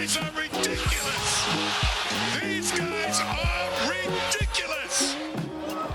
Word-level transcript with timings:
guys 0.00 0.16
are 0.16 0.30
ridiculous. 0.40 1.46
These 2.42 2.72
guys 2.72 3.20
are 3.20 3.90
ridiculous. 3.90 5.14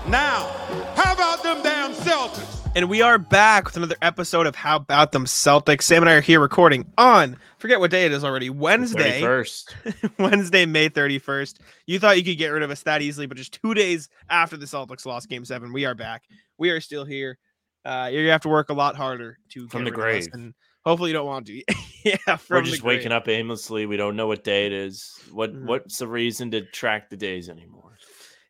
Now, 0.06 0.46
how 0.94 1.12
about 1.12 1.42
them 1.42 1.60
damn 1.64 1.92
Celtics? 1.92 2.70
And 2.76 2.88
we 2.88 3.02
are 3.02 3.18
back 3.18 3.64
with 3.64 3.76
another 3.76 3.96
episode 4.02 4.46
of 4.46 4.54
How 4.54 4.76
About 4.76 5.10
Them 5.10 5.24
Celtics. 5.24 5.82
Sam 5.82 6.04
and 6.04 6.10
I 6.10 6.12
are 6.12 6.20
here 6.20 6.38
recording 6.38 6.86
on, 6.96 7.36
forget 7.58 7.80
what 7.80 7.90
day 7.90 8.06
it 8.06 8.12
is 8.12 8.22
already, 8.22 8.48
Wednesday. 8.48 9.20
First, 9.20 9.74
Wednesday, 10.20 10.66
May 10.66 10.88
31st. 10.88 11.58
You 11.88 11.98
thought 11.98 12.16
you 12.16 12.22
could 12.22 12.38
get 12.38 12.50
rid 12.50 12.62
of 12.62 12.70
us 12.70 12.84
that 12.84 13.02
easily, 13.02 13.26
but 13.26 13.36
just 13.36 13.60
two 13.60 13.74
days 13.74 14.08
after 14.30 14.56
the 14.56 14.66
Celtics 14.66 15.04
lost 15.04 15.28
game 15.28 15.44
seven, 15.44 15.72
we 15.72 15.84
are 15.84 15.96
back. 15.96 16.22
We 16.58 16.70
are 16.70 16.80
still 16.80 17.04
here. 17.04 17.38
Uh, 17.84 18.08
you're 18.12 18.20
going 18.20 18.26
to 18.26 18.32
have 18.32 18.42
to 18.42 18.50
work 18.50 18.70
a 18.70 18.74
lot 18.74 18.94
harder 18.94 19.38
to 19.50 19.66
From 19.66 19.82
get 19.82 19.94
the 19.94 20.00
rid 20.00 20.16
of 20.16 20.22
us, 20.22 20.28
and 20.32 20.54
hopefully 20.86 21.10
you 21.10 21.14
don't 21.14 21.26
want 21.26 21.46
to. 21.48 21.62
yeah, 22.04 22.36
from 22.36 22.56
we're 22.56 22.62
just 22.62 22.82
waking 22.82 23.12
up 23.12 23.28
aimlessly. 23.28 23.84
We 23.84 23.96
don't 23.98 24.16
know 24.16 24.26
what 24.28 24.44
day 24.44 24.64
it 24.66 24.72
is. 24.72 25.12
What 25.32 25.52
Mhm. 25.52 25.64
what's 25.66 25.98
the 25.98 26.06
reason 26.08 26.50
to 26.52 26.62
track 26.62 27.10
the 27.10 27.16
days 27.16 27.48
anymore? 27.50 27.98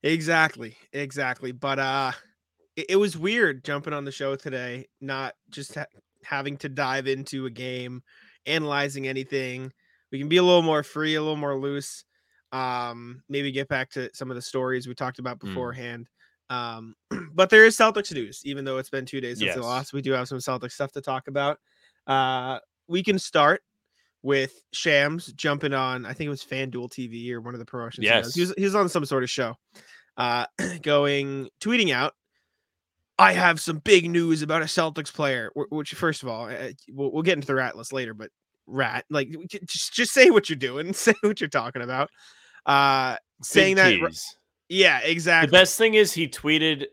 Exactly, 0.03 0.77
exactly. 0.93 1.51
But 1.53 1.79
uh 1.79 2.13
it, 2.77 2.87
it 2.91 2.97
was 2.97 3.17
weird 3.17 3.65
jumping 3.65 3.93
on 3.95 4.05
the 4.05 4.13
show 4.13 4.37
today, 4.37 4.87
not 5.01 5.35
just 5.51 5.75
ha- 5.75 5.87
having 6.23 6.57
to 6.59 6.69
dive 6.69 7.07
into 7.07 7.47
a 7.47 7.51
game, 7.51 8.03
analyzing 8.45 9.09
anything. 9.09 9.73
We 10.13 10.19
can 10.19 10.29
be 10.29 10.37
a 10.37 10.43
little 10.43 10.63
more 10.63 10.83
free, 10.83 11.15
a 11.15 11.21
little 11.21 11.37
more 11.37 11.59
loose. 11.59 12.05
Um, 12.53 13.23
maybe 13.29 13.51
get 13.51 13.69
back 13.69 13.91
to 13.93 14.11
some 14.15 14.31
of 14.31 14.37
the 14.37 14.43
stories 14.43 14.87
we 14.87 14.95
talked 14.95 15.19
about 15.19 15.39
Mm. 15.41 15.49
beforehand. 15.49 16.07
Um, 16.51 16.95
but 17.35 17.51
there 17.51 17.65
is 17.65 17.77
Celtics 17.77 18.13
news, 18.13 18.43
even 18.45 18.65
though 18.65 18.79
it's 18.79 18.91
been 18.91 19.07
two 19.07 19.21
days 19.21 19.39
since 19.39 19.47
Yes. 19.47 19.55
they 19.57 19.61
lost. 19.63 19.93
We 19.93 20.03
do 20.03 20.13
have 20.13 20.29
some 20.29 20.39
Celtics 20.39 20.73
stuff 20.73 20.93
to 20.93 21.01
talk 21.01 21.27
about. 21.29 21.59
Uh, 22.07 22.59
we 22.89 23.03
can 23.03 23.19
start 23.19 23.63
with 24.23 24.63
Shams 24.73 25.33
jumping 25.35 25.73
on. 25.73 26.05
I 26.07 26.13
think 26.13 26.27
it 26.27 26.31
was 26.31 26.43
FanDuel 26.43 26.91
TV 26.91 27.31
or 27.33 27.41
one 27.41 27.55
of 27.55 27.61
the 27.61 27.67
promotions. 27.67 28.07
does. 28.07 28.35
he 28.35 28.41
Yes. 28.41 28.49
was, 28.49 28.55
he 28.59 28.65
was 28.65 28.75
on 28.75 28.89
some 28.89 29.05
sort 29.05 29.23
of 29.23 29.31
show, 29.31 29.55
uh, 30.17 30.47
going 30.83 31.49
tweeting 31.61 31.93
out. 31.93 32.15
I 33.19 33.33
have 33.33 33.61
some 33.61 33.79
big 33.79 34.11
news 34.11 34.43
about 34.43 34.63
a 34.63 34.67
Celtics 34.67 35.13
player. 35.13 35.51
Which, 35.55 35.95
first 35.95 36.23
of 36.23 36.29
all, 36.29 36.49
uh, 36.51 36.69
we'll, 36.93 37.11
we'll 37.13 37.23
get 37.23 37.35
into 37.35 37.47
the 37.47 37.55
rat 37.55 37.77
list 37.77 37.93
later, 37.93 38.13
but 38.15 38.31
rat, 38.67 39.05
like, 39.09 39.31
just 39.67 39.95
just 39.95 40.13
say 40.13 40.29
what 40.31 40.51
you're 40.51 40.57
doing, 40.57 40.93
say 40.93 41.15
what 41.23 41.41
you're 41.41 41.49
talking 41.49 41.83
about. 41.83 42.11
Uh, 42.67 43.17
saying 43.43 43.77
Big 43.77 44.01
that, 44.03 44.09
tease. 44.09 44.37
yeah, 44.69 44.99
exactly. 45.01 45.47
The 45.47 45.53
best 45.53 45.79
thing 45.79 45.95
is 45.95 46.13
he 46.13 46.29
tweeted, 46.29 46.87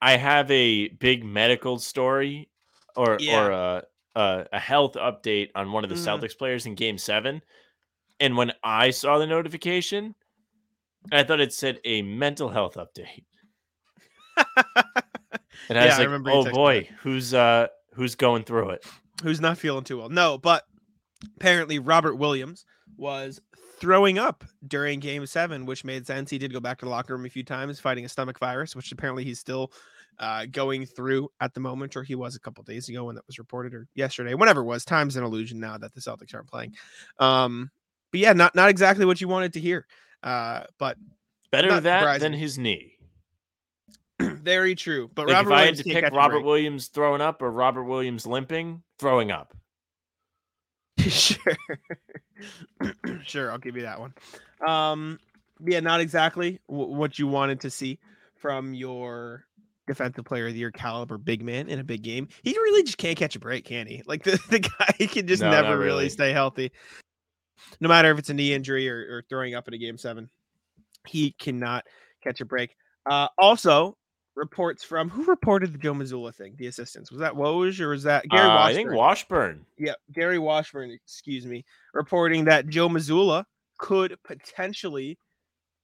"I 0.00 0.16
have 0.16 0.50
a 0.50 0.88
big 0.88 1.22
medical 1.24 1.78
story, 1.78 2.48
or 2.96 3.18
Yeah. 3.20 3.44
or 3.44 3.50
a, 3.50 3.82
a 4.18 4.46
a 4.52 4.58
health 4.58 4.94
update 4.94 5.50
on 5.54 5.72
one 5.72 5.84
of 5.84 5.90
the 5.90 5.96
Mhm. 5.96 6.04
Celtics 6.20 6.36
players 6.36 6.66
in 6.66 6.74
Game 6.74 6.98
Seven. 6.98 7.42
And 8.20 8.36
when 8.36 8.52
I 8.64 8.90
saw 8.90 9.18
the 9.18 9.26
notification, 9.26 10.14
I 11.12 11.22
thought 11.22 11.40
it 11.40 11.52
said 11.52 11.80
a 11.84 12.02
mental 12.02 12.48
health 12.48 12.74
update. 12.74 13.24
And 15.70 15.78
I 15.78 15.82
Yeah, 15.82 15.86
was 15.86 15.94
I 15.94 15.98
like, 15.98 16.06
remember 16.06 16.30
"Oh 16.30 16.44
boy, 16.50 16.88
who's 17.02 17.34
uh 17.34 17.66
who's 17.92 18.14
going 18.14 18.44
through 18.44 18.70
it?" 18.70 18.86
who's 19.22 19.40
not 19.40 19.58
feeling 19.58 19.84
too 19.84 19.98
well. 19.98 20.08
No, 20.08 20.38
but 20.38 20.64
apparently 21.36 21.78
Robert 21.78 22.14
Williams 22.16 22.64
was 22.96 23.40
throwing 23.80 24.18
up 24.18 24.44
during 24.66 24.98
game 25.00 25.26
seven, 25.26 25.66
which 25.66 25.84
made 25.84 26.06
sense. 26.06 26.30
He 26.30 26.38
did 26.38 26.52
go 26.52 26.60
back 26.60 26.78
to 26.78 26.84
the 26.86 26.90
locker 26.90 27.14
room 27.16 27.26
a 27.26 27.30
few 27.30 27.42
times 27.42 27.80
fighting 27.80 28.04
a 28.04 28.08
stomach 28.08 28.38
virus, 28.38 28.74
which 28.74 28.90
apparently 28.92 29.24
he's 29.24 29.38
still 29.40 29.72
uh, 30.18 30.46
going 30.50 30.86
through 30.86 31.28
at 31.40 31.54
the 31.54 31.60
moment, 31.60 31.96
or 31.96 32.02
he 32.02 32.14
was 32.14 32.34
a 32.36 32.40
couple 32.40 32.64
days 32.64 32.88
ago 32.88 33.04
when 33.04 33.14
that 33.16 33.26
was 33.26 33.38
reported, 33.38 33.74
or 33.74 33.86
yesterday, 33.94 34.34
whenever 34.34 34.60
it 34.60 34.64
was. 34.64 34.84
Time's 34.84 35.16
an 35.16 35.24
illusion 35.24 35.60
now 35.60 35.78
that 35.78 35.94
the 35.94 36.00
Celtics 36.00 36.34
aren't 36.34 36.48
playing. 36.48 36.74
Um, 37.18 37.70
but 38.10 38.20
yeah, 38.20 38.32
not 38.32 38.54
not 38.54 38.68
exactly 38.70 39.04
what 39.04 39.20
you 39.20 39.28
wanted 39.28 39.52
to 39.54 39.60
hear. 39.60 39.86
Uh, 40.22 40.64
but 40.78 40.96
Better 41.50 41.80
that 41.80 42.00
surprising. 42.00 42.32
than 42.32 42.40
his 42.40 42.58
knee. 42.58 42.94
very 44.20 44.74
true. 44.74 45.10
But 45.14 45.28
Like 45.28 45.36
Robert 45.36 45.50
if 45.50 45.52
I 45.52 45.58
had 45.58 45.62
Williams 45.62 45.78
to 45.78 45.84
pick 45.84 46.12
Robert. 46.12 46.40
Williams 46.44 46.86
throwing 46.88 47.20
up 47.20 47.40
or 47.42 47.50
Robert 47.50 47.84
Williams 47.84 48.26
limping, 48.26 48.82
throwing 48.98 49.30
up. 49.30 49.54
sure 51.08 51.56
sure 53.24 53.52
i'll 53.52 53.58
give 53.58 53.76
you 53.76 53.82
that 53.82 54.00
one 54.00 54.12
um 54.66 55.18
yeah 55.64 55.78
not 55.78 56.00
exactly 56.00 56.58
w- 56.68 56.90
what 56.92 57.20
you 57.20 57.28
wanted 57.28 57.60
to 57.60 57.70
see 57.70 58.00
from 58.34 58.74
your 58.74 59.44
defensive 59.88 60.24
player 60.24 60.46
of 60.46 60.52
the 60.52 60.58
year 60.60 60.70
caliber 60.70 61.18
big 61.18 61.42
man 61.42 61.68
in 61.68 61.80
a 61.80 61.84
big 61.84 62.02
game 62.02 62.28
he 62.44 62.52
really 62.52 62.84
just 62.84 62.98
can't 62.98 63.16
catch 63.18 63.34
a 63.34 63.40
break 63.40 63.64
can 63.64 63.86
he 63.86 64.02
like 64.06 64.22
the, 64.22 64.40
the 64.50 64.60
guy 64.60 65.06
can 65.06 65.26
just 65.26 65.42
No, 65.42 65.50
never 65.50 65.70
really. 65.76 65.86
really. 65.86 66.08
stay 66.08 66.32
healthy 66.32 66.70
no 67.80 67.88
matter 67.88 68.10
if 68.12 68.18
it's 68.18 68.30
a 68.30 68.34
knee 68.34 68.52
injury 68.54 68.88
or, 68.88 68.98
or 69.10 69.24
throwing 69.28 69.54
up 69.56 69.66
in 69.66 69.74
a 69.74 69.78
game 69.78 69.98
seven 69.98 70.28
he 71.06 71.32
cannot 71.40 71.84
catch 72.22 72.40
a 72.40 72.44
break 72.44 72.76
uh 73.10 73.26
also 73.38 73.96
reports 74.36 74.84
from 74.84 75.08
who 75.10 75.24
reported 75.24 75.72
the 75.72 75.78
joe 75.78 75.92
Mazzulla 75.94 76.32
thing 76.34 76.54
the 76.58 76.66
assistants 76.68 77.10
was 77.10 77.18
that 77.20 77.32
woj 77.32 77.80
or 77.80 77.88
was 77.88 78.04
that 78.04 78.28
gary 78.28 78.46
Uh, 78.48 78.62
I 78.62 78.72
think 78.74 78.90
Washburn? 78.92 78.96
Washburn. 78.98 79.66
yeah, 79.78 79.94
Gary 80.12 80.38
Washburn, 80.38 80.90
excuse 80.92 81.44
me, 81.44 81.64
reporting 81.92 82.44
that 82.44 82.68
Joe 82.68 82.88
Mazzulla 82.88 83.44
could 83.78 84.16
potentially 84.24 85.18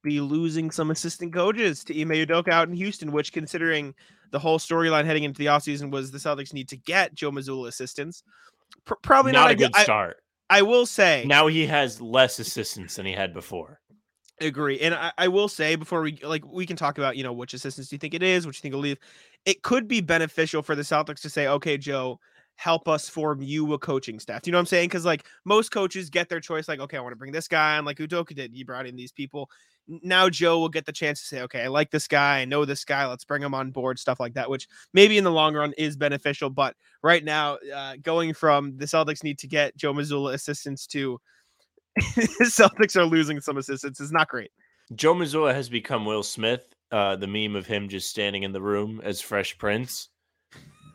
be 0.05 0.21
losing 0.21 0.71
some 0.71 0.93
assistant 0.93 1.33
coaches 1.33 1.83
to 1.85 2.01
Ime 2.01 2.11
Udoka 2.11 2.51
out 2.51 2.69
in 2.69 2.75
Houston, 2.75 3.11
which 3.11 3.33
considering 3.33 3.93
the 4.31 4.39
whole 4.39 4.61
storyline 4.61 5.05
heading 5.05 5.25
into 5.25 5.39
the 5.39 5.47
offseason 5.47 5.91
was 5.91 6.13
the 6.13 6.19
Celtics 6.19 6.53
need 6.53 6.69
to 6.69 6.77
get 6.77 7.15
Joe 7.15 7.33
Mazzulla 7.33 7.67
assistants. 7.67 8.23
Pr- 8.85 8.95
probably 9.03 9.33
Not, 9.33 9.43
not, 9.45 9.51
a 9.51 9.55
good 9.57 9.73
I, 9.75 9.83
start. 9.83 10.19
I 10.49 10.63
will 10.63 10.87
say 10.87 11.25
Now 11.27 11.49
he 11.49 11.67
has 11.67 12.01
less 12.01 12.39
assistants 12.39 12.95
than 12.97 13.07
he 13.07 13.13
had 13.13 13.35
before. 13.35 13.81
agree. 14.41 14.79
And 14.81 14.95
I, 14.95 15.13
I 15.19 15.29
will 15.29 15.49
say 15.49 15.75
before 15.75 16.03
we 16.03 16.19
like 16.23 16.45
we 16.47 16.67
can 16.67 16.77
talk 16.77 16.99
about, 16.99 17.17
you 17.17 17.25
know, 17.25 17.33
which 17.33 17.55
assistants 17.55 17.89
do 17.89 17.97
you 17.97 17.99
think 17.99 18.15
it 18.15 18.23
is, 18.23 18.47
which 18.47 18.59
you 18.59 18.63
think 18.63 18.75
will 18.75 18.83
leave. 18.83 18.99
It 19.47 19.63
could 19.63 19.89
be 19.89 20.01
beneficial 20.01 20.63
for 20.63 20.75
the 20.75 20.83
Celtics 20.83 21.21
to 21.23 21.31
say, 21.31 21.47
okay, 21.49 21.79
Joe, 21.79 22.21
help 22.57 22.89
us 22.89 23.09
form 23.09 23.43
you 23.43 23.73
a 23.73 23.79
coaching 23.79 24.19
staff. 24.19 24.43
Do 24.43 24.49
you 24.49 24.53
know 24.53 24.59
what 24.59 24.63
I'm 24.63 24.67
saying? 24.67 24.89
Because 24.89 25.05
like 25.05 25.27
most 25.45 25.71
coaches 25.71 26.11
get 26.11 26.29
their 26.29 26.41
choice, 26.41 26.69
like, 26.69 26.81
okay, 26.81 26.97
I 26.97 27.01
want 27.01 27.13
to 27.13 27.17
bring 27.17 27.33
this 27.33 27.49
guy 27.49 27.79
on, 27.79 27.85
like 27.85 27.99
Udoka 27.99 28.35
did. 28.35 28.53
He 28.55 28.65
brought 28.65 28.87
in 28.87 28.97
these 28.97 29.13
people. 29.13 29.51
Now 29.87 30.31
Joe 30.31 30.59
will 30.59 30.71
get 30.71 30.87
the 30.87 30.93
chance 30.93 31.21
to 31.21 31.27
say, 31.27 31.43
okay, 31.43 31.63
I 31.63 31.69
like 31.69 31.91
this 31.91 32.09
guy, 32.09 32.41
I 32.41 32.45
know 32.47 32.65
this 32.65 32.85
guy, 32.85 33.07
let's 33.07 33.25
bring 33.25 33.43
him 33.43 33.55
on 33.55 33.71
board, 33.71 33.99
stuff 33.99 34.19
like 34.19 34.35
that, 34.35 34.49
which 34.49 34.67
maybe 34.95 35.19
in 35.19 35.25
the 35.25 35.31
long 35.31 35.55
run 35.55 35.75
is 35.77 35.97
beneficial. 35.97 36.49
But 36.49 36.75
right 37.03 37.23
now, 37.23 37.59
uh, 37.75 37.97
going 38.01 38.33
from 38.33 38.79
the 38.79 38.87
Celtics 38.87 39.23
need 39.23 39.39
to 39.41 39.47
get 39.47 39.77
Joe 39.77 39.93
Mazzulla 39.93 40.33
assistants 40.33 40.87
to 40.89 41.21
Celtics 42.01 42.97
are 42.97 43.05
losing 43.05 43.41
some 43.41 43.57
assistants 43.57 44.01
is 44.01 44.11
not 44.11 44.29
great. 44.29 44.51
Joe 44.95 45.15
Mazzulla 45.15 45.55
has 45.55 45.69
become 45.69 46.05
Will 46.05 46.23
Smith, 46.23 46.63
uh, 46.91 47.17
the 47.17 47.27
meme 47.27 47.57
of 47.57 47.67
him 47.67 47.89
just 47.89 48.11
standing 48.11 48.43
in 48.43 48.53
the 48.53 48.61
room 48.61 49.01
as 49.05 49.21
Fresh 49.21 49.59
Prince 49.59 50.09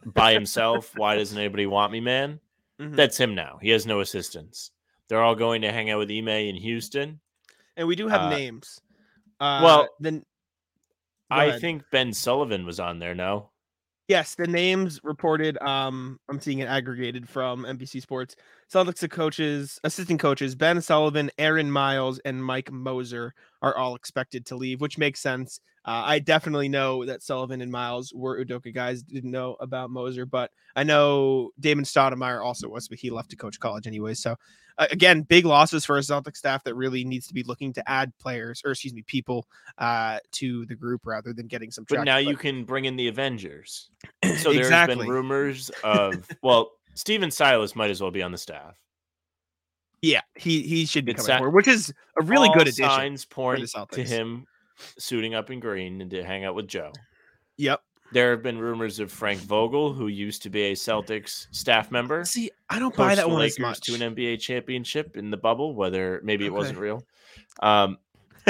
by 0.06 0.34
himself. 0.34 0.96
Why 0.96 1.16
doesn't 1.16 1.38
anybody 1.38 1.66
want 1.66 1.92
me, 1.92 2.00
man? 2.00 2.40
Mhm. 2.80 2.96
That's 2.96 3.18
him 3.20 3.36
now. 3.36 3.60
He 3.62 3.70
has 3.70 3.86
no 3.86 4.00
assistants. 4.00 4.72
They're 5.08 5.22
all 5.22 5.36
going 5.36 5.62
to 5.64 5.72
hang 5.72 5.90
out 5.90 6.00
with 6.00 6.10
Ime 6.12 6.28
in 6.30 6.56
Houston. 6.56 7.20
and 7.78 7.88
we 7.88 7.96
do 7.96 8.08
have 8.10 8.22
Uh, 8.24 8.30
names. 8.30 8.82
Uh, 9.40 9.62
well, 9.64 9.90
then 10.02 10.26
I 11.30 11.58
think 11.60 11.84
Ben 11.92 12.12
Sullivan 12.14 12.66
was 12.66 12.80
on 12.80 13.00
there. 13.00 13.16
No, 13.16 13.52
yes, 14.10 14.36
the 14.36 14.48
names 14.48 15.00
reported. 15.04 15.58
Um, 15.62 16.20
I'm 16.30 16.40
seeing 16.42 16.60
it 16.60 16.66
aggregated 16.68 17.30
from 17.30 17.64
NBC 17.66 18.02
Sports. 18.02 18.36
Celtics 18.72 19.10
coaches, 19.10 19.80
assistant 19.84 20.20
coaches 20.20 20.56
Ben 20.56 20.82
Sullivan, 20.82 21.32
Aaron 21.38 21.72
Miles, 21.72 22.20
and 22.20 22.44
Mike 22.44 22.72
Moser 22.72 23.34
are 23.62 23.76
all 23.76 23.96
expected 23.96 24.46
to 24.48 24.56
leave, 24.56 24.80
which 24.80 24.98
makes 24.98 25.20
sense. 25.20 25.60
Uh, 25.86 26.04
I 26.06 26.20
definitely 26.20 26.70
know 26.70 27.04
that 27.06 27.24
Sullivan 27.24 27.62
and 27.62 27.72
Miles 27.72 28.14
were 28.14 28.44
Udoka 28.44 28.74
guys. 28.74 29.02
Didn't 29.02 29.32
know 29.32 29.56
about 29.60 29.90
Moser, 29.90 30.26
but 30.26 30.52
I 30.76 30.84
know 30.84 31.52
Damon 31.60 31.86
Stoudemire 31.86 32.44
also 32.44 32.70
was, 32.70 32.88
but 32.88 33.00
he 33.00 33.10
left 33.10 33.32
to 33.32 33.36
coach 33.36 33.60
college 33.60 33.88
anyway. 33.88 34.14
So 34.14 34.36
uh, 34.78 34.88
again, 34.92 35.24
big 35.24 35.46
losses 35.46 35.84
for 35.84 35.98
a 35.98 36.04
Celtic 36.04 36.36
staff 36.36 36.64
that 36.64 36.74
really 36.76 37.04
needs 37.04 37.28
to 37.28 37.34
be 37.34 37.44
looking 37.44 37.74
to 37.74 37.90
add 37.90 38.18
players, 38.18 38.62
or 38.64 38.72
excuse 38.72 38.94
me, 38.94 39.02
people 39.04 39.46
uh, 39.78 40.20
to 40.34 40.66
the 40.68 40.76
group 40.76 41.06
rather 41.06 41.34
than 41.34 41.48
getting 41.48 41.70
some. 41.72 41.84
but 41.84 41.96
traction. 41.96 42.06
now 42.06 42.18
you 42.18 42.38
can 42.38 42.64
bring 42.64 42.86
in 42.86 42.96
the 42.96 43.08
Avengers. 43.08 43.90
So 44.38 44.54
there's 44.54 44.68
Exactly. 44.68 44.98
been 44.98 45.10
rumors 45.10 45.70
of 45.84 46.26
well, 46.42 46.72
Stephen 46.96 47.32
Silas 47.32 47.76
might 47.76 47.90
as 47.92 48.02
well 48.02 48.12
be 48.12 48.22
on 48.22 48.32
the 48.32 48.38
staff. 48.38 48.78
Yeah, 50.02 50.22
he 50.36 50.62
he 50.62 50.86
should 50.86 51.06
be 51.06 51.12
It's 51.12 51.26
coming 51.26 51.40
forward, 51.40 51.56
which 51.56 51.68
is 51.68 51.94
a 52.20 52.24
really 52.24 52.48
All 52.48 52.54
good 52.54 52.68
addition. 52.68 52.86
Signs 52.86 53.26
point 53.26 53.70
to 53.92 54.04
him 54.04 54.46
suiting 54.98 55.36
up 55.36 55.52
in 55.52 55.60
green 55.60 56.02
and 56.02 56.10
to 56.12 56.24
hang 56.24 56.46
out 56.46 56.56
with 56.56 56.68
Joe. 56.68 56.92
Yep. 57.58 57.82
There 58.12 58.32
have 58.32 58.42
been 58.42 58.58
rumors 58.58 59.00
of 59.00 59.12
Frank 59.12 59.40
Vogel, 59.42 59.94
who 59.94 60.08
used 60.08 60.42
to 60.44 60.50
be 60.50 60.64
a 60.64 60.72
Celtics 60.74 61.46
staff 61.52 61.92
member, 61.92 62.26
See, 62.26 62.50
I 62.70 62.80
don't 62.80 62.96
buy 62.96 63.14
that 63.14 63.30
one 63.30 63.42
as 63.44 63.60
Lakers 63.60 63.60
much. 63.60 63.82
to 63.82 63.94
an 63.94 64.16
NBA 64.16 64.40
championship 64.40 65.16
in 65.16 65.30
the 65.30 65.38
bubble. 65.38 65.76
Whether 65.76 66.22
maybe 66.24 66.46
it 66.46 66.54
wasn't 66.54 66.80
real, 66.80 67.04
um, 67.62 67.98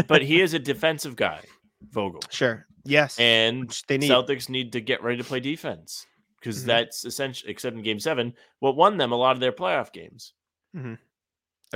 but 0.08 0.22
he 0.22 0.42
is 0.42 0.54
a 0.54 0.60
defensive 0.60 1.16
guy, 1.16 1.42
Vogel, 1.90 2.22
Sure. 2.30 2.66
Yes. 2.86 3.20
and 3.20 3.68
which 3.68 3.86
they 3.88 3.98
need. 3.98 4.10
Celtics 4.10 4.48
need 4.50 4.72
to 4.74 4.82
get 4.82 5.04
ready 5.04 5.18
to 5.18 5.24
play 5.24 5.40
defense 5.42 6.06
because 6.40 6.64
Mhm. 6.64 6.68
that's 6.68 7.06
essentially, 7.06 7.52
except 7.52 7.76
in 7.76 7.82
Game 7.84 8.00
Seven, 8.00 8.34
what 8.60 8.76
won 8.76 8.98
them 8.98 9.12
a 9.12 9.16
lot 9.16 9.36
of 9.36 9.40
their 9.40 9.52
playoff 9.52 9.92
games. 9.92 10.34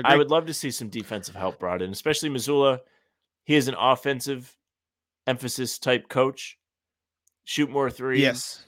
I 0.03 0.17
would 0.17 0.29
love 0.31 0.45
to 0.47 0.53
see 0.53 0.71
some 0.71 0.89
defensive 0.89 1.35
help 1.35 1.59
brought 1.59 1.81
in, 1.81 1.91
especially 1.91 2.29
Mazzulla. 2.29 2.79
He 3.45 3.55
is 3.55 3.67
an 3.67 3.75
offensive 3.77 4.55
emphasis 5.27 5.77
type 5.79 6.07
coach. 6.09 6.57
Shoot 7.45 7.69
more 7.69 7.91
threes. 7.91 8.21
Yes. 8.21 8.65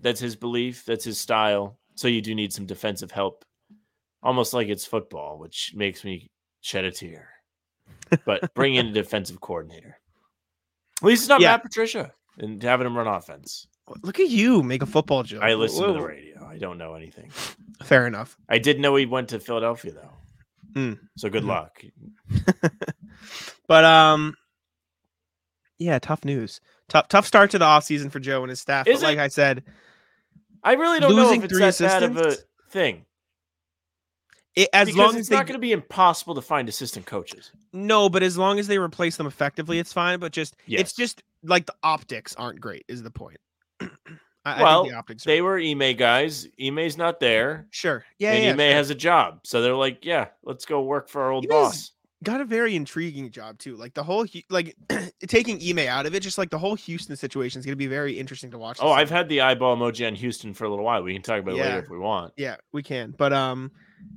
That's 0.00 0.20
his 0.20 0.36
belief. 0.36 0.84
That's 0.84 1.04
his 1.04 1.18
style. 1.20 1.78
So 1.94 2.08
you 2.08 2.20
do 2.20 2.34
need 2.34 2.52
some 2.52 2.66
defensive 2.66 3.10
help, 3.10 3.44
almost 4.22 4.52
like 4.52 4.68
it's 4.68 4.84
football, 4.86 5.38
which 5.38 5.72
makes 5.74 6.04
me 6.04 6.30
shed 6.60 6.84
a 6.84 6.90
tear. 6.92 7.30
But 8.24 8.52
bring 8.54 8.74
in 8.74 8.86
a 8.88 8.92
defensive 9.04 9.40
coordinator. 9.40 9.98
At 11.00 11.06
least 11.06 11.22
it's 11.22 11.28
not 11.28 11.40
Yeah. 11.40 11.52
Matt 11.52 11.62
Patricia 11.62 12.12
and 12.38 12.62
having 12.62 12.86
him 12.86 12.96
run 12.96 13.06
offense. 13.06 13.66
Look 14.02 14.20
at 14.20 14.28
you 14.28 14.62
make 14.62 14.82
a 14.82 14.86
football 14.86 15.22
joke. 15.22 15.42
I 15.42 15.54
listen 15.54 15.86
to 15.86 15.92
the 15.92 16.00
radio. 16.00 16.46
I 16.46 16.58
don't 16.58 16.78
know 16.78 16.94
anything. 16.94 17.30
Fair 17.82 18.06
enough. 18.06 18.36
I 18.48 18.58
did 18.58 18.80
know 18.80 18.96
he 18.96 19.06
went 19.06 19.28
to 19.30 19.40
Philadelphia 19.40 19.92
though. 19.92 20.10
Mm. 20.80 20.98
So 21.16 21.28
good 21.30 21.44
Mhm. 21.44 21.46
luck. 21.48 21.82
But 23.66 23.84
um, 23.84 24.34
yeah, 25.78 25.98
tough 25.98 26.24
news. 26.24 26.60
Tough 26.88 27.08
tough 27.08 27.26
start 27.26 27.50
to 27.50 27.58
the 27.58 27.64
offseason 27.66 28.10
for 28.10 28.18
Joe 28.20 28.42
and 28.42 28.50
his 28.50 28.60
staff. 28.60 28.86
Is 28.86 29.00
but 29.00 29.08
like 29.08 29.18
it? 29.18 29.22
I 29.22 29.28
said, 29.28 29.62
I 30.64 30.72
really 30.72 31.00
don't 31.00 31.14
know 31.14 31.30
if 31.32 31.44
it's 31.44 31.78
that 31.78 32.00
bad 32.00 32.02
of 32.04 32.16
a 32.16 32.36
thing. 32.70 33.04
it, 34.56 34.68
as 34.72 34.86
because 34.86 34.98
long 34.98 35.08
it's 35.10 35.18
as 35.18 35.28
they 35.28 35.36
not 35.36 35.46
going 35.46 35.54
to 35.54 35.58
be 35.60 35.72
impossible 35.72 36.34
to 36.34 36.40
find 36.42 36.68
assistant 36.68 37.04
coaches. 37.06 37.52
no, 37.74 38.08
but 38.08 38.22
as 38.22 38.38
long 38.38 38.58
as 38.58 38.66
they 38.66 38.78
replace 38.78 39.16
them 39.16 39.26
effectively, 39.26 39.78
it's 39.78 39.92
fine. 39.92 40.18
But 40.18 40.32
just 40.32 40.56
Yes. 40.66 40.80
it's 40.80 40.92
just 40.94 41.22
like 41.42 41.66
the 41.66 41.74
optics 41.82 42.34
aren't 42.36 42.60
great. 42.60 42.84
Is 42.88 43.02
the 43.02 43.10
point? 43.10 43.38
I, 44.44 44.54
I 44.54 44.62
Well, 44.62 44.84
think 44.84 45.06
the 45.08 45.24
They 45.26 45.42
were 45.42 45.58
Ime 45.58 45.96
guys. 45.96 46.46
Ime's 46.60 46.96
not 46.96 47.20
there. 47.20 47.66
sure. 47.70 48.04
Yeah, 48.18 48.32
and 48.32 48.44
yeah. 48.44 48.50
Ime 48.52 48.58
sure. 48.58 48.76
has 48.76 48.90
a 48.90 48.94
job. 48.94 49.40
So 49.44 49.60
they're 49.62 49.74
like, 49.74 50.04
yeah, 50.04 50.28
let's 50.42 50.64
go 50.64 50.82
work 50.82 51.08
for 51.08 51.22
our 51.22 51.30
old 51.32 51.44
Ime's 51.44 51.50
boss. 51.52 51.92
got 52.24 52.40
a 52.40 52.44
very 52.44 52.74
intriguing 52.74 53.30
job 53.30 53.58
too. 53.58 53.76
Like 53.76 53.94
the 53.94 54.02
whole 54.02 54.26
like 54.48 54.74
taking 55.28 55.60
Ime 55.62 55.86
out 55.88 56.06
of 56.06 56.14
it, 56.14 56.20
just 56.20 56.38
like 56.38 56.50
the 56.50 56.58
whole 56.58 56.74
Houston 56.76 57.16
situation 57.16 57.58
is 57.60 57.66
going 57.66 57.72
to 57.72 57.76
be 57.76 57.86
very 57.88 58.18
interesting 58.18 58.50
to 58.52 58.58
watch. 58.58 58.78
Oh, 58.80 58.90
I've 58.90 59.10
had 59.10 59.28
the 59.28 59.40
eyeball 59.42 59.76
emoji 59.76 60.06
on 60.06 60.14
Houston 60.14 60.54
for 60.54 60.64
a 60.64 60.70
little 60.70 60.84
while. 60.84 61.02
We 61.02 61.12
can 61.12 61.22
talk 61.22 61.40
about 61.40 61.54
it 61.54 61.58
later 61.58 61.78
if 61.80 61.90
we 61.90 61.98
want. 61.98 62.32
Yeah, 62.36 62.56
we 62.72 62.82
can. 62.82 63.14
But 63.18 63.32
um, 63.32 63.70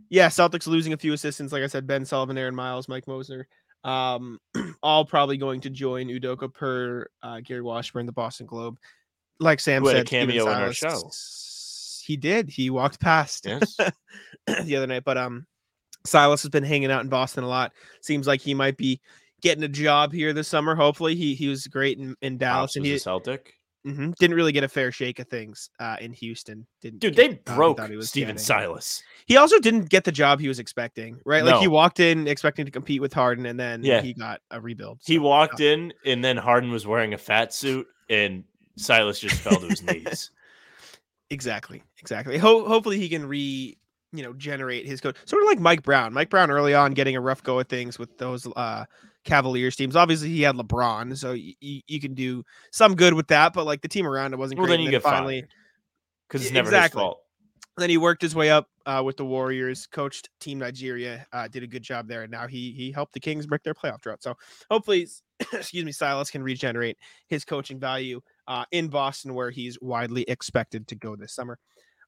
yeah, 0.09 0.27
Celtics 0.27 0.67
losing 0.67 0.93
a 0.93 0.97
few 0.97 1.13
assistants. 1.13 1.51
Like 1.51 1.63
I 1.63 1.67
said, 1.67 1.87
Ben 1.87 2.05
Sullivan, 2.05 2.37
Aaron 2.37 2.55
Miles, 2.55 2.87
Mike 2.87 3.07
Moser, 3.07 3.47
um, 3.83 4.39
all 4.83 5.03
probably 5.03 5.37
going 5.37 5.59
to 5.61 5.69
join 5.69 6.07
Udoka 6.07 6.53
per 6.53 7.07
uh, 7.23 7.39
Gary 7.41 7.61
Washburn, 7.61 8.05
the 8.05 8.11
Boston 8.11 8.45
Globe. 8.45 8.77
Like 9.41 9.59
Sam 9.59 9.81
Who 9.81 9.89
had 9.89 9.97
a 9.97 9.99
said, 10.01 10.07
Stephen 10.07 10.27
cameo 10.29 10.43
in 10.47 10.57
our 10.61 10.73
Silas- 10.73 12.03
He 12.05 12.15
did. 12.15 12.49
He 12.49 12.69
walked 12.69 12.99
past 12.99 13.45
Yes. 13.45 13.75
the 14.63 14.75
other 14.75 14.87
night. 14.87 15.03
But 15.03 15.17
um, 15.17 15.45
Silas 16.05 16.41
has 16.43 16.49
been 16.49 16.63
hanging 16.63 16.91
out 16.91 17.01
in 17.01 17.09
Boston 17.09 17.43
a 17.43 17.47
lot. 17.47 17.73
Seems 18.01 18.27
like 18.27 18.41
he 18.41 18.53
might 18.53 18.77
be 18.77 19.01
getting 19.41 19.63
a 19.63 19.67
job 19.67 20.13
here 20.13 20.33
this 20.33 20.47
summer. 20.47 20.75
Hopefully, 20.75 21.15
he 21.15 21.33
he 21.33 21.47
was 21.47 21.67
great 21.67 21.97
in, 21.97 22.15
in 22.21 22.37
Dallas, 22.37 22.69
Pops 22.71 22.75
and 22.77 22.85
he 22.85 22.97
Celtic. 22.99 23.53
mhm, 23.85 24.13
didn't 24.15 24.35
really 24.35 24.51
get 24.51 24.63
a 24.63 24.67
fair 24.67 24.91
shake 24.91 25.17
of 25.19 25.27
things 25.27 25.69
uh, 25.79 25.97
in 25.99 26.11
Houston. 26.13 26.65
Didn't 26.81 26.99
Dude, 26.99 27.15
get, 27.15 27.45
they 27.45 27.55
broke 27.55 27.81
he 27.87 27.95
was 27.95 28.09
Stephen 28.09 28.35
getting. 28.35 28.43
Silas. 28.43 29.01
He 29.25 29.37
also 29.37 29.57
didn't 29.59 29.89
get 29.89 30.03
the 30.03 30.11
job 30.11 30.39
he 30.39 30.47
was 30.47 30.59
expecting, 30.59 31.19
right? 31.25 31.43
Like 31.43 31.59
he 31.61 31.67
walked 31.67 31.99
in 31.99 32.27
expecting 32.27 32.65
to 32.65 32.71
compete 32.71 33.01
with 33.01 33.13
Harden, 33.13 33.45
and 33.47 33.59
then 33.59 33.83
Yeah. 33.83 34.01
he 34.01 34.13
got 34.13 34.41
a 34.51 34.61
rebuild. 34.61 34.99
He 35.05 35.15
so, 35.15 35.21
walked 35.23 35.59
in, 35.61 35.93
and 36.05 36.23
then 36.23 36.37
Harden 36.37 36.71
was 36.71 36.85
wearing 36.85 37.13
a 37.15 37.17
fat 37.17 37.53
suit, 37.53 37.87
and 38.09 38.43
Silas 38.81 39.19
just 39.19 39.35
fell 39.35 39.59
to 39.59 39.67
his 39.67 39.81
knees. 39.83 40.31
exactly, 41.29 41.83
exactly. 41.99 42.37
Ho- 42.37 42.67
hopefully, 42.67 42.97
he 42.99 43.09
can 43.09 43.25
re, 43.27 43.77
you 44.13 44.23
know, 44.23 44.33
generate 44.33 44.85
his 44.85 45.01
code. 45.01 45.15
Sort 45.25 45.41
of 45.43 45.47
like 45.47 45.59
Mike 45.59 45.83
Brown. 45.83 46.13
Mike 46.13 46.29
Brown 46.29 46.51
early 46.51 46.73
on 46.73 46.93
getting 46.93 47.15
a 47.15 47.21
rough 47.21 47.43
go 47.43 47.59
at 47.59 47.69
things 47.69 47.97
with 47.99 48.17
those 48.17 48.47
uh 48.55 48.85
Cavaliers 49.23 49.75
teams. 49.75 49.95
Obviously, 49.95 50.29
he 50.29 50.41
had 50.41 50.55
LeBron, 50.55 51.15
so 51.17 51.31
y- 51.31 51.53
y- 51.61 51.83
you 51.87 51.99
can 52.01 52.13
do 52.15 52.43
some 52.71 52.95
good 52.95 53.13
with 53.13 53.27
that. 53.27 53.53
But 53.53 53.65
like 53.65 53.81
the 53.81 53.87
team 53.87 54.07
around 54.07 54.33
it 54.33 54.37
wasn't 54.37 54.59
Well, 54.59 54.67
great. 54.67 54.73
then 54.77 54.79
and 54.81 54.85
you 54.85 54.91
get 54.91 55.03
finally. 55.03 55.45
because 56.27 56.43
it's 56.43 56.51
never 56.53 56.67
exactly. 56.69 56.99
his 56.99 57.03
fault. 57.05 57.21
then 57.77 57.89
he 57.91 57.97
worked 57.97 58.21
his 58.21 58.33
way 58.35 58.49
up 58.49 58.67
uh, 58.87 59.01
with 59.05 59.15
the 59.17 59.25
Warriors, 59.25 59.85
coached 59.85 60.29
Team 60.39 60.57
Nigeria, 60.57 61.25
uh, 61.33 61.47
did 61.47 61.61
a 61.61 61.67
good 61.67 61.83
job 61.83 62.07
there, 62.07 62.23
and 62.23 62.31
now 62.31 62.47
he 62.47 62.71
he 62.71 62.91
helped 62.91 63.13
the 63.13 63.19
Kings 63.19 63.45
break 63.45 63.61
their 63.61 63.75
playoff 63.75 64.01
drought. 64.01 64.23
So 64.23 64.33
hopefully, 64.71 65.07
excuse 65.53 65.85
me, 65.85 65.91
Silas 65.91 66.31
can 66.31 66.41
regenerate 66.41 66.97
his 67.27 67.45
coaching 67.45 67.79
value 67.79 68.21
uh, 68.51 68.65
in 68.71 68.87
Boston, 68.89 69.33
where 69.33 69.49
he's 69.51 69.79
widely 69.81 70.23
expected 70.23 70.87
to 70.89 70.95
go 70.95 71.15
this 71.15 71.33
summer. 71.33 71.57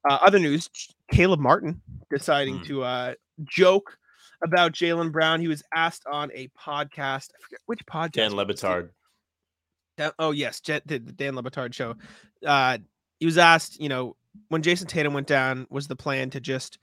Uh, 0.10 0.18
other 0.28 0.40
news: 0.40 0.70
Caleb 1.12 1.40
Martin 1.40 1.82
deciding 2.10 2.58
Hmm. 2.58 2.64
to 2.64 2.84
uh, 2.84 3.14
joke 3.46 3.98
about 4.44 4.74
Jaylen 4.74 5.12
Brown. 5.12 5.40
He 5.40 5.48
was 5.48 5.64
asked 5.74 6.04
on 6.12 6.30
a 6.34 6.50
podcast. 6.50 7.30
I 7.34 7.38
forget 7.42 7.60
which 7.66 7.80
podcast. 7.86 8.12
Dan 8.12 8.32
it. 8.34 8.36
Le 8.36 8.46
Batard. 8.46 8.90
Dan- 9.98 10.12
oh 10.20 10.32
yes, 10.32 10.60
the 10.60 10.80
Dan 11.00 11.36
Le 11.36 11.44
Batard 11.44 11.74
show. 11.74 11.96
Uh, 12.46 12.78
he 13.20 13.26
was 13.26 13.38
asked, 13.38 13.80
you 13.80 13.88
know, 13.90 14.16
when 14.50 14.62
Jayson 14.64 14.88
Tatum 14.88 15.14
went 15.14 15.28
down, 15.28 15.66
was 15.70 15.88
the 15.88 15.96
plan 15.96 16.30
to 16.32 16.40
just 16.42 16.80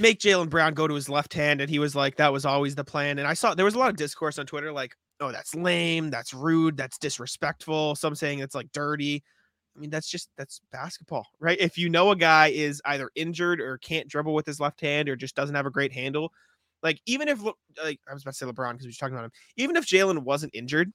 make 0.00 0.18
Jaylen 0.18 0.50
Brown 0.50 0.74
go 0.74 0.86
to 0.86 0.94
his 0.94 1.08
left 1.08 1.32
hand? 1.32 1.60
And 1.62 1.70
he 1.70 1.78
was 1.78 1.94
like, 1.94 2.16
that 2.16 2.32
was 2.32 2.44
always 2.44 2.74
the 2.74 2.84
plan. 2.84 3.18
And 3.18 3.26
I 3.28 3.34
saw 3.34 3.54
there 3.54 3.64
was 3.64 3.74
a 3.74 3.78
lot 3.78 3.90
of 3.90 3.96
discourse 3.96 4.38
on 4.38 4.44
Twitter, 4.46 4.72
like, 4.72 4.94
oh, 5.22 5.32
that's 5.32 5.54
lame, 5.54 6.10
that's 6.10 6.34
rude, 6.34 6.76
that's 6.76 6.98
disrespectful. 6.98 7.94
Some 7.94 8.14
saying 8.14 8.40
it's 8.40 8.54
like 8.54 8.70
dirty. 8.72 9.22
I 9.74 9.80
mean, 9.80 9.90
that's 9.90 10.08
just 10.08 10.28
that's 10.36 10.60
basketball, 10.70 11.26
right? 11.40 11.58
If 11.58 11.78
you 11.78 11.88
know 11.88 12.10
a 12.10 12.16
guy 12.16 12.48
is 12.48 12.82
either 12.84 13.10
injured 13.14 13.60
or 13.60 13.78
can't 13.78 14.08
dribble 14.08 14.34
with 14.34 14.46
his 14.46 14.60
left 14.60 14.80
hand 14.80 15.08
or 15.08 15.16
just 15.16 15.34
doesn't 15.34 15.54
have 15.54 15.66
a 15.66 15.70
great 15.70 15.92
handle, 15.92 16.32
like 16.82 17.00
even 17.06 17.28
if 17.28 17.42
like 17.42 18.00
I 18.08 18.12
was 18.12 18.22
about 18.22 18.32
to 18.32 18.36
say 18.36 18.46
LeBron 18.46 18.72
because 18.72 18.84
we 18.84 18.88
were 18.88 18.92
talking 18.92 19.14
about 19.14 19.24
him, 19.24 19.32
even 19.56 19.76
if 19.76 19.86
Jaylen 19.86 20.18
wasn't 20.18 20.54
injured, 20.54 20.92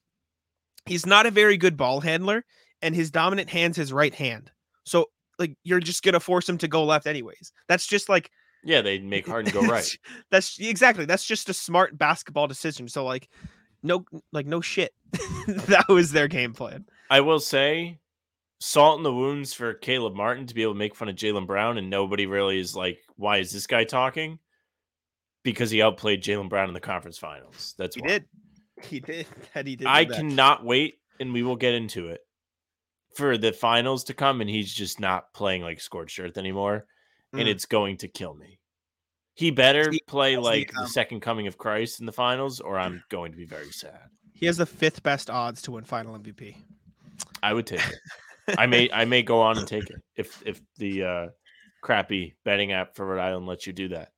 he's 0.85 1.05
not 1.05 1.25
a 1.25 1.31
very 1.31 1.57
good 1.57 1.77
ball 1.77 2.01
handler, 2.01 2.45
and 2.81 2.93
his 2.93 3.09
dominant 3.09 3.49
hand's 3.49 3.77
his 3.77 3.91
right 3.91 4.13
hand. 4.13 4.51
So 4.83 5.07
like 5.39 5.55
you're 5.63 5.79
just 5.79 6.03
gonna 6.03 6.19
force 6.19 6.47
him 6.47 6.57
to 6.59 6.67
go 6.67 6.83
left 6.83 7.07
anyways. 7.07 7.51
That's 7.67 7.87
just 7.87 8.09
like 8.09 8.29
Yeah, 8.63 8.81
they 8.81 8.99
make 8.99 9.27
Harden 9.27 9.51
go 9.51 9.61
right. 9.61 9.89
that's 10.31 10.59
exactly 10.59 11.05
that's 11.05 11.25
just 11.25 11.49
a 11.49 11.53
smart 11.53 11.97
basketball 11.97 12.47
decision. 12.47 12.87
So 12.87 13.05
like 13.05 13.29
no 13.87 14.05
like 14.31 14.45
no 14.45 14.61
shit. 14.61 14.93
that 15.47 15.85
was 15.89 16.11
their 16.11 16.27
game 16.27 16.53
plan. 16.53 16.85
I 17.09 17.21
will 17.21 17.39
say, 17.39 17.99
salt 18.59 18.97
in 18.99 19.03
the 19.03 19.13
wounds 19.13 19.53
for 19.53 19.73
Caleb 19.73 20.13
Martin 20.15 20.45
to 20.47 20.53
be 20.53 20.61
able 20.63 20.73
to 20.73 20.79
make 20.79 20.95
fun 20.95 21.09
of 21.09 21.15
Jaylen 21.15 21.47
Brown, 21.47 21.77
and 21.77 21.89
nobody 21.89 22.25
really 22.25 22.59
is 22.59 22.75
like, 22.75 22.99
why 23.15 23.37
is 23.37 23.51
this 23.51 23.65
guy 23.67 23.83
talking? 23.85 24.39
Because 25.43 25.71
he 25.71 25.81
outplayed 25.81 26.21
Jaylen 26.21 26.49
Brown 26.49 26.67
in 26.67 26.73
the 26.73 26.79
conference 26.81 27.17
finals. 27.17 27.73
That's 27.77 27.95
He 27.95 28.01
why. 28.01 28.07
did. 28.09 28.25
He 28.83 28.99
did. 28.99 29.25
That 29.53 29.65
he 29.65 29.75
did. 29.77 29.87
I 29.87 30.05
cannot 30.05 30.65
wait, 30.65 30.99
and 31.19 31.31
we 31.33 31.43
will 31.43 31.55
get 31.55 31.73
into 31.73 32.09
it 32.09 32.21
for 33.15 33.37
the 33.37 33.53
finals 33.53 34.03
to 34.05 34.13
come, 34.13 34.41
and 34.41 34.49
he's 34.49 34.73
just 34.73 34.99
not 34.99 35.33
playing 35.33 35.61
like 35.63 35.79
scorched 35.79 36.19
earth 36.19 36.37
anymore, 36.37 36.85
and 37.33 37.43
Mm. 37.43 37.51
it's 37.51 37.65
going 37.65 37.97
to 37.97 38.07
kill 38.07 38.33
me. 38.35 38.56
He 39.37 39.51
better 39.51 39.89
the- 39.91 40.01
play 40.07 40.35
like 40.35 40.71
the 40.73 40.79
um, 40.81 40.87
second 40.87 41.19
coming 41.21 41.45
of 41.47 41.57
Christ 41.57 41.99
in 41.99 42.05
the 42.07 42.11
finals, 42.11 42.59
or 42.59 42.77
I'm 42.79 43.03
going 43.09 43.31
to 43.31 43.37
be 43.37 43.45
very 43.45 43.71
sad. 43.71 44.09
He 44.33 44.47
has 44.47 44.57
the 44.57 44.65
fifth 44.65 45.03
best 45.03 45.29
odds 45.29 45.61
to 45.63 45.71
win 45.71 45.83
final 45.83 46.17
MVP. 46.17 46.55
I 47.43 47.53
would 47.53 47.67
take 47.67 47.81
it. 47.87 48.57
I 48.57 48.65
may 48.65 48.89
I 48.93 49.05
may 49.05 49.21
go 49.21 49.41
on 49.41 49.57
and 49.59 49.67
take 49.67 49.89
it 49.89 50.01
if 50.15 50.41
if 50.45 50.59
the 50.77 51.03
uh, 51.03 51.27
crappy 51.81 52.35
betting 52.43 52.71
app 52.71 52.95
for 52.95 53.05
Rhode 53.05 53.21
Island 53.21 53.45
lets 53.45 53.67
you 53.67 53.73
do 53.73 53.89
that. 53.89 54.09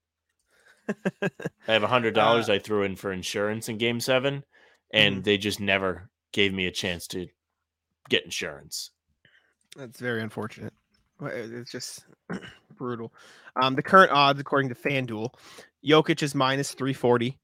I 1.67 1.73
have 1.73 1.83
a 1.83 1.87
hundred 1.87 2.13
dollars 2.15 2.49
Uh, 2.49 2.53
I 2.53 2.59
threw 2.59 2.83
in 2.83 2.95
for 2.95 3.11
insurance 3.11 3.67
in 3.69 3.77
Game 3.77 3.99
Seven, 3.99 4.43
and 4.93 5.17
Mhm. 5.17 5.23
they 5.25 5.37
just 5.37 5.59
never 5.59 6.09
gave 6.31 6.53
me 6.53 6.65
a 6.65 6.71
chance 6.71 7.07
to 7.07 7.27
get 8.07 8.23
insurance. 8.23 8.91
That's 9.75 9.99
very 9.99 10.21
unfortunate. 10.21 10.73
It's 11.21 11.71
just 11.71 12.05
brutal. 12.77 13.13
Um, 13.61 13.75
the 13.75 13.83
current 13.83 14.11
odds, 14.11 14.39
according 14.39 14.69
to 14.69 14.75
FanDuel, 14.75 15.29
Jokic 15.85 16.23
is 16.23 16.35
minus 16.35 16.73
340. 16.73 17.37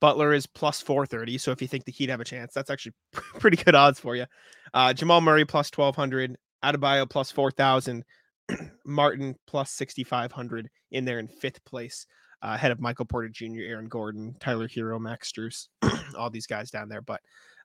Butler 0.00 0.32
is 0.32 0.46
plus 0.46 0.80
430. 0.80 1.38
So 1.38 1.50
if 1.50 1.60
you 1.60 1.68
think 1.68 1.84
the 1.84 1.92
Heat 1.92 2.08
have 2.08 2.20
a 2.20 2.24
chance, 2.24 2.54
that's 2.54 2.70
actually 2.70 2.92
pretty 3.12 3.56
good 3.56 3.74
odds 3.74 3.98
for 3.98 4.14
you. 4.14 4.26
Uh, 4.72 4.92
Jamal 4.92 5.20
Murray 5.20 5.44
plus 5.44 5.70
1200. 5.74 6.36
Adebayo 6.64 7.08
plus 7.08 7.30
4000. 7.30 8.04
Martin 8.86 9.34
plus 9.46 9.70
6500 9.72 10.68
in 10.92 11.04
there 11.04 11.18
in 11.18 11.28
fifth 11.28 11.62
place, 11.64 12.06
uh, 12.42 12.52
ahead 12.54 12.70
of 12.70 12.80
Michael 12.80 13.04
Porter 13.04 13.28
Jr., 13.28 13.60
Aaron 13.60 13.88
Gordon, 13.88 14.34
Tyler 14.40 14.68
Herro, 14.68 14.98
Max 15.00 15.30
Strus, 15.30 15.68
all 16.16 16.30
these 16.30 16.46
guys 16.46 16.70
down 16.70 16.88
there. 16.88 17.02
But 17.02 17.20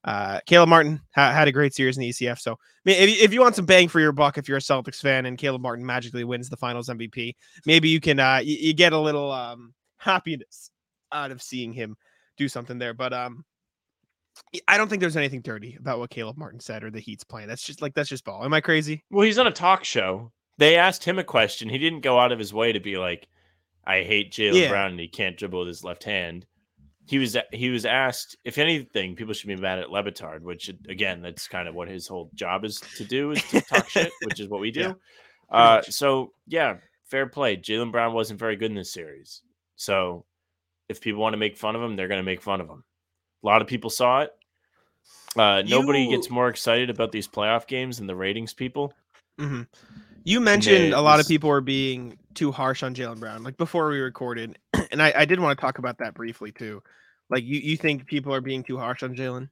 uh, 0.06 0.40
Caleb 0.46 0.70
Martin 0.70 1.02
ha- 1.16 1.32
had 1.32 1.48
a 1.48 1.52
great 1.52 1.74
series 1.74 1.98
in 1.98 2.02
the 2.02 2.10
ECF. 2.10 2.40
So 2.40 2.54
I 2.54 2.56
mean, 2.86 2.96
if, 3.02 3.10
you- 3.10 3.24
if 3.24 3.34
you 3.34 3.42
want 3.42 3.56
some 3.56 3.66
bang 3.66 3.88
for 3.88 4.00
your 4.00 4.12
buck, 4.12 4.38
if 4.38 4.48
you're 4.48 4.58
a 4.58 4.62
Celtics 4.62 5.00
fan 5.00 5.26
and 5.26 5.38
Caleb 5.38 5.62
Martin 5.62 5.86
magically 5.86 6.24
wins 6.24 6.50
the 6.50 6.58
Finals 6.58 6.90
MVP, 6.90 7.36
maybe 7.66 7.90
you 7.90 8.00
can 8.02 8.20
uh, 8.20 8.42
you, 8.44 8.56
you 8.60 8.74
get 8.74 8.94
a 8.94 9.00
little 9.00 9.32
um, 9.32 9.74
happiness 9.98 10.70
out 11.12 11.32
of 11.32 11.42
seeing 11.42 11.72
him 11.72 11.96
do 12.38 12.48
something 12.50 12.78
there. 12.80 12.94
But 12.94 13.14
um, 13.14 13.46
I 14.68 14.78
don't 14.78 14.90
think 14.90 15.00
there's 15.00 15.16
anything 15.18 15.42
dirty 15.42 15.78
about 15.80 16.00
what 16.00 16.10
Caleb 16.10 16.38
Martin 16.38 16.60
said 16.60 16.84
or 16.84 16.90
the 16.92 17.00
Heat's 17.00 17.24
plan. 17.24 17.48
That's 17.48 17.64
just 17.64 17.82
like 17.82 17.94
that's 17.94 18.10
just 18.10 18.26
ball. 18.26 18.44
Am 18.44 18.54
I 18.54 18.62
crazy? 18.62 19.04
Well, 19.12 19.26
he's 19.26 19.38
on 19.38 19.48
a 19.48 19.52
talk 19.52 19.84
show. 19.84 20.32
They 20.58 20.76
asked 20.76 21.04
him 21.04 21.18
a 21.20 21.24
question. 21.24 21.70
He 21.70 21.78
didn't 21.78 22.02
go 22.02 22.20
out 22.20 22.32
of 22.32 22.40
his 22.40 22.54
way 22.54 22.72
to 22.74 22.80
be 22.80 22.98
like, 22.98 23.28
I 23.86 24.04
hate 24.04 24.32
Jaylen 24.32 24.62
Yeah. 24.62 24.70
Brown 24.70 24.92
and 24.92 25.00
he 25.00 25.08
can't 25.08 25.38
dribble 25.38 25.60
with 25.60 25.68
his 25.68 25.84
left 25.84 26.04
hand. 26.04 26.46
He 27.06 27.18
was 27.18 27.36
he 27.52 27.70
was 27.70 27.86
asked 27.86 28.38
if 28.46 28.58
anything, 28.58 29.16
people 29.16 29.34
should 29.34 29.48
be 29.48 29.56
mad 29.56 29.80
at 29.80 29.92
Le 29.92 30.04
Batard, 30.04 30.42
which 30.42 30.70
again, 30.88 31.22
that's 31.22 31.48
kind 31.48 31.68
of 31.68 31.76
what 31.76 31.90
his 31.90 32.08
whole 32.08 32.30
job 32.34 32.64
is 32.64 32.80
to 32.98 33.04
do 33.04 33.32
is 33.32 33.44
to 33.50 33.62
talk 33.62 33.90
shit, 33.90 34.12
which 34.24 34.40
is 34.40 34.48
what 34.48 34.62
we 34.62 34.72
do. 34.80 34.80
Yeah, 34.82 34.94
uh, 35.50 35.82
so 35.82 36.32
yeah, 36.48 36.78
fair 37.06 37.28
play. 37.28 37.58
Jaylen 37.58 37.92
Brown 37.92 38.14
wasn't 38.14 38.40
very 38.40 38.56
good 38.56 38.72
in 38.72 38.76
this 38.76 38.94
series, 38.94 39.42
so 39.76 40.26
if 40.88 41.02
people 41.02 41.22
want 41.22 41.34
to 41.34 41.38
make 41.38 41.58
fun 41.58 41.76
of 41.76 41.82
him, 41.82 41.96
they're 41.96 42.08
going 42.08 42.20
to 42.20 42.24
make 42.24 42.42
fun 42.42 42.62
of 42.62 42.70
him. 42.70 42.84
A 43.44 43.46
lot 43.46 43.62
of 43.62 43.68
people 43.68 43.90
saw 43.90 44.22
it. 44.22 44.32
Uh, 45.36 45.64
nobody 45.68 46.10
gets 46.10 46.30
more 46.30 46.48
excited 46.48 46.90
about 46.90 47.12
these 47.12 47.28
playoff 47.28 47.68
games 47.68 47.98
than 47.98 48.08
the 48.08 48.16
ratings 48.16 48.54
people. 48.54 48.94
Mhm. 49.40 49.68
You 50.24 50.40
mentioned 50.40 50.94
a 50.94 51.02
lot 51.02 51.20
of 51.20 51.28
people 51.28 51.50
were 51.50 51.62
being 51.62 52.18
too 52.34 52.52
harsh 52.52 52.84
on 52.84 52.96
Jaylen 52.96 53.20
Brown, 53.20 53.44
like 53.44 53.58
before 53.58 53.90
we 53.90 54.00
recorded, 54.00 54.58
and 54.94 55.02
I, 55.04 55.12
I 55.16 55.26
did 55.26 55.40
want 55.42 55.58
to 55.58 55.62
talk 55.62 55.78
about 55.80 55.98
that 55.98 56.14
briefly 56.14 56.52
too. 56.54 56.82
Like 57.30 57.44
you, 57.44 57.60
you 57.60 57.76
think 57.76 58.06
people 58.06 58.34
are 58.34 58.42
being 58.42 58.64
too 58.64 58.78
harsh 58.78 59.04
on 59.04 59.16
Jaylen? 59.16 59.50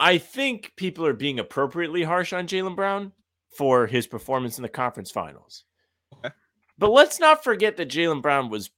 I 0.00 0.18
think 0.18 0.72
people 0.76 1.04
are 1.06 1.12
being 1.12 1.38
appropriately 1.38 2.02
harsh 2.02 2.32
on 2.32 2.46
Jaylen 2.46 2.74
Brown 2.76 3.12
for 3.56 3.86
his 3.86 4.06
performance 4.06 4.58
in 4.58 4.62
the 4.62 4.68
conference 4.68 5.10
finals. 5.10 5.64
Okay. 6.16 6.34
But 6.78 6.90
let's 6.90 7.20
not 7.20 7.44
forget 7.44 7.76
that 7.76 7.88
Jaylen 7.90 8.22
Brown 8.22 8.48
was 8.48 8.70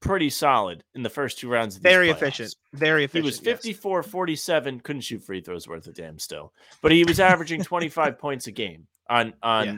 pretty 0.00 0.30
solid 0.30 0.84
in 0.94 1.02
the 1.02 1.10
first 1.10 1.38
two 1.38 1.48
rounds 1.48 1.76
of 1.76 1.82
Very 1.82 2.08
playoffs. 2.08 2.16
efficient. 2.16 2.56
Very 2.74 3.04
efficient. 3.04 3.24
He 3.24 3.26
was 3.26 3.36
yes. 3.42 3.56
54 3.56 4.02
47, 4.02 4.80
couldn't 4.80 5.02
shoot 5.02 5.22
free 5.24 5.40
throws 5.40 5.66
worth 5.66 5.86
a 5.86 5.92
damn 5.92 6.18
still. 6.18 6.52
But 6.82 6.92
he 6.92 7.04
was 7.04 7.18
averaging 7.20 7.62
25 7.64 8.18
points 8.18 8.46
a 8.46 8.52
game 8.52 8.86
on 9.08 9.32
on 9.42 9.66
Yeah. 9.66 9.76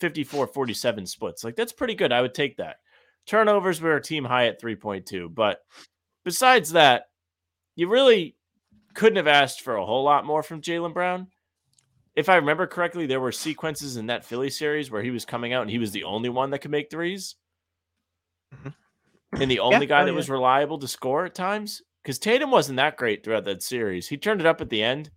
54 0.00 0.48
47 0.48 1.06
splits. 1.06 1.44
Like 1.44 1.56
that's 1.56 1.72
pretty 1.72 1.94
good. 1.94 2.12
I 2.12 2.20
would 2.22 2.34
take 2.34 2.56
that. 2.56 2.76
Turnovers 3.26 3.80
were 3.80 3.96
a 3.96 4.02
team 4.02 4.24
high 4.24 4.46
at 4.46 4.60
3.2, 4.60 5.34
but 5.34 5.60
besides 6.24 6.72
that, 6.72 7.06
you 7.74 7.88
really 7.88 8.36
couldn't 8.94 9.16
have 9.16 9.26
asked 9.26 9.60
for 9.62 9.76
a 9.76 9.84
whole 9.84 10.04
lot 10.04 10.24
more 10.24 10.42
from 10.42 10.60
Jaylen 10.60 10.94
Brown. 10.94 11.28
If 12.14 12.28
I 12.28 12.36
remember 12.36 12.66
correctly, 12.66 13.06
there 13.06 13.20
were 13.20 13.32
sequences 13.32 13.96
in 13.96 14.06
that 14.06 14.24
Philly 14.24 14.48
series 14.48 14.90
where 14.90 15.02
he 15.02 15.10
was 15.10 15.24
coming 15.24 15.52
out 15.52 15.62
and 15.62 15.70
he 15.70 15.78
was 15.78 15.92
the 15.92 16.04
only 16.04 16.30
one 16.30 16.50
that 16.50 16.60
could 16.60 16.70
make 16.70 16.90
3s 16.90 17.36
Mhm. 18.54 18.74
And 19.32 19.50
the 19.50 19.58
only 19.58 19.86
guy 19.86 20.02
oh, 20.02 20.04
that 20.04 20.12
yeah. 20.12 20.16
was 20.16 20.30
reliable 20.30 20.78
to 20.78 20.88
score 20.88 21.24
at 21.26 21.34
times. 21.34 21.82
Because 22.02 22.18
Tatum 22.18 22.50
wasn't 22.50 22.76
that 22.76 22.96
great 22.96 23.24
throughout 23.24 23.44
that 23.44 23.62
series. 23.62 24.08
He 24.08 24.16
turned 24.16 24.40
it 24.40 24.46
up 24.46 24.60
at 24.60 24.70
the 24.70 24.82
end 24.82 25.10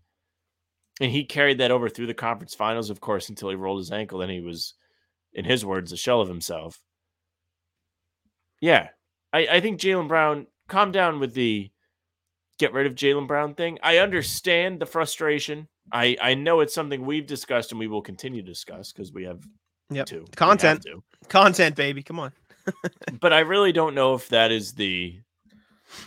and 0.99 1.11
he 1.11 1.23
carried 1.23 1.59
that 1.59 1.71
over 1.71 1.87
through 1.87 2.07
the 2.07 2.15
conference 2.15 2.55
finals, 2.55 2.89
of 2.89 2.99
course, 2.99 3.29
until 3.29 3.49
he 3.49 3.55
rolled 3.55 3.79
his 3.79 3.91
ankle. 3.91 4.19
Then 4.19 4.29
he 4.29 4.41
was, 4.41 4.73
in 5.33 5.45
his 5.45 5.63
words, 5.63 5.91
a 5.91 5.97
shell 5.97 6.19
of 6.19 6.27
himself. 6.27 6.81
Yeah. 8.61 8.89
I, 9.33 9.47
I 9.47 9.59
think 9.61 9.79
Jaylen 9.79 10.07
Brown, 10.07 10.47
calm 10.67 10.91
down 10.91 11.19
with 11.19 11.33
the 11.33 11.69
get 12.57 12.73
rid 12.73 12.85
of 12.87 12.95
Jaylen 12.95 13.27
Brown 13.27 13.53
thing. 13.55 13.79
I 13.83 13.97
understand 13.99 14.79
the 14.79 14.85
frustration. 14.85 15.67
I, 15.91 16.17
I 16.21 16.33
know 16.35 16.59
it's 16.59 16.73
something 16.73 17.05
we've 17.05 17.25
discussed 17.25 17.71
and 17.71 17.79
we 17.79 17.87
will 17.87 18.01
continue 18.01 18.41
to 18.41 18.47
discuss 18.47 18.91
because 18.91 19.11
we 19.13 19.23
have 19.23 19.43
Yep. 19.91 20.09
have 20.09 20.31
Content. 20.35 20.83
to. 20.83 21.01
Content, 21.29 21.75
baby. 21.75 22.03
Come 22.03 22.19
on. 22.19 22.31
But 23.19 23.33
I 23.33 23.39
really 23.39 23.71
don't 23.71 23.95
know 23.95 24.13
if 24.13 24.29
that 24.29 24.51
is 24.51 24.73
the 24.73 25.19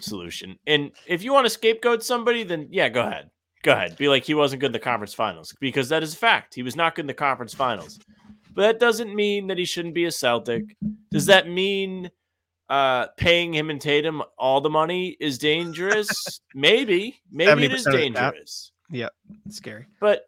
solution. 0.01 0.57
And 0.67 0.93
if 1.07 1.25
you 1.25 1.33
want 1.33 1.47
to 1.47 1.51
scapegoat 1.51 2.05
somebody, 2.05 2.45
then 2.45 2.69
yeah, 2.71 2.89
go 2.89 3.03
ahead. 3.03 3.31
Go 3.65 3.73
ahead. 3.73 3.97
Be 3.97 4.09
like 4.09 4.25
he 4.25 4.35
wasn't 4.35 4.61
good 4.61 4.67
in 4.67 4.73
the 4.73 4.79
conference 4.79 5.15
finals 5.15 5.53
because 5.61 5.89
that 5.89 6.03
is 6.05 6.15
a 6.15 6.17
fact. 6.17 6.55
He 6.55 6.63
was 6.63 6.77
not 6.77 6.95
good 6.95 7.03
in 7.03 7.07
the 7.09 7.15
conference 7.15 7.55
finals. 7.55 7.99
But 8.55 8.63
that 8.63 8.79
doesn't 8.81 9.15
mean 9.15 9.49
that 9.49 9.59
he 9.59 9.65
shouldn't 9.65 9.95
be 9.95 10.05
a 10.05 10.11
Celtic. 10.13 10.77
Does 11.11 11.27
that 11.27 11.49
mean 11.49 12.11
uh, 12.73 13.07
paying 13.19 13.53
him 13.53 13.69
and 13.71 13.81
Tatum 13.81 14.23
all 14.39 14.61
the 14.61 14.71
money 14.71 15.17
is 15.21 15.39
dangerous? 15.39 16.41
Maybe. 16.55 17.21
Maybe 17.31 17.65
it 17.67 17.73
is 17.73 17.87
70% 17.87 17.87
of 17.87 17.93
the 17.93 18.11
cap. 18.13 18.33
dangerous. 18.33 18.73
It's 19.47 19.57
scary. 19.57 19.87
But 20.01 20.25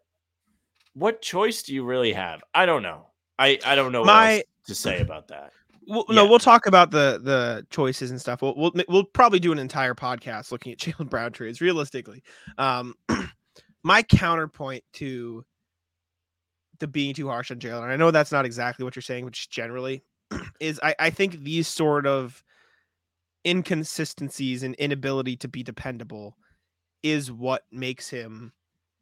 what 0.93 1.21
choice 1.21 1.63
do 1.63 1.73
you 1.73 1.83
really 1.83 2.13
have? 2.13 2.41
I 2.53 2.65
don't 2.65 2.83
know. 2.83 3.07
I, 3.39 3.59
I 3.65 3.75
don't 3.75 3.91
know 3.91 4.01
what 4.01 4.07
My- 4.07 4.33
else 4.35 4.43
to 4.67 4.75
say 4.75 5.01
about 5.01 5.27
that. 5.29 5.51
Well, 5.87 6.05
no, 6.09 6.23
Yeah. 6.23 6.29
we'll 6.29 6.39
talk 6.39 6.65
about 6.65 6.89
the 6.89 7.19
the 7.23 7.65
choices 7.69 8.09
and 8.09 8.19
stuff. 8.19 8.41
We'll 8.41 8.55
we'll 8.55 8.71
we'll 8.89 9.03
probably 9.03 9.39
do 9.39 9.51
an 9.51 9.59
entire 9.59 9.93
podcast 9.93 10.51
looking 10.51 10.71
at 10.71 10.77
Jaylen 10.79 11.07
Brown 11.09 11.31
trades. 11.31 11.61
Realistically, 11.61 12.23
um, 12.57 12.95
my 13.83 14.01
counterpoint 14.01 14.83
to 14.93 15.45
the 16.79 16.87
being 16.87 17.13
too 17.13 17.27
harsh 17.27 17.51
on 17.51 17.59
Jaylen, 17.59 17.83
I 17.83 17.97
know 17.97 18.09
that's 18.09 18.31
not 18.31 18.45
exactly 18.45 18.83
what 18.83 18.95
you're 18.95 19.03
saying, 19.03 19.25
which 19.25 19.49
generally 19.51 20.03
is 20.59 20.79
I 20.83 20.95
I 20.99 21.09
think 21.09 21.43
these 21.43 21.67
sort 21.67 22.07
of 22.07 22.43
inconsistencies 23.45 24.63
and 24.63 24.75
inability 24.75 25.35
to 25.37 25.47
be 25.47 25.63
dependable 25.63 26.35
is 27.03 27.31
what 27.31 27.63
makes 27.71 28.09
him 28.09 28.51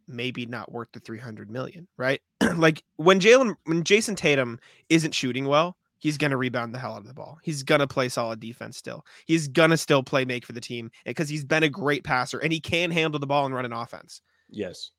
maybe 0.07 0.45
not 0.45 0.71
worth 0.71 0.89
the 0.91 0.99
300 0.99 1.49
million, 1.49 1.87
right? 1.97 2.21
like 2.57 2.83
when 2.97 3.19
Jaylen, 3.19 3.55
when 3.65 3.83
Jayson 3.83 4.15
Tatum 4.15 4.59
isn't 4.89 5.13
shooting 5.13 5.45
well, 5.45 5.77
he's 5.99 6.17
going 6.17 6.31
to 6.31 6.37
rebound 6.37 6.73
the 6.73 6.79
hell 6.79 6.95
out 6.95 7.01
of 7.01 7.07
the 7.07 7.13
ball. 7.13 7.39
He's 7.43 7.63
going 7.63 7.79
to 7.79 7.87
play 7.87 8.09
solid 8.09 8.41
defense 8.41 8.77
still. 8.77 9.05
He's 9.25 9.47
going 9.47 9.69
to 9.69 9.77
still 9.77 10.03
play 10.03 10.25
make 10.25 10.45
for 10.45 10.51
the 10.51 10.61
team 10.61 10.91
eh, 11.05 11.11
because 11.11 11.29
he's 11.29 11.45
been 11.45 11.63
a 11.63 11.69
great 11.69 12.03
passer 12.03 12.39
and 12.39 12.51
he 12.51 12.59
can 12.59 12.91
handle 12.91 13.19
the 13.19 13.27
ball 13.27 13.45
and 13.45 13.55
run 13.55 13.65
an 13.65 13.73
offense. 13.73 14.21
Yes. 14.49 14.91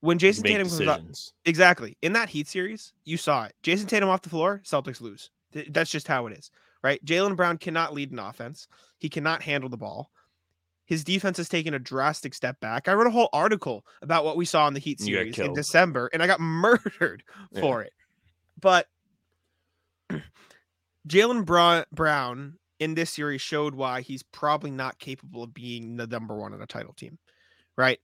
When 0.00 0.18
Jayson 0.18 0.44
Make 0.44 0.52
Tatum 0.52 0.68
comes 0.68 0.88
up, 0.88 1.02
exactly 1.44 1.98
in 2.00 2.14
that 2.14 2.30
Heat 2.30 2.48
series, 2.48 2.94
you 3.04 3.16
saw 3.16 3.44
it. 3.44 3.54
Jayson 3.62 3.86
Tatum 3.86 4.08
off 4.08 4.22
the 4.22 4.30
floor, 4.30 4.62
Celtics 4.64 5.00
lose. 5.00 5.30
Th- 5.52 5.68
That's 5.70 5.90
just 5.90 6.08
how 6.08 6.26
it 6.26 6.38
is, 6.38 6.50
right? 6.82 7.04
Jaylen 7.04 7.36
Brown 7.36 7.58
cannot 7.58 7.94
lead 7.94 8.10
an 8.12 8.18
offense. 8.18 8.68
He 8.98 9.08
cannot 9.08 9.42
handle 9.42 9.68
the 9.70 9.76
ball. 9.76 10.10
His 10.86 11.04
defense 11.04 11.36
has 11.36 11.48
taken 11.48 11.74
a 11.74 11.78
drastic 11.78 12.34
step 12.34 12.58
back. 12.60 12.88
I 12.88 12.94
wrote 12.94 13.06
a 13.06 13.10
whole 13.12 13.28
article 13.32 13.84
about 14.02 14.24
what 14.24 14.36
we 14.36 14.44
saw 14.44 14.66
in 14.66 14.74
the 14.74 14.80
Heat 14.80 15.00
series 15.00 15.38
in. 15.38 15.54
December, 15.54 16.10
and 16.12 16.22
I 16.22 16.26
got 16.26 16.40
murdered 16.40 17.22
Yeah. 17.52 17.60
for 17.60 17.82
it. 17.82 17.92
But 18.60 18.88
Jaylen 21.08 21.44
Bra- 21.44 21.84
Brown 21.92 22.58
in 22.78 22.94
this 22.94 23.10
series 23.10 23.40
showed 23.40 23.74
why 23.74 24.00
he's 24.00 24.22
probably 24.22 24.70
not 24.70 24.98
capable 24.98 25.42
of 25.42 25.54
being 25.54 25.96
the 25.96 26.06
number 26.06 26.34
one 26.36 26.52
on 26.54 26.62
a 26.62 26.66
title 26.66 26.92
team, 26.94 27.18
right? 27.76 27.98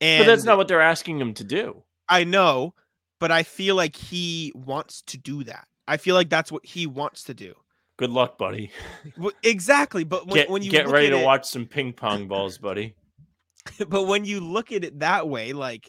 And 0.00 0.20
But 0.22 0.26
that's 0.26 0.44
not 0.44 0.56
what 0.58 0.68
they're 0.68 0.80
asking 0.80 1.20
him 1.20 1.34
to 1.34 1.44
do. 1.44 1.82
I 2.08 2.24
know, 2.24 2.74
but 3.20 3.30
I 3.30 3.42
feel 3.44 3.76
like 3.76 3.96
he 3.96 4.52
wants 4.54 5.02
to 5.06 5.16
do 5.18 5.44
that. 5.44 5.66
I 5.86 5.96
feel 5.96 6.14
like 6.14 6.30
that's 6.30 6.50
what 6.50 6.64
he 6.64 6.86
wants 6.86 7.24
to 7.24 7.34
do. 7.34 7.54
Good 7.96 8.10
luck, 8.10 8.38
buddy. 8.38 8.70
Well, 9.16 9.32
exactly, 9.42 10.02
but 10.02 10.26
when, 10.26 10.34
Get, 10.34 10.50
when 10.50 10.62
you 10.62 10.70
get 10.70 10.88
ready 10.88 11.10
to 11.10 11.18
it, 11.18 11.24
watch 11.24 11.44
some 11.44 11.66
ping 11.66 11.92
pong 11.92 12.26
balls, 12.26 12.58
buddy. 12.58 12.94
but 13.88 14.04
when 14.04 14.24
you 14.24 14.40
look 14.40 14.72
at 14.72 14.84
it 14.84 14.98
that 15.00 15.28
way, 15.28 15.52
like, 15.52 15.88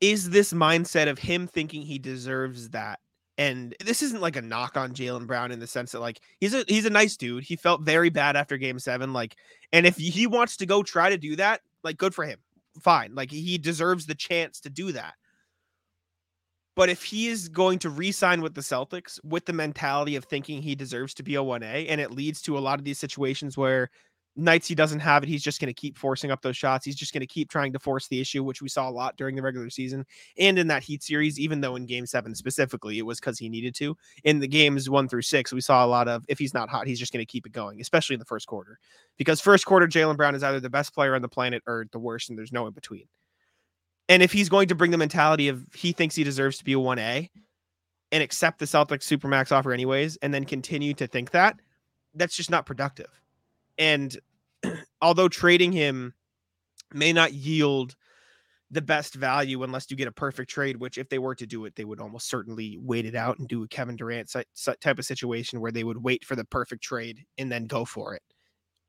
is 0.00 0.30
this 0.30 0.52
mindset 0.52 1.08
of 1.08 1.18
him 1.18 1.46
thinking 1.46 1.82
he 1.82 1.98
deserves 1.98 2.70
that? 2.70 3.00
And 3.36 3.74
this 3.84 4.02
isn't 4.02 4.20
like 4.20 4.36
a 4.36 4.42
knock 4.42 4.76
on 4.76 4.92
Jaylen 4.92 5.26
Brown 5.26 5.50
in 5.50 5.60
the 5.60 5.66
sense 5.66 5.92
that 5.92 6.00
like 6.00 6.20
he's 6.40 6.54
a 6.54 6.64
he's 6.68 6.84
a 6.84 6.90
nice 6.90 7.16
dude. 7.16 7.42
He 7.42 7.56
felt 7.56 7.82
very 7.82 8.10
bad 8.10 8.36
after 8.36 8.58
Game 8.58 8.78
Seven, 8.78 9.12
like, 9.12 9.36
and 9.72 9.86
if 9.86 9.96
he 9.96 10.26
wants 10.26 10.58
to 10.58 10.66
go 10.66 10.82
try 10.82 11.10
to 11.10 11.18
do 11.18 11.36
that, 11.36 11.62
like, 11.82 11.96
good 11.96 12.14
for 12.14 12.24
him. 12.24 12.38
Fine, 12.82 13.14
like 13.14 13.30
he 13.30 13.58
deserves 13.58 14.06
the 14.06 14.14
chance 14.14 14.60
to 14.60 14.70
do 14.70 14.92
that. 14.92 15.14
But 16.76 16.88
if 16.88 17.02
he 17.02 17.28
is 17.28 17.48
going 17.48 17.78
to 17.80 17.90
re-sign 17.90 18.40
with 18.42 18.54
the 18.54 18.60
Celtics 18.60 19.18
with 19.24 19.44
the 19.44 19.52
mentality 19.52 20.16
of 20.16 20.24
thinking 20.24 20.62
he 20.62 20.74
deserves 20.74 21.14
to 21.14 21.22
be 21.22 21.34
a 21.34 21.42
1A, 21.42 21.86
and 21.88 22.00
it 22.00 22.12
leads 22.12 22.40
to 22.42 22.56
a 22.56 22.60
lot 22.60 22.78
of 22.78 22.84
these 22.84 22.98
situations 22.98 23.56
where 23.56 23.90
nights 24.36 24.68
he 24.68 24.74
doesn't 24.74 25.00
have 25.00 25.22
it, 25.22 25.28
he's 25.28 25.42
just 25.42 25.60
going 25.60 25.72
to 25.72 25.74
keep 25.74 25.98
forcing 25.98 26.30
up 26.30 26.40
those 26.42 26.56
shots. 26.56 26.84
He's 26.84 26.96
just 26.96 27.12
going 27.12 27.20
to 27.20 27.26
keep 27.26 27.50
trying 27.50 27.72
to 27.72 27.78
force 27.78 28.08
the 28.08 28.20
issue, 28.20 28.42
which 28.44 28.62
we 28.62 28.68
saw 28.68 28.88
a 28.88 28.90
lot 28.90 29.16
during 29.16 29.36
the 29.36 29.42
regular 29.42 29.70
season 29.70 30.04
and 30.38 30.58
in 30.58 30.68
that 30.68 30.82
Heat 30.82 31.02
series, 31.02 31.38
even 31.38 31.60
though 31.60 31.76
in 31.76 31.86
game 31.86 32.06
seven 32.06 32.34
specifically, 32.34 32.98
it 32.98 33.06
was 33.06 33.20
because 33.20 33.38
he 33.38 33.48
needed 33.48 33.74
to. 33.76 33.96
In 34.24 34.38
the 34.38 34.48
games 34.48 34.88
one 34.88 35.08
through 35.08 35.22
six, 35.22 35.52
we 35.52 35.60
saw 35.60 35.84
a 35.84 35.88
lot 35.88 36.08
of 36.08 36.24
if 36.28 36.38
he's 36.38 36.54
not 36.54 36.68
hot, 36.68 36.86
he's 36.86 36.98
just 36.98 37.12
going 37.12 37.24
to 37.24 37.30
keep 37.30 37.46
it 37.46 37.52
going, 37.52 37.80
especially 37.80 38.14
in 38.14 38.20
the 38.20 38.24
first 38.24 38.46
quarter. 38.46 38.78
Because 39.18 39.40
first 39.40 39.66
quarter, 39.66 39.86
Jaylen 39.86 40.16
Brown 40.16 40.34
is 40.34 40.42
either 40.42 40.60
the 40.60 40.70
best 40.70 40.94
player 40.94 41.14
on 41.14 41.22
the 41.22 41.28
planet 41.28 41.62
or 41.66 41.86
the 41.92 41.98
worst, 41.98 42.30
and 42.30 42.38
there's 42.38 42.52
no 42.52 42.66
in 42.66 42.72
between. 42.72 43.06
And 44.10 44.24
if 44.24 44.32
he's 44.32 44.48
going 44.48 44.66
to 44.68 44.74
bring 44.74 44.90
the 44.90 44.98
mentality 44.98 45.48
of 45.48 45.64
he 45.72 45.92
thinks 45.92 46.16
he 46.16 46.24
deserves 46.24 46.58
to 46.58 46.64
be 46.64 46.72
a 46.72 46.76
1A 46.76 47.30
and 48.10 48.22
accept 48.22 48.58
the 48.58 48.64
Celtics 48.64 49.06
Supermax 49.06 49.52
offer 49.52 49.72
anyways, 49.72 50.16
and 50.16 50.34
then 50.34 50.44
continue 50.44 50.92
to 50.94 51.06
think 51.06 51.30
that, 51.30 51.60
that's 52.14 52.36
just 52.36 52.50
not 52.50 52.66
productive. 52.66 53.06
And 53.78 54.18
although 55.00 55.28
trading 55.28 55.70
him 55.70 56.12
may 56.92 57.12
not 57.12 57.32
yield 57.32 57.94
the 58.72 58.82
best 58.82 59.14
value 59.14 59.62
unless 59.62 59.88
you 59.88 59.96
get 59.96 60.08
a 60.08 60.12
perfect 60.12 60.50
trade, 60.50 60.76
which 60.78 60.98
if 60.98 61.08
they 61.08 61.20
were 61.20 61.36
to 61.36 61.46
do 61.46 61.64
it, 61.64 61.76
they 61.76 61.84
would 61.84 62.00
almost 62.00 62.28
certainly 62.28 62.78
wait 62.80 63.06
it 63.06 63.14
out 63.14 63.38
and 63.38 63.46
do 63.46 63.62
a 63.62 63.68
Kevin 63.68 63.94
Durant 63.94 64.34
type 64.80 64.98
of 64.98 65.04
situation 65.04 65.60
where 65.60 65.72
they 65.72 65.84
would 65.84 66.02
wait 66.02 66.24
for 66.24 66.34
the 66.34 66.44
perfect 66.44 66.82
trade 66.82 67.24
and 67.38 67.50
then 67.50 67.66
go 67.66 67.84
for 67.84 68.16
it. 68.16 68.22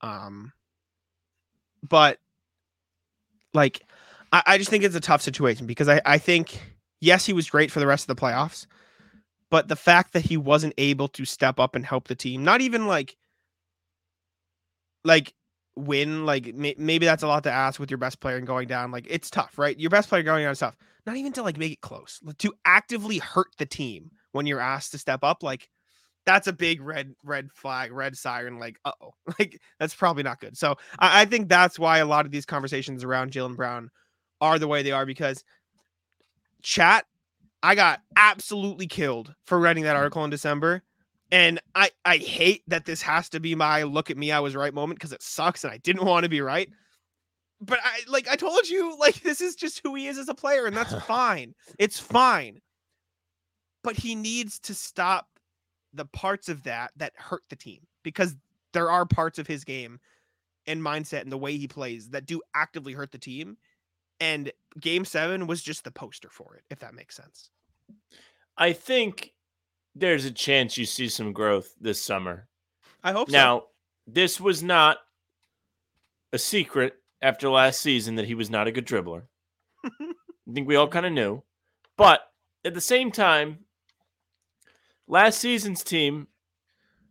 Um, 0.01 0.51
but 1.87 2.17
like, 3.53 3.83
I, 4.31 4.43
I 4.45 4.57
just 4.57 4.69
think 4.69 4.83
it's 4.83 4.95
a 4.95 5.01
tough 5.01 5.21
situation 5.21 5.65
because 5.65 5.89
I, 5.89 6.01
I 6.05 6.17
think, 6.17 6.59
yes, 6.99 7.25
he 7.25 7.33
was 7.33 7.49
great 7.49 7.71
for 7.71 7.79
the 7.79 7.87
rest 7.87 8.09
of 8.09 8.15
the 8.15 8.21
playoffs, 8.21 8.65
but 9.49 9.67
the 9.67 9.75
fact 9.75 10.13
that 10.13 10.25
he 10.25 10.37
wasn't 10.37 10.73
able 10.77 11.07
to 11.09 11.25
step 11.25 11.59
up 11.59 11.75
and 11.75 11.85
help 11.85 12.07
the 12.07 12.15
team, 12.15 12.43
not 12.43 12.61
even 12.61 12.87
like 12.87 13.17
like 15.03 15.33
win, 15.75 16.25
like 16.25 16.53
may, 16.53 16.75
maybe 16.77 17.05
that's 17.05 17.23
a 17.23 17.27
lot 17.27 17.43
to 17.43 17.51
ask 17.51 17.79
with 17.79 17.89
your 17.89 17.97
best 17.97 18.19
player 18.19 18.37
and 18.37 18.47
going 18.47 18.67
down. 18.67 18.91
Like 18.91 19.07
it's 19.09 19.29
tough, 19.29 19.57
right? 19.57 19.77
Your 19.79 19.89
best 19.89 20.09
player 20.09 20.23
going 20.23 20.43
down 20.43 20.51
is 20.51 20.59
tough. 20.59 20.77
Not 21.05 21.17
even 21.17 21.33
to 21.33 21.43
like 21.43 21.57
make 21.57 21.73
it 21.73 21.81
close, 21.81 22.19
to 22.37 22.53
actively 22.65 23.17
hurt 23.17 23.47
the 23.57 23.65
team 23.65 24.11
when 24.31 24.45
you're 24.45 24.59
asked 24.59 24.91
to 24.91 24.97
step 24.97 25.23
up, 25.23 25.43
like 25.43 25.67
that's 26.25 26.47
a 26.47 26.53
big 26.53 26.81
red 26.81 27.15
red 27.23 27.51
flag, 27.51 27.91
red 27.91 28.15
siren. 28.15 28.59
Like, 28.59 28.77
uh 28.85 28.91
oh, 29.01 29.13
like 29.39 29.59
that's 29.79 29.95
probably 29.95 30.23
not 30.23 30.39
good. 30.39 30.57
So 30.57 30.75
I, 30.99 31.21
I 31.21 31.25
think 31.25 31.49
that's 31.49 31.79
why 31.79 31.97
a 31.97 32.05
lot 32.05 32.25
of 32.25 32.31
these 32.31 32.45
conversations 32.45 33.03
around 33.03 33.31
Jaylen 33.31 33.55
Brown 33.55 33.89
are 34.41 34.59
the 34.59 34.67
way 34.67 34.83
they 34.83 34.91
are 34.91 35.05
because 35.05 35.43
chat, 36.61 37.05
I 37.63 37.75
got 37.75 38.01
absolutely 38.15 38.87
killed 38.87 39.33
for 39.45 39.59
writing 39.59 39.83
that 39.83 39.95
mm. 39.95 39.99
article 39.99 40.23
in 40.23 40.29
December. 40.29 40.83
And 41.31 41.61
I 41.75 41.91
I 42.03 42.17
hate 42.17 42.63
that 42.67 42.85
this 42.85 43.01
has 43.03 43.29
to 43.29 43.39
be 43.39 43.55
my 43.55 43.83
look 43.83 44.09
at 44.09 44.17
me, 44.17 44.31
I 44.31 44.41
was 44.41 44.55
right 44.55 44.73
moment 44.73 44.99
because 44.99 45.13
it 45.13 45.21
sucks 45.21 45.63
and 45.63 45.71
I 45.71 45.77
didn't 45.77 46.05
want 46.05 46.23
to 46.23 46.29
be 46.29 46.41
right. 46.41 46.69
But 47.61 47.79
I 47.83 48.01
like 48.07 48.27
I 48.27 48.35
told 48.35 48.67
you, 48.67 48.97
like 48.99 49.21
this 49.21 49.39
is 49.39 49.55
just 49.55 49.79
who 49.83 49.95
he 49.95 50.07
is 50.07 50.17
as 50.17 50.27
a 50.27 50.35
player, 50.35 50.65
and 50.65 50.75
that's 50.75 50.93
fine. 51.05 51.53
It's 51.79 51.99
fine. 51.99 52.59
But 53.83 53.95
he 53.95 54.13
needs 54.13 54.59
to 54.61 54.73
stop 54.73 55.27
the 55.93 56.05
parts 56.05 56.49
of 56.49 56.63
that 56.63 56.91
that 56.97 57.13
hurt 57.15 57.43
the 57.49 57.55
team 57.55 57.79
because 58.03 58.35
there 58.73 58.91
are 58.91 59.05
parts 59.05 59.39
of 59.39 59.47
his 59.47 59.63
game 59.63 59.99
and 60.67 60.81
mindset 60.81 61.21
and 61.21 61.31
the 61.31 61.37
way 61.37 61.57
he 61.57 61.67
plays 61.67 62.09
that 62.09 62.25
do 62.25 62.41
actively 62.53 62.93
hurt 62.93 63.11
the 63.11 63.17
team. 63.17 63.57
And 64.21 64.51
game 64.79 65.03
seven 65.03 65.47
was 65.47 65.61
just 65.61 65.83
the 65.83 65.91
poster 65.91 66.29
for 66.29 66.55
it, 66.55 66.63
if 66.69 66.79
that 66.79 66.93
makes 66.93 67.17
sense. 67.17 67.49
I 68.55 68.71
think 68.71 69.33
there's 69.95 70.25
a 70.25 70.31
chance 70.31 70.77
you 70.77 70.85
see 70.85 71.09
some 71.09 71.33
growth 71.33 71.73
this 71.81 72.01
summer. 72.01 72.47
I 73.03 73.11
hope 73.11 73.29
so. 73.29 73.33
Now, 73.33 73.59
so. 73.59 73.65
this 74.07 74.39
was 74.39 74.61
not 74.61 74.99
a 76.31 76.37
secret 76.37 76.93
after 77.21 77.49
last 77.49 77.81
season 77.81 78.15
that 78.15 78.27
he 78.27 78.35
was 78.35 78.49
not 78.49 78.67
a 78.67 78.71
good 78.71 78.85
dribbler. 78.85 79.23
I 79.83 79.89
think 80.53 80.67
we 80.67 80.75
all 80.75 80.87
kind 80.87 81.07
of 81.07 81.11
knew. 81.11 81.41
But 81.97 82.21
at 82.63 82.75
the 82.75 82.81
same 82.81 83.11
time, 83.11 83.65
last 85.07 85.39
season's 85.39 85.83
team 85.83 86.27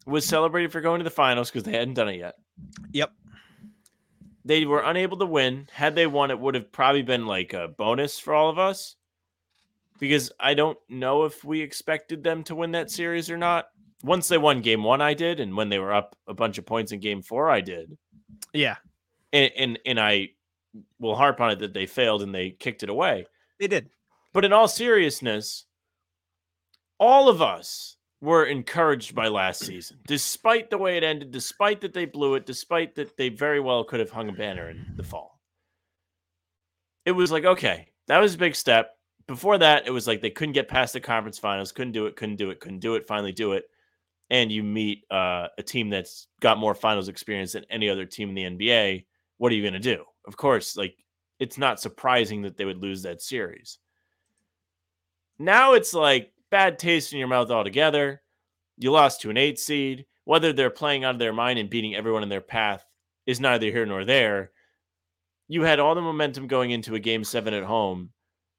was 0.07 0.25
celebrated 0.25 0.73
for 0.73 0.81
going 0.81 1.01
to 1.01 1.05
the 1.05 1.11
finals 1.11 1.51
because 1.51 1.65
they 1.65 1.77
hadn't 1.77 1.95
done 1.95 2.09
it 2.09 2.19
yet. 2.19 2.35
Yep. 2.93 3.13
They 4.45 4.65
were 4.65 4.83
unable 4.83 5.19
to 5.19 5.27
win. 5.27 5.69
Had 5.73 5.95
they 5.95 6.07
won, 6.07 6.31
it 6.31 6.39
would 6.39 6.55
have 6.55 6.73
probably 6.73 7.03
been 7.03 7.27
like 7.27 7.53
a 7.53 7.69
bonus 7.69 8.19
for 8.19 8.35
all 8.35 8.49
of 8.49 8.59
us. 8.59 8.97
Because 9.99 10.33
I 10.41 10.55
don't 10.55 10.79
know 10.89 11.25
if 11.25 11.45
we 11.45 11.61
expected 11.61 12.25
them 12.25 12.43
to 12.45 12.55
win 12.55 12.73
that 12.73 12.91
series 12.91 13.31
or 13.31 13.37
not. 13.37 13.67
Once 14.03 14.29
they 14.29 14.39
won 14.39 14.63
game 14.63 14.83
one, 14.83 15.03
I 15.03 15.13
did. 15.13 15.41
And 15.41 15.55
when 15.55 15.69
they 15.69 15.79
were 15.79 15.93
up 15.93 16.17
a 16.27 16.33
bunch 16.33 16.57
of 16.57 16.65
points 16.65 16.93
in 16.93 17.01
game 17.01 17.21
four, 17.21 17.51
I 17.51 17.61
did. 17.61 17.99
Yeah, 18.55 18.77
And 19.33 19.53
and, 19.57 19.79
and 19.85 20.01
I 20.01 20.31
will 20.99 21.17
harp 21.17 21.41
on 21.41 21.51
it 21.51 21.59
that 21.59 21.75
they 21.75 21.85
failed 21.85 22.23
and 22.23 22.35
they 22.35 22.51
kicked 22.51 22.83
it 22.83 22.89
away. 22.89 23.27
they 23.59 23.67
did. 23.67 23.91
But 24.33 24.45
in 24.47 24.53
all 24.53 24.69
seriousness, 24.69 25.67
all 26.99 27.29
of 27.29 27.43
us 27.43 27.97
were 28.21 28.45
encouraged 28.45 29.15
by 29.15 29.29
last 29.29 29.65
season, 29.65 29.99
despite 30.07 30.69
the 30.69 30.79
way 30.79 30.97
it 30.97 31.05
ended, 31.05 31.31
despite 31.31 31.81
that 31.81 31.95
they 31.95 32.05
blew 32.05 32.35
it, 32.35 32.45
despite 32.45 32.95
that 32.95 33.17
they 33.17 33.31
very 33.31 33.61
well 33.61 33.83
could 33.83 34.01
have 34.01 34.11
hung 34.11 34.29
a 34.29 34.33
banner 34.33 34.69
in 34.71 34.85
the 34.97 35.03
fall. 35.03 35.41
It 37.07 37.13
was 37.13 37.33
like, 37.33 37.45
okay, 37.45 37.89
that 38.09 38.19
was 38.19 38.35
a 38.35 38.39
big 38.39 38.55
step. 38.55 38.97
Before 39.27 39.57
that, 39.59 39.87
it 39.87 39.91
was 39.91 40.07
like 40.07 40.21
they 40.21 40.31
couldn't 40.31 40.53
get 40.53 40.69
past 40.69 40.93
the 40.93 41.01
conference 41.01 41.39
finals, 41.39 41.73
couldn't 41.73 41.93
do 41.93 42.07
it, 42.07 42.17
couldn't 42.17 42.37
do 42.37 42.51
it, 42.51 42.61
couldn't 42.61 42.81
do 42.81 42.95
it, 42.95 43.07
finally 43.07 43.33
do 43.33 43.53
it. 43.53 43.65
And 44.29 44.53
you 44.53 44.63
meet 44.63 45.05
uh, 45.11 45.49
a 45.57 45.63
team 45.63 45.89
that's 45.89 46.27
got 46.41 46.59
more 46.59 46.75
finals 46.75 47.09
experience 47.09 47.53
than 47.53 47.65
any 47.71 47.89
other 47.89 48.05
team 48.05 48.29
in 48.29 48.35
the 48.35 48.67
NBA. 48.69 49.07
What 49.39 49.51
are 49.51 49.55
you 49.55 49.63
going 49.63 49.73
to 49.73 49.81
do? 49.81 50.05
Of 50.27 50.37
course, 50.37 50.77
like 50.77 50.97
it's 51.39 51.57
not 51.57 51.81
surprising 51.81 52.43
that 52.43 52.57
they 52.57 52.65
would 52.67 52.83
lose 52.83 53.03
that 53.03 53.23
series. 53.23 53.79
Now 55.39 55.73
it's 55.73 55.95
like 55.95 56.33
bad 56.51 56.79
taste 56.79 57.13
in 57.13 57.19
your 57.19 57.29
mouth 57.29 57.51
altogether. 57.51 58.23
You 58.77 58.91
lost 58.93 59.21
to 59.23 59.31
an 59.31 59.37
eight 59.37 59.59
seed. 59.59 60.07
Whether 60.25 60.53
they're 60.53 60.71
playing 60.71 61.05
out 61.05 61.15
of 61.15 61.19
their 61.19 61.33
mind 61.33 61.59
and 61.59 61.71
beating 61.71 61.95
everyone 61.95 62.23
in 62.23 62.29
their 62.29 62.41
path 62.41 62.85
is 63.27 63.41
neither 63.41 63.67
here 63.67 63.87
nor 63.87 64.05
there. 64.05 64.53
You 65.49 65.63
had 65.63 65.81
all 65.81 65.95
the 65.95 66.01
momentum 66.03 66.47
going 66.47 66.71
into 66.71 66.95
a 66.95 67.01
game 67.01 67.25
seven 67.25 67.55
at 67.55 67.65
home. 67.65 68.11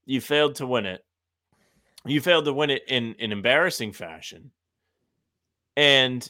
You 0.06 0.19
failed 0.19 0.56
to 0.56 0.67
win 0.67 0.86
it. 0.86 1.06
You 2.06 2.19
failed 2.19 2.45
to 2.45 2.54
win 2.54 2.71
it 2.71 2.84
in 2.88 3.15
an 3.19 3.32
embarrassing 3.32 3.93
fashion. 3.93 4.51
And 5.77 6.30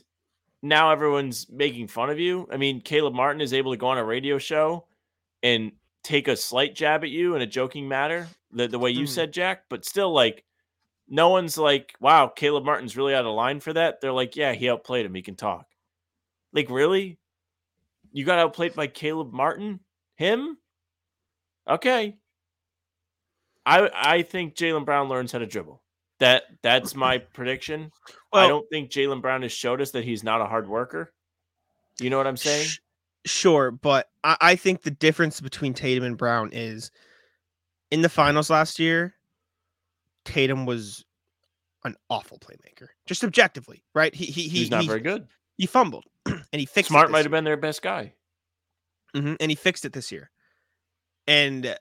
now 0.61 0.91
everyone's 0.91 1.49
making 1.49 1.87
fun 1.87 2.09
of 2.09 2.19
you. 2.19 2.47
I 2.51 2.57
mean, 2.57 2.81
Caleb 2.81 3.13
Martin 3.13 3.41
is 3.41 3.53
able 3.53 3.71
to 3.71 3.77
go 3.77 3.87
on 3.87 3.97
a 3.97 4.03
radio 4.03 4.37
show 4.37 4.85
and 5.41 5.71
take 6.03 6.27
a 6.27 6.35
slight 6.35 6.75
jab 6.75 7.03
at 7.03 7.09
you 7.09 7.35
in 7.35 7.41
a 7.41 7.47
joking 7.47 7.87
matter, 7.87 8.27
the, 8.51 8.67
the 8.67 8.77
way 8.79 8.91
you 8.91 9.05
Mhm. 9.05 9.09
said, 9.09 9.33
Jack, 9.33 9.63
but 9.69 9.85
still, 9.85 10.11
like, 10.11 10.43
no 11.11 11.27
one's 11.29 11.57
like, 11.57 11.93
wow, 11.99 12.27
Caleb 12.27 12.63
Martin's 12.63 12.95
really 12.95 13.13
out 13.13 13.25
of 13.25 13.35
line 13.35 13.59
for 13.59 13.73
that. 13.73 13.99
They're 13.99 14.13
like, 14.13 14.37
yeah, 14.37 14.53
he 14.53 14.69
outplayed 14.69 15.05
him. 15.05 15.13
He 15.13 15.21
can 15.21 15.35
talk. 15.35 15.67
Like, 16.53 16.69
really? 16.69 17.19
You 18.13 18.23
got 18.25 18.39
outplayed 18.39 18.73
by 18.75 18.87
Caleb 18.87 19.33
Martin? 19.33 19.81
Him? 20.15 20.57
Okay. 21.69 22.17
I 23.65 23.89
I 23.93 24.21
think 24.23 24.55
Jaylen 24.55 24.85
Brown 24.85 25.09
learns 25.09 25.31
how 25.33 25.39
to 25.39 25.45
dribble. 25.45 25.81
That 26.19 26.43
that's 26.63 26.95
my 26.95 27.17
prediction. 27.33 27.91
I 28.31 28.47
don't 28.47 28.67
think 28.69 28.89
Jaylen 28.89 29.21
Brown 29.21 29.41
has 29.41 29.51
showed 29.51 29.81
us 29.81 29.91
that 29.91 30.05
he's 30.05 30.23
not 30.23 30.41
a 30.41 30.45
hard 30.45 30.67
worker. 30.67 31.11
You 31.99 32.09
know 32.09 32.17
what 32.17 32.27
I'm 32.27 32.37
saying? 32.37 32.65
Sh- 32.67 32.79
Sure, 33.23 33.69
but 33.69 34.09
I, 34.23 34.37
I 34.41 34.55
think 34.55 34.81
the 34.81 34.89
difference 34.89 35.41
between 35.41 35.75
Tatum 35.75 36.03
and 36.03 36.17
Brown 36.17 36.49
is 36.53 36.89
in 37.91 38.01
the 38.01 38.09
finals 38.09 38.49
last 38.49 38.79
year, 38.79 39.13
Tatum 40.25 40.65
was 40.65 41.03
an 41.83 41.95
awful 42.09 42.37
playmaker, 42.39 42.87
just 43.07 43.23
objectively, 43.23 43.83
right? 43.95 44.13
He 44.13 44.25
he 44.25 44.43
he 44.43 44.49
he's 44.49 44.71
not 44.71 44.81
he, 44.81 44.87
very 44.87 44.99
good. 45.01 45.27
he 45.57 45.65
fumbled 45.65 46.05
and 46.25 46.41
he 46.53 46.65
fixed 46.65 46.89
Smart 46.89 47.09
it 47.09 47.11
might 47.11 47.19
this 47.19 47.25
have 47.25 47.31
been 47.31 47.43
their 47.43 47.57
best 47.57 47.81
guy. 47.81 48.13
Mhm, 49.15 49.37
and 49.39 49.51
he 49.51 49.55
fixed 49.55 49.83
it 49.85 49.93
this 49.93 50.11
year. 50.11 50.29
And 51.27 51.75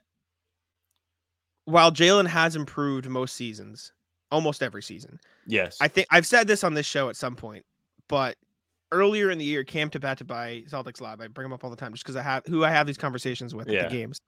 while 1.65 1.91
Jaylen 1.91 2.27
has 2.27 2.55
improved 2.55 3.07
most 3.07 3.35
seasons, 3.35 3.93
almost 4.31 4.63
every 4.63 4.83
season, 4.83 5.19
Yes. 5.47 5.77
I 5.81 5.87
think 5.87 6.07
I've 6.11 6.25
said 6.25 6.47
this 6.47 6.63
on 6.63 6.73
this 6.73 6.85
show 6.85 7.09
at 7.09 7.15
some 7.15 7.35
point, 7.35 7.65
but 8.07 8.37
earlier 8.91 9.31
in 9.31 9.37
the 9.37 9.45
year, 9.45 9.63
Cam 9.63 9.89
Tabata 9.89 10.25
by 10.25 10.63
Celtics 10.69 11.01
Lab, 11.01 11.21
I 11.21 11.27
bring 11.27 11.45
him 11.45 11.53
up 11.53 11.63
all 11.63 11.69
the 11.69 11.75
time 11.75 11.93
just 11.93 12.03
because 12.03 12.15
I 12.15 12.21
have 12.21 12.43
who 12.45 12.63
I 12.63 12.69
have 12.69 12.87
these 12.87 12.97
conversations 12.97 13.55
with 13.55 13.69
at 13.69 13.89
the 13.89 13.95
games. 13.95 14.19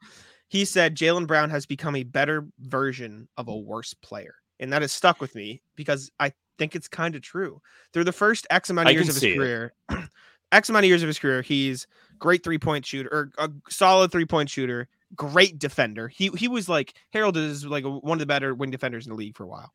He 0.50 0.66
said 0.66 0.96
Jaylen 0.96 1.28
Brown 1.28 1.50
has 1.50 1.66
become 1.66 1.96
a 1.96 2.04
better 2.04 2.48
version 2.60 3.28
of 3.38 3.48
a 3.48 3.58
worse 3.58 3.94
player. 3.94 4.36
And 4.60 4.72
that 4.72 4.82
has 4.82 4.92
stuck 4.92 5.20
with 5.20 5.36
me 5.36 5.62
because 5.76 6.12
I 6.20 6.32
think 6.58 6.76
it's 6.76 6.88
kind 6.88 7.16
of 7.16 7.22
true. 7.22 7.62
Through 7.92 8.04
the 8.06 8.12
first 8.12 8.48
X 8.50 8.70
amount 8.70 8.90
of 8.90 8.94
years 8.94 9.10
of 9.10 9.16
his 9.16 9.36
career, 9.36 9.74
X 10.52 10.70
amount 10.70 10.86
of 10.86 10.88
years 10.88 11.02
of 11.02 11.08
his 11.08 11.20
career, 11.20 11.42
he's 11.42 11.88
great 12.20 12.44
three 12.44 12.60
point 12.60 12.86
shooter 12.86 13.10
or 13.12 13.32
a 13.38 13.50
solid 13.70 14.12
three 14.12 14.26
point 14.26 14.50
shooter, 14.50 14.88
great 15.16 15.60
defender. 15.60 16.08
He 16.08 16.30
he 16.38 16.48
was 16.48 16.70
like 16.70 16.94
heralded 17.12 17.50
as 17.50 17.66
like 17.66 17.84
one 17.84 18.16
of 18.16 18.20
the 18.20 18.26
better 18.26 18.54
wing 18.54 18.72
defenders 18.72 19.06
in 19.06 19.12
the 19.12 19.18
league 19.18 19.36
for 19.36 19.44
a 19.44 19.48
while. 19.48 19.74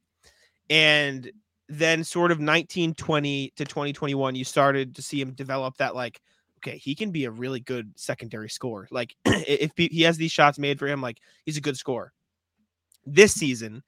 And 0.70 1.31
then 1.68 2.04
sort 2.04 2.31
of 2.31 2.38
1920 2.38 3.52
to 3.57 3.64
2021 3.64 4.35
you 4.35 4.44
started 4.44 4.94
to 4.94 5.02
see 5.02 5.20
him 5.20 5.33
develop 5.33 5.76
that 5.76 5.94
like 5.94 6.18
okay 6.59 6.77
he 6.77 6.94
can 6.94 7.11
be 7.11 7.25
a 7.25 7.31
really 7.31 7.61
good 7.61 7.92
secondary 7.97 8.49
scorer. 8.51 8.88
Like 8.90 9.14
if 9.25 9.73
he 9.77 10.03
has 10.03 10.16
these 10.16 10.33
shots 10.33 10.59
made 10.59 10.79
for 10.79 10.87
him 10.87 11.01
like 11.01 11.18
he's 11.44 11.57
a 11.57 11.62
good 11.62 11.77
scorer. 11.77 12.12
This 13.07 13.33
season 13.33 13.83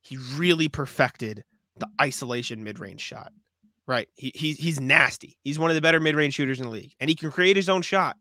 he 0.00 0.16
really 0.34 0.68
perfected 0.68 1.44
the 1.76 1.88
isolation 2.00 2.64
mid-range 2.64 3.00
shot 3.00 3.32
right? 3.86 4.06
He, 4.16 4.30
he 4.34 4.52
he's 4.52 4.78
nasty. 4.78 5.38
He's 5.42 5.58
one 5.58 5.70
of 5.70 5.74
the 5.74 5.80
better 5.80 5.98
mid-range 5.98 6.34
shooters 6.34 6.60
in 6.60 6.66
the 6.66 6.72
league 6.72 6.92
and 7.00 7.08
he 7.08 7.16
can 7.16 7.30
create 7.30 7.56
his 7.56 7.68
own 7.68 7.82
shot. 7.82 8.16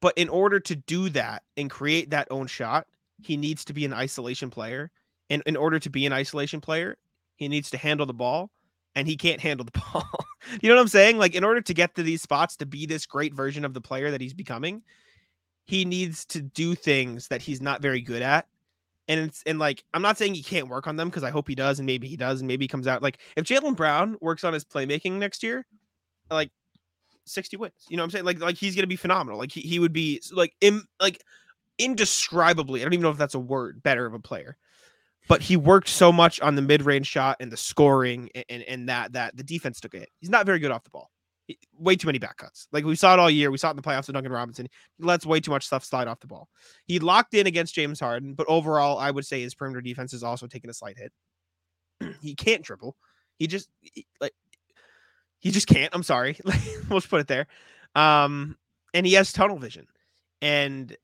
But 0.00 0.16
in 0.16 0.30
order 0.30 0.58
to 0.60 0.74
do 0.74 1.10
that 1.10 1.42
and 1.58 1.70
create 1.70 2.10
that 2.10 2.28
own 2.30 2.46
shot 2.46 2.86
he 3.22 3.36
needs 3.36 3.64
to 3.66 3.74
be 3.74 3.84
an 3.84 3.92
isolation 3.92 4.50
player 4.50 4.90
and 5.28 5.42
in 5.46 5.56
order 5.56 5.78
to 5.78 5.90
be 5.90 6.06
an 6.06 6.12
isolation 6.12 6.60
player 6.60 6.96
he 7.36 7.48
needs 7.48 7.70
to 7.70 7.78
handle 7.78 8.06
the 8.06 8.14
ball 8.14 8.50
and 8.94 9.06
he 9.06 9.16
can't 9.16 9.40
handle 9.40 9.64
the 9.64 9.80
ball. 9.92 10.08
you 10.60 10.68
know 10.68 10.74
what 10.74 10.82
I'm 10.82 10.88
saying? 10.88 11.18
Like 11.18 11.34
in 11.34 11.44
order 11.44 11.60
to 11.60 11.74
get 11.74 11.94
to 11.94 12.02
these 12.02 12.22
spots 12.22 12.56
to 12.56 12.66
be 12.66 12.86
this 12.86 13.06
great 13.06 13.34
version 13.34 13.64
of 13.64 13.74
the 13.74 13.80
player 13.80 14.10
that 14.10 14.20
he's 14.20 14.34
becoming, 14.34 14.82
he 15.64 15.84
needs 15.84 16.24
to 16.26 16.42
do 16.42 16.74
things 16.74 17.28
that 17.28 17.42
he's 17.42 17.60
not 17.60 17.82
very 17.82 18.00
good 18.00 18.22
at. 18.22 18.46
And 19.08 19.20
it's 19.20 19.42
and 19.44 19.58
like 19.58 19.84
I'm 19.92 20.02
not 20.02 20.18
saying 20.18 20.34
he 20.34 20.42
can't 20.42 20.68
work 20.68 20.86
on 20.86 20.96
them 20.96 21.08
because 21.08 21.24
I 21.24 21.30
hope 21.30 21.48
he 21.48 21.54
does 21.54 21.78
and 21.80 21.86
maybe 21.86 22.06
he 22.06 22.16
does 22.16 22.40
and 22.40 22.48
maybe 22.48 22.64
he 22.64 22.68
comes 22.68 22.86
out 22.86 23.02
like 23.02 23.18
if 23.36 23.44
Jaylen 23.44 23.74
Brown 23.74 24.16
works 24.20 24.44
on 24.44 24.52
his 24.52 24.64
playmaking 24.64 25.12
next 25.12 25.42
year, 25.42 25.66
like 26.30 26.50
60 27.26 27.56
wins. 27.56 27.72
You 27.88 27.96
know 27.96 28.02
what 28.02 28.06
I'm 28.06 28.10
saying? 28.10 28.24
Like 28.24 28.40
like 28.40 28.56
he's 28.56 28.76
gonna 28.76 28.86
be 28.86 28.96
phenomenal. 28.96 29.38
Like 29.38 29.50
he, 29.52 29.62
he 29.62 29.80
would 29.80 29.92
be 29.92 30.22
like 30.32 30.54
Im, 30.60 30.86
like 31.00 31.22
indescribably, 31.78 32.80
I 32.80 32.84
don't 32.84 32.92
even 32.92 33.02
know 33.02 33.10
if 33.10 33.18
that's 33.18 33.34
a 33.34 33.40
word, 33.40 33.82
better 33.82 34.06
of 34.06 34.14
a 34.14 34.20
player. 34.20 34.56
But 35.30 35.40
he 35.40 35.56
worked 35.56 35.88
so 35.88 36.10
much 36.10 36.40
on 36.40 36.56
the 36.56 36.62
mid-range 36.62 37.06
shot 37.06 37.36
and 37.38 37.52
the 37.52 37.56
scoring 37.56 38.28
and, 38.34 38.44
and, 38.48 38.62
and 38.64 38.88
that 38.88 39.12
that 39.12 39.36
the 39.36 39.44
defense 39.44 39.78
took 39.78 39.94
it. 39.94 40.08
He's 40.18 40.28
not 40.28 40.44
very 40.44 40.58
good 40.58 40.72
off 40.72 40.82
the 40.82 40.90
ball. 40.90 41.08
Way 41.78 41.94
too 41.94 42.06
many 42.08 42.18
back 42.18 42.36
cuts. 42.38 42.66
Like 42.72 42.84
we 42.84 42.96
saw 42.96 43.12
it 43.14 43.20
all 43.20 43.30
year. 43.30 43.52
We 43.52 43.56
saw 43.56 43.68
it 43.68 43.70
in 43.70 43.76
the 43.76 43.82
playoffs 43.82 44.08
with 44.08 44.14
Duncan 44.14 44.32
Robinson. 44.32 44.66
He 44.98 45.04
lets 45.04 45.24
way 45.24 45.38
too 45.38 45.52
much 45.52 45.64
stuff 45.64 45.84
slide 45.84 46.08
off 46.08 46.18
the 46.18 46.26
ball. 46.26 46.48
He 46.86 46.98
locked 46.98 47.32
in 47.34 47.46
against 47.46 47.76
James 47.76 48.00
Harden, 48.00 48.34
but 48.34 48.48
overall, 48.48 48.98
I 48.98 49.12
would 49.12 49.24
say 49.24 49.40
his 49.40 49.54
perimeter 49.54 49.80
defense 49.80 50.12
is 50.12 50.24
also 50.24 50.48
taking 50.48 50.68
a 50.68 50.74
slight 50.74 50.98
hit. 50.98 51.12
he 52.20 52.34
can't 52.34 52.64
dribble. 52.64 52.96
He 53.38 53.46
just 53.46 53.68
he- 53.80 54.08
like 54.20 54.34
he 55.38 55.52
just 55.52 55.68
can't. 55.68 55.94
I'm 55.94 56.02
sorry. 56.02 56.40
Like 56.44 56.60
we'll 56.88 56.98
just 56.98 57.08
put 57.08 57.20
it 57.20 57.28
there. 57.28 57.46
Um, 57.94 58.56
and 58.94 59.06
he 59.06 59.12
has 59.12 59.32
tunnel 59.32 59.58
vision. 59.58 59.86
And 60.42 60.96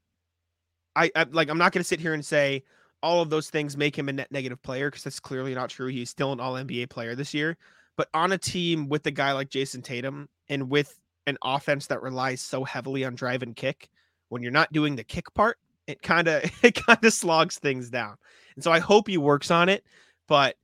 I, 0.97 1.13
I 1.15 1.27
like 1.31 1.49
I'm 1.49 1.59
not 1.59 1.73
to 1.73 1.85
sit 1.85 2.01
here 2.01 2.13
and 2.13 2.25
say 2.25 2.65
all 3.07 3.23
of 3.23 3.31
those 3.31 3.51
things 3.51 3.77
make 3.77 3.97
him 3.97 4.09
a 4.09 4.13
net 4.13 4.33
negative 4.33 4.61
player 4.63 4.91
because 4.91 5.05
that's 5.05 5.21
clearly 5.21 5.55
not 5.55 5.71
true. 5.71 5.87
He's 5.87 6.11
still 6.11 6.33
an 6.33 6.41
all 6.41 6.55
NBA 6.55 6.91
player 6.91 7.15
this 7.15 7.33
year. 7.33 7.57
But 7.97 8.09
on 8.13 8.33
a 8.33 8.39
team 8.39 8.89
with 8.89 9.07
a 9.07 9.13
guy 9.13 9.31
like 9.31 9.49
Jayson 9.49 9.83
Tatum 9.83 10.29
and 10.49 10.69
with 10.69 10.99
an 11.29 11.39
offense 11.45 11.87
that 11.87 12.03
relies 12.03 12.41
so 12.41 12.65
heavily 12.65 13.05
on 13.05 13.15
drive 13.15 13.45
and 13.45 13.55
kick, 13.55 13.89
when 14.29 14.43
you're 14.43 14.51
not 14.51 14.73
doing 14.73 14.97
the 14.97 15.05
kick 15.05 15.33
part, 15.35 15.57
it 15.87 16.03
kind 16.03 16.27
of 16.27 16.43
it 16.65 16.75
kind 16.75 17.05
of 17.05 17.13
slogs 17.13 17.61
things 17.61 17.91
down. 17.91 18.17
And 18.57 18.65
so 18.65 18.73
I 18.73 18.81
hope 18.81 19.07
he 19.07 19.19
works 19.19 19.53
on 19.53 19.69
it, 19.69 19.85
but 20.27 20.57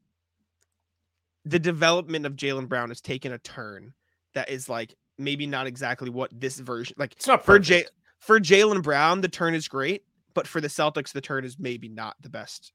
the 1.45 1.61
development 1.61 2.27
of 2.27 2.35
Jaylen 2.35 2.69
Brown 2.69 2.89
has 2.89 3.01
taken 3.01 3.33
a 3.33 3.39
turn 3.39 3.93
that 4.35 4.51
is 4.51 4.69
like 4.69 4.97
maybe 5.17 5.47
not 5.47 5.69
exactly 5.69 6.11
what 6.11 6.31
this 6.33 6.59
version 6.59 6.97
like 6.99 7.13
It's 7.13 7.29
not 7.29 7.45
for 7.45 7.59
perfect. 7.59 7.67
Jay 7.67 7.85
for 8.19 8.41
Jaylen 8.41 8.83
Brown, 8.83 9.21
the 9.21 9.29
turn 9.29 9.55
is 9.55 9.69
great, 9.69 10.03
but 10.35 10.47
for 10.47 10.61
the 10.61 10.69
Celtics, 10.69 11.13
the 11.13 11.21
turn 11.21 11.45
is 11.45 11.59
maybe 11.59 11.89
not 11.89 12.17
the 12.21 12.29
best 12.29 12.73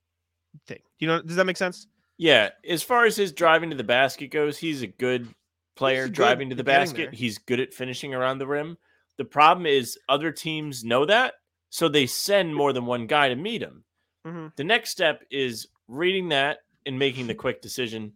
thing. 0.66 0.82
You 1.00 1.08
know, 1.08 1.22
does 1.22 1.36
that 1.36 1.46
make 1.46 1.58
sense? 1.58 1.88
Yeah, 2.18 2.50
as 2.68 2.82
far 2.82 3.06
as 3.06 3.16
his 3.16 3.32
driving 3.32 3.70
to 3.70 3.76
the 3.76 3.84
basket 3.84 4.32
goes, 4.32 4.58
he's 4.58 4.82
a 4.82 4.88
good 4.88 5.28
player 5.76 6.06
good 6.06 6.14
driving 6.16 6.50
to 6.50 6.56
the 6.56 6.64
basket. 6.64 7.14
He's 7.14 7.38
good 7.38 7.60
at 7.60 7.74
finishing 7.74 8.14
around 8.14 8.40
the 8.40 8.48
rim. 8.48 8.78
The 9.18 9.26
problem 9.26 9.66
is 9.66 9.98
other 10.10 10.32
teams 10.32 10.84
know 10.84 11.06
that, 11.06 11.36
so 11.70 11.88
they 11.88 12.08
send 12.08 12.56
more 12.56 12.74
than 12.74 12.86
one 12.86 13.08
guy 13.08 13.30
to 13.30 13.36
meet 13.36 13.62
him. 13.62 13.84
Mhm. 14.26 14.56
The 14.56 14.64
next 14.64 14.90
step 14.92 15.24
is 15.30 15.68
reading 15.88 16.30
that 16.30 16.60
and 16.86 16.98
making 16.98 17.28
the 17.28 17.36
quick 17.36 17.62
decision. 17.62 18.14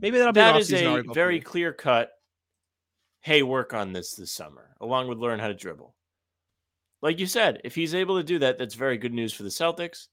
Maybe 0.00 0.18
that'll 0.18 0.32
be 0.32 0.40
That 0.40 0.56
is 0.60 0.72
a 0.72 1.02
very 1.12 1.40
clear 1.40 1.72
cut. 1.72 2.12
Hey, 3.20 3.42
work 3.42 3.74
on 3.74 3.92
this 3.92 4.14
this 4.14 4.32
summer, 4.32 4.74
along 4.80 5.08
with 5.08 5.18
learn 5.18 5.38
how 5.38 5.48
to 5.48 5.54
dribble. 5.54 5.94
Like 7.02 7.18
you 7.18 7.26
said, 7.26 7.60
if 7.64 7.74
he's 7.74 7.94
able 7.94 8.16
to 8.18 8.24
do 8.24 8.38
that, 8.40 8.58
that's 8.58 8.74
very 8.74 8.98
good 8.98 9.14
news 9.14 9.32
for 9.32 9.42
the 9.44 9.48
Celtics. 9.48 10.08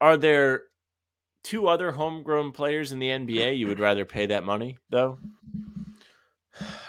Are 0.00 0.16
there 0.16 0.62
two 1.44 1.68
other 1.68 1.92
homegrown 1.92 2.52
players 2.52 2.92
in 2.92 2.98
the 2.98 3.08
NBA 3.08 3.58
you 3.58 3.66
would 3.66 3.80
rather 3.80 4.04
pay 4.04 4.26
that 4.26 4.44
money, 4.44 4.78
though? 4.90 5.18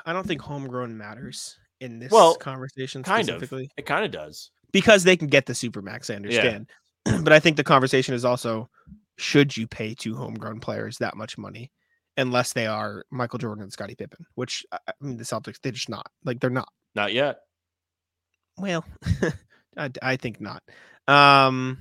I 0.05 0.13
don't 0.13 0.25
think 0.25 0.41
homegrown 0.41 0.97
matters 0.97 1.57
in 1.81 1.99
this 1.99 2.11
Well, 2.11 2.35
conversation 2.35 3.03
kind 3.03 3.29
of. 3.29 3.43
It 3.77 3.85
kind 3.85 4.05
of 4.05 4.11
does. 4.11 4.51
because 4.71 5.03
they 5.03 5.17
can 5.17 5.27
get 5.27 5.45
the 5.45 5.55
super 5.55 5.81
max. 5.81 6.09
I 6.09 6.15
understand, 6.15 6.69
but 7.23 7.33
I 7.33 7.39
think 7.39 7.57
the 7.57 7.63
conversation 7.63 8.13
is 8.15 8.25
also 8.25 8.69
should 9.17 9.55
you 9.55 9.67
pay 9.67 9.93
two 9.93 10.15
homegrown 10.15 10.61
players 10.61 10.97
that 10.99 11.17
much 11.17 11.37
money 11.37 11.71
unless 12.17 12.53
they 12.53 12.67
are 12.67 13.03
Michael 13.11 13.39
Jordan 13.39 13.63
and 13.63 13.71
Scottie 13.73 13.95
Pippen, 13.95 14.25
which 14.35 14.65
I 14.71 14.79
mean 15.01 15.17
the 15.17 15.23
Celtics 15.23 15.57
they're 15.61 15.71
just 15.71 15.89
not 15.89 16.07
like 16.23 16.39
they're 16.39 16.49
not. 16.49 16.69
Not 16.95 17.13
yet. 17.13 17.39
Well, 18.59 18.85
I, 19.77 19.89
I 20.01 20.15
think 20.17 20.39
not. 20.41 20.63
Um, 21.07 21.79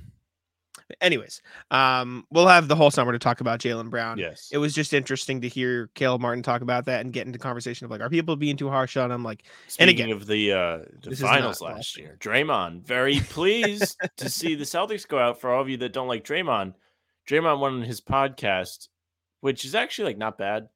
anyways, 1.01 1.41
um, 1.71 2.25
we'll 2.31 2.47
have 2.47 2.67
the 2.67 2.75
whole 2.75 2.91
summer 2.91 3.11
to 3.11 3.19
talk 3.19 3.41
about 3.41 3.59
Jaylen 3.59 3.89
Brown. 3.89 4.17
Yes. 4.17 4.49
It 4.51 4.57
was 4.57 4.73
just 4.73 4.93
interesting 4.93 5.41
to 5.41 5.47
hear 5.47 5.89
Caleb 5.95 6.21
Martin 6.21 6.43
talk 6.43 6.61
about 6.61 6.85
that 6.85 7.01
and 7.01 7.13
get 7.13 7.27
into 7.27 7.37
conversation 7.39 7.85
of 7.85 7.91
like, 7.91 8.01
are 8.01 8.09
people 8.09 8.35
being 8.35 8.57
too 8.57 8.69
harsh 8.69 8.97
on 8.97 9.11
him? 9.11 9.23
Like, 9.23 9.43
Speaking 9.67 9.89
again, 9.89 10.11
of 10.11 10.25
the 10.25 10.53
uh, 10.53 10.77
the 11.03 11.15
finals 11.15 11.61
last 11.61 11.75
Boston. 11.75 12.03
year, 12.03 12.17
Draymond 12.19 12.83
very 12.85 13.19
pleased 13.19 13.97
to 14.17 14.29
see 14.29 14.55
the 14.55 14.63
Celtics 14.65 15.07
go 15.07 15.19
out. 15.19 15.41
For 15.41 15.51
all 15.51 15.61
of 15.61 15.69
you 15.69 15.77
that 15.77 15.93
don't 15.93 16.07
like 16.07 16.23
Draymond, 16.23 16.73
Draymond 17.29 17.59
won 17.59 17.73
on 17.75 17.81
his 17.83 18.01
podcast, 18.01 18.87
which 19.41 19.65
is 19.65 19.75
actually 19.75 20.05
like 20.05 20.17
not 20.17 20.37
bad. 20.37 20.69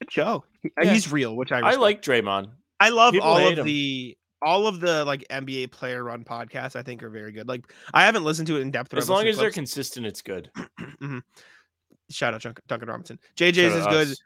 good 0.00 0.12
show. 0.12 0.44
Yeah. 0.82 0.92
He's 0.92 1.10
real, 1.10 1.34
which 1.36 1.52
I 1.52 1.60
I 1.60 1.74
like 1.76 2.02
Draymond. 2.02 2.50
I 2.78 2.90
love 2.90 3.12
people 3.12 3.28
all 3.28 3.38
of 3.48 3.58
him. 3.58 3.64
the 3.64 4.16
all 4.42 4.66
of 4.66 4.80
the 4.80 5.04
like 5.04 5.24
NBA 5.30 5.70
player 5.70 6.04
run 6.04 6.24
podcasts. 6.24 6.76
I 6.76 6.82
think 6.82 7.02
are 7.02 7.10
very 7.10 7.32
good. 7.32 7.48
Like, 7.48 7.72
I 7.94 8.04
haven't 8.04 8.24
listened 8.24 8.46
to 8.48 8.56
it 8.56 8.60
in 8.60 8.70
depth. 8.70 8.94
As 8.94 9.08
long 9.08 9.26
as 9.26 9.36
to 9.36 9.42
they're 9.42 9.50
consistent, 9.50 10.06
it's 10.06 10.22
good. 10.22 10.50
Mhm. 11.02 11.22
Shout 12.10 12.34
out 12.34 12.42
Duncan, 12.42 12.62
Duncan 12.68 12.88
Robinson. 12.88 13.18
JJ's 13.36 13.56
Shout 13.56 13.72
is 13.72 13.86
good. 13.86 14.08
us. 14.08 14.18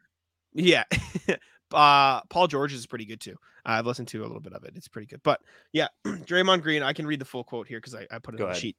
Yeah. 0.52 0.84
uh 1.72 2.20
Paul 2.28 2.46
George 2.46 2.72
is 2.72 2.86
pretty 2.86 3.06
good 3.06 3.20
too. 3.20 3.36
I've 3.64 3.86
listened 3.86 4.08
to 4.08 4.20
a 4.20 4.26
little 4.26 4.40
bit 4.40 4.52
of 4.52 4.64
it. 4.64 4.72
It's 4.76 4.88
pretty 4.88 5.06
good. 5.06 5.20
But 5.22 5.40
yeah, 5.72 5.88
Draymond 6.06 6.62
Green, 6.62 6.82
I 6.82 6.92
can 6.92 7.06
read 7.06 7.20
the 7.20 7.24
full 7.24 7.44
quote 7.44 7.66
here 7.68 7.78
because 7.78 7.94
I, 7.94 8.06
I 8.10 8.18
put 8.18 8.34
it 8.34 8.38
Go 8.38 8.46
on 8.46 8.52
the 8.52 8.58
sheet. 8.58 8.76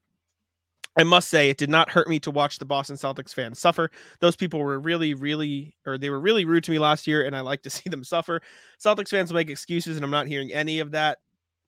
I 0.97 1.03
must 1.03 1.29
say 1.29 1.49
it 1.49 1.57
did 1.57 1.69
not 1.69 1.89
hurt 1.89 2.09
me 2.09 2.19
to 2.19 2.31
watch 2.31 2.59
the 2.59 2.65
Boston 2.65 2.97
Celtics 2.97 3.33
fans 3.33 3.59
suffer. 3.59 3.89
Those 4.19 4.35
people 4.35 4.59
were 4.59 4.79
really, 4.79 5.13
really, 5.13 5.73
or 5.85 5.97
they 5.97 6.09
were 6.09 6.19
really 6.19 6.43
rude 6.43 6.65
to 6.65 6.71
me 6.71 6.79
last 6.79 7.07
year, 7.07 7.25
and 7.25 7.35
I 7.35 7.41
like 7.41 7.61
to 7.63 7.69
see 7.69 7.89
them 7.89 8.03
suffer. 8.03 8.41
Celtics 8.83 9.09
fans 9.09 9.31
make 9.31 9.49
excuses, 9.49 9.95
and 9.95 10.03
I'm 10.03 10.11
not 10.11 10.27
hearing 10.27 10.51
any 10.51 10.79
of 10.79 10.91
that. 10.91 11.19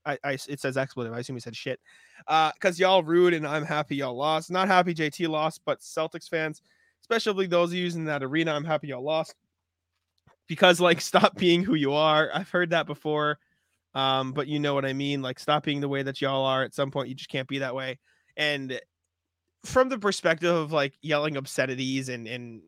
I, 0.05 0.17
I 0.23 0.31
it 0.33 0.59
says 0.59 0.75
expletive. 0.75 1.13
I 1.13 1.19
assume 1.19 1.37
he 1.37 1.39
said 1.39 1.55
shit. 1.55 1.79
Uh, 2.27 2.51
because 2.53 2.79
y'all 2.79 3.03
rude, 3.03 3.33
and 3.33 3.47
I'm 3.47 3.63
happy 3.63 3.95
y'all 3.95 4.15
lost. 4.15 4.51
Not 4.51 4.67
happy 4.67 4.93
JT 4.93 5.29
lost, 5.29 5.61
but 5.65 5.79
Celtics 5.79 6.27
fans, 6.29 6.61
especially 7.01 7.47
those 7.47 7.69
of 7.69 7.75
you 7.75 7.87
in 7.87 8.05
that 8.05 8.23
arena, 8.23 8.53
I'm 8.53 8.65
happy 8.65 8.87
y'all 8.87 9.03
lost. 9.03 9.35
Because 10.47 10.81
like 10.81 10.99
stop 11.01 11.37
being 11.37 11.63
who 11.63 11.75
you 11.75 11.93
are. 11.93 12.29
I've 12.33 12.49
heard 12.49 12.71
that 12.71 12.87
before. 12.87 13.39
Um, 13.95 14.33
but 14.33 14.47
you 14.47 14.59
know 14.59 14.73
what 14.73 14.85
I 14.85 14.91
mean. 14.91 15.21
Like 15.21 15.39
stop 15.39 15.63
being 15.63 15.79
the 15.79 15.87
way 15.87 16.03
that 16.03 16.19
y'all 16.19 16.45
are. 16.45 16.63
At 16.63 16.73
some 16.73 16.91
point, 16.91 17.07
you 17.07 17.15
just 17.15 17.29
can't 17.29 17.47
be 17.47 17.59
that 17.59 17.75
way. 17.75 17.99
And 18.35 18.79
from 19.63 19.89
the 19.89 19.97
perspective 19.97 20.53
of 20.53 20.71
like 20.71 20.93
yelling 21.01 21.37
obscenities 21.37 22.09
and 22.09 22.27
and 22.27 22.61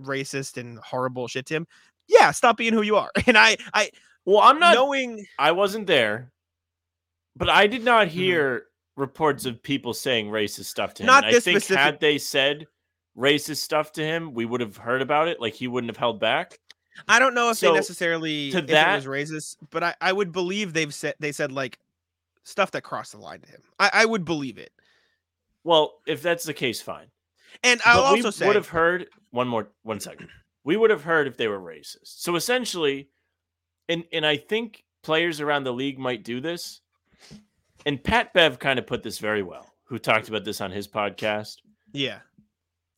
racist 0.00 0.56
and 0.56 0.78
horrible 0.78 1.28
shit 1.28 1.46
to 1.46 1.54
him, 1.54 1.66
yeah, 2.08 2.30
stop 2.30 2.56
being 2.56 2.72
who 2.72 2.82
you 2.82 2.96
are. 2.96 3.10
And 3.26 3.36
I 3.38 3.56
I 3.74 3.90
Well, 4.24 4.40
I'm 4.40 4.58
not. 4.58 4.74
knowing 4.74 5.24
I 5.38 5.52
wasn't 5.52 5.86
there, 5.86 6.32
but 7.36 7.48
I 7.48 7.66
did 7.66 7.84
not 7.84 8.08
Mm-hmm. 8.08 8.16
hear 8.18 8.64
reports 8.96 9.46
of 9.46 9.62
people 9.62 9.94
saying 9.94 10.28
racist 10.28 10.66
stuff 10.66 10.94
to 10.94 11.02
him. 11.02 11.06
Not 11.06 11.24
and 11.24 11.26
I 11.30 11.32
this 11.32 11.44
think 11.44 11.60
specific- 11.60 11.82
had 11.82 12.00
they 12.00 12.18
said 12.18 12.66
racist 13.16 13.58
stuff 13.58 13.92
to 13.92 14.04
him, 14.04 14.32
we 14.34 14.44
would 14.44 14.60
have 14.60 14.76
heard 14.76 15.02
about 15.02 15.28
it. 15.28 15.40
Like 15.40 15.54
he 15.54 15.66
wouldn't 15.68 15.90
have 15.90 15.96
held 15.96 16.20
back. 16.20 16.58
I 17.08 17.18
don't 17.18 17.34
know 17.34 17.48
if 17.50 17.56
So, 17.56 17.68
they 17.70 17.74
necessarily 17.76 18.50
to 18.50 18.60
that- 18.62 18.92
it 18.92 18.96
was 18.96 19.06
racist, 19.06 19.56
but 19.70 19.82
I, 19.82 19.94
I 20.00 20.12
would 20.12 20.30
believe 20.32 20.72
they've 20.74 20.92
said 20.92 21.14
they 21.20 21.32
said 21.32 21.50
like 21.52 21.78
stuff 22.44 22.70
that 22.72 22.82
crossed 22.82 23.12
the 23.12 23.18
line 23.18 23.40
to 23.40 23.48
him. 23.48 23.62
I, 23.78 23.90
I 23.92 24.04
would 24.04 24.24
believe 24.26 24.58
it. 24.58 24.72
Well, 25.64 26.00
if 26.06 26.22
that's 26.22 26.44
the 26.44 26.54
case, 26.54 26.80
fine. 26.80 27.06
And 27.62 27.80
I'll 27.84 28.02
but 28.02 28.04
also 28.04 28.28
we 28.28 28.32
say 28.32 28.46
would 28.46 28.56
have 28.56 28.68
heard 28.68 29.06
one 29.30 29.48
more 29.48 29.68
one 29.82 30.00
second. 30.00 30.28
We 30.64 30.76
would 30.76 30.90
have 30.90 31.02
heard 31.04 31.26
if 31.26 31.36
they 31.36 31.48
were 31.48 31.60
racist. 31.60 31.98
So 32.04 32.36
essentially, 32.36 33.08
and 33.88 34.04
and 34.12 34.24
I 34.26 34.36
think 34.36 34.84
players 35.02 35.40
around 35.40 35.64
the 35.64 35.72
league 35.72 35.98
might 35.98 36.24
do 36.24 36.40
this. 36.40 36.80
And 37.84 38.02
Pat 38.02 38.32
Bev 38.32 38.58
kind 38.60 38.78
of 38.78 38.86
put 38.86 39.02
this 39.02 39.18
very 39.18 39.42
well, 39.42 39.66
who 39.84 39.98
talked 39.98 40.28
about 40.28 40.44
this 40.44 40.60
on 40.60 40.70
his 40.70 40.86
podcast. 40.86 41.56
yeah. 41.92 42.20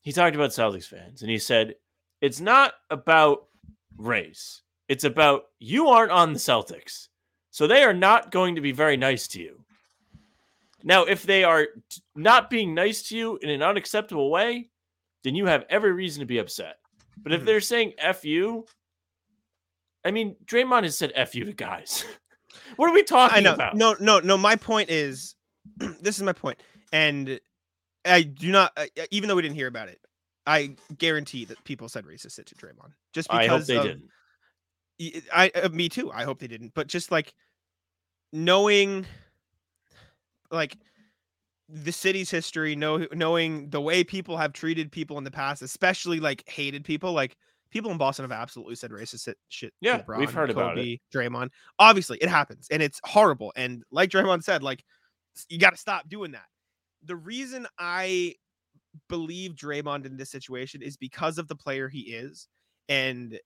He 0.03 0.12
talked 0.12 0.37
about 0.37 0.50
Celtics 0.50 0.85
fans 0.87 1.22
and 1.22 1.31
he 1.31 1.38
said, 1.38 1.77
it's 2.20 2.38
not 2.38 2.74
about 2.90 3.46
race. 3.96 4.61
It's 4.87 5.05
about 5.05 5.44
you 5.59 5.88
aren't 5.88 6.12
on 6.12 6.35
the 6.35 6.38
Celtics. 6.38 7.09
So 7.50 7.66
they 7.66 7.83
are 7.85 7.94
not 7.94 8.31
going 8.31 8.57
to 8.57 8.61
be 8.61 8.72
very 8.72 8.98
nice 8.98 9.27
to 9.29 9.40
you. 9.40 9.64
Now, 10.87 11.05
if 11.05 11.23
they 11.23 11.42
are 11.44 11.66
not 12.14 12.51
being 12.51 12.75
nice 12.75 13.09
to 13.09 13.16
you 13.16 13.38
in 13.38 13.49
an 13.51 13.62
unacceptable 13.62 14.31
way, 14.31 14.70
then 15.25 15.35
you 15.35 15.47
have 15.47 15.64
every 15.70 15.92
reason 15.92 16.20
to 16.20 16.27
be 16.27 16.38
upset. 16.38 16.77
But 17.16 17.33
if 17.33 17.40
Mhm. 17.42 17.44
they're 17.47 17.61
saying 17.62 17.94
F 17.99 18.25
you, 18.25 18.66
I 20.05 20.11
mean, 20.11 20.37
Draymond 20.44 20.83
has 20.83 20.99
said 20.99 21.12
F 21.14 21.35
you 21.35 21.44
to 21.47 21.53
guys. 21.55 22.05
what 22.77 22.90
are 22.90 22.92
we 22.94 23.03
talking 23.03 23.38
I 23.38 23.40
know. 23.40 23.55
about? 23.55 23.75
No, 23.77 23.97
no, 23.99 24.20
no. 24.20 24.37
My 24.37 24.57
point 24.57 24.90
is, 24.90 25.35
this 25.79 26.18
is 26.18 26.23
my 26.23 26.35
point, 26.35 26.62
and 26.92 27.40
I 28.05 28.23
do 28.23 28.53
not. 28.53 28.73
uh, 28.77 28.85
Even 29.11 29.29
though 29.29 29.37
we 29.37 29.42
didn't 29.42 29.55
hear 29.57 29.68
about 29.68 29.88
it, 29.88 29.99
I 30.47 30.77
guarantee 30.99 31.47
that 31.47 31.64
people 31.64 31.88
said 31.88 32.05
racist 32.05 32.37
shit 32.37 32.44
to 32.47 32.55
Draymond. 32.57 32.92
Just 33.14 33.29
because 33.31 33.40
I 33.40 33.47
hope 33.47 33.64
they 33.64 33.77
of- 33.79 33.85
didn't. 33.85 34.11
I 35.33 35.51
uh, 35.55 35.68
me 35.70 35.88
too. 35.88 36.12
I 36.12 36.25
hope 36.25 36.38
they 36.38 36.47
didn't. 36.47 36.75
But 36.75 36.87
just 36.88 37.11
like 37.11 37.33
knowing, 38.33 39.07
like 40.50 40.76
the 41.68 41.92
city's 41.92 42.30
history, 42.30 42.76
know 42.76 43.07
knowing 43.12 43.70
the 43.70 43.80
way 43.80 44.04
people 44.04 44.37
have 44.37 44.52
treated 44.52 44.92
people 44.92 45.18
in 45.18 45.24
the 45.24 45.30
past, 45.30 45.62
especially 45.62 46.20
like 46.20 46.42
hated 46.48 46.85
people, 46.85 47.12
like. 47.12 47.37
People 47.70 47.90
in 47.90 47.98
Boston 47.98 48.22
have 48.22 48.30
absolutely 48.30 48.76
said 48.76 48.92
racist 48.92 49.35
shit- 49.48 49.74
Yeah, 49.80 50.00
we've 50.16 50.28
LeBron, 50.28 50.33
heard 50.33 50.50
about 50.50 50.78
it. 50.78 51.00
Kobe, 51.12 51.26
Draymond. 51.28 51.48
Obviously, 51.80 52.18
it 52.18 52.28
happens, 52.28 52.68
and 52.70 52.80
it's 52.80 53.00
horrible. 53.02 53.52
And 53.57 53.83
like 53.90 54.11
Draymond 54.11 54.44
said, 54.44 54.62
like 54.62 54.85
you 55.48 55.59
got 55.59 55.70
to 55.70 55.76
stop 55.76 56.09
doing 56.09 56.30
that. 56.30 56.44
The 57.04 57.16
reason 57.16 57.66
I 57.76 58.37
believe 59.09 59.54
Draymond 59.57 60.07
in 60.07 60.16
this 60.16 60.30
situation 60.30 60.83
is 60.83 60.96
because 60.96 61.37
of 61.37 61.48
the 61.48 61.57
player 61.57 61.88
he 61.88 62.02
is. 62.02 62.46
And 62.88 63.40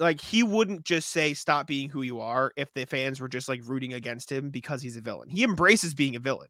like 0.00 0.20
he 0.20 0.42
wouldn't 0.42 0.84
just 0.84 1.10
say 1.10 1.34
stop 1.34 1.66
being 1.66 1.88
who 1.88 2.02
you 2.02 2.20
are 2.20 2.52
if 2.56 2.72
the 2.74 2.84
fans 2.84 3.20
were 3.20 3.28
just 3.28 3.48
like 3.48 3.60
rooting 3.64 3.94
against 3.94 4.30
him 4.30 4.50
because 4.50 4.82
he's 4.82 4.96
a 4.96 5.00
villain. 5.00 5.28
He 5.28 5.44
embraces 5.44 5.94
being 5.94 6.16
a 6.16 6.20
villain. 6.20 6.48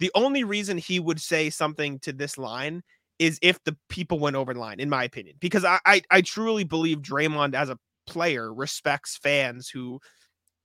The 0.00 0.10
only 0.14 0.44
reason 0.44 0.78
he 0.78 0.98
would 0.98 1.20
say 1.20 1.50
something 1.50 1.98
to 2.00 2.12
this 2.12 2.38
line 2.38 2.82
is 3.18 3.38
if 3.42 3.62
the 3.64 3.76
people 3.88 4.18
went 4.18 4.36
over 4.36 4.54
the 4.54 4.60
line, 4.60 4.80
in 4.80 4.88
my 4.88 5.04
opinion, 5.04 5.36
because 5.40 5.64
I 5.64 5.78
I, 5.86 6.02
I 6.10 6.20
truly 6.22 6.64
believe 6.64 6.98
Draymond 6.98 7.54
as 7.54 7.68
a 7.68 7.78
player 8.06 8.52
respects 8.52 9.18
fans 9.18 9.68
who 9.68 10.00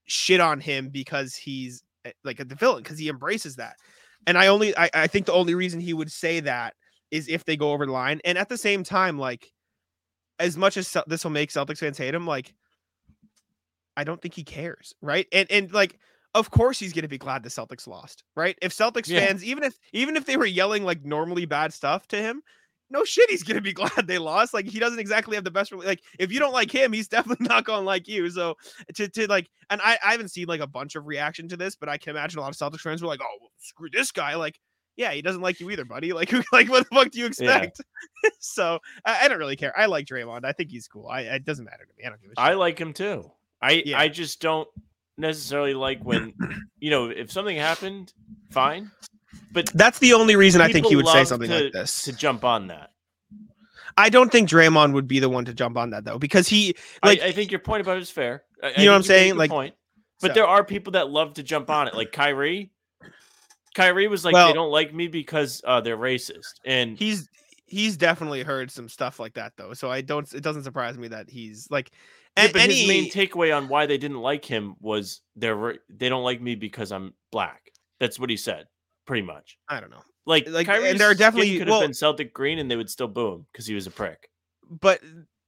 shit 0.06 0.40
on 0.40 0.60
him 0.60 0.90
because 0.90 1.36
he's 1.36 1.84
eh, 2.06 2.12
like 2.24 2.40
a 2.40 2.46
the 2.46 2.56
villain 2.56 2.82
because 2.82 2.98
he 2.98 3.10
embraces 3.10 3.58
that. 3.58 3.76
And 4.26 4.38
I 4.38 4.48
only 4.48 4.76
I, 4.78 4.90
I 4.94 5.08
think 5.08 5.26
the 5.26 5.34
only 5.34 5.54
reason 5.54 5.80
he 5.80 5.94
would 5.94 6.12
say 6.12 6.40
that 6.40 6.74
is 7.12 7.28
if 7.28 7.46
they 7.46 7.58
go 7.58 7.72
over 7.72 7.86
the 7.86 7.92
line. 7.92 8.22
And 8.26 8.38
at 8.38 8.50
the 8.50 8.58
same 8.58 8.84
time, 8.84 9.20
like 9.20 9.52
as 10.40 10.58
much 10.58 10.78
as 10.78 10.96
this 11.08 11.24
will 11.24 11.32
make 11.32 11.50
Celtics 11.50 11.80
fans 11.80 11.98
hate 11.98 12.14
him, 12.16 12.28
like 12.28 12.54
I 13.98 14.04
don't 14.04 14.22
think 14.22 14.34
he 14.34 14.44
cares, 14.44 14.94
right? 15.02 15.28
And 15.32 15.50
and 15.52 15.72
like 15.74 16.00
of 16.34 16.52
course 16.52 16.80
he's 16.80 16.94
gonna 16.94 17.08
be 17.08 17.18
glad 17.18 17.44
the 17.44 17.50
Celtics 17.50 17.88
lost, 17.88 18.24
right? 18.36 18.58
If 18.62 18.74
Celtics 18.74 19.08
Yeah. 19.10 19.20
fans, 19.20 19.44
even 19.44 19.64
if 19.64 19.78
even 19.94 20.16
if 20.18 20.26
they 20.26 20.38
were 20.38 20.46
yelling 20.46 20.84
like 20.84 21.04
normally 21.06 21.46
bad 21.46 21.74
stuff 21.74 22.08
to 22.10 22.18
him, 22.18 22.42
no 22.90 23.04
shit, 23.06 23.30
he's 23.30 23.44
gonna 23.44 23.62
be 23.62 23.74
glad 23.74 24.08
they 24.08 24.18
lost. 24.18 24.54
Like 24.54 24.68
he 24.68 24.80
doesn't 24.80 25.00
exactly 25.00 25.36
have 25.36 25.46
the 25.46 25.52
best. 25.52 25.72
Like 25.72 26.02
if 26.20 26.32
you 26.32 26.40
don't 26.40 26.54
like 26.54 26.72
him, 26.72 26.92
he's 26.92 27.08
definitely 27.10 27.48
not 27.48 27.64
gonna 27.64 27.86
like 27.86 28.08
you. 28.08 28.30
So 28.30 28.56
to 28.96 29.08
to 29.08 29.28
like, 29.28 29.50
and 29.70 29.82
I 29.82 29.98
I 30.04 30.12
haven't 30.12 30.30
seen 30.32 30.48
like 30.48 30.62
a 30.62 30.68
bunch 30.68 30.96
of 30.96 31.06
reaction 31.08 31.48
to 31.50 31.58
this, 31.58 31.76
but 31.76 31.88
I 31.90 31.98
can 31.98 32.12
imagine 32.12 32.40
a 32.40 32.42
lot 32.42 32.50
of 32.50 32.58
Celtics 32.58 32.82
fans 32.82 33.02
were 33.02 33.08
like, 33.08 33.22
oh 33.24 33.38
well, 33.42 33.52
screw 33.60 33.90
this 33.92 34.12
guy, 34.12 34.36
like. 34.36 34.60
Yeah, 34.98 35.12
he 35.12 35.22
doesn't 35.22 35.42
like 35.42 35.60
you 35.60 35.70
either, 35.72 35.84
buddy. 35.86 36.14
Like, 36.14 36.30
who- 36.30 36.44
like, 36.54 36.70
what 36.70 36.88
the 36.90 36.96
fuck 36.96 37.12
do 37.12 37.20
you 37.20 37.26
expect? 37.26 37.82
so 38.40 38.80
I, 39.06 39.26
I 39.26 39.28
don't 39.28 39.40
really 39.40 39.56
care. 39.58 39.78
I 39.78 39.88
like 39.88 40.06
Draymond. 40.06 40.46
I 40.46 40.52
think 40.54 40.72
he's 40.72 40.88
cool. 40.88 41.08
I 41.08 41.22
it 41.22 41.46
doesn't 41.46 41.66
matter 41.66 41.86
to 41.86 41.92
me. 41.98 42.04
I 42.06 42.10
don't 42.10 42.22
give 42.22 42.32
a 42.32 42.42
shit. 42.42 42.50
I 42.52 42.54
like 42.54 42.80
him 42.80 42.94
too. 42.94 43.32
I 43.62 43.84
Yeah. 43.86 44.00
I 44.00 44.08
just 44.08 44.40
don't 44.42 44.68
necessarily 45.18 45.74
like 45.74 46.04
when 46.04 46.34
you 46.80 46.90
know 46.92 47.10
if 47.10 47.32
something 47.32 47.58
happened, 47.58 48.14
fine. 48.52 48.92
But 49.52 49.68
That's 49.74 50.00
the 50.00 50.14
only 50.14 50.36
reason 50.36 50.62
I 50.62 50.72
think 50.72 50.86
he 50.88 50.96
would 50.96 51.08
say 51.08 51.24
something 51.26 51.50
to- 51.50 51.64
like 51.66 51.74
this. 51.74 52.04
to 52.04 52.14
jump 52.14 52.44
on 52.44 52.68
that. 52.68 52.92
I 53.98 54.10
don't 54.10 54.30
think 54.30 54.50
Draymond 54.50 54.92
would 54.94 55.08
be 55.08 55.20
the 55.20 55.30
one 55.30 55.46
to 55.46 55.54
jump 55.54 55.78
on 55.78 55.92
that 55.92 56.04
though, 56.04 56.20
because 56.20 56.48
he 56.48 56.76
like 57.04 57.22
I, 57.22 57.28
I 57.28 57.32
think 57.32 57.52
your 57.52 57.60
point 57.62 57.82
about 57.82 57.98
it 57.98 58.02
is 58.02 58.12
fair. 58.12 58.44
I, 58.62 58.74
You 58.82 58.86
know 58.86 58.92
what 58.92 58.98
I'm 58.98 59.02
think 59.04 59.10
made 59.10 59.16
a 59.16 59.20
saying? 59.20 59.36
Like, 59.38 59.50
point. 59.52 59.76
But 60.22 60.30
so- 60.30 60.34
there 60.34 60.48
are 60.48 60.64
people 60.64 60.92
that 60.94 61.10
love 61.10 61.36
to 61.36 61.44
jump 61.44 61.70
on 61.70 61.88
it, 61.88 61.96
like 61.96 62.12
Kyrie. 62.14 62.72
Kyrie 63.76 64.08
was 64.08 64.26
like, 64.26 64.34
Well- 64.34 64.48
they 64.48 64.54
don't 64.54 64.72
like 64.72 64.94
me 64.94 65.08
because 65.08 65.62
uh, 65.66 65.82
they're 65.82 65.98
racist, 65.98 66.54
and 66.66 66.98
he's 66.98 67.30
he's 67.68 67.98
definitely 67.98 68.42
heard 68.44 68.72
some 68.72 68.90
stuff 68.90 69.20
like 69.20 69.34
that 69.36 69.54
though. 69.58 69.74
So 69.74 69.92
I 69.92 70.02
don't. 70.02 70.32
It 70.34 70.42
doesn't 70.42 70.64
surprise 70.64 70.98
me 70.98 71.10
that 71.10 71.30
he's 71.30 71.68
like. 71.70 71.92
Yeah, 72.38 72.44
And, 72.46 72.54
but 72.54 72.62
his 72.64 72.86
main 72.86 73.10
takeaway 73.10 73.56
on 73.56 73.70
why 73.70 73.86
they 73.86 73.98
didn't 73.98 74.20
like 74.20 74.44
him 74.44 74.76
was 74.82 75.22
they're 75.38 75.76
they 75.90 76.10
don't 76.10 76.24
like 76.24 76.42
me 76.42 76.56
because 76.56 76.92
I'm 76.92 77.14
black. 77.32 77.72
That's 78.02 78.20
what 78.20 78.30
he 78.30 78.36
said, 78.36 78.66
pretty 79.08 79.22
much. 79.26 79.58
I 79.70 79.80
don't 79.80 79.90
know, 79.90 80.02
Like, 80.26 80.50
Like, 80.50 80.68
like 80.68 80.84
and 80.84 81.00
there 81.00 81.10
are 81.10 81.14
definitely- 81.14 81.58
could 81.58 81.70
well- 81.70 81.80
have 81.80 81.88
been 81.88 81.94
Celtic 81.94 82.34
green, 82.34 82.60
and 82.60 82.70
they 82.70 82.76
would 82.76 82.90
still 82.90 83.08
boo 83.08 83.36
him 83.36 83.46
because 83.54 83.66
he 83.66 83.74
was 83.74 83.88
a 83.88 83.92
prick. 83.92 84.30
but 84.70 85.00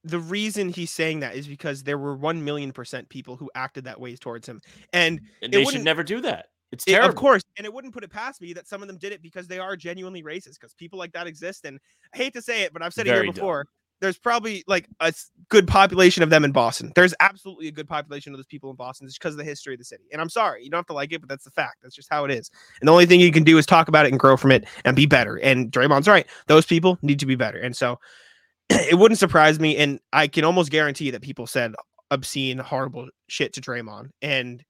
the 0.06 0.20
reason 0.20 0.70
he's 0.70 0.90
saying 0.92 1.20
that 1.20 1.36
is 1.36 1.46
because 1.46 1.84
there 1.84 1.98
were 1.98 2.16
one 2.16 2.46
million 2.46 2.72
percent 2.72 3.10
people 3.10 3.36
who 3.36 3.52
acted 3.54 3.84
that 3.84 4.00
way 4.00 4.16
towards 4.16 4.48
him, 4.48 4.62
and 4.94 5.20
And 5.42 5.54
It 5.54 5.58
they 5.58 5.66
should 5.66 5.84
never 5.84 6.04
do 6.04 6.22
that. 6.22 6.46
It's 6.72 6.86
it- 6.88 6.92
terrible. 6.92 7.10
of 7.10 7.16
course, 7.16 7.44
and 7.58 7.66
it 7.66 7.74
wouldn't 7.74 7.94
put 7.94 8.04
it 8.04 8.12
past 8.12 8.42
me 8.42 8.54
that 8.54 8.68
some 8.68 8.82
of 8.82 8.88
them 8.88 8.98
did 8.98 9.12
it 9.14 9.22
because 9.22 9.48
they 9.48 9.60
are 9.60 9.76
genuinely 9.76 10.24
racist. 10.24 10.56
Because 10.60 10.74
people 10.74 11.00
like 11.00 11.14
that 11.14 11.28
exist, 11.28 11.66
and 11.66 11.80
I 12.14 12.18
hate 12.18 12.34
to 12.34 12.42
say 12.42 12.64
it, 12.64 12.74
but 12.74 12.82
I've 12.82 12.94
said 12.94 13.08
it 13.08 13.12
Very 13.12 13.26
here 13.28 13.34
dumb. 13.34 13.36
before. 13.36 13.66
There's 14.00 14.20
probably 14.20 14.64
like 14.68 14.88
a 15.00 15.12
good 15.50 15.68
population 15.68 16.22
of 16.22 16.30
them 16.30 16.46
in 16.46 16.52
Boston. 16.52 16.92
There's 16.94 17.16
absolutely 17.20 17.68
a 17.68 17.72
good 17.72 17.88
population 17.88 18.32
of 18.32 18.38
those 18.38 18.46
people 18.46 18.70
in 18.70 18.76
Boston 18.76 19.08
just 19.08 19.18
because 19.20 19.34
of 19.34 19.40
the 19.40 19.44
history 19.44 19.74
of 19.74 19.80
the 19.80 19.86
city. 19.86 20.04
And 20.12 20.22
I'm 20.22 20.30
sorry, 20.30 20.64
you 20.64 20.70
don't 20.70 20.78
have 20.78 20.86
to 20.86 20.94
like 20.94 21.12
it, 21.14 21.20
but 21.20 21.28
that's 21.30 21.46
the 21.46 21.50
fact. 21.50 21.78
That's 21.82 21.96
just 21.96 22.08
how 22.12 22.24
it 22.24 22.30
is. 22.30 22.52
And 22.80 22.88
the 22.88 22.92
only 22.92 23.08
thing 23.08 23.20
you 23.20 23.32
can 23.32 23.44
do 23.44 23.58
is 23.58 23.66
talk 23.66 23.88
about 23.88 24.06
it 24.06 24.12
and 24.12 24.20
grow 24.20 24.38
from 24.38 24.52
it 24.52 24.66
and 24.86 24.96
be 24.96 25.08
better. 25.08 25.38
And 25.38 25.72
Draymond's 25.72 26.08
right; 26.08 26.28
those 26.46 26.64
people 26.68 27.00
need 27.02 27.18
to 27.22 27.26
be 27.26 27.34
better. 27.36 27.58
And 27.58 27.76
so 27.76 27.98
it 28.70 29.00
wouldn't 29.00 29.18
surprise 29.18 29.60
me, 29.60 29.78
and 29.78 30.00
I 30.14 30.28
can 30.28 30.44
almost 30.44 30.70
guarantee 30.70 31.10
that 31.10 31.24
people 31.24 31.48
said 31.48 31.74
obscene, 32.12 32.60
horrible 32.60 33.10
shit 33.30 33.54
to 33.54 33.62
Draymond. 33.62 34.12
And 34.22 34.64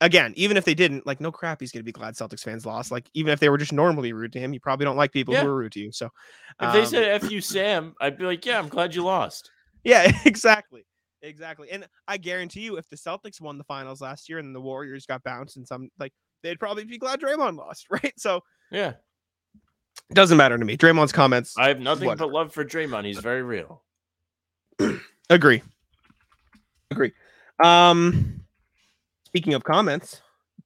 again, 0.00 0.32
even 0.36 0.56
if 0.56 0.64
they 0.64 0.74
didn't, 0.74 1.06
like, 1.06 1.20
no 1.20 1.32
crap, 1.32 1.60
he's 1.60 1.72
gonna 1.72 1.82
be 1.82 1.92
glad 1.92 2.14
Celtics 2.14 2.42
fans 2.42 2.64
lost. 2.66 2.90
Like, 2.90 3.08
even 3.14 3.32
if 3.32 3.40
they 3.40 3.48
were 3.48 3.58
just 3.58 3.72
normally 3.72 4.12
rude 4.12 4.32
to 4.32 4.38
him, 4.40 4.52
you 4.52 4.60
probably 4.60 4.84
don't 4.84 4.96
like 4.96 5.12
people 5.12 5.34
Yeah. 5.34 5.42
who 5.42 5.48
are 5.48 5.56
rude 5.56 5.72
to 5.72 5.80
you. 5.80 5.92
So 5.92 6.06
If 6.60 6.72
they 6.72 6.80
um, 6.80 6.86
said 6.86 7.22
"F 7.22 7.30
you, 7.30 7.40
Sam," 7.40 7.94
I'd 8.00 8.16
be 8.18 8.24
like, 8.24 8.44
"Yeah, 8.46 8.58
I'm 8.58 8.68
glad 8.68 8.94
you 8.94 9.02
lost." 9.04 9.50
yeah, 9.84 10.10
exactly. 10.24 10.84
Exactly. 11.22 11.68
And 11.72 11.84
I 12.06 12.16
guarantee 12.16 12.60
you, 12.60 12.76
if 12.76 12.88
the 12.88 12.96
Celtics 12.96 13.40
won 13.40 13.58
the 13.58 13.64
finals 13.64 14.00
last 14.00 14.28
year 14.28 14.38
and 14.38 14.54
the 14.54 14.60
Warriors 14.60 15.04
got 15.04 15.22
bounced 15.24 15.56
and 15.56 15.66
some 15.66 15.88
like 15.98 16.12
they'd 16.44 16.60
probably 16.60 16.84
be 16.84 16.96
glad 16.98 17.20
Draymond 17.20 17.56
lost, 17.56 17.86
right? 17.90 18.12
So 18.16 18.40
Yeah, 18.70 18.90
it 20.10 20.14
doesn't 20.14 20.36
matter 20.36 20.56
to 20.56 20.64
me. 20.64 20.76
Draymond's 20.76 21.10
comments 21.10 21.54
I 21.58 21.66
have 21.68 21.80
nothing 21.80 22.06
Whatever. 22.06 22.26
but 22.28 22.32
love 22.34 22.52
for 22.52 22.64
Draymond. 22.64 23.04
He's 23.04 23.18
very 23.18 23.42
real. 23.42 23.82
agree. 25.30 25.60
Agree. 26.92 27.12
Um 27.64 28.37
speaking 29.38 29.54
of 29.54 29.62
comments, 29.62 30.20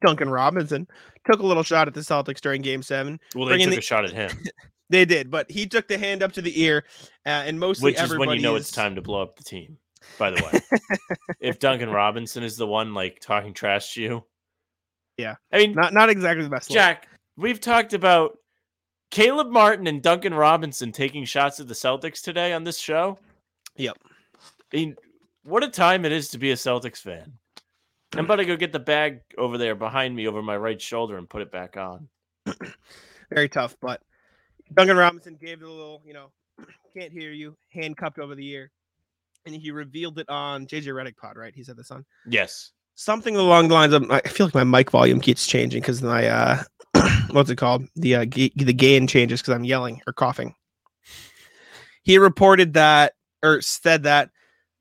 Duncan 0.05 0.31
Robinson 0.31 0.87
took 1.31 1.41
a 1.41 1.47
little 1.47 1.63
shot 1.63 1.89
at 1.89 1.95
the 1.95 2.01
Celtics 2.01 2.41
during 2.41 2.63
game 2.63 2.83
seven. 2.83 3.21
Well, 3.35 3.47
they 3.47 3.59
took 3.59 3.71
the- 3.71 3.79
a 3.79 3.83
shot 3.83 4.05
at 4.05 4.13
him, 4.13 4.31
They 4.91 5.05
did, 5.05 5.31
but 5.31 5.51
he 5.51 5.67
took 5.67 5.89
the 5.89 5.97
hand 5.99 6.23
up 6.23 6.33
to 6.33 6.43
the 6.43 6.61
ear, 6.63 6.85
uh, 7.25 7.29
and 7.31 7.59
mostly 7.61 7.93
which 7.93 8.01
is 8.03 8.17
when 8.17 8.31
you 8.31 8.41
know 8.41 8.57
it's 8.57 8.71
time 8.71 8.95
to 8.97 9.03
blow 9.03 9.23
up 9.23 9.37
the 9.37 9.45
team. 9.45 9.77
By 10.19 10.31
the 10.31 10.43
way, 10.43 10.79
if 11.41 11.59
Duncan 11.59 11.91
Robinson 11.91 12.43
is 12.43 12.57
the 12.57 12.67
one 12.67 12.93
like 12.95 13.19
talking 13.21 13.55
trash 13.55 13.95
to 13.95 14.03
you, 14.03 14.25
Yeah. 15.19 15.37
I 15.53 15.59
mean, 15.59 15.73
Not 15.75 15.93
not 15.95 16.09
exactly 16.11 16.45
the 16.45 16.51
best. 16.51 16.69
look. 16.71 16.75
Jack, 16.75 17.09
we've 17.37 17.61
talked 17.61 17.93
about 17.95 18.37
Caleb 19.11 19.49
Martin 19.51 19.87
and 19.87 20.03
Duncan 20.03 20.35
Robinson 20.35 20.93
taking 20.93 21.25
shots 21.25 21.61
at 21.61 21.69
the 21.69 21.75
Celtics 21.75 22.21
today 22.23 22.53
on 22.53 22.65
this 22.65 22.79
show. 22.79 23.19
Yep. 23.77 23.97
I 24.73 24.77
mean, 24.77 24.97
what 25.45 25.63
a 25.65 25.69
time 25.69 26.05
it 26.05 26.13
is 26.13 26.29
to 26.31 26.39
be 26.39 26.51
a 26.51 26.57
Celtics 26.57 26.99
fan. 26.99 27.33
I'm 28.15 28.25
about 28.27 28.37
to 28.37 28.45
go 28.45 28.57
get 28.57 28.73
the 28.73 28.79
bag 28.79 29.21
over 29.39 29.57
there 29.57 29.75
behind 29.75 30.15
me 30.15 30.27
over 30.29 30.43
my 30.43 30.57
right 30.57 30.81
shoulder 30.81 31.17
and 31.17 31.29
put 31.29 31.43
it 31.43 31.51
back 31.51 31.77
on. 31.77 32.09
very 33.33 33.49
tough. 33.49 33.77
But 33.81 34.03
Duncan 34.75 34.97
Robinson 34.97 35.39
gave 35.41 35.63
it 35.63 35.65
a 35.65 35.71
little, 35.71 36.03
you 36.05 36.13
know, 36.13 36.31
can't 36.97 37.13
hear 37.13 37.33
you, 37.33 37.57
hand 37.73 37.97
cupped 37.97 38.19
over 38.19 38.35
the 38.35 38.47
ear, 38.49 38.71
and 39.47 39.55
he 39.55 39.71
revealed 39.71 40.19
it 40.19 40.29
on 40.29 40.67
JJ 40.67 40.87
Redick 40.89 41.17
pod. 41.17 41.37
Right? 41.37 41.55
He 41.55 41.65
said 41.65 41.77
this 41.77 41.91
on 41.91 42.05
Yes. 42.27 42.73
something 42.95 43.37
along 43.37 43.69
the 43.69 43.75
lines 43.75 43.95
of. 43.95 44.11
I 44.11 44.21
feel 44.21 44.47
like 44.47 44.55
my 44.55 44.65
mic 44.65 44.91
volume 44.91 45.21
keeps 45.21 45.47
changing 45.47 45.81
because 45.81 46.03
my 46.03 46.27
uh, 46.27 46.63
what's 47.31 47.49
it 47.49 47.57
called? 47.57 47.87
The 47.97 48.17
uh, 48.17 48.25
ga- 48.27 48.53
the 48.57 48.75
gain 48.75 49.07
changes 49.07 49.41
because 49.41 49.55
I'm 49.55 49.65
yelling 49.65 50.03
or 50.07 50.13
coughing. 50.13 50.55
He 52.03 52.19
reported 52.19 52.75
that 52.75 53.15
or 53.43 53.63
said 53.63 54.03
that 54.03 54.31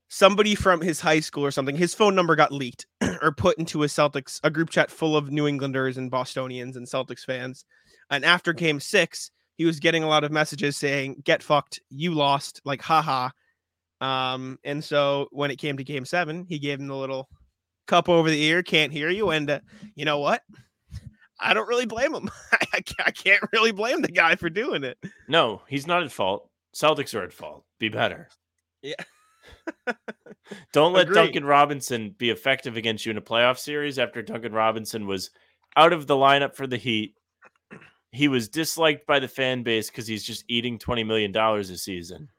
somebody 0.10 0.56
from 0.56 0.82
his 0.82 1.00
high 1.00 1.20
school 1.22 1.46
or 1.46 1.52
something, 1.52 1.76
his 1.78 1.94
phone 1.94 2.16
number 2.16 2.36
got 2.36 2.52
leaked 2.52 2.86
or 3.22 3.32
put 3.32 3.58
into 3.58 3.84
a 3.84 3.88
Celtics 3.88 4.40
a 4.44 4.50
group 4.50 4.70
chat 4.70 4.90
full 4.90 5.16
of 5.16 5.32
New 5.32 5.48
Englanders 5.48 5.98
and 5.98 6.12
Bostonians 6.12 6.76
and 6.76 6.88
Celtics 6.88 7.26
fans. 7.26 7.66
And 8.10 8.26
after 8.26 8.54
game 8.54 8.80
six, 8.80 9.32
he 9.56 9.66
was 9.66 9.80
getting 9.80 10.04
a 10.04 10.08
lot 10.08 10.24
of 10.24 10.32
messages 10.32 10.78
saying, 10.78 11.22
Get 11.24 11.44
fucked, 11.44 11.80
you 11.90 12.14
lost, 12.14 12.62
like 12.66 12.82
haha. 12.82 13.30
Um, 14.02 14.58
and 14.64 14.84
so 14.84 15.28
when 15.32 15.52
it 15.52 15.58
came 15.58 15.78
to 15.78 15.84
game 15.84 16.06
seven, 16.06 16.46
he 16.50 16.58
gave 16.58 16.80
him 16.80 16.88
the 16.88 16.96
little 16.96 17.30
cup 17.88 18.10
over 18.10 18.30
the 18.30 18.44
ear, 18.44 18.64
can't 18.64 18.92
hear 18.92 19.10
you. 19.10 19.30
And 19.30 19.50
uh, 19.50 19.60
you 19.96 20.06
know 20.06 20.20
what? 20.20 20.42
I 21.40 21.54
don't 21.54 21.68
really 21.68 21.86
blame 21.86 22.14
him. 22.14 22.30
I, 22.52 22.82
I 23.06 23.12
can't 23.12 23.44
really 23.52 23.72
blame 23.72 24.02
the 24.02 24.08
guy 24.08 24.36
for 24.36 24.50
doing 24.50 24.84
it. 24.84 24.98
No, 25.28 25.62
he's 25.68 25.88
not 25.88 26.04
at 26.04 26.12
fault. 26.12 26.50
Celtics 26.76 27.14
are 27.14 27.24
at 27.24 27.34
fault. 27.34 27.66
Be 27.80 27.90
better. 27.90 28.28
Yeah. 28.82 28.96
Don't 30.74 30.94
let 30.94 31.04
Agree. 31.04 31.16
Duncan 31.16 31.46
Robinson 31.46 32.16
be 32.18 32.30
effective 32.30 32.78
against 32.78 33.06
you 33.06 33.12
in 33.12 33.18
a 33.18 33.22
playoff 33.22 33.58
series 33.58 34.00
after 34.00 34.22
Duncan 34.22 34.54
Robinson 34.54 35.08
was 35.08 35.32
out 35.76 35.94
of 35.94 36.08
the 36.08 36.16
lineup 36.16 36.56
for 36.56 36.68
the 36.68 36.78
Heat. 36.78 37.16
He 38.12 38.28
was 38.28 38.50
disliked 38.50 39.06
by 39.08 39.20
the 39.20 39.28
fan 39.28 39.64
base 39.64 39.90
because 39.90 40.08
he's 40.08 40.24
just 40.24 40.44
eating 40.48 40.78
$20 40.78 41.06
million 41.06 41.36
a 41.36 41.64
season. 41.64 42.30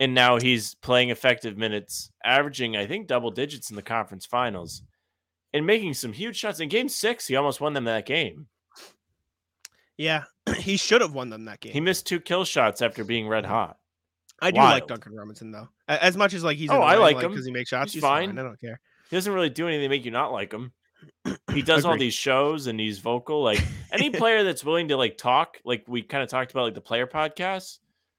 And 0.00 0.14
now 0.14 0.38
he's 0.38 0.74
playing 0.74 1.10
effective 1.10 1.56
minutes, 1.56 2.10
averaging, 2.24 2.76
I 2.76 2.86
think, 2.86 3.06
double 3.06 3.30
digits 3.30 3.70
in 3.70 3.76
the 3.76 3.82
conference 3.82 4.26
finals 4.26 4.82
and 5.54 5.64
making 5.64 5.94
some 5.94 6.12
huge 6.12 6.36
shots. 6.36 6.60
In 6.60 6.68
game 6.68 6.88
six, 6.88 7.26
he 7.26 7.36
almost 7.36 7.60
won 7.60 7.72
them 7.72 7.84
that 7.84 8.06
game. 8.06 8.48
Yeah, 9.96 10.24
he 10.58 10.76
should 10.76 11.00
have 11.00 11.14
won 11.14 11.30
them 11.30 11.46
that 11.46 11.60
game. 11.60 11.72
He 11.72 11.80
missed 11.80 12.06
two 12.06 12.20
kill 12.20 12.44
shots 12.44 12.82
after 12.82 13.04
being 13.04 13.28
red 13.28 13.46
hot. 13.46 13.78
I 14.40 14.50
do 14.50 14.58
like. 14.58 14.86
Duncan 14.86 15.14
Robinson 15.14 15.50
though. 15.50 15.68
As 15.88 16.16
much 16.16 16.34
as 16.34 16.44
like 16.44 16.58
he's 16.58 16.70
Oh, 16.70 16.80
I 16.80 16.96
like 16.96 17.18
him. 17.18 17.30
because 17.30 17.46
he 17.46 17.52
makes 17.52 17.70
shots. 17.70 17.92
He's 17.92 17.94
He's, 17.94 18.02
fine. 18.02 18.30
fine. 18.30 18.38
I 18.38 18.42
don't 18.42 18.60
care. 18.60 18.80
He 19.10 19.16
doesn't 19.16 19.32
really 19.32 19.50
do 19.50 19.66
anything 19.68 19.84
to 19.84 19.88
make 19.88 20.04
you 20.04 20.10
not 20.10 20.32
like 20.32 20.52
him. 20.52 20.72
he 21.52 21.62
does 21.62 21.84
all 21.84 21.96
these 21.96 22.14
shows 22.14 22.66
and 22.66 22.78
he's 22.78 22.98
vocal. 22.98 23.42
Like 23.42 23.62
any 23.92 24.10
player 24.18 24.44
that's 24.44 24.64
willing 24.64 24.88
to 24.88 24.96
like 24.96 25.16
talk, 25.16 25.58
like 25.64 25.84
we 25.86 26.02
kind 26.02 26.22
of 26.22 26.28
talked 26.28 26.50
about, 26.50 26.64
like 26.64 26.74
the 26.74 26.80
player 26.80 27.06
podcasts. 27.06 27.78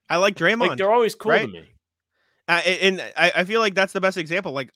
I 0.09 0.17
like 0.17 0.35
Draymond. 0.35 0.69
Like 0.69 0.77
they're 0.77 0.91
always 0.91 1.15
cool 1.15 1.31
right? 1.31 1.41
to 1.41 1.47
me. 1.47 1.69
Uh, 2.47 2.61
and 2.65 2.99
and 2.99 3.13
I, 3.17 3.31
I 3.37 3.43
feel 3.43 3.59
like 3.59 3.75
that's 3.75 3.93
the 3.93 4.01
best 4.01 4.17
example. 4.17 4.53
Like 4.53 4.71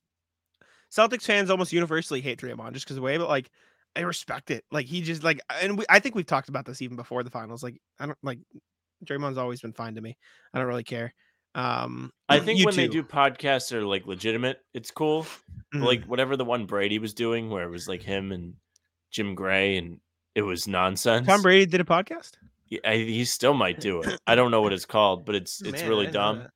Celtics 0.92 1.24
fans 1.24 1.50
almost 1.50 1.72
universally 1.72 2.22
hate 2.22 2.40
Draymond 2.40 2.74
just 2.74 2.86
because 2.86 2.98
of 2.98 3.02
the 3.02 3.06
way, 3.06 3.18
but 3.18 3.30
like 3.30 3.50
I 3.96 4.02
respect 4.02 4.52
it. 4.52 4.66
Like 4.72 4.86
he 4.86 5.02
just 5.02 5.24
like, 5.24 5.40
and 5.62 5.78
we, 5.78 5.86
I 5.90 6.00
think 6.00 6.16
we've 6.16 6.26
talked 6.26 6.50
about 6.50 6.66
this 6.66 6.82
even 6.82 6.98
before 6.98 7.24
the 7.24 7.30
finals. 7.30 7.64
Like 7.64 7.82
I 8.00 8.08
don't 8.08 8.18
like 8.22 8.40
Draymond's 9.06 9.38
always 9.38 9.62
been 9.62 9.74
fine 9.74 9.96
to 9.96 10.02
me. 10.02 10.18
I 10.54 10.60
don't 10.60 10.68
really 10.68 10.84
care. 10.84 11.14
Um, 11.54 12.12
I 12.30 12.40
think 12.40 12.66
when 12.66 12.76
they 12.76 12.88
do 12.88 13.04
podcasts 13.04 13.70
that 13.70 13.78
are 13.80 13.86
like 13.86 14.06
legitimate, 14.06 14.60
it's 14.74 14.92
cool. 14.92 15.26
Mhm. 15.74 15.84
Like 15.84 16.06
whatever 16.06 16.38
the 16.38 16.46
one 16.46 16.66
Brady 16.66 17.00
was 17.00 17.14
doing, 17.14 17.50
where 17.50 17.64
it 17.64 17.70
was 17.70 17.88
like 17.88 18.02
him 18.02 18.32
and 18.32 18.54
Jim 19.12 19.36
Gray, 19.36 19.78
and 19.78 20.00
it 20.36 20.44
was 20.44 20.68
nonsense. 20.68 21.28
Tom 21.28 21.42
Brady 21.42 21.66
did 21.66 21.82
a 21.82 21.86
podcast. 21.86 22.32
Yeah, 22.68 22.80
I, 22.86 22.96
he 22.98 23.26
still 23.26 23.54
might 23.54 23.80
do 23.82 24.02
it. 24.02 24.20
I 24.28 24.36
don't 24.36 24.52
know 24.52 24.62
what 24.62 24.72
it's 24.72 24.86
called, 24.86 25.26
but 25.26 25.36
it's 25.36 25.62
it's 25.62 25.82
Man, 25.82 25.90
really 25.90 26.08
I 26.08 26.12
didn't 26.12 26.38
know 26.38 26.48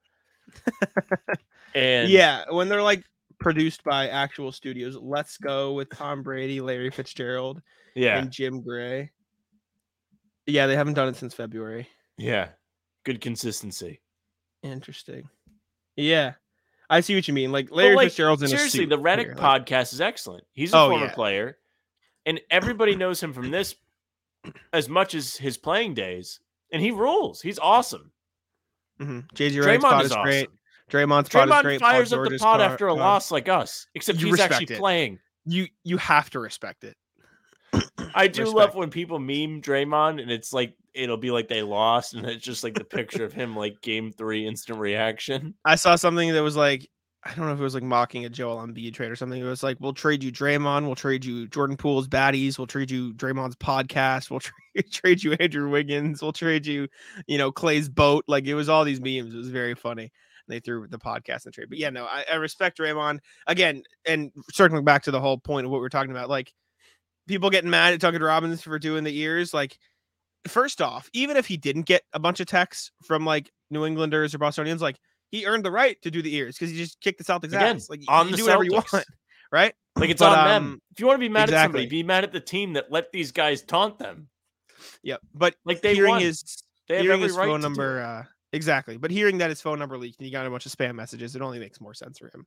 dumb. 0.78 1.36
And 1.76 2.10
yeah, 2.10 2.46
when 2.50 2.70
they're 2.70 2.82
like 2.82 3.04
produced 3.40 3.84
by 3.84 4.08
actual 4.08 4.52
studios. 4.52 4.96
Let's 4.96 5.38
go 5.38 5.74
with 5.74 5.90
Tom 5.90 6.24
Brady, 6.24 6.62
Larry 6.62 6.90
Fitzgerald, 6.90 7.62
yeah, 7.96 8.18
and 8.18 8.32
Jim 8.32 8.62
Gray. 8.62 9.12
Yeah, 10.46 10.68
they 10.68 10.76
haven't 10.76 10.94
done 10.94 11.10
it 11.10 11.16
since 11.16 11.34
February. 11.34 11.88
yeah, 12.18 12.50
good 13.04 13.20
consistency. 13.22 14.00
Interesting. 14.66 15.30
Yeah. 15.96 16.34
I 16.90 17.00
see 17.02 17.16
what 17.16 17.28
you 17.28 17.34
mean. 17.34 17.52
Like 17.52 17.72
Larry 17.72 17.96
like, 17.96 18.08
Fitzgerald's 18.08 18.42
in 18.44 18.48
a 18.48 18.50
seriously, 18.50 18.86
the 18.86 18.98
Redick 18.98 19.20
here, 19.26 19.36
like- 19.38 19.66
podcast 19.66 19.94
is 19.94 20.02
excellent. 20.02 20.44
He's 20.54 20.74
a 20.74 20.78
Oh, 20.78 20.90
former 20.90 21.06
yeah. 21.06 21.14
player, 21.14 21.58
and 22.26 22.40
everybody 22.52 22.96
knows 22.96 23.22
him 23.22 23.34
from 23.34 23.50
this 23.52 23.76
as 24.74 24.88
much 24.90 25.16
as 25.16 25.36
his 25.36 25.58
playing 25.58 25.94
days, 25.96 26.40
and 26.72 26.82
he 26.82 26.92
rules. 26.92 27.42
He's 27.42 27.58
awesome. 27.60 28.12
Mhm. 29.00 29.28
JJ 29.34 29.62
Redick's 29.64 29.84
pod 29.84 29.94
Draymond 29.94 30.00
is 30.02 30.06
is 30.06 30.12
awesome. 30.12 30.24
great. 30.24 30.50
Draymond's 30.92 31.30
pod 31.30 31.48
is 31.48 31.54
Draymond 31.54 31.62
great. 31.64 31.82
Paul 31.82 31.90
fires 31.92 32.14
up 32.14 32.20
the 32.20 32.26
George's 32.30 32.42
pod 32.42 32.60
pod- 32.60 32.72
after 32.72 32.88
a 32.88 32.92
pod- 32.92 33.00
loss 33.00 33.32
like 33.32 33.50
us, 33.50 33.88
except 33.96 34.20
he's 34.20 34.40
actually 34.40 34.76
it. 34.76 34.78
playing. 34.80 35.20
You 35.46 35.68
you 35.84 35.98
have 35.98 36.30
to 36.32 36.40
respect 36.40 36.84
it. 36.84 36.96
I 38.14 38.28
do 38.28 38.46
love 38.46 38.76
when 38.76 38.90
people 38.92 39.18
meme 39.20 39.62
Draymond 39.62 40.22
and 40.22 40.30
it's 40.32 40.54
like 40.54 40.74
it'll 40.96 41.18
be 41.18 41.32
like 41.32 41.48
they 41.48 41.62
lost 41.62 42.14
and 42.14 42.26
it's 42.26 42.44
just 42.44 42.64
like 42.64 42.74
the 42.74 42.84
picture 42.84 43.26
of 43.26 43.34
him 43.34 43.56
like 43.56 43.82
game 43.82 44.12
three 44.12 44.48
instant 44.48 44.80
reaction. 44.80 45.54
I 45.66 45.76
saw 45.76 45.96
something 45.96 46.34
that 46.34 46.42
was 46.42 46.56
like, 46.56 46.90
I 47.24 47.34
don't 47.34 47.48
know 47.48 47.54
if 47.54 47.60
it 47.60 47.64
was 47.64 47.74
like 47.74 47.84
mocking 47.84 48.26
a 48.26 48.30
Joel 48.30 48.58
Embiid 48.58 48.94
trade 48.94 49.12
or 49.12 49.16
something. 49.16 49.42
It 49.42 49.46
was 49.46 49.64
like, 49.64 49.78
we'll 49.80 49.94
trade 49.94 50.24
you 50.24 50.32
Draymond, 50.32 50.86
we'll 50.86 50.96
trade 50.96 51.26
you 51.26 51.48
Jordan 51.48 51.76
Poole's 51.76 52.08
baddies, 52.08 52.58
we'll 52.58 52.68
trade 52.68 52.92
you 52.92 53.14
Draymond's 53.14 53.56
podcast, 53.56 54.30
we'll 54.30 54.40
tra- 54.42 54.84
trade 54.92 55.24
you 55.24 55.34
Andrew 55.34 55.70
Wiggins, 55.70 56.22
we'll 56.22 56.34
trade 56.34 56.66
you, 56.66 56.88
you 57.28 57.38
know, 57.38 57.52
Klay's 57.52 57.90
boat. 57.90 58.24
Like 58.28 58.46
it 58.46 58.56
was 58.56 58.70
all 58.70 58.84
these 58.84 59.02
memes. 59.02 59.34
It 59.34 59.38
was 59.38 59.50
very 59.50 59.76
funny. 59.76 60.12
They 60.48 60.60
threw 60.60 60.88
the 60.88 61.00
podcast 61.00 61.46
and 61.46 61.54
trade. 61.54 61.70
But 61.70 61.80
yeah, 61.80 61.90
no, 61.90 62.06
I, 62.06 62.24
I 62.32 62.36
respect 62.36 62.78
Draymond 62.78 63.20
again. 63.48 63.82
And 64.06 64.32
circling 64.52 64.86
back 64.86 65.04
to 65.04 65.12
the 65.12 65.20
whole 65.20 65.40
point 65.40 65.66
of 65.66 65.72
what 65.72 65.78
we 65.78 65.82
we're 65.82 65.90
talking 65.90 66.12
about, 66.12 66.30
like 66.30 66.54
people 67.28 67.50
getting 67.50 67.72
mad 67.72 67.94
at 67.94 68.00
Duncan 68.00 68.22
Robinson 68.22 68.58
for 68.60 68.78
doing 68.78 69.04
the 69.04 69.18
ears, 69.18 69.54
like 69.54 69.80
first 70.48 70.82
off, 70.82 71.10
even 71.14 71.38
if 71.38 71.46
he 71.46 71.58
didn't 71.58 71.84
get 71.84 72.04
a 72.14 72.20
bunch 72.20 72.40
of 72.40 72.48
texts 72.48 72.92
from 73.04 73.26
like 73.26 73.52
New 73.70 73.86
Englanders 73.86 74.34
or 74.34 74.38
Bostonians, 74.38 74.82
like 74.82 75.00
he 75.32 75.46
earned 75.46 75.66
the 75.66 75.72
right 75.72 76.02
to 76.04 76.12
do 76.12 76.22
the 76.22 76.34
ears 76.36 76.56
because 76.58 76.72
he 76.72 76.78
just 76.78 77.00
kicked 77.02 77.18
the 77.18 77.24
Celtics 77.24 77.46
Again, 77.46 77.78
ass. 77.78 77.90
Like 77.90 78.02
on 78.08 78.28
you 78.28 78.32
the 78.32 78.38
do 78.38 78.44
whatever 78.46 78.64
you 78.64 78.74
want, 78.74 78.88
right? 79.52 79.74
Like 79.96 80.10
it's 80.10 80.20
But, 80.20 80.38
on 80.38 80.40
um, 80.40 80.48
them. 80.48 80.82
If 80.92 81.00
you 81.00 81.08
want 81.08 81.18
to 81.18 81.22
be 81.22 81.30
mad 81.30 81.50
at 81.50 81.64
somebody, 81.64 81.88
be 81.88 82.04
mad 82.04 82.24
at 82.24 82.32
the 82.32 82.40
team 82.40 82.74
that 82.74 82.92
let 82.92 83.12
these 83.12 83.32
guys 83.32 83.62
taunt 83.62 83.98
them. 84.00 84.28
Yep. 85.04 85.22
But 85.34 85.56
Like 85.66 85.82
they 85.82 85.96
hearing 85.96 86.12
won. 86.12 86.22
his 86.22 86.64
they 86.88 86.96
have 86.96 87.04
hearing 87.04 87.20
every 87.20 87.30
his 87.30 87.38
right 87.38 87.48
phone 87.48 87.62
number, 87.62 88.02
uh, 88.02 88.24
exactly. 88.54 88.98
But 88.98 89.12
hearing 89.12 89.40
that 89.40 89.50
his 89.50 89.62
phone 89.62 89.80
number 89.80 89.98
leaked 89.98 90.20
and 90.20 90.26
he 90.26 90.32
got 90.32 90.46
a 90.46 90.50
bunch 90.50 90.66
of 90.66 90.72
spam 90.72 90.96
messages, 90.96 91.36
it 91.36 91.42
only 91.42 91.60
makes 91.60 91.82
more 91.82 91.94
sense 91.94 92.20
for 92.20 92.28
him. 92.28 92.46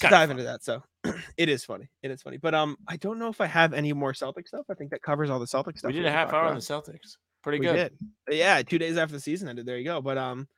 Dive 0.00 0.30
into 0.30 0.42
that. 0.44 0.62
So 0.64 0.82
it 1.36 1.48
is 1.48 1.64
funny. 1.64 1.88
It 2.02 2.10
is 2.10 2.22
funny. 2.22 2.36
But 2.38 2.54
um, 2.54 2.76
I 2.88 2.96
don't 2.96 3.18
know 3.18 3.28
if 3.28 3.40
I 3.40 3.46
have 3.46 3.72
any 3.72 3.92
more 3.92 4.12
Celtic 4.14 4.46
stuff. 4.48 4.66
I 4.70 4.74
think 4.74 4.90
that 4.90 5.02
covers 5.02 5.30
all 5.30 5.38
the 5.38 5.46
Celtic 5.46 5.78
stuff. 5.78 5.88
we 5.88 5.94
did 5.96 6.06
a 6.06 6.10
half 6.12 6.32
hour 6.32 6.44
on 6.46 6.54
the 6.54 6.60
Celtics. 6.60 7.16
Pretty 7.42 7.60
we 7.60 7.66
good. 7.66 7.92
did. 8.28 8.36
Yeah, 8.36 8.62
two 8.62 8.78
days 8.78 8.96
after 8.96 9.14
the 9.14 9.20
season 9.20 9.48
ended. 9.48 9.66
There 9.66 9.78
you 9.78 9.84
go. 9.84 10.00
But 10.02 10.18
um, 10.18 10.48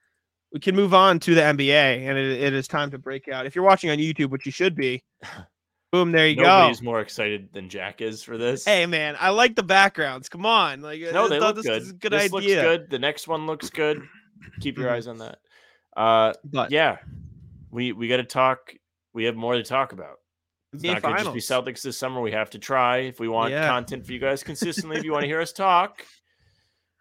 we 0.53 0.61
can 0.61 0.75
move 0.75 0.95
on 0.95 1.21
to 1.21 1.35
the 1.35 1.43
NBA, 1.43 2.09
and 2.09 2.17
it, 2.19 2.41
it 2.41 2.55
is 2.55 2.67
time 2.67 2.91
to 2.93 2.99
break 2.99 3.29
out. 3.29 3.45
If 3.47 3.55
you're 3.55 3.65
watching 3.65 3.91
on 3.91 3.99
YouTube, 3.99 4.31
which 4.31 4.47
you 4.47 4.53
should 4.53 4.75
be, 4.75 5.03
boom, 5.93 6.11
there 6.13 6.27
you 6.27 6.37
Nobody's 6.37 6.47
go. 6.47 6.59
Nobody's 6.61 6.83
more 6.83 7.01
excited 7.01 7.49
than 7.53 7.69
Jack 7.69 8.01
is 8.01 8.23
for 8.23 8.39
this. 8.39 8.65
Hey 8.65 8.87
man, 8.87 9.17
I 9.21 9.29
like 9.31 9.55
the 9.55 9.63
backgrounds. 9.63 10.29
Come 10.31 10.47
on, 10.47 10.81
like 10.81 11.01
no, 11.13 11.29
they 11.29 11.39
look 11.39 11.57
this 11.57 11.67
good. 11.67 11.81
was 11.83 11.91
a 11.91 11.95
good 11.95 12.13
this 12.13 12.33
idea. 12.33 12.33
looks 12.33 12.47
good. 12.63 12.91
The 12.91 12.99
next 12.99 13.29
one 13.29 13.47
looks 13.47 13.69
good. 13.69 14.01
Keep 14.61 14.79
your 14.79 14.89
Mhm. 14.89 14.93
eyes 14.95 15.07
on 15.09 15.19
that. 15.19 15.39
Uh, 15.97 16.33
But 16.45 16.71
yeah, 16.71 16.97
we 17.71 17.93
we 17.93 18.09
got 18.09 18.17
to 18.19 18.25
talk. 18.25 18.73
We 19.19 19.25
have 19.25 19.35
more 19.35 19.55
to 19.55 19.65
talk 19.65 19.93
about. 19.93 20.19
It's 20.73 20.85
NBA 20.85 20.93
not 20.93 21.03
going 21.03 21.17
to 21.17 21.23
just 21.25 21.35
be. 21.35 21.41
Celtics 21.41 21.83
this 21.83 21.99
summer. 21.99 22.21
We 22.21 22.31
have 22.31 22.51
to 22.51 22.59
try 22.61 22.99
if 22.99 23.19
we 23.19 23.27
want 23.27 23.51
Yeah. 23.51 23.67
content 23.67 24.07
for 24.07 24.13
you 24.13 24.21
guys 24.21 24.45
consistently. 24.45 24.97
if 24.97 25.03
you 25.05 25.11
want 25.11 25.23
to 25.23 25.27
hear 25.27 25.41
us 25.41 25.53
talk, 25.67 26.05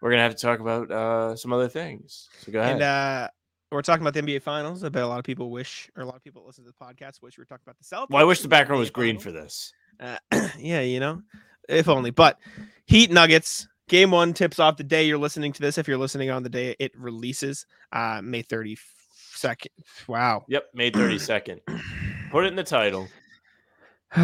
we're 0.02 0.10
gonna 0.10 0.22
have 0.22 0.34
to 0.34 0.40
talk 0.42 0.58
about 0.58 0.90
uh, 0.90 1.36
some 1.36 1.52
other 1.52 1.68
things. 1.68 2.28
So 2.40 2.50
go 2.50 2.58
ahead. 2.60 2.72
and 2.72 2.82
uh, 2.82 3.28
we're 3.70 3.82
talking 3.82 4.02
about 4.04 4.14
the 4.14 4.22
NBA 4.22 4.42
finals. 4.42 4.82
I 4.82 4.88
bet 4.88 5.04
a 5.04 5.06
lot 5.06 5.20
of 5.20 5.24
people 5.24 5.50
wish, 5.52 5.88
or 5.96 6.02
a 6.02 6.06
lot 6.06 6.16
of 6.16 6.24
people 6.24 6.44
listen 6.44 6.64
to 6.64 6.70
the 6.76 6.84
podcast 6.84 7.22
wish 7.22 7.38
we 7.38 7.42
were 7.42 7.46
talking 7.46 7.62
about 7.66 7.76
the 7.78 7.84
Celtics. 7.84 8.10
well, 8.10 8.20
I 8.20 8.24
wish 8.24 8.40
the 8.40 8.48
background 8.48 8.80
was 8.80 8.90
green 8.90 9.20
for 9.20 9.30
this. 9.30 9.72
Uh, 10.00 10.16
yeah, 10.58 10.80
you 10.80 10.98
know, 10.98 11.22
if 11.68 11.88
only. 11.88 12.10
But 12.10 12.38
Heat 12.86 13.12
Nuggets 13.12 13.68
game 13.88 14.10
one 14.10 14.32
tips 14.34 14.58
off 14.58 14.76
the 14.76 14.82
day 14.84 15.06
you're 15.06 15.18
listening 15.18 15.52
to 15.52 15.60
this. 15.60 15.78
If 15.78 15.86
you're 15.86 15.98
listening 15.98 16.30
on 16.30 16.42
the 16.42 16.48
day 16.48 16.74
it 16.80 16.92
releases, 16.98 17.64
uh, 17.92 18.20
May 18.24 18.42
32nd. 18.42 19.66
Wow. 20.08 20.44
Yep, 20.48 20.64
May 20.74 20.90
thirty 20.90 21.18
second. 21.18 21.60
Put 22.30 22.44
it 22.44 22.48
in 22.48 22.56
the 22.56 22.64
title. 22.64 23.08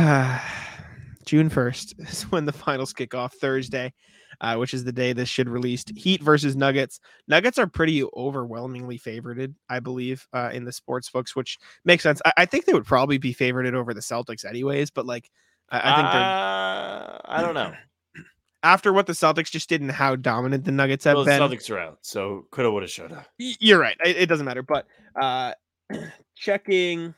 June 1.25 1.49
1st 1.49 1.95
is 2.11 2.23
when 2.25 2.45
the 2.45 2.53
finals 2.53 2.93
kick 2.93 3.15
off 3.15 3.35
Thursday, 3.35 3.93
uh, 4.41 4.57
which 4.57 4.75
is 4.75 4.85
the 4.85 4.93
day 4.93 5.13
this 5.13 5.29
should 5.29 5.49
released. 5.49 5.91
Heat 5.97 6.23
versus 6.23 6.55
Nuggets. 6.57 7.01
Nuggets 7.29 7.59
are 7.59 7.67
pretty 7.67 8.05
overwhelmingly 8.17 8.99
favorited, 8.99 9.55
I 9.69 9.81
believe, 9.81 10.27
uh, 10.33 10.51
in 10.53 10.65
the 10.65 10.73
sports 10.73 11.11
books, 11.11 11.35
which 11.35 11.59
makes 11.85 12.03
sense. 12.03 12.21
I, 12.25 12.33
I 12.39 12.47
think 12.47 12.67
they 12.67 12.73
would 12.75 12.87
probably 12.87 13.19
be 13.19 13.35
favorited 13.35 13.75
over 13.75 13.95
the 13.95 14.01
Celtics, 14.01 14.45
anyways, 14.45 14.91
but 14.91 15.07
like, 15.07 15.31
I, 15.71 15.79
I 15.79 15.97
think 15.97 16.13
they're 16.13 16.21
uh, 16.21 17.21
I 17.25 17.43
don't 17.43 17.55
know. 17.55 17.73
after 18.63 18.93
what 18.93 19.07
the 19.07 19.13
Celtics 19.15 19.51
just 19.51 19.69
did 19.69 19.81
and 19.81 19.91
how 19.91 20.15
dominant 20.17 20.65
the 20.65 20.73
Nuggets 20.73 21.05
have 21.05 21.17
Well, 21.17 21.25
the 21.25 21.31
been. 21.31 21.41
Celtics 21.41 21.71
are 21.71 21.79
out, 21.79 21.99
so 22.03 22.47
coulda, 22.51 22.71
woulda, 22.71 22.87
shoulda. 22.87 23.27
You're 23.39 23.81
right. 23.81 23.97
It, 24.05 24.17
it 24.17 24.27
doesn't 24.27 24.45
matter. 24.47 24.63
But 24.63 24.87
uh 25.21 25.53
checking 26.35 27.15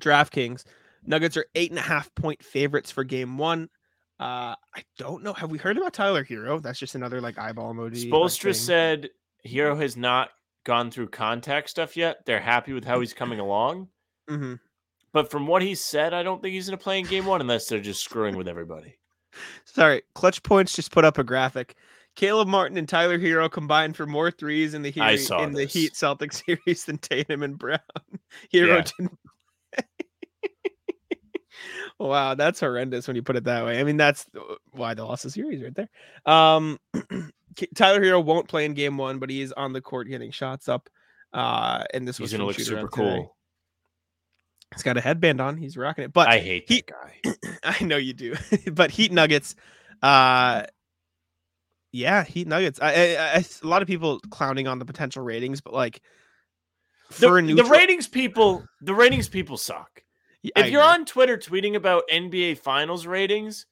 DraftKings, 0.00 0.64
Nuggets 1.04 1.36
are 1.36 1.46
eight 1.54 1.70
and 1.70 1.78
a 1.78 1.82
half 1.82 2.14
point 2.14 2.42
favorites 2.44 2.90
for 2.90 3.04
game 3.04 3.38
one. 3.38 3.68
Uh 4.20 4.54
I 4.76 4.84
don't 4.98 5.22
know. 5.22 5.32
Have 5.32 5.50
we 5.50 5.58
heard 5.58 5.76
about 5.76 5.92
Tyler 5.92 6.24
Herro? 6.24 6.62
That's 6.62 6.78
just 6.78 6.94
another 6.94 7.20
like 7.20 7.38
eyeball 7.38 7.74
emoji. 7.74 8.08
Spoelstra 8.10 8.54
said 8.54 9.10
Herro 9.46 9.76
has 9.80 9.96
not 9.96 10.30
gone 10.64 10.90
through 10.92 11.08
contact 11.08 11.68
stuff 11.70 11.96
yet. 11.96 12.18
They're 12.24 12.40
happy 12.40 12.72
with 12.72 12.84
how 12.84 13.00
he's 13.00 13.12
coming 13.14 13.40
along. 13.40 13.88
Mhm. 14.30 14.60
But 15.12 15.30
from 15.30 15.46
what 15.46 15.60
he 15.60 15.74
said, 15.74 16.14
I 16.14 16.22
don't 16.22 16.40
think 16.40 16.54
he's 16.54 16.68
going 16.68 16.78
to 16.78 16.82
play 16.82 16.98
in 17.00 17.04
game 17.04 17.26
one 17.26 17.40
unless 17.40 17.66
they're 17.66 17.80
just 17.80 18.02
screwing 18.02 18.36
with 18.36 18.48
everybody. 18.48 18.96
Sorry, 19.64 20.02
Clutch 20.14 20.42
Points 20.42 20.74
just 20.74 20.90
put 20.92 21.04
up 21.04 21.18
a 21.18 21.24
graphic. 21.24 21.74
Caleb 22.14 22.46
Martin 22.48 22.76
and 22.78 22.88
Tyler 22.88 23.18
Herro 23.18 23.50
combined 23.50 23.96
for 23.96 24.06
more 24.06 24.30
threes 24.30 24.72
in 24.74 24.82
the 24.82 24.90
Heat 24.90 25.30
in 25.30 25.52
the. 25.52 25.64
Heat 25.64 25.96
Celtic 25.96 26.32
series 26.66 26.84
than 26.84 26.98
Tatum 26.98 27.42
and 27.42 27.58
Brown. 27.58 27.78
Herro 28.54 28.76
Yeah. 28.76 28.84
didn't 28.98 29.18
wow, 32.08 32.34
that's 32.34 32.60
horrendous 32.60 33.06
when 33.06 33.16
you 33.16 33.22
put 33.22 33.36
it 33.36 33.44
that 33.44 33.64
way. 33.64 33.80
I 33.80 33.84
mean, 33.84 33.96
that's 33.96 34.26
why 34.72 34.94
they 34.94 35.02
lost 35.02 35.22
the 35.24 35.30
series 35.30 35.62
right 35.62 35.74
there. 35.74 35.88
Um, 36.26 36.78
Tyler 37.74 38.00
Herro 38.00 38.24
won't 38.24 38.48
play 38.48 38.64
in 38.64 38.74
game 38.74 38.96
one, 38.96 39.18
but 39.18 39.30
he 39.30 39.42
is 39.42 39.52
on 39.52 39.72
the 39.72 39.80
court 39.80 40.08
getting 40.08 40.30
shots 40.30 40.68
up. 40.68 40.88
Uh, 41.32 41.84
and 41.94 42.06
this 42.06 42.20
was 42.20 42.30
to 42.32 42.44
look 42.44 42.58
super 42.58 42.76
around 42.76 42.90
today. 42.92 43.16
cool. 43.18 43.36
He's 44.74 44.82
got 44.82 44.96
a 44.96 45.00
headband 45.00 45.40
on. 45.40 45.56
He's 45.56 45.76
rocking 45.76 46.04
it. 46.04 46.12
But 46.12 46.28
I 46.28 46.38
hate 46.38 46.64
he- 46.66 46.84
that 46.86 47.34
guy. 47.42 47.58
I 47.80 47.84
know 47.84 47.96
you 47.96 48.12
do, 48.12 48.34
but 48.72 48.90
Heat 48.90 49.12
Nuggets, 49.12 49.54
uh, 50.02 50.64
yeah, 51.92 52.24
Heat 52.24 52.48
Nuggets. 52.48 52.80
I, 52.80 52.92
I, 52.92 53.34
I, 53.36 53.44
a 53.62 53.66
lot 53.66 53.82
of 53.82 53.88
people 53.88 54.18
clowning 54.30 54.66
on 54.66 54.78
the 54.78 54.84
potential 54.86 55.22
ratings, 55.22 55.60
but 55.60 55.74
like 55.74 56.00
The, 57.18 57.28
for 57.28 57.38
a 57.38 57.42
the 57.42 57.64
ratings 57.64 58.08
people, 58.08 58.64
the 58.80 58.94
ratings 58.94 59.28
people 59.28 59.58
suck. 59.58 60.02
If 60.42 60.68
you're 60.70 60.82
on 60.82 61.04
Twitter 61.04 61.36
tweeting 61.36 61.76
about 61.76 62.04
NBA 62.10 62.54
finals 62.56 63.06
ratings, 63.06 63.66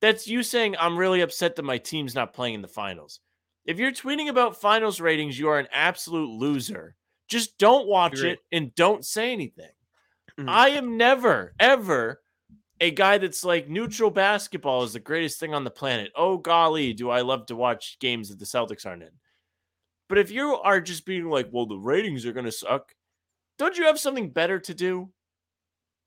that's 0.00 0.28
you 0.28 0.42
saying 0.42 0.76
I'm 0.78 0.98
really 0.98 1.20
upset 1.22 1.56
that 1.56 1.64
my 1.64 1.78
team's 1.78 2.14
not 2.14 2.34
playing 2.34 2.54
in 2.56 2.62
the 2.62 2.68
finals. 2.68 3.20
If 3.66 3.78
you're 3.78 3.92
tweeting 3.92 4.28
about 4.28 4.60
finals 4.60 5.00
ratings, 5.00 5.38
you 5.38 5.48
are 5.48 5.58
an 5.58 5.68
absolute 5.72 6.30
loser. 6.30 6.96
Just 7.28 7.58
don't 7.58 7.88
watch 7.88 8.24
it 8.24 8.40
and 8.52 8.74
don't 8.74 9.04
say 9.04 9.32
anything. 9.32 9.70
Mhm. 10.38 10.48
I 10.48 10.70
am 10.70 10.96
never, 10.96 11.54
ever 11.60 12.22
a 12.80 12.90
guy 12.90 13.18
that's 13.18 13.44
like 13.44 13.68
neutral 13.68 14.10
basketball 14.10 14.82
is 14.84 14.94
the 14.94 15.00
greatest 15.00 15.40
thing 15.40 15.54
on 15.54 15.64
the 15.64 15.70
planet. 15.70 16.12
Oh 16.14 16.38
golly, 16.38 16.92
do 16.94 17.10
I 17.10 17.22
love 17.22 17.46
to 17.46 17.56
watch 17.56 17.98
games 18.00 18.28
that 18.30 18.38
the 18.38 18.44
Celtics 18.46 18.86
aren't 18.86 19.02
in. 19.04 19.20
But 20.08 20.18
if 20.18 20.30
you 20.30 20.54
are 20.56 20.80
just 20.80 21.06
being 21.06 21.28
like, 21.28 21.48
well, 21.52 21.66
the 21.66 21.78
ratings 21.78 22.26
are 22.26 22.32
gonna 22.32 22.52
suck, 22.52 22.94
don't 23.58 23.78
you 23.78 23.86
have 23.86 24.00
something 24.00 24.30
better 24.30 24.60
to 24.60 24.74
do? 24.74 25.12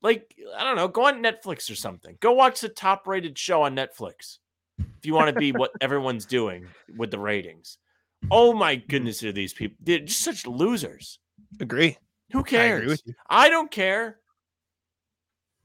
Like, 0.02 0.34
I 0.56 0.64
don't 0.64 0.76
know, 0.76 0.88
go 0.88 1.06
on 1.06 1.22
Netflix 1.22 1.70
or 1.70 1.74
something. 1.74 2.16
Go 2.20 2.32
watch 2.32 2.60
the 2.60 2.68
top 2.68 3.06
rated 3.06 3.36
show 3.38 3.62
on 3.62 3.76
Netflix. 3.76 4.38
If 4.78 5.04
you 5.04 5.14
want 5.14 5.32
to 5.34 5.38
be 5.38 5.52
what 5.52 5.72
everyone's 5.80 6.24
doing 6.26 6.66
with 6.96 7.10
the 7.10 7.18
ratings. 7.18 7.78
Oh 8.30 8.52
my 8.54 8.76
goodness, 8.76 9.22
are 9.24 9.32
these 9.32 9.52
people 9.52 9.76
they're 9.80 9.98
just 10.00 10.20
such 10.20 10.46
losers. 10.46 11.18
Agree. 11.60 11.96
Who 12.32 12.40
I 12.40 12.42
cares? 12.42 13.02
you. 13.04 13.14
I 13.28 13.48
don't 13.50 13.70
care. 13.70 14.18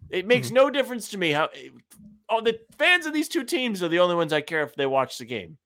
It 0.09 0.25
makes 0.27 0.47
Mm-hmm. 0.47 0.55
no 0.55 0.69
difference 0.69 1.09
to 1.09 1.17
me 1.17 1.31
how 1.31 1.49
oh 2.29 2.41
the 2.41 2.59
fans 2.77 3.05
of 3.05 3.13
these 3.13 3.27
two 3.29 3.43
teams 3.43 3.81
are 3.83 3.87
the 3.89 3.99
only 3.99 4.15
ones 4.15 4.31
I 4.33 4.41
care 4.41 4.63
if 4.63 4.75
they 4.75 4.85
watch 4.85 5.17
the 5.17 5.25
game. 5.25 5.57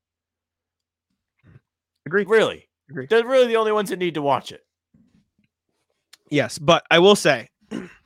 Agree. 2.05 2.25
Really. 2.25 2.67
Agree. 2.89 3.05
They're 3.07 3.25
really 3.25 3.47
the 3.47 3.57
only 3.57 3.71
ones 3.71 3.89
that 3.89 3.99
need 3.99 4.15
to 4.15 4.21
watch 4.21 4.51
it. 4.51 4.61
Yes, 6.31 6.57
but 6.57 6.83
I 6.89 6.99
will 6.99 7.15
say, 7.15 7.49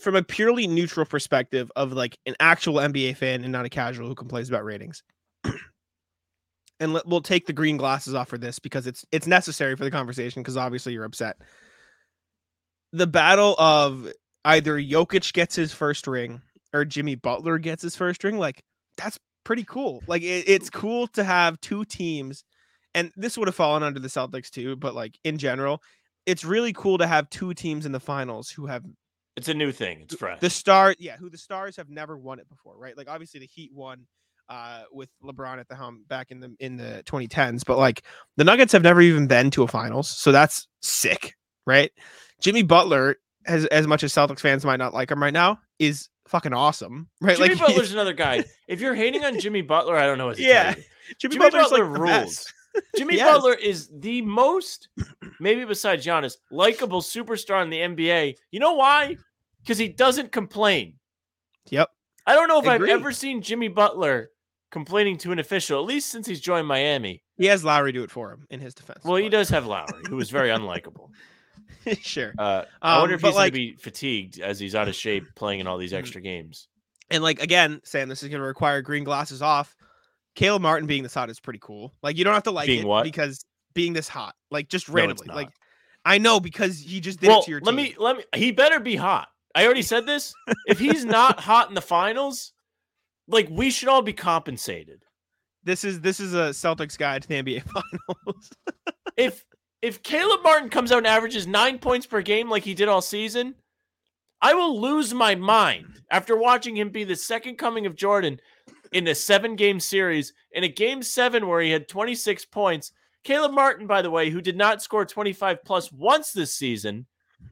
from 0.00 0.16
a 0.16 0.22
purely 0.22 0.66
neutral 0.66 1.06
perspective 1.06 1.70
of 1.76 1.92
like 1.92 2.18
an 2.26 2.34
actual 2.40 2.74
NBA 2.74 3.16
fan 3.16 3.42
and 3.42 3.52
not 3.52 3.66
a 3.66 3.70
casual 3.70 4.08
who 4.08 4.14
complains 4.14 4.48
about 4.48 4.64
ratings, 4.64 5.02
and 6.80 6.92
let, 6.92 7.06
we'll 7.06 7.20
take 7.20 7.46
the 7.46 7.52
green 7.52 7.76
glasses 7.76 8.14
off 8.14 8.28
for 8.28 8.38
this 8.38 8.58
because 8.58 8.86
it's 8.86 9.04
it's 9.12 9.26
necessary 9.26 9.76
for 9.76 9.84
the 9.84 9.90
conversation 9.90 10.42
because 10.42 10.56
obviously 10.56 10.92
you're 10.92 11.04
upset. 11.04 11.36
The 12.92 13.06
battle 13.06 13.54
of 13.58 14.10
either 14.44 14.80
Jokic 14.80 15.32
gets 15.32 15.54
his 15.54 15.72
first 15.72 16.06
ring 16.06 16.40
or 16.72 16.84
Jimmy 16.84 17.14
Butler 17.14 17.58
gets 17.58 17.82
his 17.82 17.96
first 17.96 18.24
ring, 18.24 18.38
like 18.38 18.62
that's 18.96 19.18
pretty 19.44 19.64
cool. 19.64 20.02
Like 20.06 20.22
it, 20.22 20.48
it's 20.48 20.70
cool 20.70 21.06
to 21.08 21.24
have 21.24 21.60
two 21.60 21.84
teams, 21.84 22.44
and 22.94 23.12
this 23.16 23.36
would 23.36 23.48
have 23.48 23.54
fallen 23.54 23.82
under 23.82 24.00
the 24.00 24.08
Celtics 24.08 24.50
too, 24.50 24.76
but 24.76 24.94
like 24.94 25.18
in 25.24 25.38
general, 25.38 25.82
it's 26.26 26.44
really 26.44 26.72
cool 26.72 26.98
to 26.98 27.06
have 27.06 27.30
two 27.30 27.54
teams 27.54 27.86
in 27.86 27.92
the 27.92 28.00
finals 28.00 28.50
who 28.50 28.66
have 28.66 28.84
It's 29.40 29.48
a 29.48 29.54
new 29.54 29.72
thing. 29.72 30.02
It's 30.02 30.14
fresh. 30.14 30.40
the 30.40 30.50
star 30.50 30.94
yeah 30.98 31.16
who 31.16 31.28
the 31.30 31.38
stars 31.38 31.76
have 31.76 31.88
never 31.88 32.16
won 32.16 32.38
it 32.38 32.48
before 32.48 32.76
right 32.78 32.96
like 32.96 33.08
obviously 33.08 33.40
the 33.40 33.46
heat 33.46 33.70
won 33.74 34.06
uh 34.48 34.82
with 34.92 35.08
lebron 35.22 35.58
at 35.60 35.68
the 35.68 35.76
helm 35.76 36.04
back 36.08 36.30
in 36.30 36.40
the 36.40 36.54
in 36.60 36.76
the 36.76 37.02
2010s 37.06 37.62
but 37.66 37.78
like 37.78 38.02
the 38.36 38.44
nuggets 38.44 38.72
have 38.72 38.82
never 38.82 39.00
even 39.00 39.26
been 39.26 39.50
to 39.50 39.62
a 39.62 39.68
finals 39.68 40.08
so 40.08 40.32
that's 40.32 40.66
sick 40.82 41.36
right 41.66 41.92
jimmy 42.40 42.62
butler 42.62 43.16
as 43.46 43.64
as 43.66 43.86
much 43.86 44.02
as 44.02 44.12
celtics 44.12 44.40
fans 44.40 44.64
might 44.64 44.78
not 44.78 44.92
like 44.92 45.10
him 45.10 45.22
right 45.22 45.32
now 45.32 45.58
is 45.78 46.08
fucking 46.26 46.52
awesome 46.52 47.08
right 47.20 47.36
Jimmy 47.36 47.54
like 47.54 47.58
Butler's 47.58 47.92
another 47.92 48.12
guy. 48.12 48.44
If 48.68 48.80
you're 48.80 48.94
hating 48.94 49.24
on 49.24 49.40
Jimmy 49.40 49.62
Butler, 49.62 49.96
I 49.96 50.06
don't 50.06 50.16
know 50.18 50.26
what 50.26 50.36
to 50.36 50.42
Yeah. 50.42 50.74
tell 50.74 50.78
you. 50.78 50.84
jimmy, 51.18 51.34
Jimmy 51.34 51.44
Butler 51.50 51.60
like 51.62 51.70
the 51.70 51.84
rules. 51.84 52.52
Jimmy 52.96 53.16
Yes. 53.16 53.32
Butler 53.32 53.54
is 53.54 53.90
the 53.92 54.22
most, 54.22 54.88
maybe 55.40 55.64
besides 55.64 56.06
Giannis, 56.06 56.36
likable 56.52 57.00
superstar 57.02 57.62
in 57.64 57.70
the 57.70 57.78
NBA. 57.78 58.36
You 58.52 58.60
know 58.60 58.74
why? 58.74 59.16
Because 59.62 59.78
he 59.78 59.88
doesn't 59.88 60.32
complain. 60.32 60.94
yep 61.70 61.88
I 62.26 62.34
don't 62.34 62.48
know 62.48 62.60
if 62.60 62.66
Agreed. 62.66 62.90
I've 62.90 63.00
ever 63.00 63.12
seen 63.12 63.42
Jimmy 63.42 63.68
Butler 63.68 64.30
complaining 64.70 65.16
to 65.18 65.32
an 65.32 65.38
official, 65.38 65.80
at 65.80 65.86
least 65.86 66.10
since 66.10 66.26
he's 66.26 66.40
joined 66.40 66.66
Miami. 66.66 67.22
he 67.38 67.46
has 67.46 67.64
lowry 67.64 67.92
do 67.92 68.02
it 68.04 68.10
for 68.10 68.30
him 68.30 68.46
in 68.50 68.60
his 68.60 68.74
defense 68.74 69.00
Well, 69.04 69.16
he 69.16 69.28
does 69.28 69.48
have 69.48 69.66
Lowry, 69.66 70.02
who 70.08 70.18
is 70.20 70.30
very 70.30 70.50
unlikable. 70.50 71.08
sure 72.02 72.32
Uh, 72.38 72.64
I 72.82 72.94
Um, 72.94 73.00
wonder 73.00 73.14
if 73.16 73.22
he's 73.22 73.34
like- 73.34 73.52
going 73.52 73.68
to 73.68 73.72
be 73.74 73.76
fatigued 73.82 74.38
as 74.40 74.60
he's 74.60 74.74
out 74.74 74.86
of 74.88 74.94
shape 74.94 75.24
playing 75.34 75.60
in 75.60 75.66
all 75.66 75.78
these 75.78 75.92
Mhm. 75.92 75.98
extra 75.98 76.20
games. 76.20 76.68
And 77.10 77.22
like 77.22 77.40
again, 77.42 77.80
saying 77.84 78.08
this 78.08 78.22
is 78.22 78.28
going 78.28 78.40
to 78.40 78.46
require 78.46 78.82
green 78.82 79.02
glasses 79.04 79.42
off. 79.42 79.74
Caleb 80.36 80.62
Martin 80.62 80.86
being 80.86 81.02
this 81.02 81.14
hot 81.14 81.28
is 81.30 81.40
pretty 81.40 81.58
cool. 81.60 81.92
Like 82.02 82.16
you 82.16 82.24
don't 82.24 82.34
have 82.34 82.44
to 82.44 82.50
like 82.52 82.66
Being 82.66 82.82
it 82.82 82.86
what? 82.86 83.02
because 83.02 83.44
being 83.74 83.92
this 83.94 84.08
hot, 84.08 84.34
like 84.50 84.68
just 84.68 84.88
No, 84.88 84.94
randomly. 84.94 85.34
Like. 85.34 85.48
I 86.04 86.18
know 86.18 86.38
because 86.40 86.78
he 86.80 87.00
just 87.00 87.18
did 87.20 87.28
well, 87.28 87.40
it 87.40 87.44
to 87.46 87.50
your 87.50 87.60
let 87.60 87.72
team. 87.72 87.76
me 87.76 87.94
let 87.98 88.16
me. 88.18 88.24
He 88.36 88.52
better 88.52 88.78
be 88.78 88.94
hot. 88.96 89.28
I 89.54 89.64
already 89.64 89.82
said 89.82 90.06
this. 90.06 90.32
if 90.66 90.78
he's 90.78 91.04
not 91.04 91.40
hot 91.50 91.68
in 91.68 91.74
the 91.74 91.80
finals, 91.80 92.52
like 93.28 93.48
we 93.50 93.70
should 93.70 93.88
all 93.88 94.02
be 94.02 94.12
compensated. 94.12 95.02
This 95.64 95.84
is 95.84 96.00
this 96.00 96.20
is 96.20 96.34
a 96.34 96.50
Celtics 96.50 96.96
guide 96.96 97.22
to 97.22 97.28
the 97.28 97.42
NBA 97.42 97.62
Finals. 98.24 98.50
if 99.16 99.44
if 99.82 100.02
Caleb 100.02 100.40
Martin 100.42 100.68
comes 100.70 100.92
out 100.92 100.98
and 100.98 101.06
averages 101.06 101.46
nine 101.46 101.78
points 101.78 102.06
per 102.06 102.22
game 102.22 102.48
like 102.48 102.62
he 102.64 102.74
did 102.74 102.88
all 102.88 103.02
season, 103.02 103.54
I 104.40 104.54
will 104.54 104.80
lose 104.80 105.12
my 105.12 105.34
mind 105.34 106.00
after 106.10 106.36
watching 106.36 106.76
him 106.76 106.90
be 106.90 107.04
the 107.04 107.16
second 107.16 107.56
coming 107.56 107.86
of 107.86 107.94
Jordan 107.96 108.40
in 108.92 109.06
a 109.08 109.14
seven 109.14 109.54
game 109.56 109.80
series. 109.80 110.32
In 110.52 110.64
a 110.64 110.68
game 110.68 111.02
seven 111.02 111.46
where 111.46 111.60
he 111.60 111.70
had 111.70 111.88
26 111.88 112.44
points. 112.46 112.92
Caleb 113.22 113.52
Martin, 113.52 113.86
by 113.86 114.00
the 114.00 114.10
way, 114.10 114.30
who 114.30 114.40
did 114.40 114.56
not 114.56 114.80
score 114.82 115.04
25 115.04 115.62
plus 115.62 115.92
once 115.92 116.32
this 116.32 116.54
season, 116.54 117.06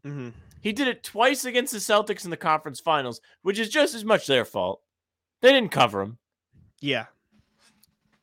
Mhm. 0.05 0.32
He 0.61 0.72
did 0.72 0.88
it 0.88 1.02
twice 1.04 1.44
against 1.44 1.72
the 1.72 1.78
Celtics 1.78 2.24
in 2.24 2.30
the 2.30 2.36
conference 2.36 2.80
finals, 2.80 3.20
which 3.42 3.59
is 3.59 3.68
just 3.68 3.94
as 3.94 4.04
much 4.04 4.26
their 4.26 4.44
fault. 4.44 4.82
They 5.40 5.52
didn't 5.52 5.70
cover 5.70 6.00
him. 6.02 6.18
Yeah, 6.80 7.06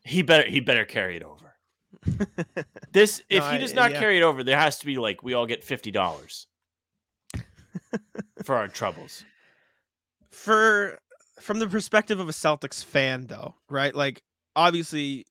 He 0.03 0.21
better 0.21 0.47
he 0.49 0.59
better 0.59 0.85
carry 0.85 1.17
it 1.17 1.23
over. 1.23 1.53
This 2.91 3.21
if 3.29 3.43
No, 3.43 3.51
he 3.51 3.57
does 3.57 3.73
not 3.73 3.91
yeah. 3.91 3.99
carry 3.99 4.17
it 4.17 4.23
over, 4.23 4.43
there 4.43 4.59
has 4.59 4.77
to 4.79 4.85
be 4.85 4.97
like 4.97 5.23
we 5.23 5.33
all 5.33 5.45
get 5.45 5.63
fifty 5.63 5.91
dollars 5.91 6.47
for 8.43 8.55
our 8.55 8.67
troubles. 8.67 9.23
for 10.31 10.97
from 11.41 11.59
the 11.59 11.67
perspective 11.67 12.19
of 12.19 12.29
a 12.29 12.33
Celtics 12.33 12.83
fan, 12.83 13.27
though, 13.27 13.55
right? 13.69 13.93
Like 13.93 14.23
obviously, 14.55 15.25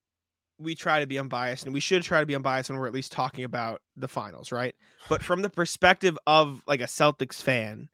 we 0.59 0.75
try 0.75 1.01
to 1.01 1.07
be 1.07 1.19
unbiased, 1.19 1.65
and 1.65 1.75
we 1.75 1.81
should 1.81 2.03
try 2.03 2.21
to 2.21 2.27
be 2.27 2.35
unbiased 2.35 2.71
when 2.71 2.79
we're 2.79 2.87
at 2.87 2.95
least 2.95 3.13
talking 3.13 3.45
about 3.45 3.81
the 3.97 4.09
finals, 4.09 4.53
right? 4.53 4.75
But 5.09 5.23
from 5.23 5.43
the 5.43 5.51
perspective 5.51 6.19
of 6.27 6.63
like 6.67 6.81
a 6.81 6.85
Celtics 6.85 7.43
fan, 7.43 7.89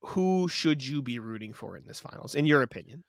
who 0.00 0.48
should 0.48 0.86
you 0.86 1.02
be 1.02 1.18
rooting 1.18 1.52
for 1.52 1.76
in 1.76 1.84
this 1.86 2.00
finals, 2.00 2.34
in 2.34 2.46
your 2.46 2.62
opinion? 2.62 3.04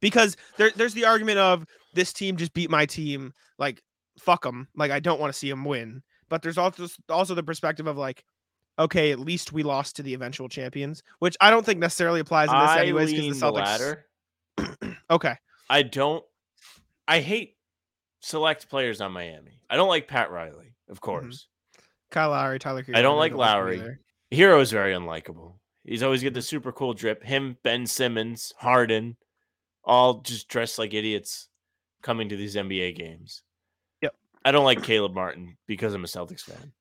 Because 0.00 0.36
there, 0.56 0.70
there's 0.76 0.94
the 0.94 1.04
argument 1.04 1.38
of 1.38 1.64
this 1.94 2.12
team 2.12 2.36
just 2.36 2.52
beat 2.52 2.70
my 2.70 2.86
team, 2.86 3.32
like 3.58 3.82
fuck 4.18 4.42
them, 4.42 4.68
like 4.76 4.90
I 4.90 5.00
don't 5.00 5.20
want 5.20 5.32
to 5.32 5.38
see 5.38 5.50
them 5.50 5.64
win. 5.64 6.02
But 6.28 6.42
there's 6.42 6.58
also 6.58 6.86
also 7.08 7.34
the 7.34 7.42
perspective 7.42 7.86
of 7.86 7.96
like, 7.96 8.22
okay, 8.78 9.10
at 9.10 9.18
least 9.18 9.52
we 9.52 9.62
lost 9.62 9.96
to 9.96 10.02
the 10.02 10.14
eventual 10.14 10.48
champions, 10.48 11.02
which 11.20 11.36
I 11.40 11.50
don't 11.50 11.64
think 11.64 11.80
necessarily 11.80 12.20
applies 12.20 12.50
in 12.50 12.58
this 12.58 12.70
I 12.70 12.82
anyways 12.82 13.12
because 13.12 13.40
the, 13.40 13.46
the 13.46 13.52
Celtics. 13.52 13.64
latter. 13.64 14.06
Okay, 15.10 15.34
I 15.70 15.84
don't. 15.84 16.22
I 17.06 17.20
hate 17.20 17.56
select 18.20 18.68
players 18.68 19.00
on 19.00 19.12
Miami. 19.12 19.62
I 19.70 19.76
don't 19.76 19.88
like 19.88 20.08
Pat 20.08 20.30
Riley, 20.30 20.74
of 20.88 21.00
course. 21.00 21.46
Kyle 22.10 22.30
Lowry, 22.30 22.58
Tyler. 22.58 22.84
I 22.94 23.02
don't 23.02 23.18
like 23.18 23.34
Lowry. 23.34 23.78
either. 23.78 24.00
Herro 24.32 24.60
is 24.60 24.70
very 24.70 24.94
unlikable. 24.94 25.54
He's 25.84 26.02
always 26.02 26.22
get 26.22 26.34
the 26.34 26.42
super 26.42 26.72
cool 26.72 26.94
drip. 26.94 27.22
Him, 27.22 27.56
Ben 27.62 27.86
Simmons, 27.86 28.52
Harden, 28.58 29.16
all 29.84 30.20
just 30.20 30.48
dressed 30.48 30.78
like 30.78 30.92
idiots 30.94 31.48
coming 32.02 32.28
to 32.28 32.36
these 32.36 32.56
NBA 32.56 32.96
games. 32.96 33.42
Yep. 34.02 34.14
I 34.44 34.52
don't 34.52 34.64
like 34.64 34.82
Caleb 34.82 35.14
Martin 35.14 35.56
because 35.66 35.94
I'm 35.94 36.04
a 36.04 36.08
Celtics 36.08 36.42
fan. 36.42 36.72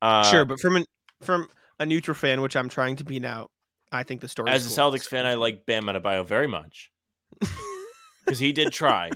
Uh, 0.00 0.24
sure, 0.24 0.44
but 0.44 0.60
from 0.60 0.76
an 0.76 0.84
from 1.22 1.48
a 1.80 1.86
neutral 1.86 2.14
fan, 2.14 2.40
which 2.40 2.56
I'm 2.56 2.68
trying 2.68 2.96
to 2.96 3.04
be 3.04 3.20
now, 3.20 3.48
I 3.92 4.02
think 4.04 4.20
the 4.20 4.28
story. 4.28 4.50
as 4.50 4.66
a. 4.66 4.80
Celtics 4.80 5.06
fan, 5.06 5.26
I 5.26 5.34
like 5.34 5.66
Bam 5.66 5.84
Adebayo 5.84 6.26
very 6.26 6.46
much 6.46 6.90
because 8.24 8.38
he 8.38 8.52
did 8.52 8.72
try, 8.72 9.10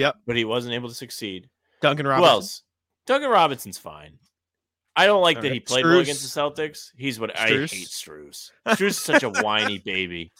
Yep, 0.00 0.16
but 0.26 0.36
he 0.36 0.44
wasn't 0.44 0.74
able 0.74 0.88
to 0.88 0.94
succeed. 0.94 1.48
Duncan 1.82 2.06
Who 2.06 2.10
Robinson. 2.10 2.32
else? 2.32 2.62
Duncan 3.06 3.30
Robinson's 3.30 3.78
fine. 3.78 4.18
I 4.96 5.06
don't 5.06 5.22
like 5.22 5.40
that 5.42 5.52
he 5.52 5.60
played 5.60 5.84
well 5.84 5.98
against 6.00 6.22
the 6.22 6.40
Celtics. 6.40 6.90
He's 6.96 7.20
what 7.20 7.38
I 7.38 7.48
hate 7.48 7.70
Strus. 7.70 8.50
Strus 8.66 8.80
is 8.80 8.98
such 8.98 9.22
a 9.22 9.30
whiny 9.30 9.78
baby. 9.84 10.32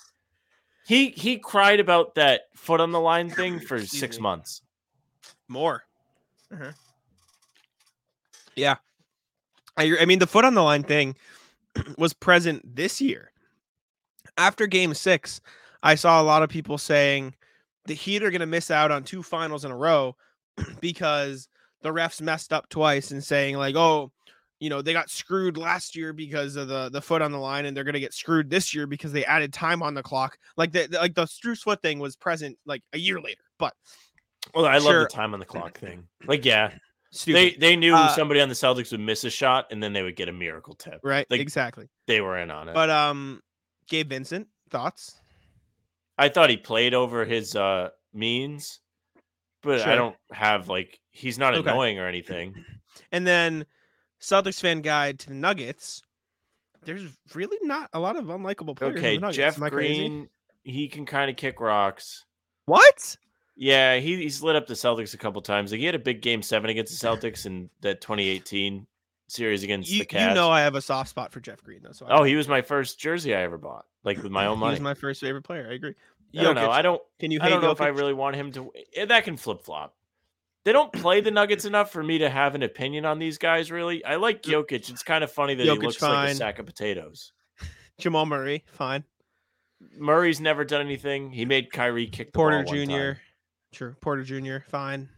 He 0.86 1.10
he 1.10 1.38
cried 1.38 1.78
about 1.78 2.14
that 2.14 2.42
foot 2.56 2.80
on 2.80 2.90
the 2.90 3.00
line 3.00 3.30
thing 3.30 3.60
for 3.60 3.84
six 3.84 4.16
me. 4.16 4.22
months. 4.22 4.62
More. 5.46 5.84
Uh-huh. 6.52 6.72
Yeah, 8.56 8.76
I 9.76 9.98
I 10.00 10.04
mean 10.06 10.18
the 10.18 10.26
foot 10.26 10.44
on 10.44 10.54
the 10.54 10.62
line 10.62 10.82
thing 10.82 11.16
was 11.98 12.12
present 12.12 12.76
this 12.76 13.00
year. 13.00 13.30
After 14.36 14.66
Game 14.66 14.94
Six, 14.94 15.40
I 15.82 15.94
saw 15.94 16.20
a 16.20 16.24
lot 16.24 16.42
of 16.42 16.48
people 16.48 16.78
saying 16.78 17.34
the 17.86 17.94
Heat 17.94 18.22
are 18.22 18.30
going 18.30 18.40
to 18.40 18.46
miss 18.46 18.70
out 18.70 18.90
on 18.90 19.04
two 19.04 19.22
finals 19.22 19.64
in 19.64 19.70
a 19.70 19.76
row 19.76 20.16
because 20.80 21.48
the 21.82 21.90
refs 21.90 22.20
messed 22.20 22.52
up 22.52 22.68
twice 22.68 23.10
and 23.10 23.22
saying 23.24 23.56
like, 23.56 23.76
oh, 23.76 24.12
you 24.58 24.68
know, 24.68 24.82
they 24.82 24.92
got 24.92 25.08
screwed 25.08 25.56
last 25.56 25.96
year 25.96 26.12
because 26.12 26.54
of 26.56 26.68
the 26.68 26.90
the 26.90 27.00
foot 27.00 27.22
on 27.22 27.32
the 27.32 27.38
line, 27.38 27.64
and 27.64 27.74
they're 27.74 27.84
going 27.84 27.94
to 27.94 28.00
get 28.00 28.12
screwed 28.12 28.50
this 28.50 28.74
year 28.74 28.86
because 28.86 29.10
they 29.10 29.24
added 29.24 29.54
time 29.54 29.82
on 29.82 29.94
the 29.94 30.02
clock. 30.02 30.36
Like 30.58 30.72
the 30.72 30.86
like 30.92 31.14
the 31.14 31.24
Strus 31.24 31.60
foot 31.60 31.80
thing 31.80 31.98
was 31.98 32.14
present 32.16 32.58
like 32.66 32.82
a 32.92 32.98
year 32.98 33.20
later, 33.20 33.40
but 33.58 33.72
Well, 34.54 34.66
I 34.66 34.76
love 34.76 34.94
the 35.02 35.06
time 35.06 35.32
on 35.32 35.40
the 35.40 35.46
clock 35.46 35.78
thing. 35.78 36.06
Like, 36.26 36.44
yeah, 36.44 36.72
stupid, 37.10 37.36
they 37.38 37.50
they 37.56 37.76
knew 37.76 37.94
Uh, 37.94 38.08
somebody 38.14 38.42
on 38.42 38.50
the 38.50 38.54
Celtics 38.54 38.90
would 38.90 39.00
miss 39.00 39.24
a 39.24 39.30
shot, 39.30 39.68
and 39.70 39.82
then 39.82 39.94
they 39.94 40.02
would 40.02 40.16
get 40.16 40.28
a 40.28 40.32
miracle 40.32 40.74
tip. 40.74 41.00
right? 41.02 41.26
like- 41.30 41.40
exactly. 41.40 41.88
They 42.06 42.20
were 42.20 42.36
in 42.36 42.50
on 42.50 42.68
it. 42.68 42.74
But 42.74 42.90
um, 42.90 43.40
Gabe 43.88 44.10
Vincent, 44.10 44.46
thoughts? 44.68 45.18
I 46.20 46.28
thought 46.28 46.50
he 46.50 46.56
played 46.56 46.94
over 46.94 47.24
his 47.24 47.56
uh 47.56 47.90
means, 48.12 48.80
but 49.62 49.80
I 49.82 49.94
don't 49.94 50.16
have 50.32 50.68
like 50.68 51.00
he's 51.10 51.38
not 51.38 51.54
Okay. 51.54 51.68
annoying 51.70 51.98
or 51.98 52.06
anything. 52.06 52.54
And 53.12 53.26
then 53.26 53.64
Celtics 54.20 54.60
fan 54.60 54.82
guide 54.82 55.18
to 55.20 55.28
the 55.28 55.34
Nuggets. 55.34 56.02
There's 56.84 57.02
really 57.34 57.58
not 57.62 57.88
a 57.92 58.00
lot 58.00 58.16
of 58.16 58.26
unlikable 58.26 58.76
players. 58.76 58.96
Okay, 58.96 59.14
in 59.16 59.20
the 59.20 59.26
Nuggets. 59.28 59.36
Jeff 59.36 59.62
I 59.62 59.70
crazy? 59.70 60.08
Green, 60.08 60.28
he 60.62 60.88
can 60.88 61.06
kind 61.06 61.30
of 61.30 61.36
kick 61.36 61.60
rocks. 61.60 62.24
What? 62.66 63.16
Yeah, 63.56 63.96
he, 63.98 64.16
he's 64.16 64.42
lit 64.42 64.56
up 64.56 64.66
the 64.66 64.74
Celtics 64.74 65.12
a 65.12 65.18
couple 65.18 65.42
times. 65.42 65.70
Like 65.70 65.80
he 65.80 65.86
had 65.86 65.94
a 65.94 65.98
big 65.98 66.22
game 66.22 66.42
seven 66.42 66.70
against 66.70 66.98
the 67.00 67.06
Celtics 67.08 67.44
in 67.46 67.68
that 67.82 68.00
2018 68.00 68.86
series 69.28 69.62
against 69.62 69.90
You, 69.90 70.00
the 70.00 70.06
Cavs. 70.06 70.28
you 70.28 70.34
know 70.34 70.50
I 70.50 70.62
have 70.62 70.74
a 70.74 70.80
soft 70.82 71.10
spot 71.10 71.32
for 71.32 71.40
Jeff 71.40 71.62
Green 71.62 71.80
though. 71.82 71.92
So 71.92 72.06
oh, 72.08 72.22
he 72.24 72.34
was 72.36 72.48
my 72.48 72.62
first 72.62 72.98
jersey 72.98 73.34
I 73.34 73.42
ever 73.42 73.58
bought, 73.58 73.84
like 74.04 74.22
with 74.22 74.32
my 74.32 74.46
own 74.46 74.58
money. 74.58 74.72
was 74.72 74.80
my 74.80 74.94
first 74.94 75.20
favorite 75.20 75.42
player. 75.42 75.68
I 75.70 75.74
agree. 75.74 75.94
I 76.38 76.42
don't 76.42 76.54
know. 76.54 76.70
I 76.70 76.82
don't. 76.82 77.02
Can 77.18 77.30
you 77.30 77.40
I 77.40 77.44
hate 77.44 77.50
don't 77.50 77.62
know 77.62 77.70
if 77.72 77.80
I 77.80 77.88
really 77.88 78.14
want 78.14 78.36
him 78.36 78.52
to. 78.52 78.70
eh, 78.94 79.04
That 79.06 79.24
can 79.24 79.36
flip 79.36 79.62
flop. 79.62 79.94
They 80.64 80.72
don't 80.72 80.92
play 80.92 81.20
the 81.22 81.30
Nuggets 81.30 81.64
enough 81.64 81.90
for 81.90 82.02
me 82.02 82.18
to 82.18 82.28
have 82.28 82.54
an 82.54 82.62
opinion 82.62 83.04
on 83.06 83.18
these 83.18 83.38
guys. 83.38 83.70
Really, 83.72 84.04
I 84.04 84.16
like 84.16 84.42
Jokic. 84.42 84.90
It's 84.90 85.02
kind 85.02 85.24
of 85.24 85.32
funny 85.32 85.54
that 85.54 85.66
Jokic 85.66 85.80
he 85.80 85.86
looks 85.86 86.02
like 86.02 86.30
a 86.30 86.34
sack 86.34 86.58
of 86.58 86.66
potatoes. 86.66 87.32
Jamal 87.98 88.26
Murray, 88.26 88.64
fine. 88.72 89.04
Murray's 89.96 90.40
never 90.40 90.64
done 90.64 90.82
anything. 90.82 91.30
He 91.32 91.44
made 91.46 91.72
Kyrie 91.72 92.06
kick 92.06 92.28
the 92.28 92.36
Porter 92.36 92.62
Jr. 92.64 93.18
True. 93.72 93.94
Porter 94.00 94.22
Jr. 94.22 94.58
Fine. 94.68 95.08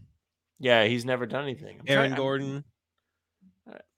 Yeah, 0.61 0.85
he's 0.85 1.05
never 1.05 1.27
done 1.27 1.43
anything. 1.43 1.79
I'm 1.81 1.85
Aaron 1.89 2.11
trying- 2.11 2.17
Gordon. 2.17 2.65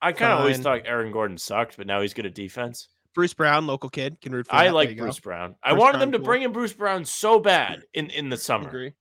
I 0.00 0.12
kind 0.12 0.32
of 0.32 0.40
always 0.40 0.58
thought 0.58 0.82
Aaron 0.86 1.12
Gordon 1.12 1.38
sucked, 1.38 1.76
but 1.76 1.86
now 1.86 2.00
he's 2.02 2.14
good 2.14 2.26
at 2.26 2.34
defense. 2.34 2.88
Bruce 3.14 3.34
Brown, 3.34 3.66
local 3.66 3.88
kid, 3.90 4.20
can 4.20 4.32
root 4.32 4.46
for. 4.46 4.54
I 4.54 4.64
that. 4.66 4.74
Like 4.74 4.90
you 4.90 4.96
go. 4.96 5.02
Bruce 5.02 5.20
Brown. 5.20 5.54
I 5.62 5.72
wanted 5.72 5.92
Brown, 5.92 6.00
them 6.00 6.12
to 6.12 6.18
cool. 6.18 6.24
bring 6.24 6.42
in 6.42 6.52
Bruce 6.52 6.72
Brown 6.72 7.04
so 7.04 7.38
bad 7.38 7.84
in 7.94 8.10
in 8.10 8.28
the 8.28 8.36
summer. 8.36 8.68
Agree. 8.68 8.94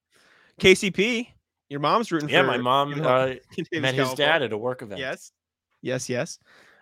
KCP, 0.60 1.28
your 1.70 1.80
mom's 1.80 2.12
rooting 2.12 2.30
Yeah, 2.30 2.44
for. 2.44 2.52
Yeah, 2.52 2.58
my 2.58 2.62
mom 2.62 3.02
uh, 3.02 3.34
met 3.74 3.96
his 3.96 4.14
dad 4.14 4.44
at 4.44 4.54
a 4.54 4.58
work 4.58 4.82
event. 4.82 5.00
Yes. 5.00 5.32
Yes, 5.82 6.08
yes. 6.10 6.40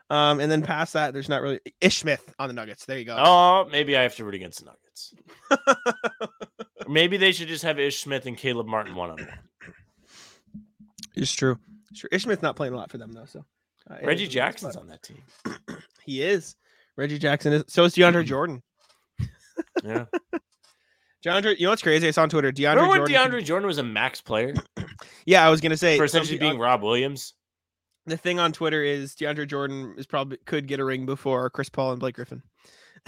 Um, 0.10 0.42
and 0.42 0.52
then 0.52 0.62
past 0.62 0.94
that, 0.94 1.14
there's 1.14 1.30
not 1.30 1.42
really 1.42 1.62
Ish 1.80 2.00
Smith 2.00 2.34
on 2.38 2.50
the 2.50 2.54
Nuggets. 2.54 2.86
There 2.86 3.00
you 3.00 3.06
go. 3.06 3.16
Oh, 3.18 3.68
maybe 3.72 3.96
I 3.96 4.04
have 4.04 4.16
to 4.18 4.26
root 4.26 4.36
against 4.36 4.60
the 4.60 4.66
Nuggets. 4.66 5.14
maybe 6.90 7.16
they 7.16 7.32
should 7.32 7.48
just 7.48 7.64
have 7.64 7.80
Ish 7.80 8.04
Smith 8.04 8.26
and 8.26 8.38
Caleb 8.38 8.68
Martin 8.68 8.94
one 8.94 9.12
on 9.12 9.18
one. 9.20 9.40
It's 11.16 11.32
true. 11.32 11.58
True. 11.96 12.10
Ish 12.12 12.24
Smith's 12.24 12.42
not 12.42 12.58
playing 12.58 12.74
a 12.74 12.78
lot 12.78 12.92
for 12.92 12.98
them 12.98 13.14
though. 13.14 13.26
So 13.26 13.46
uh, 13.90 13.96
Reggie 14.04 14.04
is 14.04 14.08
what 14.08 14.20
it 14.20 14.22
is, 14.24 14.34
Jackson's 14.34 14.76
on 14.76 14.88
that 14.88 15.02
team. 15.02 15.24
He 16.04 16.24
is. 16.24 16.56
Reggie 17.02 17.18
Jackson 17.18 17.54
is. 17.54 17.64
So 17.68 17.84
is 17.84 17.96
DeAndre 17.96 18.14
mm-hmm. 18.14 18.28
Jordan. 18.28 18.64
Yeah. 19.84 20.06
DeAndre, 21.24 21.58
you 21.58 21.66
know 21.66 21.70
what's 21.72 21.84
crazy? 21.84 22.08
I 22.08 22.12
saw 22.12 22.24
on 22.24 22.30
Twitter. 22.30 22.52
DeAndre 22.52 22.76
Remember 22.76 22.90
when 22.90 23.08
Jordan. 23.08 23.32
DeAndre 23.32 23.46
Jordan 23.46 23.68
was 23.68 23.78
a 23.78 23.84
max 23.84 24.22
player 24.22 24.56
Yeah, 25.26 25.46
I 25.46 25.50
was 25.50 25.62
gonna 25.62 25.78
say 25.78 25.98
for 25.98 26.06
essentially 26.06 26.40
being 26.40 26.58
Rob 26.58 26.82
Williams? 26.82 27.34
the 28.08 28.18
thing 28.18 28.40
on 28.40 28.52
Twitter 28.52 28.84
is 28.84 29.14
DeAndre 29.16 29.48
Jordan 29.48 29.96
is 29.98 30.08
probably 30.08 30.38
could 30.46 30.68
get 30.68 30.80
a 30.80 30.86
ring 30.86 31.06
before 31.06 31.50
Chris 31.52 31.70
Paul 31.70 31.92
and 31.92 32.00
Blake 32.00 32.16
Griffin. 32.16 32.42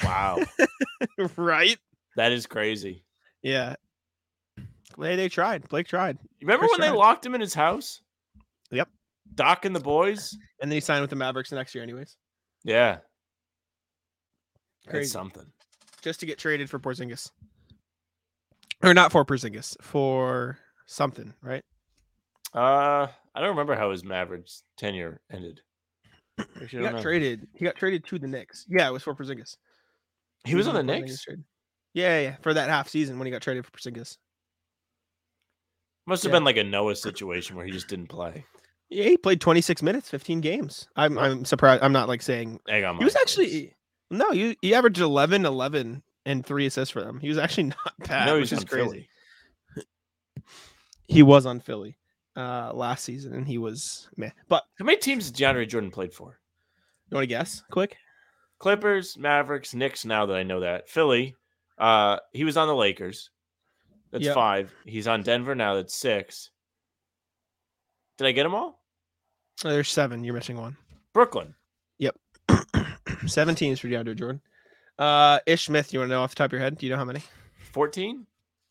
Wow, 0.03 0.39
right? 1.37 1.77
that 2.15 2.31
is 2.31 2.45
crazy. 2.45 3.03
Yeah. 3.41 3.75
Hey, 4.99 5.15
they 5.15 5.29
tried. 5.29 5.67
Blake 5.69 5.87
tried. 5.87 6.17
Remember 6.41 6.67
Chris 6.67 6.79
when 6.79 6.81
they 6.81 6.95
locked 6.95 7.25
him 7.25 7.33
in 7.33 7.41
his 7.41 7.53
house? 7.53 8.01
Yep. 8.71 8.89
Doc 9.33 9.65
and 9.65 9.75
the 9.75 9.79
boys. 9.79 10.37
And 10.61 10.71
then 10.71 10.75
he 10.75 10.81
signed 10.81 11.01
with 11.01 11.09
the 11.09 11.15
Mavericks 11.15 11.49
the 11.49 11.55
next 11.55 11.73
year, 11.73 11.83
anyways. 11.83 12.15
Yeah, 12.63 12.99
that's 14.85 15.11
something. 15.11 15.45
Just 16.01 16.19
to 16.19 16.25
get 16.25 16.37
traded 16.37 16.69
for 16.69 16.79
Porzingis. 16.79 17.29
Or 18.83 18.93
not 18.93 19.11
for 19.11 19.23
Porzingis, 19.23 19.75
for 19.81 20.57
something, 20.85 21.33
right? 21.41 21.63
Uh, 22.53 23.07
I 23.33 23.39
don't 23.39 23.49
remember 23.49 23.75
how 23.75 23.91
his 23.91 24.03
Mavericks 24.03 24.63
tenure 24.77 25.21
ended. 25.31 25.61
He 26.69 26.79
got 26.79 26.95
know. 26.95 27.01
traded. 27.01 27.47
He 27.53 27.63
got 27.63 27.75
traded 27.75 28.03
to 28.05 28.19
the 28.19 28.27
Knicks. 28.27 28.65
Yeah, 28.69 28.87
it 28.87 28.91
was 28.91 29.03
for 29.03 29.15
Porzingis. 29.15 29.55
He 30.43 30.55
was 30.55 30.67
on 30.67 30.75
the 30.75 30.83
Knicks. 30.83 31.25
Yeah, 31.93 32.19
yeah, 32.19 32.35
for 32.41 32.53
that 32.53 32.69
half 32.69 32.89
season 32.89 33.17
when 33.19 33.25
he 33.25 33.31
got 33.31 33.41
traded 33.41 33.65
for 33.65 33.71
Porzingis. 33.71 34.17
Must 36.05 36.23
have 36.23 36.31
Yeah. 36.31 36.37
been 36.37 36.43
like 36.43 36.57
a 36.57 36.63
Noah 36.63 36.95
situation 36.95 37.55
where 37.55 37.65
he 37.65 37.71
just 37.71 37.87
didn't 37.87 38.07
play. 38.07 38.45
Yeah, 38.89 39.05
he 39.05 39.17
played 39.17 39.39
26 39.39 39.81
minutes, 39.81 40.09
15 40.09 40.41
games. 40.41 40.87
I'm 40.95 41.17
I'm 41.17 41.45
surprised. 41.45 41.81
I'm 41.81 41.93
not 41.93 42.09
like 42.09 42.21
saying 42.21 42.59
he 42.67 43.03
was 43.03 43.15
actually 43.15 43.73
no, 44.13 44.31
he, 44.31 44.57
he 44.61 44.73
averaged 44.73 44.99
11, 44.99 45.45
11, 45.45 46.03
and 46.25 46.45
three 46.45 46.65
assists 46.65 46.91
for 46.91 47.01
them. 47.01 47.19
He 47.19 47.29
was 47.29 47.37
actually 47.37 47.63
not 47.85 47.93
bad. 48.07 48.25
No, 48.27 48.35
he 48.35 48.41
which 48.41 48.51
was 48.51 48.59
is 48.59 48.59
on 48.59 48.65
crazy. 48.67 48.85
Philly. 48.85 49.09
He 51.07 51.21
was 51.23 51.45
on 51.45 51.59
Philly 51.59 51.97
uh 52.35 52.71
last 52.73 53.03
season, 53.03 53.33
and 53.33 53.47
he 53.47 53.57
was 53.57 54.07
man. 54.17 54.31
But 54.47 54.63
How 54.79 54.85
many 54.85 54.97
teams 54.97 55.25
has 55.25 55.31
DeAndre 55.33 55.67
Jordan 55.67 55.91
played 55.91 56.13
for? 56.13 56.39
you 57.11 57.15
want 57.15 57.23
to 57.23 57.27
guess? 57.27 57.63
Quick. 57.69 57.97
Clippers, 58.59 59.17
Mavericks, 59.17 59.73
Knicks. 59.75 60.05
Now 60.05 60.25
that 60.25 60.35
I 60.35 60.43
know 60.43 60.61
that 60.61 60.89
Philly, 60.89 61.35
uh, 61.77 62.17
he 62.31 62.43
was 62.43 62.57
on 62.57 62.67
the 62.67 62.75
Lakers. 62.75 63.29
That's 64.11 64.23
Yep. 64.25 64.33
five. 64.35 64.73
He's 64.85 65.07
on 65.07 65.21
Denver 65.21 65.53
now. 65.55 65.75
That's 65.75 65.95
six. 65.95 66.49
Did 68.17 68.27
I 68.27 68.31
get 68.31 68.43
them 68.43 68.55
all? 68.55 68.79
There's 69.61 69.89
seven. 69.89 70.23
You're 70.23 70.33
missing 70.35 70.57
one. 70.57 70.77
Brooklyn. 71.13 71.53
17 73.27 73.73
is 73.73 73.79
for 73.79 73.87
DeAndre 73.87 74.15
Jordan. 74.15 74.41
Uh, 74.99 75.39
Ish 75.45 75.65
Smith. 75.65 75.93
You 75.93 75.99
want 75.99 76.09
to 76.09 76.15
know 76.15 76.21
off 76.21 76.31
the 76.31 76.35
top 76.35 76.45
of 76.47 76.51
your 76.53 76.61
head? 76.61 76.77
Do 76.77 76.85
you 76.85 76.91
know 76.91 76.97
how 76.97 77.05
many? 77.05 77.21
14? 77.71 78.25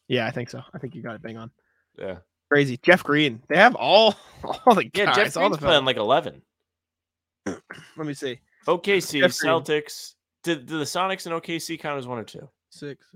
Yeah, 0.08 0.26
I 0.26 0.30
think 0.30 0.50
so. 0.50 0.62
I 0.72 0.78
think 0.78 0.94
you 0.94 1.02
got 1.02 1.14
it 1.14 1.22
bang 1.22 1.36
on. 1.36 1.50
Yeah. 1.98 2.18
Crazy. 2.50 2.76
Jeff 2.82 3.02
Green. 3.02 3.42
They 3.48 3.56
have 3.56 3.74
all 3.74 4.14
all 4.66 4.74
the 4.74 4.84
Yeah, 4.94 5.06
guys. 5.06 5.16
Jeff 5.16 5.36
all 5.36 5.48
Green's 5.48 5.58
the 5.60 5.66
playing 5.66 5.84
like 5.84 5.96
11. 5.96 6.42
Let 7.46 7.60
me 7.96 8.14
see. 8.14 8.40
OKC, 8.66 9.20
Jeff. 9.20 9.30
Celtics. 9.32 10.14
Did, 10.42 10.66
did 10.66 10.78
the 10.78 10.84
Sonics 10.84 11.26
and 11.26 11.34
OKC 11.40 11.78
count 11.78 11.98
as 11.98 12.06
one 12.06 12.18
or 12.18 12.24
two? 12.24 12.48
Six. 12.70 13.06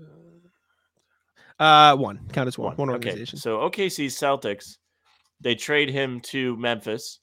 Uh, 1.59 1.63
uh 1.63 1.95
one. 1.95 2.19
Count 2.33 2.47
as 2.47 2.57
one. 2.57 2.75
One, 2.77 2.89
Okay. 2.89 2.95
organization. 3.09 3.37
So 3.39 3.57
OKC, 3.59 4.07
Celtics, 4.07 4.77
they 5.41 5.55
trade 5.55 5.89
him 5.89 6.19
to 6.21 6.55
Memphis. 6.57 7.19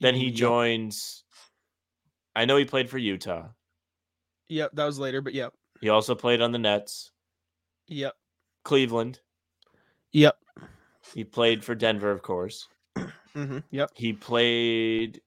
Then 0.00 0.14
he 0.14 0.26
Yep. 0.26 0.34
joins. 0.34 1.24
I 2.34 2.44
know 2.44 2.56
he 2.56 2.64
played 2.64 2.88
for 2.90 2.98
Utah. 2.98 3.48
Yep, 4.48 4.72
that 4.74 4.84
was 4.84 4.98
later, 4.98 5.20
but 5.20 5.34
yep. 5.34 5.52
He 5.80 5.88
also 5.88 6.14
played 6.14 6.40
on 6.40 6.52
the 6.52 6.58
Nets, 6.58 7.10
Yep. 7.88 8.14
Cleveland. 8.64 9.20
Yep. 10.12 10.36
He 11.14 11.24
played 11.24 11.64
for 11.64 11.74
Denver, 11.74 12.10
of 12.10 12.22
course. 12.22 12.68
Mm-hmm. 12.96 13.58
Yep. 13.70 13.90
He 13.94 14.12
played. 14.12 15.20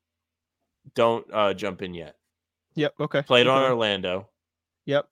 Don't 0.95 1.25
uh, 1.31 1.53
jump 1.53 1.81
in 1.81 1.93
yet. 1.93 2.15
Yep. 2.75 2.93
Okay. 2.99 3.21
Played 3.21 3.47
on. 3.47 3.63
Orlando. 3.63 4.29
Yep. 4.85 5.07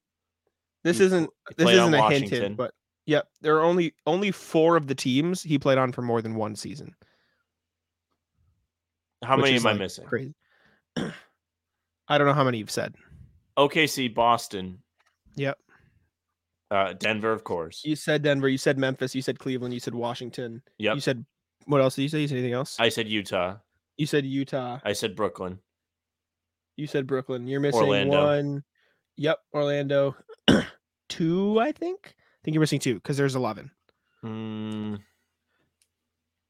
This 0.84 0.98
He 0.98 1.06
isn't 1.06 1.30
this 1.58 1.70
isn't 1.70 1.94
a 1.94 2.10
hint, 2.10 2.30
hint, 2.30 2.58
but 2.58 2.74
yep. 3.06 3.28
There 3.42 3.58
are 3.58 3.64
only 3.64 3.94
only 4.06 4.32
four 4.32 4.76
of 4.76 4.88
the 4.88 4.96
teams 4.96 5.44
he 5.44 5.60
played 5.60 5.78
on 5.78 5.92
for 5.92 6.02
more 6.02 6.22
than 6.22 6.36
one 6.36 6.56
season. 6.56 6.96
How 9.24 9.38
many 9.38 9.56
am 9.56 9.68
I 9.68 9.74
missing? 9.74 10.06
Crazy. 10.06 10.34
I 12.12 12.18
don't 12.18 12.28
know 12.28 12.34
how 12.34 12.44
many 12.44 12.58
you've 12.58 12.70
said. 12.72 12.94
OKC, 13.58 14.14
Boston. 14.14 14.80
Yep. 15.36 15.58
Uh, 16.70 16.94
Denver, 16.94 17.32
of 17.32 17.44
course. 17.44 17.82
You 17.86 17.96
said 17.96 18.22
Denver. 18.22 18.50
You 18.50 18.58
said 18.58 18.78
Memphis. 18.78 19.16
You 19.16 19.22
said 19.22 19.40
Cleveland. 19.40 19.74
You 19.74 19.80
said 19.80 19.96
Washington. 19.96 20.62
Yep. 20.78 20.96
You 20.96 21.02
said 21.02 21.26
what 21.66 21.80
else 21.82 21.96
did 21.96 22.02
you 22.04 22.10
say? 22.10 22.20
You 22.22 22.28
said 22.28 22.38
anything 22.38 22.54
else? 22.54 22.76
I 22.80 22.90
said 22.90 23.08
Utah. 23.08 23.58
you 23.98 24.06
said 24.06 24.26
Utah. 24.26 24.80
I 24.84 24.94
said 24.94 25.16
Brooklyn. 25.16 25.60
You 26.76 26.88
said 26.88 27.08
Brooklyn. 27.08 27.48
You're 27.48 27.60
missing 27.60 27.82
Orlando. 27.84 28.26
one. 28.26 28.64
Yep, 29.18 29.38
Orlando. 29.54 30.16
two, 31.10 31.60
I 31.60 31.72
think. 31.72 32.00
I 32.08 32.40
think 32.44 32.56
you're 32.56 32.62
missing 32.62 32.80
two 32.80 32.96
because 32.96 33.18
there's 33.18 33.36
eleven. 33.36 33.70
Hmm. 34.22 34.96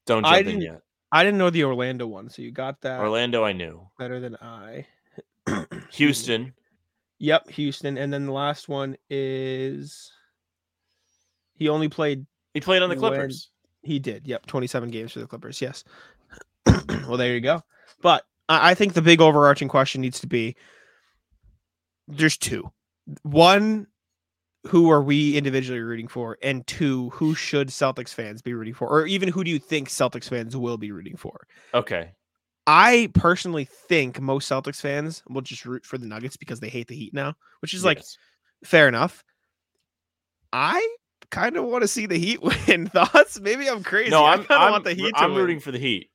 don't 0.06 0.24
I 0.24 0.38
jump 0.38 0.40
in 0.40 0.46
didn't- 0.46 0.62
yet. 0.62 0.80
I 1.14 1.24
didn't 1.24 1.38
know 1.38 1.50
the 1.50 1.64
Orlando 1.64 2.06
one, 2.06 2.30
so 2.30 2.40
you 2.40 2.50
got 2.50 2.80
that 2.80 2.98
Orlando, 3.00 3.44
I 3.44 3.52
knew. 3.52 3.86
better 3.98 4.18
than 4.18 4.34
I. 4.36 4.86
Houston. 5.92 6.54
Yep, 7.18 7.50
Houston, 7.50 7.98
and 7.98 8.12
then 8.12 8.26
the 8.26 8.32
last 8.32 8.68
one 8.68 8.96
is 9.08 10.10
he 11.54 11.68
only 11.68 11.88
played. 11.88 12.26
He 12.54 12.60
played 12.60 12.82
on 12.82 12.88
the 12.88 12.96
Clippers. 12.96 13.50
He 13.82 13.98
did. 13.98 14.26
Yep, 14.26 14.46
27 14.46 14.90
games 14.90 15.12
for 15.12 15.20
the 15.20 15.26
Clippers. 15.26 15.60
Yes. 15.60 15.84
well, 16.66 17.16
there 17.16 17.34
you 17.34 17.40
go. 17.40 17.62
But 18.00 18.24
I, 18.48 18.70
I 18.70 18.74
think 18.74 18.94
the 18.94 19.02
big 19.02 19.20
overarching 19.20 19.68
question 19.68 20.00
needs 20.00 20.20
to 20.20 20.26
be: 20.26 20.56
there's 22.08 22.36
two. 22.36 22.70
One, 23.22 23.86
who 24.66 24.90
are 24.90 25.02
we 25.02 25.36
individually 25.36 25.80
rooting 25.80 26.08
for, 26.08 26.38
and 26.42 26.66
two, 26.66 27.10
who 27.10 27.34
should 27.34 27.68
Celtics 27.68 28.14
fans 28.14 28.42
be 28.42 28.54
rooting 28.54 28.74
for, 28.74 28.88
or 28.88 29.06
even 29.06 29.28
who 29.28 29.44
do 29.44 29.50
you 29.50 29.58
think 29.58 29.88
Celtics 29.88 30.28
fans 30.28 30.56
will 30.56 30.78
be 30.78 30.92
rooting 30.92 31.16
for? 31.16 31.46
Okay. 31.74 32.12
I 32.66 33.10
personally 33.14 33.64
think 33.64 34.20
most 34.20 34.50
Celtics 34.50 34.80
fans 34.80 35.22
will 35.28 35.40
just 35.40 35.64
root 35.64 35.84
for 35.84 35.98
the 35.98 36.06
Nuggets 36.06 36.36
because 36.36 36.60
they 36.60 36.68
hate 36.68 36.86
the 36.88 36.94
Heat 36.94 37.12
now, 37.12 37.34
which 37.60 37.74
is 37.74 37.84
like 37.84 38.02
Fair 38.64 38.86
enough. 38.86 39.24
I 40.52 40.86
kind 41.30 41.56
of 41.56 41.64
want 41.64 41.82
to 41.82 41.88
see 41.88 42.06
the 42.06 42.18
Heat 42.18 42.40
win. 42.68 42.86
Thoughts? 42.88 43.40
Maybe 43.40 43.68
I'm 43.68 43.82
crazy. 43.82 44.10
No, 44.10 44.24
I 44.24 44.34
I'm, 44.34 44.40
of 44.40 44.46
I'm, 44.50 44.70
want 44.72 44.84
the 44.84 44.94
Heat 44.94 45.14
to 45.16 45.20
I'm 45.20 45.32
win. 45.32 45.40
rooting 45.40 45.60
for 45.60 45.72
the 45.72 45.78
Heat. 45.78 46.10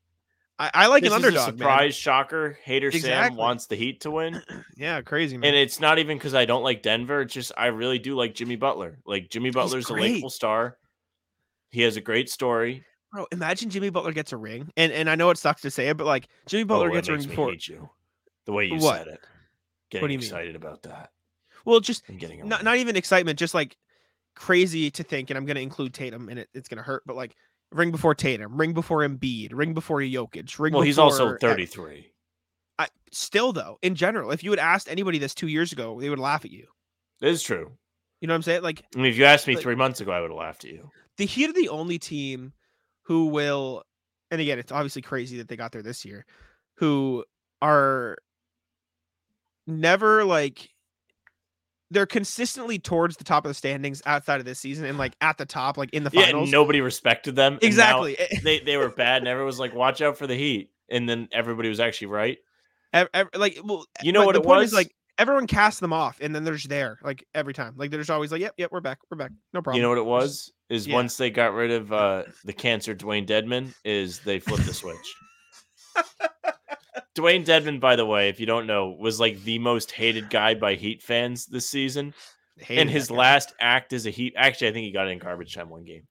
I, 0.59 0.71
I 0.73 0.87
like 0.87 1.03
this 1.03 1.11
an 1.11 1.17
underdog. 1.17 1.49
man. 1.49 1.57
surprise 1.57 1.95
shocker. 1.95 2.57
Hater 2.63 2.91
Sam 2.91 3.35
wants 3.35 3.67
the 3.67 3.75
Heat 3.75 4.01
to 4.01 4.11
win, 4.11 4.41
Yeah, 4.77 5.01
crazy 5.01 5.37
man. 5.37 5.49
and 5.49 5.57
it's 5.57 5.79
not 5.79 5.99
even 5.99 6.17
because 6.17 6.33
I 6.33 6.45
don't 6.45 6.63
like 6.63 6.81
Denver. 6.81 7.21
It's 7.21 7.33
just 7.33 7.51
I 7.57 7.67
really 7.67 7.99
do 7.99 8.15
like 8.15 8.33
Jimmy 8.33 8.55
Butler. 8.55 8.97
Like 9.05 9.29
Jimmy 9.29 9.51
Butler's 9.51 9.89
a 9.89 9.93
likable 9.93 10.29
star. 10.31 10.77
He 11.69 11.81
has 11.81 11.95
a 11.97 12.01
great 12.01 12.29
story. 12.29 12.85
Bro, 13.11 13.27
imagine 13.31 13.69
Jimmy 13.69 13.89
Butler 13.89 14.11
gets 14.11 14.33
a 14.33 14.37
ring, 14.37 14.71
and 14.77 14.91
and 14.91 15.09
I 15.09 15.15
know 15.15 15.29
it 15.29 15.37
sucks 15.37 15.61
to 15.61 15.71
say 15.71 15.87
it, 15.89 15.97
but 15.97 16.05
like 16.07 16.27
Jimmy 16.45 16.63
Oh, 16.63 16.65
Butler 16.65 16.89
that 16.89 16.93
gets 16.95 17.07
a 17.09 17.13
ring 17.13 17.27
before. 17.27 17.49
hate 17.51 17.67
you. 17.67 17.89
The 18.45 18.51
way 18.53 18.65
you 18.65 18.75
What? 18.77 18.97
said 18.99 19.07
it. 19.07 19.19
Getting 19.89 20.07
do 20.07 20.13
you 20.13 20.19
mean? 20.19 20.25
excited 20.25 20.55
about 20.57 20.83
that 20.83 21.11
Well, 21.63 21.79
just 21.79 22.03
getting 22.17 22.45
not 22.47 22.63
not 22.63 22.77
even 22.77 22.95
excitement, 22.97 23.39
just 23.39 23.53
like 23.53 23.77
crazy 24.35 24.91
to 24.91 25.03
think, 25.03 25.29
and 25.29 25.37
I'm 25.37 25.45
gonna 25.45 25.61
include 25.61 25.93
Tatum, 25.93 26.29
and 26.29 26.39
it, 26.39 26.49
it's 26.53 26.67
gonna 26.67 26.81
hurt, 26.83 27.03
but 27.05 27.15
like 27.15 27.35
ring 27.71 27.91
before 27.91 28.13
Tatum, 28.15 28.57
ring 28.57 28.73
before 28.73 28.99
Embiid, 29.07 29.49
ring 29.53 29.73
before 29.73 29.99
Jokic, 29.99 30.59
ring. 30.59 30.73
well, 30.73 30.81
he's 30.83 30.99
also 30.99 31.33
before- 31.33 31.39
33. 31.39 32.11
I, 32.79 32.87
still 33.11 33.53
though, 33.53 33.79
in 33.81 33.95
general, 33.95 34.31
if 34.31 34.43
you 34.43 34.51
had 34.51 34.59
asked 34.59 34.87
anybody 34.89 35.17
this 35.17 35.33
two 35.33 35.47
years 35.47 35.71
ago, 35.71 35.99
they 35.99 36.09
would 36.09 36.19
laugh 36.19 36.45
at 36.45 36.51
you. 36.51 36.67
It 37.21 37.29
is 37.29 37.41
true. 37.41 37.71
You 38.21 38.27
know 38.27 38.33
what 38.33 38.37
I'm 38.37 38.41
saying? 38.43 38.61
Like 38.63 38.83
I 38.95 38.99
mean, 38.99 39.07
if 39.11 39.17
you 39.17 39.25
asked 39.25 39.47
me 39.47 39.55
Like- 39.55 39.63
three 39.63 39.75
months 39.75 39.99
ago, 40.01 40.11
I 40.11 40.21
would 40.21 40.29
have 40.29 40.37
laughed 40.37 40.65
at 40.65 40.71
you. 40.71 40.89
the 41.17 41.25
Heat 41.25 41.49
are 41.49 41.53
the 41.53 41.69
only 41.69 41.97
team 41.97 42.53
who 43.07 43.27
will, 43.27 43.83
and 44.31 44.41
again, 44.41 44.59
it's 44.59 44.71
obviously 44.71 45.01
crazy 45.01 45.37
that 45.37 45.47
they 45.47 45.55
got 45.55 45.71
there 45.71 45.81
this 45.81 46.03
year, 46.03 46.25
who 46.75 47.23
are 47.61 48.17
never 49.65 50.25
like 50.25 50.69
they're 51.89 52.05
consistently 52.05 52.77
towards 52.79 53.15
the 53.15 53.23
top 53.23 53.45
of 53.45 53.49
the 53.49 53.53
standings 53.53 54.01
outside 54.05 54.41
of 54.41 54.45
this 54.45 54.59
season 54.59 54.83
and 54.83 54.97
like 54.97 55.13
at 55.21 55.37
the 55.37 55.45
top, 55.45 55.77
like 55.77 55.89
in 55.93 56.03
the 56.03 56.09
Yeah, 56.09 56.25
finals. 56.25 56.51
nobody 56.51 56.81
respected 56.81 57.35
them. 57.35 57.59
exactly. 57.61 58.17
they 58.43 58.59
they 58.59 58.75
were 58.75 58.89
bad, 58.89 59.21
and 59.21 59.27
everyone 59.27 59.47
was 59.47 59.59
like, 59.59 59.73
"Watch 59.73 60.01
out 60.01 60.17
for 60.17 60.27
the 60.27 60.35
Heat," 60.35 60.71
and 60.89 61.07
then 61.07 61.29
everybody 61.31 61.69
was 61.69 61.79
actually 61.79 62.07
right. 62.07 62.37
Like 62.93 63.57
well 63.63 63.85
You 64.03 64.11
know 64.11 64.25
what 64.25 64.35
the 64.35 64.41
it 64.41 64.45
point 64.45 64.59
was? 64.59 64.67
is 64.69 64.73
like 64.73 64.93
everyone 65.17 65.47
casts 65.47 65.79
them 65.79 65.93
off 65.93 66.17
and 66.21 66.33
then 66.33 66.43
they're 66.43 66.55
just 66.55 66.69
there 66.69 66.99
like 67.03 67.25
every 67.33 67.53
time 67.53 67.73
like 67.77 67.89
they're 67.89 67.99
just 67.99 68.09
always 68.09 68.31
like 68.31 68.41
yep 68.41 68.53
yep 68.57 68.71
we're 68.71 68.81
back 68.81 68.99
we're 69.09 69.17
back 69.17 69.31
no 69.53 69.61
problem 69.61 69.77
You 69.77 69.81
know 69.81 69.89
what 69.89 69.97
it 69.97 70.05
was? 70.05 70.51
Is 70.69 70.85
yeah. 70.85 70.95
once 70.95 71.17
they 71.17 71.29
got 71.29 71.53
rid 71.53 71.71
of 71.71 71.93
uh, 71.93 72.23
the 72.45 72.53
cancer 72.53 72.93
Dewayne 72.93 73.25
Dedmon, 73.25 73.73
is 73.85 74.19
they 74.19 74.39
flipped 74.39 74.65
the 74.65 74.73
switch. 74.73 75.15
Dewayne 77.15 77.45
Dedmon, 77.45 77.79
by 77.79 77.95
the 77.95 78.05
way, 78.05 78.29
if 78.29 78.39
you 78.39 78.45
don't 78.45 78.67
know, 78.67 78.89
was 78.99 79.19
like 79.19 79.41
the 79.43 79.59
most 79.59 79.91
hated 79.91 80.29
guy 80.29 80.53
by 80.53 80.75
Heat 80.75 81.01
fans 81.01 81.45
this 81.45 81.67
season. 81.69 82.13
Hated 82.59 82.81
and 82.81 82.89
his 82.89 83.09
last 83.09 83.53
act 83.59 83.93
as 83.93 84.05
a 84.05 84.09
Heat, 84.09 84.33
actually, 84.35 84.67
I 84.67 84.73
think 84.73 84.85
he 84.85 84.91
got 84.91 85.07
in 85.07 85.19
garbage 85.19 85.55
time 85.55 85.69
one 85.69 85.85
game. 85.85 86.03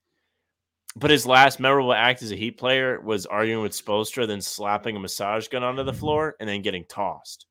But 0.97 1.11
his 1.11 1.27
last 1.27 1.61
memorable 1.61 1.93
act 1.93 2.23
as 2.23 2.33
a 2.33 2.37
Heat 2.37 2.59
player 2.59 3.01
was 3.01 3.27
arguing 3.27 3.63
with 3.63 3.73
Spoelstra, 3.73 4.27
then 4.27 4.41
slapping 4.41 4.97
a 4.97 5.01
massage 5.01 5.49
gun 5.49 5.63
onto 5.63 5.85
the 5.85 5.93
floor, 5.93 6.35
and 6.41 6.49
then 6.49 6.63
getting 6.63 6.85
tossed. 6.89 7.47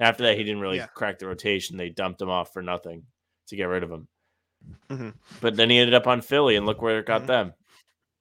After 0.00 0.22
that, 0.24 0.36
he 0.38 0.42
didn't 0.44 0.60
really 0.62 0.78
Yeah. 0.78 0.86
crack 0.86 1.18
the 1.18 1.26
rotation. 1.26 1.76
They 1.76 1.90
dumped 1.90 2.20
him 2.20 2.30
off 2.30 2.52
for 2.52 2.62
nothing 2.62 3.04
to 3.48 3.56
get 3.56 3.64
rid 3.64 3.82
of 3.84 3.90
him. 3.92 4.08
Mhm. 4.88 5.14
But 5.40 5.56
then 5.56 5.70
he 5.70 5.78
ended 5.78 5.94
up 5.94 6.06
on 6.06 6.20
Philly, 6.22 6.56
and 6.56 6.66
look 6.66 6.82
where 6.82 6.98
it 6.98 7.06
got 7.06 7.22
Mhm. 7.22 7.26
them. 7.26 7.54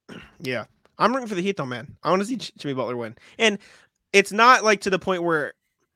Yeah, 0.39 0.65
I'm 0.97 1.13
rooting 1.13 1.27
for 1.29 1.35
the 1.35 1.41
Heat 1.41 1.57
though, 1.57 1.65
man. 1.65 1.97
I 2.03 2.09
want 2.09 2.21
to 2.21 2.25
see 2.25 2.35
Jimmy 2.35 2.73
Butler 2.73 2.97
win, 2.97 3.17
and 3.37 3.59
it's 4.13 4.31
not 4.31 4.63
like 4.63 4.81
to 4.81 4.89
the 4.89 4.99
point 4.99 5.23
where, 5.23 5.53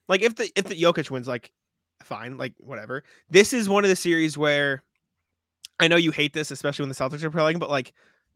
like, 0.08 0.22
if 0.22 0.36
the 0.36 0.52
if 0.56 0.66
the 0.66 0.76
Jokic 0.82 1.10
wins, 1.10 1.28
like, 1.28 1.52
fine, 2.04 2.38
like 2.38 2.54
whatever. 2.60 3.04
This 3.30 3.54
is 3.54 3.68
one 3.70 3.84
of 3.84 3.90
the 3.90 3.96
series 3.96 4.38
where 4.38 4.84
I 5.80 5.88
know 5.88 5.96
you 5.96 6.12
hate 6.12 6.34
this, 6.34 6.52
especially 6.52 6.84
when 6.84 6.90
the 6.90 6.96
Celtics 6.96 7.24
are 7.24 7.32
playing, 7.32 7.60
but 7.60 7.70
like, 7.70 7.94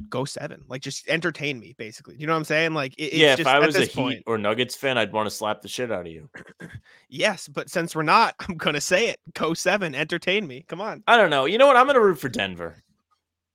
go 0.09 0.25
seven, 0.25 0.63
like, 0.67 0.81
just 0.81 1.07
entertain 1.07 1.59
me, 1.59 1.75
basically. 1.77 2.15
Do 2.15 2.21
you 2.21 2.27
know 2.27 2.33
what 2.33 2.39
I'm 2.39 2.45
saying? 2.45 2.73
Like, 2.73 2.93
it, 2.97 3.03
it's 3.03 3.15
yeah, 3.15 3.33
if 3.33 3.37
just, 3.39 3.49
I 3.49 3.57
at 3.57 3.65
was 3.65 3.75
a 3.75 3.79
this 3.79 3.89
Heat 3.89 3.95
point, 3.95 4.23
or 4.27 4.37
Nuggets 4.37 4.75
fan, 4.75 4.97
I'd 4.97 5.11
want 5.11 5.27
to 5.27 5.35
slap 5.35 5.61
the 5.61 5.67
shit 5.67 5.91
out 5.91 6.05
of 6.05 6.11
you. 6.11 6.29
yes, 7.09 7.47
but 7.47 7.69
since 7.69 7.95
we're 7.95 8.03
not, 8.03 8.35
I'm 8.47 8.55
gonna 8.57 8.81
say 8.81 9.09
it. 9.09 9.19
Go 9.33 9.53
seven, 9.53 9.95
entertain 9.95 10.47
me. 10.47 10.65
Come 10.67 10.81
on. 10.81 11.03
I 11.07 11.17
don't 11.17 11.29
know. 11.29 11.45
You 11.45 11.57
know 11.57 11.67
what? 11.67 11.75
I'm 11.75 11.87
to 11.87 11.99
root 11.99 12.19
for 12.19 12.29
Denver. 12.29 12.83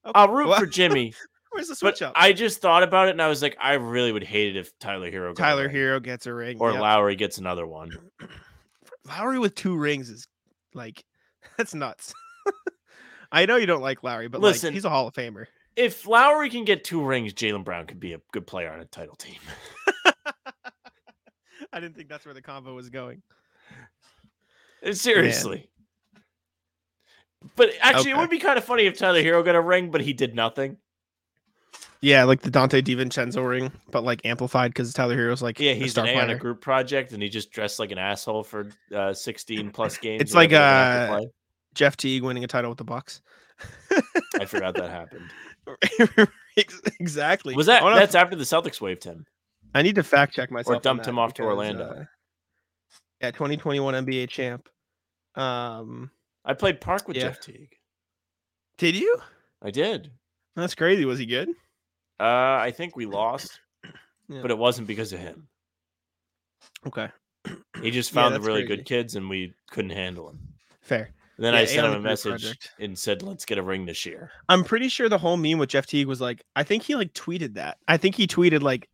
I'll 0.04 0.28
root 0.28 0.48
What? 0.48 0.60
for 0.60 0.66
Jimmy. 0.66 1.14
Where's 1.52 1.68
the 1.68 1.72
but 1.72 1.96
switch 1.96 2.02
up? 2.02 2.14
I 2.16 2.32
just 2.32 2.62
thought 2.62 2.82
about 2.82 3.08
it, 3.08 3.10
and 3.10 3.20
I 3.20 3.28
was 3.28 3.42
like, 3.42 3.56
I 3.60 3.74
really 3.74 4.10
would 4.10 4.24
hate 4.24 4.56
it 4.56 4.58
if 4.58 4.76
Tyler 4.78 5.10
Herro 5.10 5.34
got 5.34 5.44
Tyler. 5.44 5.68
Herro 5.68 6.02
gets 6.02 6.26
a 6.26 6.32
ring, 6.32 6.58
or 6.58 6.72
yep. 6.72 6.80
Lowry 6.80 7.14
gets 7.14 7.36
another 7.38 7.66
one. 7.66 7.90
Lowry 9.06 9.38
with 9.38 9.54
two 9.54 9.76
rings 9.76 10.08
is 10.08 10.26
like 10.74 11.04
that's 11.58 11.74
nuts. 11.74 12.14
I 13.30 13.46
know 13.46 13.56
you 13.56 13.66
don't 13.66 13.82
like 13.82 14.02
Lowry, 14.02 14.28
but 14.28 14.40
Listen. 14.40 14.68
like, 14.68 14.74
he's 14.74 14.84
a 14.84 14.90
Hall 14.90 15.08
of 15.08 15.14
Famer. 15.14 15.46
If 15.76 16.06
Lowry 16.06 16.50
can 16.50 16.64
get 16.64 16.84
two 16.84 17.02
rings, 17.02 17.32
Jaylen 17.32 17.64
Brown 17.64 17.86
could 17.86 18.00
be 18.00 18.12
a 18.12 18.20
good 18.32 18.46
player 18.46 18.70
on 18.70 18.80
a 18.80 18.84
title 18.84 19.16
team. 19.16 19.38
I 21.72 21.80
didn't 21.80 21.96
think 21.96 22.08
that's 22.08 22.26
where 22.26 22.34
the 22.34 22.42
convo 22.42 22.74
was 22.74 22.90
going. 22.90 23.22
Uh, 24.84 24.92
Seriously. 24.92 25.68
But 27.56 27.70
actually, 27.80 28.12
it 28.12 28.16
would 28.16 28.30
be 28.30 28.38
kind 28.38 28.58
of 28.58 28.64
funny 28.64 28.86
if 28.86 28.98
Tyler 28.98 29.22
Herro 29.22 29.44
got 29.44 29.54
a 29.54 29.60
ring, 29.60 29.90
but 29.90 30.00
he 30.00 30.12
did 30.12 30.34
nothing. 30.34 30.76
Yeah, 32.00 32.24
like 32.24 32.42
the 32.42 32.50
Donte 32.50 32.82
DiVincenzo 32.82 33.48
ring, 33.48 33.70
but 33.90 34.02
like 34.02 34.26
amplified 34.26 34.72
because 34.72 34.92
Tyler 34.92 35.16
Herro's 35.16 35.40
like 35.40 35.60
Yeah, 35.60 35.72
he's 35.74 35.96
an 35.96 36.08
A 36.08 36.20
on 36.20 36.30
a 36.30 36.36
group 36.36 36.60
project, 36.60 37.12
and 37.12 37.22
he 37.22 37.28
just 37.28 37.52
dressed 37.52 37.78
like 37.78 37.92
an 37.92 37.98
asshole 37.98 38.42
for 38.42 38.68
uh, 38.94 39.12
16 39.14 39.70
plus 39.70 39.98
games. 40.02 40.20
It's 40.20 40.34
like, 40.34 40.50
whatever 40.50 40.64
they 40.64 41.12
have 41.12 41.20
to 41.20 41.26
uh. 41.26 41.30
Jeff 41.74 41.96
Teague 41.96 42.22
winning 42.22 42.44
a 42.44 42.48
title 42.48 42.70
with 42.70 42.78
the 42.78 42.84
Bucks. 42.84 43.22
I 44.40 44.44
forgot 44.44 44.74
that 44.74 44.90
happened. 44.90 45.30
Ex- 46.56 46.80
exactly. 47.00 47.54
Was 47.54 47.66
that 47.66 47.82
that's 47.82 48.14
after 48.14 48.36
the 48.36 48.44
Celtics 48.44 48.80
waived 48.80 49.04
him? 49.04 49.24
I 49.74 49.82
need 49.82 49.94
to 49.94 50.02
fact 50.02 50.34
check 50.34 50.50
myself. 50.50 50.76
on 50.76 50.82
dumped 50.82 51.06
him 51.06 51.18
off 51.18 51.32
to 51.34 51.42
Orlando. 51.42 51.84
uh, 52.00 52.04
yeah, 53.22 53.30
2021 53.30 53.94
NBA 54.06 54.28
champ. 54.28 54.68
Um, 55.34 56.10
I 56.44 56.52
played 56.54 56.80
Park 56.80 57.08
with 57.08 57.16
Yeah. 57.16 57.24
Jeff 57.28 57.40
Teague. 57.40 57.74
did 58.78 58.96
you? 58.96 59.16
I 59.62 59.70
did. 59.70 60.10
That's 60.56 60.74
crazy. 60.74 61.04
Was 61.06 61.18
he 61.18 61.26
good? 61.26 61.48
Uh, 62.20 62.58
I 62.60 62.70
think 62.76 62.96
we 62.96 63.06
lost, 63.06 63.60
Yeah. 64.28 64.42
but 64.42 64.50
it 64.50 64.58
wasn't 64.58 64.86
because 64.88 65.12
of 65.12 65.20
him. 65.20 65.48
Okay, 66.86 67.08
He 67.80 67.90
just 67.90 68.10
Yeah, 68.12 68.22
found 68.22 68.34
the 68.34 68.40
really 68.40 68.62
crazy. 68.66 68.76
good 68.76 68.86
kids, 68.86 69.16
and 69.16 69.28
we 69.30 69.54
couldn't 69.70 69.90
handle 69.92 70.28
him. 70.30 70.38
fair. 70.82 71.14
And 71.36 71.44
then 71.46 71.54
Yeah, 71.54 71.60
I 71.60 71.62
A 71.62 71.66
sent 71.66 71.86
him 71.86 71.92
a 71.94 72.00
message 72.00 72.42
project. 72.42 72.70
and 72.78 72.98
said, 72.98 73.22
"Let's 73.22 73.44
get 73.44 73.58
a 73.58 73.62
ring 73.62 73.86
this 73.86 74.04
year." 74.04 74.30
I'm 74.48 74.64
pretty 74.64 74.88
sure 74.88 75.08
the 75.08 75.18
whole 75.18 75.36
meme 75.36 75.58
with 75.58 75.70
Jeff 75.70 75.86
Teague 75.86 76.06
was 76.06 76.20
like, 76.20 76.44
I 76.56 76.62
think 76.62 76.82
he 76.82 76.94
like 76.94 77.12
tweeted 77.14 77.54
that. 77.54 77.78
I 77.88 77.96
think 77.96 78.14
he 78.16 78.26
tweeted 78.26 78.62
like, 78.62 78.88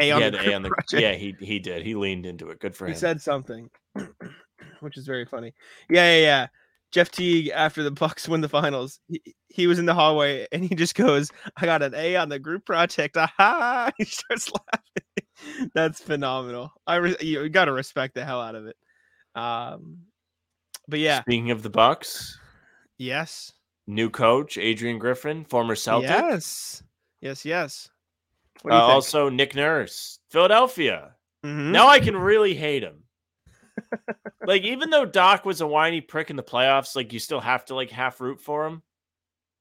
"A 0.00 0.10
on 0.12 0.20
yeah, 0.20 0.30
the, 0.30 0.36
the 0.36 0.38
A 0.38 0.44
group 0.44 0.54
on 0.56 0.62
the 0.62 0.68
project." 0.76 1.02
yeah, 1.02 1.12
he 1.14 1.34
he 1.40 1.58
did. 1.58 1.84
He 1.84 1.94
leaned 1.94 2.26
into 2.26 2.50
it. 2.50 2.60
Good 2.60 2.76
for 2.76 2.86
he 2.86 2.90
him. 2.92 2.94
He 2.94 3.00
said 3.00 3.20
something, 3.20 3.68
which 4.80 4.96
is 4.96 5.06
very 5.06 5.24
funny. 5.26 5.52
Yeah, 5.88 6.14
yeah, 6.16 6.20
yeah. 6.22 6.46
Jeff 6.92 7.10
Teague 7.10 7.50
after 7.54 7.84
the 7.84 7.90
Bucks 7.92 8.28
win 8.28 8.40
the 8.40 8.48
finals, 8.48 8.98
he, 9.08 9.22
he 9.48 9.66
was 9.68 9.78
in 9.78 9.86
the 9.86 9.94
hallway 9.94 10.46
and 10.50 10.64
he 10.64 10.74
just 10.74 10.94
goes, 10.96 11.30
"I 11.56 11.66
got 11.66 11.82
an 11.82 11.94
A 11.94 12.16
on 12.16 12.28
the 12.28 12.38
group 12.38 12.66
project." 12.66 13.16
Aha! 13.16 13.90
He 13.96 14.04
starts 14.04 14.50
laughing. 14.50 15.70
That's 15.74 16.00
phenomenal. 16.00 16.72
I 16.86 16.96
re- 16.96 17.16
you 17.20 17.48
got 17.48 17.66
to 17.66 17.72
respect 17.72 18.14
the 18.14 18.24
hell 18.24 18.40
out 18.40 18.54
of 18.56 18.66
it. 18.66 18.76
Um, 19.34 19.98
but 20.90 20.98
yeah, 20.98 21.22
Speaking 21.22 21.50
of 21.50 21.62
the 21.62 21.70
Bucks, 21.70 22.38
yes, 22.98 23.52
new 23.86 24.10
coach 24.10 24.58
Adrian 24.58 24.98
Griffin, 24.98 25.44
former 25.44 25.74
Celtic. 25.74 26.10
yes, 26.10 26.82
yes, 27.20 27.44
yes. 27.44 27.88
What 28.62 28.72
Uh, 28.72 28.76
do 28.76 28.80
you 28.82 28.86
think? 28.88 28.94
also, 28.94 29.28
Nick 29.30 29.54
Nurse, 29.54 30.18
Philadelphia. 30.30 31.14
Mhm. 31.44 31.70
Now 31.72 31.88
I 31.88 32.00
can 32.00 32.16
really 32.16 32.54
hate 32.54 32.82
him. 32.82 33.04
like, 34.46 34.62
even 34.62 34.90
though 34.90 35.06
Doc 35.06 35.44
was 35.46 35.60
a 35.62 35.66
whiny 35.66 36.00
prick 36.02 36.28
in 36.28 36.36
the 36.36 36.42
playoffs, 36.42 36.94
like 36.94 37.12
you 37.12 37.18
still 37.18 37.40
have 37.40 37.64
to 37.66 37.74
like 37.74 37.90
half 37.90 38.20
root 38.20 38.40
for 38.40 38.66
him 38.66 38.82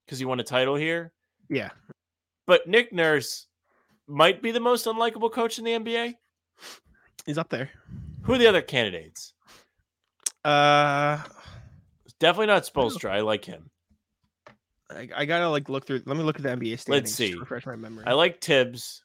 because 0.06 0.20
he 0.20 0.26
won 0.26 0.40
a 0.40 0.44
title 0.44 0.76
here. 0.76 1.14
yeah, 1.50 1.70
But 2.48 2.68
Nick 2.68 2.92
Nurse 2.92 3.46
might 4.08 4.42
be 4.42 4.52
the 4.52 4.60
most 4.60 4.86
unlikable 4.88 5.32
coach 5.32 5.58
in 5.60 5.64
the 5.64 5.72
NBA. 5.72 6.16
he's 7.26 7.38
up 7.38 7.48
there. 7.50 7.70
Who 8.24 8.34
are 8.34 8.38
the 8.38 8.48
other 8.48 8.62
candidates? 8.62 9.34
Uh, 10.46 11.22
Definitely 12.20 12.48
not 12.48 12.64
Spoelstra. 12.64 13.12
I 13.12 13.22
like 13.22 13.46
him. 13.46 13.70
I, 14.92 15.08
I 15.16 15.26
gotta 15.26 15.50
like 15.50 15.70
look 15.70 15.86
through. 15.86 16.02
Let 16.06 16.18
me 16.18 16.24
look 16.24 16.38
at 16.38 16.44
the 16.44 16.50
NBA 16.50 16.80
standings. 16.80 17.10
just 17.10 17.18
see. 17.18 17.34
refresh 17.36 17.66
my 17.66 17.76
memory. 17.76 18.04
I 18.08 18.14
like 18.14 18.42
Thibs. 18.42 19.04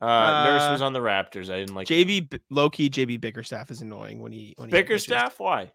Uh, 0.00 0.44
Nurse 0.44 0.62
Uh, 0.62 0.68
was 0.72 0.82
on 0.82 0.92
the 0.92 1.00
Raptors. 1.00 1.50
I 1.50 1.58
didn't 1.58 1.74
like 1.74 1.88
JB 1.88 2.30
B- 2.30 2.38
low 2.50 2.70
key 2.70 2.88
JB 2.88 3.20
Bickerstaff 3.20 3.70
is 3.70 3.80
annoying 3.82 4.20
when 4.20 4.32
he 4.32 4.54
when 4.56 4.68
he. 4.68 4.72
Bickerstaff. 4.72 5.38
Why 5.40 5.72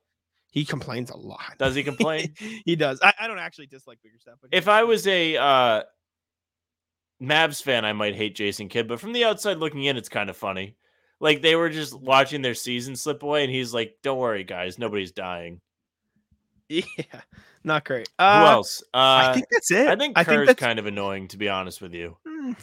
He 0.51 0.63
complains 0.63 1.09
a 1.09 1.17
lot. 1.17 1.57
does 1.57 1.75
he 1.75 1.83
complain? 1.83 2.33
he 2.65 2.75
does. 2.75 2.99
I, 3.01 3.13
I 3.19 3.27
don't 3.27 3.39
actually 3.39 3.67
dislike 3.67 3.99
Bickerstaff. 4.03 4.35
But 4.41 4.51
if. 4.53 4.67
I 4.67 4.83
was 4.83 5.05
a 5.07 5.37
uh, 5.37 5.83
Mavs 7.21 7.61
fan, 7.61 7.83
I 7.85 7.93
might 7.93 8.15
hate 8.15 8.35
Jason 8.35 8.69
Kidd, 8.69 8.87
but 8.87 8.99
from 8.99 9.13
the 9.13 9.25
outside 9.25 9.57
looking 9.57 9.83
in, 9.83 9.97
it's 9.97 10.09
kind 10.09 10.29
of 10.29 10.37
funny. 10.37 10.75
Like 11.21 11.41
they 11.41 11.55
were 11.55 11.69
just 11.69 11.93
watching 11.97 12.41
their 12.41 12.55
season 12.55 12.95
slip 12.97 13.23
away, 13.23 13.43
and 13.45 13.53
he's 13.53 13.73
like, 13.73 13.95
"Don't 14.03 14.17
worry, 14.17 14.43
guys, 14.43 14.77
nobody's 14.77 15.11
dying." 15.13 15.61
Yeah, 16.67 16.83
not 17.63 17.83
great. 17.85 18.07
Who 18.17 18.23
Uh, 18.25 18.45
else? 18.51 18.81
Uh, 18.93 18.97
I 19.29 19.33
think 19.33 19.45
that's 19.51 19.71
it. 19.71 19.87
I 19.87 19.95
think 19.95 20.17
I 20.17 20.23
Kerr's 20.23 20.35
think 20.37 20.47
that's 20.47 20.59
kind 20.59 20.79
of 20.79 20.85
annoying, 20.85 21.27
to 21.29 21.37
be 21.37 21.49
honest 21.49 21.81
with 21.81 21.93
you. 21.93 22.17
Mm, 22.27 22.55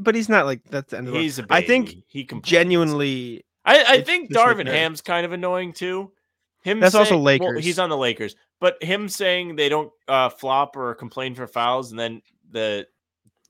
but 0.00 0.14
he's 0.14 0.28
not 0.28 0.46
like 0.46 0.62
that's 0.68 0.90
the 0.90 0.98
end 0.98 1.08
of 1.08 1.14
the 1.14 1.20
He's 1.20 1.38
a 1.38 1.42
baby. 1.44 1.54
I 1.54 1.66
think 1.66 1.94
he 2.08 2.24
complains. 2.24 2.50
genuinely 2.50 3.44
I, 3.64 3.84
I 3.84 4.02
think 4.02 4.32
Darvin 4.32 4.66
Ham's 4.66 5.00
kind 5.00 5.24
of 5.24 5.32
annoying 5.32 5.72
too. 5.72 6.10
Him 6.64 6.80
That's 6.80 6.94
also 6.94 7.10
saying- 7.10 7.22
well, 7.40 7.48
Lakers. 7.50 7.64
he's 7.64 7.78
on 7.78 7.88
the 7.88 7.96
Lakers, 7.96 8.36
but 8.60 8.82
him 8.82 9.08
saying 9.08 9.56
they 9.56 9.68
don't 9.68 9.92
uh, 10.08 10.28
flop 10.28 10.76
or 10.76 10.94
complain 10.96 11.34
for 11.34 11.46
fouls, 11.46 11.90
and 11.92 11.98
then 11.98 12.20
the 12.50 12.86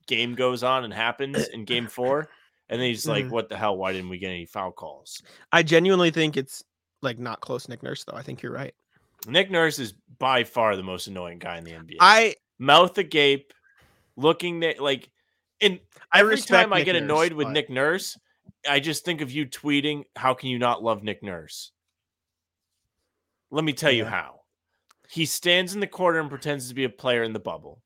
game 0.07 0.35
goes 0.35 0.63
on 0.63 0.85
and 0.85 0.93
happens 0.95 1.49
in 1.49 1.65
Game 1.67 1.87
Four, 1.89 2.29
and 2.73 2.81
then 2.81 2.89
he's 2.89 3.07
like, 3.07 3.27
Mhm. 3.27 3.31
"What 3.31 3.49
the 3.49 3.57
hell? 3.57 3.77
Why 3.77 3.93
didn't 3.93 4.09
we 4.09 4.19
get 4.19 4.31
any 4.31 4.47
foul 4.47 4.73
calls?" 4.73 5.23
I 5.53 5.63
genuinely 5.63 6.11
think 6.11 6.37
it's 6.37 6.65
like 7.03 7.19
not 7.19 7.41
close 7.41 7.69
Nick 7.69 7.83
Nurse 7.83 8.05
though. 8.05 8.17
I 8.17 8.23
think 8.23 8.43
you're 8.43 8.53
right. 8.53 8.75
Nick 9.27 9.51
Nurse 9.51 9.79
is 9.79 9.93
by 10.19 10.43
far 10.45 10.75
the 10.77 10.83
most 10.83 11.07
annoying 11.07 11.39
guy 11.39 11.59
in 11.59 11.65
the 11.65 11.73
NBA. 11.73 11.97
I 12.01 12.35
Mouth 12.59 12.97
agape, 12.99 13.53
looking 14.17 14.61
that 14.61 14.81
like, 14.81 15.11
and 15.61 15.81
I 16.11 16.21
every 16.21 16.33
respect 16.33 16.63
time 16.63 16.73
I 16.73 16.83
get 16.83 16.93
Nurse, 16.95 17.03
annoyed 17.03 17.33
with 17.33 17.47
but- 17.49 17.53
Nick 17.53 17.71
Nurse, 17.71 18.19
I 18.69 18.81
just 18.81 19.05
think 19.05 19.21
of 19.21 19.31
you 19.31 19.47
tweeting, 19.47 20.05
"How 20.17 20.35
can 20.35 20.49
you 20.49 20.59
not 20.59 20.83
love 20.83 21.03
Nick 21.03 21.23
Nurse?" 21.23 21.73
Let 23.51 23.65
me 23.65 23.73
tell 23.73 23.93
you 23.93 24.05
how. 24.05 24.41
He 25.11 25.27
stands 25.27 25.75
in 25.75 25.81
the 25.81 25.87
corner 25.87 26.21
and 26.21 26.31
pretends 26.31 26.69
to 26.69 26.75
be 26.75 26.85
a 26.85 26.89
player 26.89 27.23
in 27.23 27.33
the 27.35 27.39
bubble. 27.41 27.83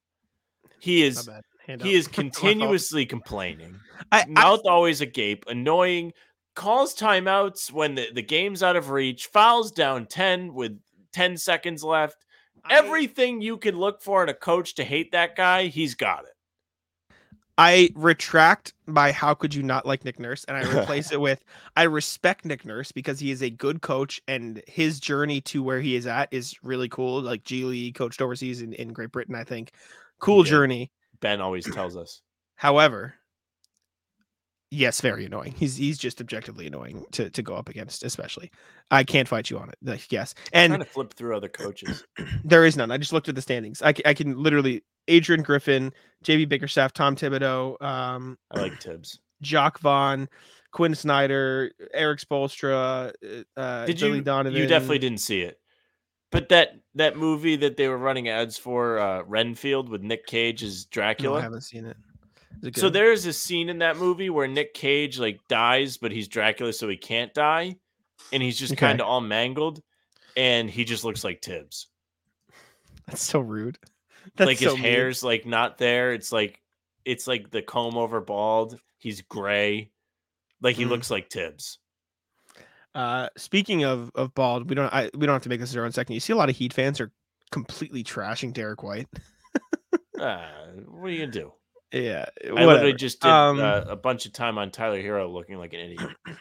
He 0.78 1.02
is. 1.02 1.28
Hand 1.66 1.82
he 1.82 1.90
up. 1.90 1.94
is 1.94 2.08
continuously 2.08 3.06
complaining. 3.06 3.78
I, 4.12 4.22
I, 4.22 4.26
Mouth 4.26 4.60
always 4.66 5.00
agape, 5.00 5.44
annoying, 5.48 6.12
calls 6.54 6.94
timeouts 6.94 7.72
when 7.72 7.94
the, 7.94 8.08
the 8.14 8.22
game's 8.22 8.62
out 8.62 8.76
of 8.76 8.90
reach, 8.90 9.26
fouls 9.26 9.72
down 9.72 10.06
10 10.06 10.54
with 10.54 10.78
10 11.12 11.36
seconds 11.36 11.82
left. 11.82 12.16
I- 12.64 12.76
Everything 12.76 13.40
you 13.40 13.56
can 13.56 13.76
look 13.78 14.02
for 14.02 14.22
in 14.22 14.28
a 14.28 14.34
coach 14.34 14.74
to 14.76 14.84
hate 14.84 15.12
that 15.12 15.36
guy, 15.36 15.66
he's 15.66 15.94
got 15.94 16.24
it. 16.24 16.30
I 17.58 17.88
retract 17.94 18.74
by 18.86 19.12
how 19.12 19.32
could 19.32 19.54
you 19.54 19.62
not 19.62 19.86
like 19.86 20.04
Nick 20.04 20.20
Nurse, 20.20 20.44
and 20.44 20.58
I 20.58 20.62
replace 20.78 21.10
it 21.10 21.18
with 21.20 21.42
I 21.74 21.84
respect 21.84 22.44
Nick 22.44 22.66
Nurse 22.66 22.92
because 22.92 23.18
he 23.18 23.30
is 23.30 23.42
a 23.42 23.48
good 23.48 23.80
coach, 23.80 24.20
and 24.28 24.62
his 24.66 25.00
journey 25.00 25.40
to 25.42 25.62
where 25.62 25.80
he 25.80 25.96
is 25.96 26.06
at 26.06 26.28
is 26.32 26.54
really 26.62 26.88
cool. 26.90 27.22
Like 27.22 27.44
G 27.44 27.64
League, 27.64 27.94
coached 27.94 28.20
overseas 28.20 28.60
in, 28.60 28.74
in 28.74 28.92
Great 28.92 29.10
Britain, 29.10 29.34
I 29.34 29.44
think. 29.44 29.70
Cool 30.20 30.44
Yeah. 30.44 30.50
journey. 30.50 30.90
Ben 31.20 31.40
always 31.40 31.72
tells 31.72 31.96
us. 31.96 32.22
However, 32.56 33.14
yes, 34.70 35.00
very 35.00 35.26
annoying. 35.26 35.54
He's 35.56 35.76
he's 35.76 35.98
just 35.98 36.20
objectively 36.20 36.66
annoying 36.66 37.04
to 37.12 37.30
to 37.30 37.42
go 37.42 37.54
up 37.54 37.68
against, 37.68 38.02
especially. 38.02 38.50
I 38.90 39.04
can't 39.04 39.28
fight 39.28 39.50
you 39.50 39.58
on 39.58 39.68
it. 39.68 39.76
Like, 39.82 40.10
yes, 40.10 40.34
trying 40.52 40.72
and 40.72 40.80
to 40.82 40.88
flip 40.88 41.12
through 41.14 41.36
other 41.36 41.48
coaches. 41.48 42.04
there 42.44 42.64
is 42.64 42.76
none. 42.76 42.90
I 42.90 42.98
just 42.98 43.12
looked 43.12 43.28
at 43.28 43.34
the 43.34 43.42
standings. 43.42 43.82
I, 43.82 43.94
I 44.04 44.14
can 44.14 44.42
literally 44.42 44.82
Adrian 45.08 45.42
Griffin, 45.42 45.92
JB 46.24 46.48
Bickerstaff, 46.48 46.92
Tom 46.92 47.16
Thibodeau, 47.16 47.80
um, 47.82 48.38
I 48.50 48.60
like 48.60 48.80
Thibs. 48.80 49.20
Jacque 49.42 49.78
Vaughn, 49.80 50.28
Quin 50.72 50.94
Snyder, 50.94 51.70
Erik 51.92 52.20
Spoelstra, 52.20 53.12
uh, 53.56 53.60
uh, 53.60 53.86
Did 53.86 54.00
Billy 54.00 54.18
you? 54.18 54.22
Donovan. 54.22 54.60
You 54.60 54.66
definitely 54.66 54.98
didn't 54.98 55.20
see 55.20 55.42
it. 55.42 55.58
But 56.36 56.50
that 56.50 56.76
that 56.96 57.16
movie 57.16 57.56
that 57.56 57.78
they 57.78 57.88
were 57.88 57.96
running 57.96 58.28
ads 58.28 58.58
for, 58.58 58.98
uh, 58.98 59.22
Renfield 59.22 59.88
with 59.88 60.02
Nick 60.02 60.26
Cage 60.26 60.62
as 60.62 60.84
No, 60.84 60.88
Dracula. 60.90 61.38
I 61.38 61.42
haven't 61.42 61.62
seen 61.62 61.86
it. 61.86 61.96
So 62.74 62.90
there 62.90 63.10
is 63.10 63.24
a 63.24 63.32
scene 63.32 63.70
in 63.70 63.78
that 63.78 63.96
movie 63.96 64.28
where 64.28 64.46
Nick 64.46 64.74
Cage 64.74 65.18
like 65.18 65.40
dies, 65.48 65.96
but 65.96 66.12
he's 66.12 66.28
Dracula, 66.28 66.72
so 66.74 66.88
he 66.88 66.96
can't 66.98 67.32
die, 67.32 67.76
and 68.32 68.42
he's 68.42 68.58
just 68.58 68.72
Okay. 68.74 68.80
kind 68.80 69.00
of 69.00 69.06
all 69.06 69.20
mangled, 69.22 69.82
and 70.36 70.68
he 70.68 70.84
just 70.84 71.04
looks 71.04 71.24
like 71.24 71.40
Thibs. 71.42 71.86
That's 73.06 73.22
so 73.22 73.40
rude. 73.40 73.78
That's 74.36 74.46
like 74.46 74.58
so 74.58 74.64
his 74.70 74.74
mean. 74.74 74.82
hair's 74.82 75.22
like 75.22 75.46
not 75.46 75.78
there. 75.78 76.12
It's 76.12 76.32
like 76.32 76.60
it's 77.06 77.26
like 77.26 77.50
the 77.50 77.62
comb 77.62 77.96
over 77.96 78.20
bald. 78.20 78.78
He's 78.98 79.22
gray, 79.22 79.90
like 80.60 80.76
he 80.76 80.84
Mm. 80.84 80.90
looks 80.90 81.10
like 81.10 81.30
Thibs. 81.30 81.78
Uh, 82.96 83.28
speaking 83.36 83.84
of 83.84 84.10
of 84.14 84.34
bald, 84.34 84.68
we 84.68 84.74
don't 84.74 84.92
I, 84.92 85.10
we 85.14 85.26
don't 85.26 85.34
have 85.34 85.42
to 85.42 85.48
make 85.48 85.60
this 85.60 85.76
our 85.76 85.84
own 85.84 85.92
second. 85.92 86.14
You 86.14 86.20
see 86.20 86.32
a 86.32 86.36
lot 86.36 86.48
of 86.48 86.56
Heat 86.56 86.72
fans 86.72 87.00
are 87.00 87.12
completely 87.52 88.02
trashing 88.02 88.52
Derrick 88.52 88.82
White. 88.82 89.06
Ah, 90.18 90.48
what 90.88 91.08
are 91.08 91.10
you 91.10 91.18
gonna 91.20 91.30
do? 91.30 91.52
Yeah, 91.92 92.24
I 92.44 92.64
literally 92.64 92.94
just 92.94 93.20
did 93.20 93.28
Um, 93.30 93.60
uh, 93.60 93.82
a 93.86 93.96
bunch 93.96 94.24
of 94.24 94.32
time 94.32 94.56
on 94.56 94.70
Tyler 94.70 94.98
Hero 95.00 95.28
looking 95.30 95.58
like 95.58 95.74
an 95.74 95.80
idiot. 95.80 96.10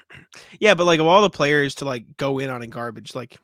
Yeah, 0.59 0.73
but 0.75 0.85
like 0.85 0.99
of 1.01 1.07
all 1.07 1.21
the 1.21 1.29
players 1.29 1.75
to 1.75 1.85
like 1.85 2.05
go 2.17 2.39
in 2.39 2.49
on 2.49 2.63
in 2.63 2.69
garbage, 2.69 3.15
like 3.15 3.37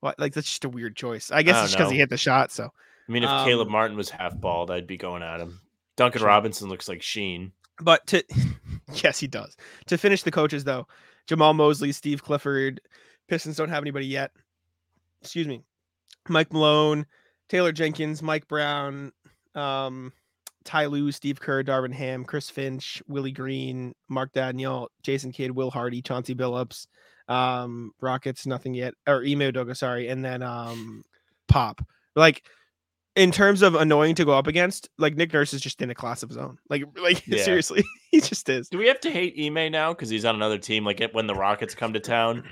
what 0.00 0.18
like 0.18 0.34
that's 0.34 0.46
just 0.48 0.64
a 0.66 0.68
weird 0.68 0.96
choice. 0.96 1.30
I 1.30 1.42
guess 1.42 1.56
don't 1.56 1.64
it's 1.64 1.74
because 1.74 1.90
he 1.90 1.96
hit 1.98 2.10
the 2.10 2.18
shot. 2.18 2.52
So 2.52 2.64
I 2.64 3.12
mean, 3.12 3.22
if 3.24 3.30
Caleb 3.46 3.68
Um, 3.68 3.72
Martin 3.72 3.96
was 3.96 4.10
half 4.10 4.38
bald, 4.38 4.70
I'd 4.70 4.86
be 4.86 4.98
going 4.98 5.22
at 5.22 5.40
him. 5.40 5.60
Duncan 5.96 6.22
Robinson 6.22 6.68
looks 6.68 6.88
like 6.88 7.00
Sheen. 7.02 7.52
but 7.80 8.06
to 8.08 8.22
yes, 9.02 9.18
he 9.18 9.26
does. 9.26 9.56
To 9.86 9.96
finish 9.96 10.22
the 10.22 10.30
coaches 10.30 10.64
though, 10.64 10.86
Jamahl 11.30 11.54
Mosley, 11.54 11.92
Steve 11.92 12.22
Clifford, 12.22 12.80
Pistons 13.28 13.56
don't 13.56 13.68
have 13.68 13.82
anybody 13.82 14.06
yet. 14.06 14.32
Excuse 15.22 15.46
me. 15.46 15.62
Mike 16.28 16.52
Malone, 16.52 17.06
Taylor 17.48 17.72
Jenkins, 17.72 18.22
Mike 18.22 18.48
Brown, 18.48 19.12
um, 19.54 20.12
Ty 20.64 20.86
Lue, 20.86 21.12
Steve 21.12 21.40
Kerr, 21.40 21.62
Darvin 21.62 21.92
Ham, 21.92 22.24
Chris 22.24 22.50
Finch, 22.50 23.02
Willie 23.06 23.32
Green, 23.32 23.94
Mark 24.08 24.32
Daigneault, 24.32 24.88
Jason 25.02 25.32
Kidd, 25.32 25.52
Will 25.52 25.70
Hardy, 25.70 26.02
Chauncey 26.02 26.34
Billups, 26.34 26.86
um, 27.28 27.92
Rockets, 28.00 28.46
nothing 28.46 28.74
yet, 28.74 28.94
or 29.06 29.22
Ime 29.22 29.40
Udoka, 29.40 29.76
sorry, 29.76 30.08
and 30.08 30.24
then 30.24 30.42
um, 30.42 31.04
Pop. 31.48 31.80
Like 32.16 32.44
in 33.16 33.32
terms 33.32 33.62
of 33.62 33.74
annoying 33.74 34.14
to 34.16 34.24
go 34.24 34.32
up 34.32 34.46
against, 34.46 34.88
like 34.98 35.16
Nick 35.16 35.32
Nurse 35.32 35.52
is 35.52 35.60
just 35.60 35.82
in 35.82 35.90
a 35.90 35.94
class 35.94 36.22
of 36.22 36.28
his 36.30 36.38
own. 36.38 36.58
Like, 36.68 36.84
like 37.02 37.26
Yeah. 37.26 37.42
seriously, 37.44 37.84
he 38.10 38.20
just 38.20 38.48
is. 38.48 38.68
Do 38.68 38.78
we 38.78 38.86
have 38.88 39.00
to 39.00 39.10
hate 39.10 39.34
Ime 39.38 39.70
now 39.72 39.92
because 39.92 40.08
he's 40.08 40.24
on 40.24 40.34
another 40.34 40.58
team? 40.58 40.84
Like 40.84 41.02
when 41.12 41.26
the 41.26 41.34
Rockets 41.34 41.74
come 41.74 41.92
to 41.94 42.00
town, 42.00 42.44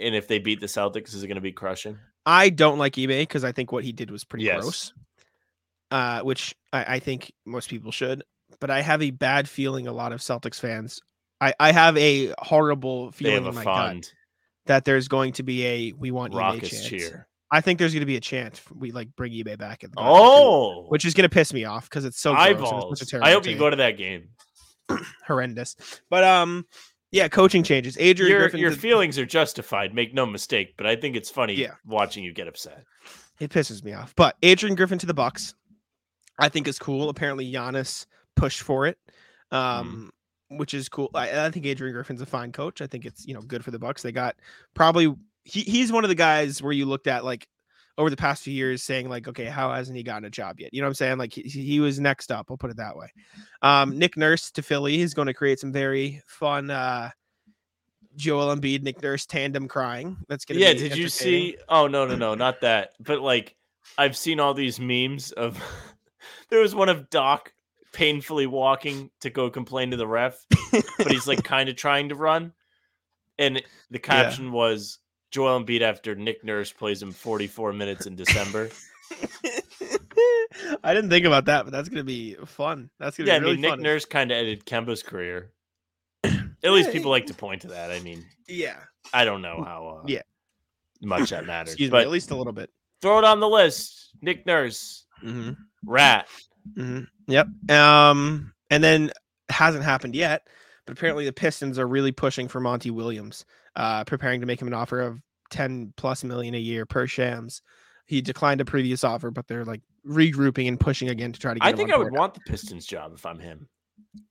and 0.00 0.14
if 0.14 0.28
they 0.28 0.38
beat 0.38 0.60
the 0.60 0.66
Celtics, 0.66 1.14
is 1.14 1.22
it 1.22 1.26
going 1.26 1.34
to 1.36 1.40
be 1.40 1.52
crushing? 1.52 1.98
I 2.26 2.50
don't 2.50 2.78
like 2.78 2.98
Ime 2.98 3.08
because 3.08 3.44
I 3.44 3.52
think 3.52 3.72
what 3.72 3.84
he 3.84 3.92
did 3.92 4.10
was 4.10 4.24
pretty 4.24 4.44
Yes. 4.44 4.60
gross. 4.60 4.92
Uh, 5.90 6.20
which 6.20 6.54
I, 6.72 6.96
I 6.96 6.98
think 7.00 7.32
most 7.44 7.68
people 7.68 7.90
should. 7.90 8.22
But 8.60 8.70
I 8.70 8.80
have 8.80 9.02
a 9.02 9.10
bad 9.10 9.48
feeling 9.48 9.86
a 9.88 9.92
lot 9.92 10.12
of 10.12 10.20
Celtics 10.20 10.60
fans. 10.60 11.00
I, 11.40 11.54
I 11.58 11.72
have 11.72 11.96
a 11.96 12.32
horrible 12.38 13.10
They 13.10 13.16
feeling 13.16 13.44
have 13.44 13.46
a 13.46 13.48
in 13.48 13.54
my 13.54 13.64
gut 13.64 14.12
that 14.66 14.84
there's 14.84 15.08
going 15.08 15.32
to 15.34 15.42
be 15.42 15.66
a 15.66 15.92
we 15.92 16.10
want 16.10 16.32
Ime 16.32 16.38
Rockets 16.38 16.70
chance. 16.70 16.86
cheer. 16.86 17.26
I 17.52 17.60
think 17.60 17.78
there's 17.78 17.92
going 17.92 18.00
to 18.00 18.06
be 18.06 18.16
a 18.16 18.20
chance 18.20 18.60
we 18.74 18.92
like 18.92 19.08
bring 19.16 19.32
Ime 19.32 19.56
back 19.56 19.82
at 19.84 19.90
the 19.90 19.96
basketball, 19.96 20.16
Oh, 20.16 20.86
which 20.88 21.04
is 21.04 21.14
going 21.14 21.28
to 21.28 21.32
piss 21.34 21.52
me 21.52 21.64
off 21.64 21.88
because 21.90 22.04
it's 22.04 22.20
so 22.20 22.32
gross 22.34 22.46
and 22.46 22.92
it's 22.92 23.00
such 23.00 23.14
eyeballs! 23.14 23.14
a 23.14 23.24
I 23.24 23.32
hope 23.32 23.44
you 23.46 23.52
take. 23.52 23.58
go 23.58 23.70
to 23.70 23.76
that 23.76 23.96
game. 23.96 24.28
horrendous. 25.26 25.76
But 26.10 26.24
um, 26.24 26.66
yeah, 27.12 27.28
coaching 27.28 27.62
changes. 27.62 27.96
Adrian 27.98 28.30
Your 28.30 28.40
Griffin. 28.42 28.60
your 28.60 28.70
did- 28.70 28.80
feelings 28.80 29.18
are 29.18 29.26
justified. 29.26 29.94
Make 29.94 30.14
no 30.14 30.26
mistake. 30.26 30.74
But 30.76 30.86
I 30.86 30.96
think 30.96 31.16
it's 31.16 31.30
funny 31.30 31.54
Yeah. 31.54 31.74
watching 31.84 32.24
you 32.24 32.32
get 32.32 32.48
upset. 32.48 32.84
it 33.40 33.50
pisses 33.50 33.82
me 33.82 33.92
off. 33.94 34.14
But 34.16 34.36
Adrian 34.42 34.74
Griffin 34.76 34.98
to 34.98 35.06
the 35.06 35.14
Bucks, 35.14 35.54
I 36.38 36.48
think 36.48 36.68
is 36.68 36.78
cool. 36.78 37.08
Apparently, 37.08 37.50
Giannis 37.50 38.06
pushed 38.36 38.62
for 38.62 38.86
it, 38.86 38.96
um, 39.50 40.10
which 40.50 40.74
is 40.74 40.88
cool. 40.88 41.10
I, 41.14 41.46
I 41.46 41.50
think 41.50 41.66
Adrian 41.66 41.94
Griffin's 41.94 42.20
a 42.22 42.26
fine 42.26 42.52
coach. 42.52 42.80
I 42.80 42.86
think 42.86 43.04
it's 43.06 43.26
you 43.26 43.34
know 43.34 43.42
good 43.42 43.64
for 43.64 43.70
the 43.70 43.78
Bucks. 43.78 44.02
They 44.02 44.12
got 44.12 44.36
probably 44.74 45.14
he, 45.44 45.60
he's 45.62 45.92
one 45.92 46.04
of 46.04 46.08
the 46.08 46.14
guys 46.14 46.62
where 46.62 46.72
you 46.72 46.86
looked 46.86 47.06
at 47.06 47.24
like 47.24 47.46
over 47.98 48.10
the 48.10 48.16
past 48.16 48.42
few 48.42 48.54
years 48.54 48.82
saying 48.82 49.08
like, 49.08 49.28
okay, 49.28 49.44
how 49.44 49.72
hasn't 49.72 49.96
he 49.96 50.02
gotten 50.02 50.24
a 50.24 50.30
job 50.30 50.60
yet? 50.60 50.72
You 50.72 50.80
know 50.80 50.86
what 50.86 50.90
I'm 50.90 50.94
saying? 50.94 51.18
Like 51.18 51.32
he, 51.32 51.42
he 51.42 51.80
was 51.80 52.00
next 52.00 52.30
up. 52.32 52.46
I'll 52.50 52.56
put 52.56 52.70
it 52.70 52.76
that 52.78 52.96
way. 52.96 53.12
Um, 53.62 53.98
Nick 53.98 54.16
Nurse 54.16 54.50
to 54.52 54.62
Philly 54.62 55.00
is 55.00 55.14
going 55.14 55.26
to 55.26 55.34
create 55.34 55.60
some 55.60 55.72
very 55.72 56.22
fun. 56.26 56.70
uh 56.70 57.10
Joel 58.16 58.54
Embiid, 58.54 58.82
Nick 58.82 59.02
Nurse 59.02 59.24
tandem 59.26 59.68
crying. 59.68 60.16
That's 60.28 60.44
gonna 60.44 60.60
Yeah, 60.60 60.72
be 60.72 60.80
did 60.80 60.96
you 60.96 61.08
see? 61.08 61.56
Oh 61.68 61.86
no, 61.86 62.06
no, 62.06 62.16
no, 62.16 62.34
not 62.34 62.60
that. 62.62 62.90
But 62.98 63.20
like, 63.20 63.54
I've 63.96 64.16
seen 64.16 64.40
all 64.40 64.54
these 64.54 64.80
memes 64.80 65.32
of. 65.32 65.62
there 66.50 66.60
was 66.60 66.74
one 66.74 66.88
of 66.88 67.08
Doc 67.10 67.52
painfully 67.92 68.46
walking 68.46 69.10
to 69.20 69.30
go 69.30 69.50
complain 69.50 69.92
to 69.92 69.96
the 69.96 70.06
ref, 70.06 70.44
but 70.98 71.12
he's 71.12 71.26
like 71.28 71.44
kind 71.44 71.68
of 71.68 71.76
trying 71.76 72.08
to 72.08 72.14
run, 72.14 72.52
and 73.38 73.62
the 73.90 73.98
caption 73.98 74.52
was 74.52 74.98
Joel 75.30 75.62
Embiid 75.64 75.80
after 75.82 76.14
Nick 76.14 76.44
Nurse 76.44 76.72
plays 76.72 77.02
him 77.02 77.12
44 77.12 77.72
minutes 77.72 78.06
in 78.06 78.16
December. 78.16 78.70
I 80.84 80.94
didn't 80.94 81.10
think 81.10 81.26
about 81.26 81.46
that, 81.46 81.64
but 81.64 81.72
that's 81.72 81.88
gonna 81.88 82.04
be 82.04 82.34
fun. 82.46 82.90
That's 82.98 83.16
gonna 83.16 83.28
yeah, 83.28 83.36
I 83.36 83.38
be 83.38 83.44
really 83.44 83.54
mean 83.56 83.62
Nick 83.62 83.70
fun. 83.72 83.82
Nurse 83.82 84.04
kind 84.04 84.30
of 84.30 84.36
ended 84.36 84.66
Kemba's 84.66 85.02
career. 85.02 85.50
At 86.24 86.72
least 86.72 86.92
people 86.92 87.10
like 87.10 87.26
to 87.26 87.34
point 87.34 87.62
to 87.62 87.68
that. 87.68 87.90
I 87.90 88.00
mean, 88.00 88.24
Yeah. 88.48 88.76
I 89.12 89.24
don't 89.24 89.42
know 89.42 89.62
how 89.64 90.00
uh, 90.02 90.04
Yeah. 90.06 90.22
much 91.00 91.30
that 91.30 91.46
matters, 91.46 91.74
Excuse 91.74 91.90
me, 91.90 91.98
at 91.98 92.10
least 92.10 92.30
a 92.30 92.36
little 92.36 92.52
bit. 92.52 92.70
throw 93.00 93.18
it 93.18 93.24
on 93.24 93.40
the 93.40 93.48
list. 93.48 94.10
Nick 94.20 94.44
Nurse, 94.46 95.04
Mm-hmm. 95.24 95.52
rat. 95.86 96.26
hmm 96.76 97.00
Yep. 97.28 97.46
Um, 97.70 98.52
and 98.70 98.82
then 98.84 99.12
hasn't 99.48 99.84
happened 99.84 100.14
yet, 100.14 100.48
but 100.86 100.92
apparently 100.98 101.24
the 101.24 101.32
Pistons 101.32 101.78
are 101.78 101.86
really 101.86 102.12
pushing 102.12 102.48
for 102.48 102.60
Monty 102.60 102.90
Williams, 102.90 103.44
uh, 103.76 104.04
preparing 104.04 104.40
to 104.40 104.46
make 104.46 104.60
him 104.60 104.68
an 104.68 104.74
offer 104.74 105.00
of 105.00 105.20
10 105.50 105.94
plus 105.96 106.24
million 106.24 106.54
a 106.54 106.58
year 106.58 106.86
per 106.86 107.06
Shams. 107.06 107.62
He 108.06 108.20
declined 108.20 108.60
a 108.60 108.64
previous 108.64 109.04
offer, 109.04 109.30
but 109.30 109.46
they're 109.46 109.64
like 109.64 109.82
regrouping 110.06 110.68
and 110.68 110.80
pushing 110.80 111.08
again 111.08 111.32
to 111.32 111.38
try 111.38 111.54
to 111.54 111.60
get 111.60 111.66
I 111.66 111.72
think 111.72 111.92
I 111.92 111.96
would 111.96 112.12
want 112.12 112.34
the 112.34 112.40
Pistons 112.40 112.86
job 112.86 113.12
if 113.14 113.24
I'm 113.24 113.38
him. 113.38 113.68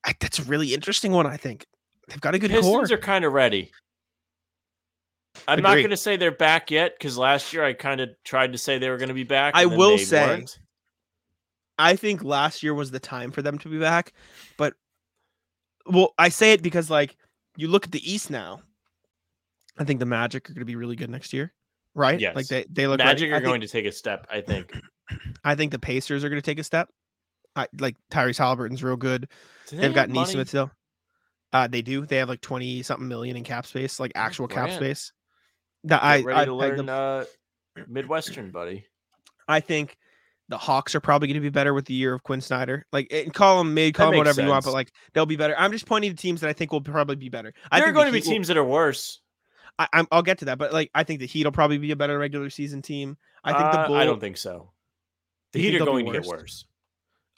I, 0.03 0.13
that's 0.19 0.39
a 0.39 0.43
really 0.43 0.73
interesting 0.73 1.11
one. 1.11 1.25
I 1.25 1.37
think 1.37 1.65
they've 2.07 2.19
got 2.19 2.35
a 2.35 2.39
good 2.39 2.51
Pistons 2.51 2.89
core. 2.89 2.97
are 2.97 3.01
kind 3.01 3.23
of 3.23 3.33
ready. 3.33 3.71
I'm 5.47 5.61
not 5.61 5.75
going 5.75 5.91
to 5.91 5.97
say 5.97 6.17
they're 6.17 6.31
back 6.31 6.71
yet 6.71 6.95
because 6.97 7.17
last 7.17 7.53
year 7.53 7.63
I 7.63 7.73
kind 7.73 8.01
of 8.01 8.09
tried 8.25 8.51
to 8.51 8.57
say 8.57 8.77
they 8.77 8.89
were 8.89 8.97
going 8.97 9.09
to 9.09 9.15
be 9.15 9.23
back. 9.23 9.53
I 9.55 9.65
will 9.65 9.97
say- 9.97 10.25
weren't. 10.25 10.59
I 11.77 11.95
think 11.95 12.23
last 12.23 12.61
year 12.61 12.73
was 12.73 12.91
the 12.91 12.99
time 12.99 13.31
for 13.31 13.41
them 13.41 13.57
to 13.59 13.69
be 13.69 13.79
back, 13.79 14.11
but 14.57 14.73
well, 15.85 16.13
I 16.17 16.27
say 16.27 16.51
it 16.51 16.61
because 16.61 16.89
like 16.89 17.15
you 17.55 17.69
look 17.69 17.85
at 17.85 17.91
the 17.93 18.11
East 18.11 18.29
now. 18.29 18.61
I 19.79 19.85
think 19.85 19.99
the 19.99 20.05
Magic 20.05 20.49
are 20.49 20.53
going 20.53 20.59
to 20.61 20.65
be 20.65 20.75
really 20.75 20.95
good 20.95 21.09
next 21.09 21.31
year, 21.33 21.53
right? 21.95 22.19
Yes. 22.19 22.35
Like 22.35 22.47
they 22.47 22.65
they 22.69 22.85
look 22.87 22.99
Magic 22.99 23.31
ready. 23.31 23.31
are 23.31 23.35
I 23.35 23.39
think, 23.39 23.47
going 23.47 23.61
to 23.61 23.67
take 23.67 23.85
a 23.85 23.91
step. 23.91 24.27
I 24.29 24.41
think. 24.41 24.71
I 25.43 25.55
think 25.55 25.71
the 25.71 25.79
Pacers 25.79 26.23
are 26.23 26.29
going 26.29 26.41
to 26.41 26.45
take 26.45 26.59
a 26.59 26.63
step. 26.63 26.89
I 27.55 27.67
like 27.79 27.95
Tyrese 28.11 28.37
Haliburton's 28.37 28.83
real 28.83 28.95
good. 28.97 29.27
Do 29.67 29.77
They've 29.77 29.93
got 29.93 30.01
have 30.01 30.09
money? 30.09 30.27
Nesmith 30.27 30.49
still. 30.49 30.71
Uh, 31.51 31.67
they 31.67 31.81
do. 31.81 32.05
They 32.05 32.17
have 32.17 32.29
like 32.29 32.41
twenty 32.41 32.83
something 32.83 33.07
million 33.07 33.35
in 33.37 33.43
cap 33.43 33.65
space, 33.65 33.99
like 33.99 34.11
actual 34.15 34.47
cap 34.47 34.71
space. 34.71 35.11
That 35.85 36.03
I 36.03 36.21
ready 36.21 36.39
I, 36.41 36.45
to 36.45 36.51
pegged 36.59 36.77
learn 36.77 36.85
them. 36.85 36.89
uh, 36.89 37.23
Midwestern, 37.87 38.51
buddy. 38.51 38.85
I 39.47 39.61
think 39.61 39.97
the 40.49 40.57
Hawks 40.57 40.93
are 40.93 40.99
probably 40.99 41.27
going 41.27 41.35
to 41.35 41.41
be 41.41 41.49
better 41.49 41.73
with 41.73 41.85
the 41.85 41.93
year 41.93 42.13
of 42.13 42.21
Quin 42.23 42.41
Snyder. 42.41 42.85
Like, 42.91 43.07
and 43.11 43.33
call 43.33 43.59
them 43.59 43.73
mid, 43.73 43.93
call 43.93 44.07
them 44.07 44.11
makes 44.15 44.19
whatever 44.19 44.41
you 44.41 44.49
want, 44.49 44.65
but 44.65 44.73
like 44.73 44.91
they'll 45.13 45.25
be 45.25 45.37
better. 45.37 45.55
I'm 45.57 45.71
just 45.71 45.85
pointing 45.85 46.11
to 46.11 46.17
teams 46.17 46.41
that 46.41 46.49
I 46.49 46.53
think 46.53 46.71
will 46.71 46.81
probably 46.81 47.15
be 47.15 47.29
better. 47.29 47.53
I 47.71 47.79
There 47.79 47.89
are 47.89 47.91
going 47.93 48.05
the 48.05 48.11
to 48.11 48.13
be 48.13 48.19
Heat 48.19 48.27
will- 48.27 48.33
teams 48.33 48.47
that 48.49 48.57
are 48.57 48.63
worse. 48.63 49.21
I, 49.79 49.87
I'm, 49.93 50.07
I'll 50.11 50.21
get 50.21 50.39
to 50.39 50.45
that, 50.45 50.57
but 50.57 50.73
like 50.73 50.91
I 50.93 51.03
think 51.03 51.21
the 51.21 51.25
Heat 51.25 51.45
will 51.45 51.53
probably 51.53 51.77
be 51.77 51.91
a 51.91 51.95
better 51.95 52.19
regular 52.19 52.49
season 52.49 52.81
team. 52.81 53.17
I 53.43 53.53
think 53.53 53.71
the 53.71 53.79
Uh, 53.79 53.93
I 53.93 54.05
don't 54.05 54.19
think 54.19 54.37
so. 54.37 54.71
The 55.53 55.61
Heat 55.61 55.81
are 55.81 55.85
going 55.85 56.05
to 56.05 56.11
get 56.11 56.25
worse? 56.25 56.65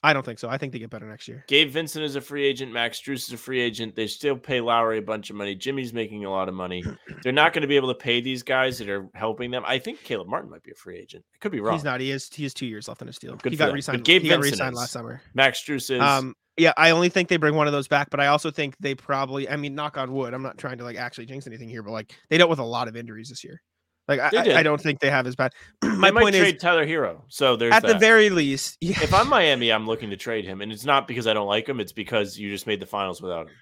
I 0.03 0.13
don't 0.13 0.25
think 0.25 0.39
so. 0.39 0.49
I 0.49 0.57
think 0.57 0.73
they 0.73 0.79
get 0.79 0.89
better 0.89 1.07
next 1.07 1.27
year. 1.27 1.45
Gabe 1.47 1.69
Vincent 1.69 2.03
is 2.03 2.15
a 2.15 2.21
free 2.21 2.43
agent. 2.43 2.73
Max 2.73 2.99
Strus 2.99 3.27
is 3.27 3.33
a 3.33 3.37
free 3.37 3.61
agent. 3.61 3.95
They 3.95 4.07
still 4.07 4.35
pay 4.35 4.59
Lowry 4.59 4.97
a 4.97 5.01
bunch 5.01 5.29
of 5.29 5.35
money. 5.35 5.53
Jimmy's 5.53 5.93
making 5.93 6.25
a 6.25 6.31
lot 6.31 6.49
of 6.49 6.55
money. 6.55 6.83
They're 7.23 7.31
not 7.31 7.53
going 7.53 7.61
to 7.61 7.67
be 7.67 7.75
able 7.75 7.89
to 7.89 7.99
pay 7.99 8.19
these 8.19 8.41
guys 8.41 8.79
that 8.79 8.89
are 8.89 9.07
helping 9.13 9.51
them. 9.51 9.63
I 9.67 9.77
think 9.77 10.03
Caleb 10.03 10.27
Martin 10.27 10.49
might 10.49 10.63
be 10.63 10.71
a 10.71 10.75
free 10.75 10.97
agent. 10.97 11.23
I 11.35 11.37
could 11.37 11.51
be 11.51 11.59
wrong. 11.59 11.75
He's 11.75 11.83
not. 11.83 12.01
He 12.01 12.09
has. 12.09 12.27
He 12.33 12.41
has 12.43 12.55
two 12.55 12.65
years 12.65 12.87
left 12.87 13.03
on 13.03 13.07
his 13.07 13.19
deal. 13.19 13.35
Good 13.35 13.51
he 13.51 13.57
got 13.57 13.67
them. 13.67 13.75
Re-signed. 13.75 14.03
Gabe 14.03 14.23
he 14.23 14.29
got 14.29 14.37
Vincent 14.37 14.53
re-signed 14.53 14.73
is. 14.73 14.79
last 14.79 14.91
summer. 14.91 15.21
Max 15.35 15.63
Strus 15.63 15.91
is. 15.91 16.01
Um, 16.01 16.35
yeah, 16.57 16.73
I 16.77 16.91
only 16.91 17.09
think 17.09 17.29
they 17.29 17.37
bring 17.37 17.55
one 17.55 17.67
of 17.67 17.73
those 17.73 17.87
back, 17.87 18.09
but 18.09 18.19
I 18.19 18.27
also 18.27 18.51
think 18.51 18.75
they 18.79 18.95
probably. 18.95 19.49
I 19.49 19.55
mean, 19.55 19.75
knock 19.75 19.97
on 19.97 20.11
wood. 20.11 20.33
I'm 20.33 20.43
not 20.43 20.57
trying 20.57 20.77
to 20.79 20.83
like 20.83 20.97
actually 20.97 21.25
jinx 21.25 21.47
anything 21.47 21.69
here, 21.69 21.83
but 21.83 21.91
like 21.91 22.13
they 22.29 22.37
dealt 22.37 22.49
with 22.49 22.59
a 22.59 22.63
lot 22.63 22.87
of 22.87 22.95
injuries 22.95 23.29
this 23.29 23.43
year. 23.43 23.61
Like 24.07 24.19
I, 24.19 24.59
I, 24.59 24.63
don't 24.63 24.81
think 24.81 24.99
they 24.99 25.09
have 25.09 25.25
as 25.27 25.35
bad. 25.35 25.53
they 25.81 25.87
My 25.87 26.11
might 26.11 26.21
point 26.21 26.35
trade 26.35 26.55
is, 26.55 26.61
Tyler 26.61 26.85
Hero. 26.85 27.23
So 27.29 27.55
there's 27.55 27.73
at 27.73 27.83
the 27.83 27.97
very 27.97 28.29
least, 28.29 28.77
yeah, 28.81 29.01
if 29.01 29.13
I'm 29.13 29.29
Miami, 29.29 29.71
I'm 29.71 29.87
looking 29.87 30.09
to 30.09 30.17
trade 30.17 30.43
him, 30.43 30.61
and 30.61 30.71
it's 30.71 30.85
not 30.85 31.07
because 31.07 31.27
I 31.27 31.33
don't 31.33 31.47
like 31.47 31.69
him. 31.69 31.79
It's 31.79 31.93
because 31.93 32.37
you 32.37 32.49
just 32.49 32.67
made 32.67 32.81
the 32.81 32.85
finals 32.85 33.21
without 33.21 33.47
him. 33.47 33.53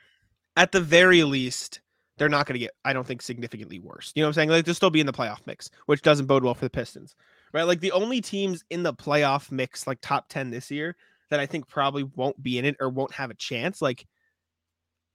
at 0.55 0.71
the 0.71 0.81
very 0.81 1.23
least, 1.23 1.81
they're 2.17 2.29
not 2.29 2.47
going 2.47 2.55
to 2.55 2.59
get. 2.59 2.71
I 2.83 2.93
don't 2.93 3.05
think 3.05 3.21
significantly 3.21 3.79
worse. 3.79 4.11
You 4.15 4.23
know 4.23 4.27
what 4.27 4.29
I'm 4.29 4.33
saying? 4.33 4.49
Like 4.49 4.65
they'll 4.65 4.73
still 4.73 4.89
be 4.89 5.01
in 5.01 5.05
the 5.05 5.13
playoff 5.13 5.45
mix, 5.45 5.69
which 5.85 6.01
doesn't 6.01 6.25
bode 6.25 6.43
well 6.43 6.55
for 6.55 6.65
the 6.65 6.69
Pistons, 6.69 7.15
right? 7.53 7.63
Like 7.63 7.81
the 7.81 7.91
only 7.91 8.21
teams 8.21 8.63
in 8.69 8.81
the 8.81 8.93
playoff 8.93 9.51
mix, 9.51 9.85
like 9.85 9.99
top 10.01 10.29
ten 10.29 10.49
this 10.49 10.71
year, 10.71 10.95
that 11.29 11.39
I 11.39 11.45
think 11.45 11.67
probably 11.67 12.03
won't 12.03 12.41
be 12.41 12.57
in 12.57 12.65
it 12.65 12.75
or 12.79 12.89
won't 12.89 13.13
have 13.13 13.29
a 13.31 13.35
chance, 13.35 13.81
like, 13.81 14.05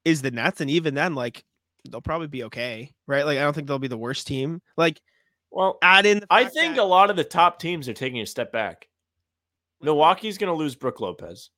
is 0.05 0.23
the 0.23 0.31
Nets, 0.31 0.61
and 0.61 0.71
even 0.71 0.95
then, 0.95 1.15
like, 1.15 1.45
they'll 1.89 2.01
probably 2.01 2.29
be 2.29 2.45
okay, 2.45 2.93
right? 3.07 3.27
Like 3.27 3.39
I 3.39 3.43
don't 3.43 3.53
think 3.55 3.67
they'll 3.69 3.79
be 3.79 3.89
the 3.89 3.97
worst 3.99 4.27
team. 4.27 4.63
Like 4.77 5.01
Well, 5.51 5.77
add 5.83 6.07
in, 6.07 6.25
I 6.31 6.45
think 6.47 6.77
that- 6.77 6.83
a 6.83 6.85
lot 6.85 7.11
of 7.11 7.17
the 7.17 7.25
top 7.25 7.59
teams 7.59 7.89
are 7.89 7.95
taking 7.95 8.21
a 8.21 8.27
step 8.27 8.51
back. 8.53 8.89
Milwaukee's 9.83 10.39
going 10.39 10.49
to 10.51 10.57
lose 10.57 10.75
Brook 10.77 11.01
Lopez. 11.01 11.51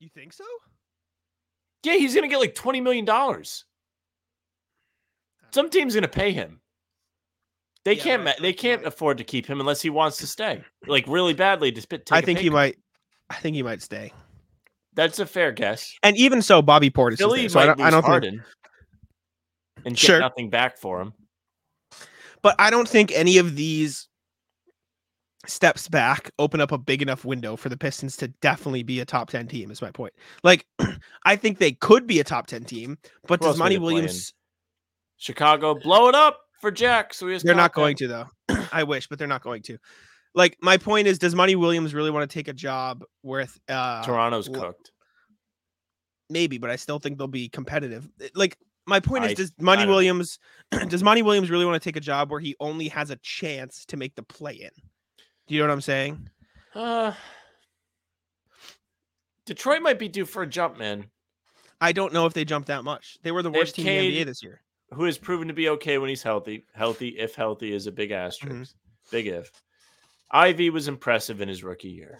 you 0.00 0.08
think 0.12 0.32
so. 0.32 0.44
Yeah, 1.84 1.94
he's 1.94 2.12
going 2.14 2.24
to 2.24 2.28
get 2.28 2.40
like 2.40 2.56
twenty 2.56 2.80
million 2.80 3.04
dollars. 3.04 3.64
Some 5.54 5.70
team's 5.70 5.94
going 5.94 6.02
to 6.02 6.08
pay 6.08 6.32
him. 6.32 6.60
They 7.84 7.94
Yeah, 7.94 8.02
can't. 8.02 8.24
but 8.24 8.30
I 8.30 8.38
ma- 8.38 8.42
They 8.42 8.52
can't 8.52 8.84
afford 8.84 9.18
to 9.18 9.24
keep 9.24 9.46
him 9.46 9.60
unless 9.60 9.80
he 9.80 9.90
wants 9.90 10.16
to 10.18 10.26
stay, 10.26 10.64
like 10.88 11.06
really 11.06 11.34
badly. 11.34 11.70
To 11.72 11.80
spit. 11.80 12.10
I 12.10 12.20
think 12.20 12.40
he 12.40 12.50
might. 12.50 12.78
I 13.30 13.36
think 13.36 13.56
he 13.56 13.62
might 13.62 13.82
stay. 13.82 14.12
That's 14.94 15.18
a 15.18 15.26
fair 15.26 15.52
guess. 15.52 15.92
And 16.02 16.16
even 16.16 16.40
so, 16.42 16.62
Bobby 16.62 16.90
Portis. 16.90 17.18
Philly 17.18 17.44
is 17.44 17.52
there, 17.52 17.62
so 17.62 17.64
I 17.64 17.66
don't, 17.66 17.80
I 17.80 17.90
don't 17.90 18.02
think 18.02 18.10
Harden 18.10 18.44
and 19.84 19.94
get 19.94 19.98
Sure. 20.00 20.20
nothing 20.20 20.48
back 20.50 20.78
for 20.78 21.00
him. 21.00 21.12
but 22.42 22.54
I 22.58 22.70
don't 22.70 22.88
think 22.88 23.12
any 23.12 23.38
of 23.38 23.56
these 23.56 24.08
steps 25.46 25.88
back 25.88 26.30
open 26.38 26.60
up 26.60 26.72
a 26.72 26.78
big 26.78 27.02
enough 27.02 27.24
window 27.24 27.54
for 27.56 27.68
the 27.68 27.76
Pistons 27.76 28.16
to 28.16 28.28
definitely 28.40 28.82
be 28.82 28.98
a 29.00 29.04
top 29.04 29.30
10 29.30 29.46
team 29.48 29.70
is 29.70 29.80
my 29.82 29.90
point. 29.90 30.12
Like 30.42 30.66
I 31.24 31.36
think 31.36 31.58
they 31.58 31.72
could 31.72 32.06
be 32.06 32.18
a 32.20 32.24
top 32.24 32.46
10 32.46 32.64
team, 32.64 32.98
but 33.28 33.40
Who 33.40 33.46
does 33.46 33.58
Monty? 33.58 33.78
Williams 33.78 34.32
Chicago, 35.18 35.74
blow 35.74 36.08
it 36.08 36.14
up 36.14 36.40
for 36.60 36.70
Jack. 36.70 37.14
So 37.14 37.28
he 37.28 37.38
they're 37.38 37.54
not 37.54 37.74
going 37.74 37.96
to 37.96 38.08
though. 38.08 38.26
I 38.72 38.82
wish, 38.82 39.06
but 39.08 39.18
they're 39.18 39.28
not 39.28 39.42
going 39.42 39.62
to. 39.62 39.78
Like 40.36 40.56
my 40.62 40.76
point 40.76 41.08
is 41.08 41.18
does 41.18 41.34
Monty 41.34 41.56
Williams 41.56 41.92
really 41.94 42.10
want 42.12 42.30
to 42.30 42.32
take 42.32 42.46
a 42.46 42.52
job 42.52 43.02
with 43.24 43.58
uh 43.68 44.04
Toronto's 44.04 44.48
cooked. 44.48 44.92
maybe, 46.30 46.58
but 46.58 46.70
I 46.70 46.76
still 46.76 46.98
think 47.00 47.18
they'll 47.18 47.26
be 47.26 47.48
competitive. 47.48 48.08
Eh, 48.20 48.28
Like 48.34 48.56
my 48.86 49.00
point 49.00 49.24
is, 49.24 49.30
I- 49.32 49.34
does 49.34 49.52
I 49.58 49.62
Monty 49.62 49.80
don't 49.80 49.86
know. 49.88 49.92
Williams 49.94 50.38
does 50.88 51.02
Monty 51.02 51.22
Williams 51.22 51.50
really 51.50 51.64
want 51.64 51.82
to 51.82 51.84
take 51.84 51.96
a 51.96 52.00
job 52.00 52.30
where 52.30 52.38
he 52.38 52.54
only 52.60 52.88
has 52.88 53.10
a 53.10 53.16
chance 53.16 53.84
to 53.86 53.96
make 53.96 54.14
the 54.14 54.22
play 54.22 54.52
in? 54.54 54.70
Do 55.48 55.54
you 55.54 55.60
know 55.60 55.66
what 55.68 55.72
I'm 55.72 55.80
saying? 55.80 56.28
Uh, 56.74 57.12
Detroit 59.46 59.80
might 59.82 59.98
be 59.98 60.08
due 60.08 60.24
for 60.24 60.42
a 60.42 60.46
jump, 60.46 60.76
man. 60.78 61.06
I 61.80 61.92
don't 61.92 62.12
know 62.12 62.26
if 62.26 62.32
they 62.34 62.44
jumped 62.44 62.68
that 62.68 62.84
much. 62.84 63.16
They 63.22 63.30
were 63.32 63.42
the 63.42 63.50
worst 63.50 63.76
team 63.76 63.86
in 63.86 64.10
the 64.12 64.22
NBA 64.22 64.26
this 64.26 64.42
year. 64.42 64.60
Who 64.92 65.04
has 65.04 65.18
proven 65.18 65.48
to 65.48 65.54
be 65.54 65.68
okay 65.70 65.98
when 65.98 66.08
he's 66.08 66.22
healthy. 66.22 66.64
Healthy, 66.74 67.08
if 67.18 67.34
healthy, 67.34 67.72
is 67.72 67.86
a 67.86 67.92
big 67.92 68.10
Mm-hmm. 68.10 68.26
asterisk. 68.26 68.74
Big 69.10 69.26
if. 69.28 69.50
Ivy 70.30 70.70
was 70.70 70.88
impressive 70.88 71.40
in 71.40 71.48
his 71.48 71.62
rookie 71.64 71.88
year. 71.88 72.18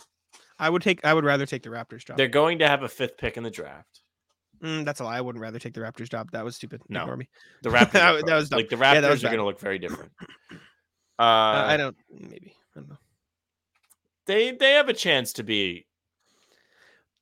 I 0.58 0.70
would 0.70 0.82
take. 0.82 1.04
I 1.04 1.12
would 1.12 1.24
rather 1.24 1.44
take 1.46 1.62
the 1.62 1.68
Raptors 1.70 2.04
job. 2.06 2.16
They're 2.16 2.28
going 2.28 2.58
to 2.60 2.68
have 2.68 2.82
a 2.82 2.88
fifth 2.88 3.18
pick 3.18 3.36
in 3.36 3.42
the 3.42 3.50
draft. 3.50 4.00
Mm, 4.62 4.84
that's 4.86 5.00
a 5.00 5.04
lie. 5.04 5.18
I 5.18 5.20
wouldn't 5.20 5.42
rather 5.42 5.58
take 5.58 5.74
the 5.74 5.80
Raptors 5.80 6.08
job. 6.08 6.30
That 6.32 6.44
was 6.44 6.56
stupid. 6.56 6.80
No. 6.88 7.00
Ignore 7.02 7.16
me. 7.18 7.28
The 7.62 7.68
Raptors, 7.70 7.92
That 7.92 8.10
was- 8.12 8.22
that 8.24 8.34
was 8.36 8.48
dumb. 8.48 8.56
like 8.58 8.68
the 8.70 8.76
Yeah, 8.78 8.94
Raptors 9.02 9.10
was 9.10 9.24
are 9.24 9.28
going 9.28 9.38
to 9.38 9.44
look 9.44 9.60
very 9.60 9.78
different. 9.78 10.12
Uh, 11.18 11.22
Uh, 11.22 11.64
I 11.68 11.76
don't. 11.78 11.96
Maybe. 12.10 12.52
I 12.76 12.80
don't 12.80 12.90
know. 12.90 12.98
they 14.26 14.50
they 14.52 14.72
have 14.72 14.90
a 14.90 14.92
chance 14.92 15.32
to 15.34 15.42
be 15.42 15.86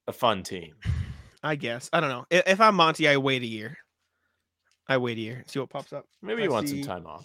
a 0.09 0.12
fun 0.12 0.43
team. 0.43 0.74
I 1.45 1.55
guess. 1.57 1.91
I 1.93 2.01
don't 2.01 2.09
know. 2.09 2.24
If, 2.30 2.43
if 2.47 2.61
I'm 2.61 2.74
Monty, 2.74 3.09
I 3.09 3.18
wait 3.18 3.43
a 3.43 3.47
year. 3.47 3.76
I 4.89 4.97
wait 4.97 5.16
a 5.18 5.20
year. 5.20 5.45
See 5.47 5.61
what 5.61 5.70
pops 5.70 5.93
up. 5.93 6.07
Maybe 6.22 6.43
I 6.43 6.47
he 6.47 6.49
wants 6.49 6.70
see. 6.72 6.82
some 6.82 6.89
time 6.91 7.07
off. 7.07 7.24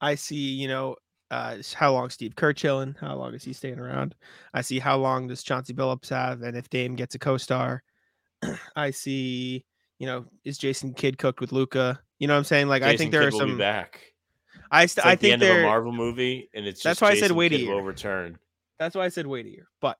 I 0.00 0.14
see. 0.16 0.36
You 0.54 0.68
know. 0.68 0.96
Uh, 1.30 1.58
how 1.74 1.92
long 1.92 2.08
Steve 2.10 2.34
Kerr 2.36 2.52
chilling? 2.52 2.96
How 3.00 3.16
long 3.16 3.34
is 3.34 3.44
he 3.44 3.52
staying 3.52 3.78
around? 3.78 4.14
I 4.54 4.62
see 4.62 4.78
how 4.78 4.96
long 4.96 5.28
does 5.28 5.42
Chauncey 5.42 5.74
Billups 5.74 6.08
have, 6.08 6.42
and 6.42 6.56
if 6.56 6.70
Dame 6.70 6.96
gets 6.96 7.14
a 7.14 7.18
co-star, 7.18 7.82
I 8.76 8.90
see. 8.90 9.64
You 9.98 10.06
know, 10.06 10.26
is 10.44 10.58
Jason 10.58 10.94
Kidd 10.94 11.18
cooked 11.18 11.40
with 11.40 11.50
Luka? 11.50 12.00
You 12.20 12.28
know 12.28 12.34
what 12.34 12.38
I'm 12.38 12.44
saying? 12.44 12.68
Like, 12.68 12.82
I 12.84 12.96
think 12.96 13.10
there 13.10 13.22
Kidd 13.22 13.28
are 13.28 13.32
will 13.32 13.46
be 13.46 13.50
some. 13.52 13.58
back. 13.58 14.00
I 14.70 14.86
st- 14.86 15.04
like 15.04 15.12
I 15.12 15.16
the 15.16 15.30
think 15.32 15.32
end 15.32 15.42
of 15.42 15.56
a. 15.56 15.62
Marvel 15.62 15.92
movie, 15.92 16.48
and 16.54 16.66
it's 16.66 16.82
That's 16.82 17.00
just 17.00 17.02
why 17.02 17.08
I 17.08 17.14
said 17.14 17.22
Jason 17.22 17.36
wait 17.36 17.52
a 17.52 17.58
Kidd 17.58 17.68
will 17.68 17.74
year. 17.76 17.84
return. 17.84 18.38
That's 18.78 18.94
why 18.94 19.04
I 19.04 19.08
said 19.08 19.26
wait 19.26 19.46
a 19.46 19.50
year. 19.50 19.68
But 19.80 19.98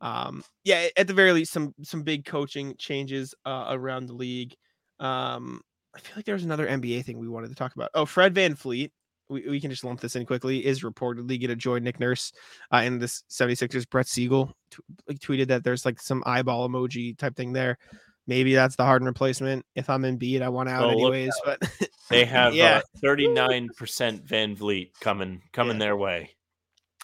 um 0.00 0.44
yeah, 0.64 0.88
at 0.96 1.06
the 1.06 1.14
very 1.14 1.32
least, 1.32 1.52
some 1.52 1.74
some 1.82 2.02
big 2.02 2.24
coaching 2.24 2.74
changes 2.78 3.34
uh, 3.44 3.66
around 3.70 4.06
the 4.06 4.12
league. 4.14 4.54
Um 4.98 5.62
I 5.94 5.98
feel 6.00 6.12
like 6.16 6.24
there 6.24 6.34
was 6.34 6.44
another 6.44 6.66
NBA 6.68 7.04
thing 7.04 7.18
we 7.18 7.28
wanted 7.28 7.48
to 7.48 7.56
talk 7.56 7.74
about. 7.74 7.90
Oh, 7.94 8.04
Fred 8.06 8.34
VanVleet. 8.34 8.90
We, 9.30 9.48
we 9.48 9.60
can 9.60 9.70
just 9.70 9.84
lump 9.84 10.00
this 10.00 10.16
in 10.16 10.26
quickly. 10.26 10.66
Is 10.66 10.82
reportedly 10.82 11.40
going 11.40 11.48
to 11.48 11.56
join 11.56 11.82
Nick 11.84 11.98
Nurse 12.00 12.32
uh, 12.72 12.78
in 12.78 12.98
this 12.98 13.22
76ers. 13.30 13.88
Brett 13.88 14.08
Siegel 14.08 14.52
t- 14.70 14.78
like 15.08 15.18
tweeted 15.20 15.46
that 15.48 15.64
there's 15.64 15.84
like 15.86 16.00
some 16.00 16.22
eyeball 16.26 16.68
emoji 16.68 17.16
type 17.16 17.36
thing 17.36 17.52
there. 17.52 17.78
Maybe 18.26 18.54
that's 18.54 18.76
the 18.76 18.84
Harden 18.84 19.06
replacement. 19.06 19.64
If 19.74 19.88
I'm 19.88 20.02
Embiid, 20.02 20.42
I 20.42 20.48
want 20.50 20.68
out 20.68 20.84
Oh, 20.84 20.90
anyways. 20.90 21.32
But 21.44 21.60
They 22.10 22.24
have 22.24 22.54
Yeah. 22.54 22.80
nine 23.02 23.68
percent 23.76 24.26
VanVleet 24.26 24.90
coming 25.00 25.42
coming 25.52 25.76
Yeah. 25.76 25.78
their 25.86 25.96
way. 25.96 26.30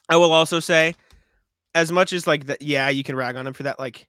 I 0.09 0.16
will 0.16 0.33
also 0.33 0.61
say, 0.61 0.95
as 1.74 1.91
much 1.91 2.12
as 2.12 2.27
like 2.27 2.47
that, 2.47 2.61
yeah, 2.62 2.89
you 2.91 3.03
can 3.03 3.16
rag 3.16 3.37
on 3.37 3.47
him 3.47 3.55
for 3.55 3.62
that. 3.64 3.79
Like, 3.79 4.07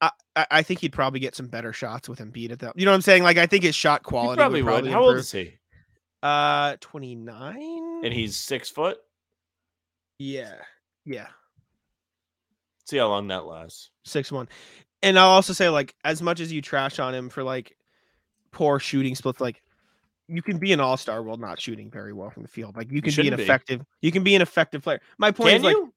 I, 0.00 0.10
I 0.50 0.62
think 0.62 0.80
he'd 0.80 0.92
probably 0.92 1.20
get 1.20 1.36
some 1.36 1.46
better 1.46 1.72
shots 1.72 2.08
with 2.08 2.18
Embiid 2.18 2.50
at 2.50 2.58
that. 2.60 2.72
You 2.76 2.84
know 2.84 2.90
what 2.90 2.96
I'm 2.96 3.02
saying? 3.02 3.22
Like, 3.22 3.36
I 3.36 3.46
think 3.46 3.62
his 3.64 3.74
shot 3.74 4.00
He 4.00 4.04
quality 4.04 4.38
probably 4.38 4.62
would 4.62 4.66
would. 4.70 4.72
probably 4.74 4.90
How 4.90 5.04
old 5.04 5.16
is 5.16 5.30
he? 5.30 5.54
Uh, 6.22 6.76
29. 6.80 8.00
And 8.04 8.12
he's 8.12 8.36
six 8.36 8.68
foot. 8.68 8.98
yeah, 10.18 10.54
yeah, 11.04 11.26
See 12.86 12.96
how 12.98 13.08
long 13.08 13.28
that 13.28 13.44
lasts. 13.46 13.90
six 14.04 14.30
one. 14.30 14.48
And 15.02 15.18
I'll 15.18 15.30
also 15.30 15.52
say, 15.52 15.68
like, 15.68 15.94
as 16.04 16.22
much 16.22 16.38
as 16.40 16.52
you 16.52 16.62
trash 16.62 16.98
on 17.00 17.12
him 17.14 17.28
for 17.28 17.42
like 17.42 17.76
poor 18.52 18.78
shooting 18.78 19.14
splits, 19.16 19.40
like 19.40 19.62
you 20.28 20.42
can 20.42 20.58
be 20.58 20.72
an 20.72 20.78
all 20.80 20.96
star 20.96 21.22
while 21.22 21.36
not 21.36 21.60
shooting 21.60 21.90
very 21.90 22.12
well 22.12 22.30
from 22.30 22.42
the 22.42 22.48
field. 22.48 22.76
Like 22.76 22.90
you 22.92 23.02
can 23.02 23.14
be 23.16 23.28
an 23.28 23.36
be. 23.36 23.42
effective. 23.42 23.82
You 24.00 24.12
can 24.12 24.22
be 24.22 24.34
an 24.36 24.42
effective 24.42 24.82
player. 24.82 25.00
My 25.18 25.30
point 25.32 25.50
Can 25.50 25.56
is 25.56 25.62
like, 25.64 25.76
you? 25.76 25.92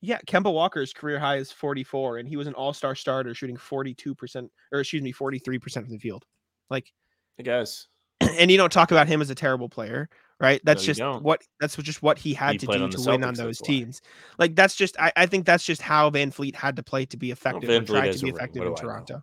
yeah, 0.00 0.18
Kemba 0.26 0.50
Walker's 0.52 0.92
career 0.94 1.18
high 1.18 1.36
is 1.36 1.52
44, 1.52 2.18
and 2.18 2.26
he 2.28 2.36
was 2.36 2.46
an 2.46 2.54
all 2.54 2.72
star 2.72 2.94
starter 2.94 3.34
shooting 3.34 3.56
42 3.58 4.14
percent, 4.14 4.50
or 4.72 4.80
excuse 4.80 5.02
me, 5.02 5.12
43 5.12 5.58
percent 5.58 5.84
from 5.86 5.92
the 5.94 6.00
field. 6.00 6.24
Like, 6.70 6.90
I 7.38 7.42
guess. 7.42 7.88
and 8.38 8.50
you 8.50 8.56
don't 8.56 8.72
talk 8.72 8.90
about 8.90 9.08
him 9.08 9.20
as 9.22 9.30
a 9.30 9.34
terrible 9.34 9.68
player, 9.68 10.08
right? 10.38 10.60
That's 10.64 10.82
you 10.82 10.88
just 10.88 10.98
don't. 10.98 11.22
what 11.22 11.42
that's 11.60 11.76
just 11.76 12.02
what 12.02 12.18
he 12.18 12.34
had 12.34 12.52
He 12.52 12.58
to 12.58 12.66
do 12.66 12.88
to 12.88 13.00
win 13.10 13.24
on 13.24 13.34
those 13.34 13.58
that's 13.58 13.62
why. 13.62 13.66
teams. 13.66 14.02
Like 14.38 14.54
that's 14.54 14.76
just 14.76 14.98
I, 15.00 15.12
I 15.16 15.26
think 15.26 15.46
that's 15.46 15.64
just 15.64 15.82
how 15.82 16.10
VanVleet 16.10 16.54
had 16.54 16.76
to 16.76 16.82
play 16.82 17.06
to 17.06 17.16
be 17.16 17.30
effective. 17.30 17.64
Fleet 17.68 17.86
tried 17.86 18.06
has 18.06 18.20
to 18.20 18.26
be 18.26 18.30
effective 18.30 18.62
in 18.62 18.68
do 18.68 18.76
I 18.76 18.82
know? 18.82 18.88
Toronto. 18.88 19.22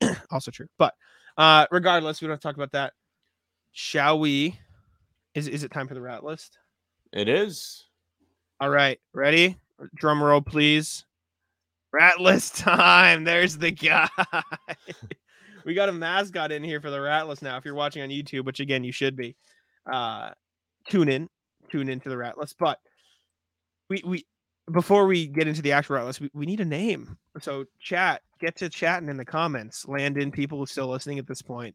also 0.30 0.50
true, 0.50 0.66
but 0.78 0.94
uh 1.38 1.66
regardless, 1.70 2.20
we 2.20 2.28
don't 2.28 2.40
talk 2.40 2.56
about 2.56 2.72
that. 2.72 2.92
Shall 3.72 4.18
we? 4.18 4.58
Is 5.34 5.48
is 5.48 5.64
it 5.64 5.70
time 5.70 5.88
for 5.88 5.94
the 5.94 6.00
rat 6.00 6.22
list? 6.24 6.58
It 7.12 7.28
is. 7.28 7.84
All 8.60 8.70
right, 8.70 9.00
ready? 9.12 9.56
Drum 9.94 10.22
roll, 10.22 10.40
please. 10.40 11.04
Rat 11.92 12.20
list 12.20 12.56
time. 12.58 13.24
There's 13.24 13.56
the 13.56 13.70
guy. 13.70 14.08
we 15.64 15.74
got 15.74 15.88
a 15.88 15.92
mascot 15.92 16.52
in 16.52 16.62
here 16.62 16.80
for 16.80 16.90
the 16.90 17.00
rat 17.00 17.28
list 17.28 17.42
now. 17.42 17.56
If 17.56 17.64
you're 17.64 17.74
watching 17.74 18.02
on 18.02 18.08
YouTube, 18.08 18.44
which 18.44 18.60
again 18.60 18.84
you 18.84 18.92
should 18.92 19.16
be, 19.16 19.36
uh, 19.90 20.30
tune 20.88 21.08
in, 21.08 21.28
tune 21.70 21.88
into 21.88 22.08
the 22.08 22.16
rat 22.16 22.38
list. 22.38 22.56
But 22.58 22.78
we 23.88 24.02
we 24.04 24.26
before 24.72 25.06
we 25.06 25.26
get 25.26 25.46
into 25.46 25.62
the 25.62 25.72
actual 25.72 25.96
rat 25.96 26.06
list, 26.06 26.20
we, 26.20 26.30
we 26.32 26.46
need 26.46 26.60
a 26.60 26.64
name. 26.64 27.16
So 27.40 27.64
chat, 27.80 28.22
get 28.40 28.56
to 28.56 28.68
chatting 28.68 29.08
in 29.08 29.16
the 29.16 29.24
comments. 29.24 29.86
Landon, 29.86 30.30
people 30.30 30.58
who 30.58 30.64
are 30.64 30.68
still 30.68 30.88
listening 30.88 31.18
at 31.18 31.26
this 31.26 31.42
point, 31.42 31.74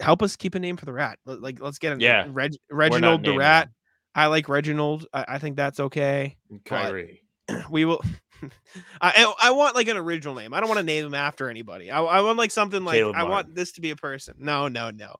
help 0.00 0.22
us 0.22 0.36
keep 0.36 0.54
a 0.54 0.58
name 0.58 0.76
for 0.76 0.84
the 0.84 0.92
rat. 0.92 1.18
Like 1.24 1.60
let's 1.60 1.78
get 1.78 1.96
a 1.96 2.00
Yeah, 2.00 2.26
Reg, 2.30 2.54
Reginald 2.70 3.24
the 3.24 3.36
rat. 3.36 3.66
him. 3.66 3.74
I 4.14 4.26
like 4.26 4.48
Reginald. 4.48 5.06
I, 5.12 5.24
I 5.28 5.38
think 5.38 5.56
that's 5.56 5.80
okay. 5.80 6.36
Kyrie. 6.64 7.22
We 7.70 7.86
will. 7.86 8.02
I 9.00 9.32
I 9.40 9.50
want 9.50 9.74
like 9.74 9.88
an 9.88 9.96
original 9.96 10.34
name. 10.34 10.54
I 10.54 10.60
don't 10.60 10.68
want 10.68 10.78
to 10.78 10.84
name 10.84 11.06
him 11.06 11.14
after 11.14 11.48
anybody. 11.48 11.90
I, 11.90 12.02
I 12.02 12.20
want 12.20 12.38
like 12.38 12.50
something 12.50 12.84
like 12.84 12.96
Caleb 12.96 13.16
I 13.16 13.24
want 13.24 13.54
this 13.54 13.72
to 13.72 13.80
be 13.80 13.90
a 13.90 13.96
person. 13.96 14.34
No, 14.38 14.68
no, 14.68 14.90
no. 14.90 15.14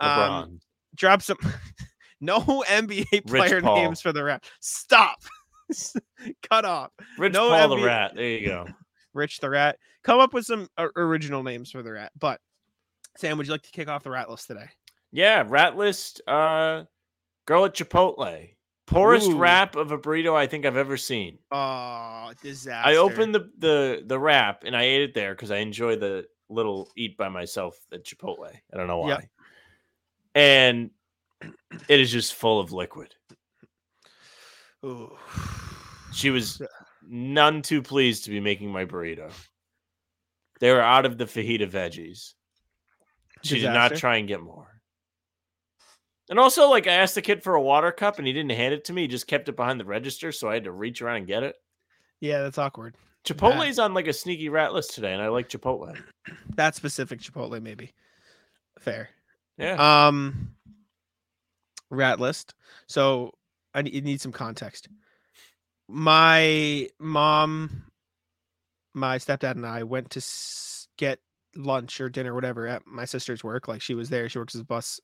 LeBron. 0.00 0.28
Um, 0.30 0.60
drop 0.94 1.22
some. 1.22 1.38
no 2.20 2.40
NBA 2.40 3.26
player 3.26 3.60
Paul. 3.60 3.76
names 3.76 4.00
for 4.00 4.12
the 4.12 4.24
rat. 4.24 4.44
Stop. 4.60 5.18
Cut 6.50 6.64
off. 6.64 6.90
Rich 7.18 7.32
no 7.32 7.50
Paul 7.50 7.76
the 7.76 7.84
Rat. 7.84 8.12
There 8.14 8.28
you 8.28 8.46
go. 8.46 8.66
Rich 9.14 9.40
the 9.40 9.50
rat. 9.50 9.78
Come 10.02 10.20
up 10.20 10.32
with 10.32 10.44
some 10.46 10.68
o- 10.78 10.90
original 10.96 11.42
names 11.42 11.70
for 11.70 11.82
the 11.82 11.92
rat. 11.92 12.12
But 12.18 12.40
Sam, 13.16 13.36
would 13.38 13.46
you 13.46 13.52
like 13.52 13.62
to 13.62 13.70
kick 13.70 13.88
off 13.88 14.04
the 14.04 14.10
rat 14.10 14.30
list 14.30 14.46
today? 14.46 14.68
Yeah, 15.12 15.44
rat 15.46 15.76
list. 15.76 16.20
Uh, 16.26 16.84
girl 17.46 17.64
at 17.64 17.74
Chipotle. 17.74 18.50
Poorest 18.88 19.28
Ooh. 19.28 19.36
wrap 19.36 19.76
of 19.76 19.92
a 19.92 19.98
burrito 19.98 20.34
I 20.34 20.46
think 20.46 20.64
I've 20.64 20.76
ever 20.76 20.96
seen. 20.96 21.38
Oh, 21.50 22.32
disaster. 22.42 22.88
I 22.88 22.96
opened 22.96 23.34
the 23.34 23.50
the 23.58 24.02
the 24.06 24.18
wrap 24.18 24.64
and 24.64 24.74
I 24.74 24.84
ate 24.84 25.02
it 25.02 25.14
there 25.14 25.34
because 25.34 25.50
I 25.50 25.58
enjoy 25.58 25.96
the 25.96 26.26
little 26.48 26.90
eat 26.96 27.16
by 27.18 27.28
myself 27.28 27.78
at 27.92 28.04
Chipotle. 28.04 28.48
I 28.72 28.76
don't 28.76 28.86
know 28.86 28.98
why. 28.98 29.08
Yeah. 29.08 29.20
And 30.34 30.90
it 31.88 32.00
is 32.00 32.10
just 32.10 32.32
full 32.32 32.60
of 32.60 32.72
liquid. 32.72 33.14
Ooh. 34.86 35.16
She 36.12 36.30
was 36.30 36.62
none 37.06 37.60
too 37.60 37.82
pleased 37.82 38.24
to 38.24 38.30
be 38.30 38.40
making 38.40 38.72
my 38.72 38.86
burrito. 38.86 39.30
They 40.60 40.72
were 40.72 40.80
out 40.80 41.04
of 41.04 41.18
the 41.18 41.26
fajita 41.26 41.70
veggies. 41.70 42.32
She 43.42 43.60
did 43.60 43.72
not 43.72 43.94
try 43.96 44.16
and 44.16 44.26
get 44.26 44.40
more. 44.40 44.77
And 46.30 46.38
also, 46.38 46.68
like, 46.68 46.86
I 46.86 46.92
asked 46.92 47.14
the 47.14 47.22
kid 47.22 47.42
for 47.42 47.54
a 47.54 47.62
water 47.62 47.90
cup 47.90 48.18
and 48.18 48.26
he 48.26 48.32
didn't 48.32 48.50
hand 48.50 48.74
it 48.74 48.84
to 48.86 48.92
me. 48.92 49.02
He 49.02 49.08
just 49.08 49.26
kept 49.26 49.48
it 49.48 49.56
behind 49.56 49.80
the 49.80 49.84
register. 49.84 50.30
So 50.32 50.48
I 50.48 50.54
had 50.54 50.64
to 50.64 50.72
reach 50.72 51.00
around 51.00 51.16
and 51.16 51.26
get 51.26 51.42
it. 51.42 51.56
Yeah, 52.20 52.42
that's 52.42 52.58
awkward. 52.58 52.96
Chipotle's 53.24 53.78
on 53.78 53.94
like 53.94 54.06
a 54.06 54.12
sneaky 54.12 54.48
rat 54.48 54.72
list 54.72 54.94
today, 54.94 55.12
and 55.12 55.22
I 55.22 55.28
like 55.28 55.48
Chipotle. 55.48 55.96
That 56.56 56.74
specific 56.74 57.20
Chipotle, 57.20 57.62
maybe. 57.62 57.92
Fair. 58.80 59.10
Yeah. 59.58 60.06
Um, 60.06 60.56
rat 61.90 62.18
list. 62.20 62.54
So 62.86 63.32
I 63.74 63.82
need, 63.82 64.04
need 64.04 64.20
some 64.20 64.32
context. 64.32 64.88
My 65.88 66.88
mom, 66.98 67.84
my 68.92 69.18
stepdad, 69.18 69.52
and 69.52 69.66
I 69.66 69.84
went 69.84 70.10
to 70.10 70.22
get 70.96 71.20
lunch 71.58 72.00
or 72.00 72.08
dinner, 72.08 72.34
whatever, 72.34 72.66
at 72.66 72.86
my 72.86 73.04
sister's 73.04 73.44
work. 73.44 73.68
Like 73.68 73.82
she 73.82 73.94
was 73.94 74.08
there. 74.08 74.28
She 74.28 74.38
works 74.38 74.54
as 74.54 74.62
a 74.62 74.64
bus, 74.64 75.00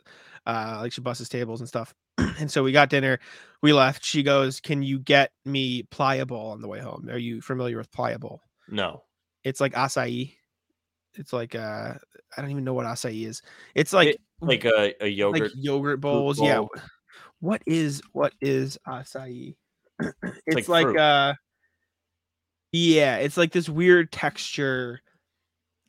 uh, 0.46 0.78
like 0.80 0.92
she 0.92 1.00
busses 1.02 1.28
tables 1.28 1.60
and 1.60 1.68
stuff. 1.68 1.92
and 2.18 2.50
so 2.50 2.62
we 2.62 2.72
got 2.72 2.88
dinner. 2.88 3.18
We 3.62 3.72
left. 3.72 4.04
She 4.04 4.22
goes, 4.22 4.60
"Can 4.60 4.82
you 4.82 4.98
get 5.00 5.32
me 5.44 5.82
Playa 5.90 6.24
Bowls 6.24 6.54
on 6.54 6.62
the 6.62 6.68
way 6.68 6.78
home? 6.80 7.08
Are 7.10 7.18
you 7.18 7.40
familiar 7.42 7.76
with 7.76 7.90
Playa 7.92 8.18
Bowls? 8.18 8.40
no. 8.68 9.02
It's 9.42 9.60
like 9.60 9.74
acai. 9.74 10.32
It's 11.16 11.32
like 11.34 11.54
uh, 11.54 11.92
I 12.36 12.40
don't 12.40 12.50
even 12.50 12.64
know 12.64 12.72
what 12.72 12.86
acai 12.86 13.26
is. 13.26 13.42
It's 13.74 13.92
like 13.92 14.08
It- 14.08 14.20
Like 14.40 14.64
a, 14.64 14.94
a 15.04 15.06
yogurt. 15.06 15.42
like 15.42 15.50
yogurt 15.54 16.00
bowls. 16.00 16.40
Yeah. 16.40 16.64
What 17.40 17.60
is 17.66 18.00
what 18.12 18.32
is 18.40 18.78
acai? 18.88 19.54
it's 20.46 20.66
like 20.68 20.86
like, 20.86 20.96
uh 20.96 21.34
yeah, 22.72 23.18
it's 23.18 23.36
like 23.36 23.52
this 23.52 23.68
weird 23.68 24.10
texture. 24.10 25.00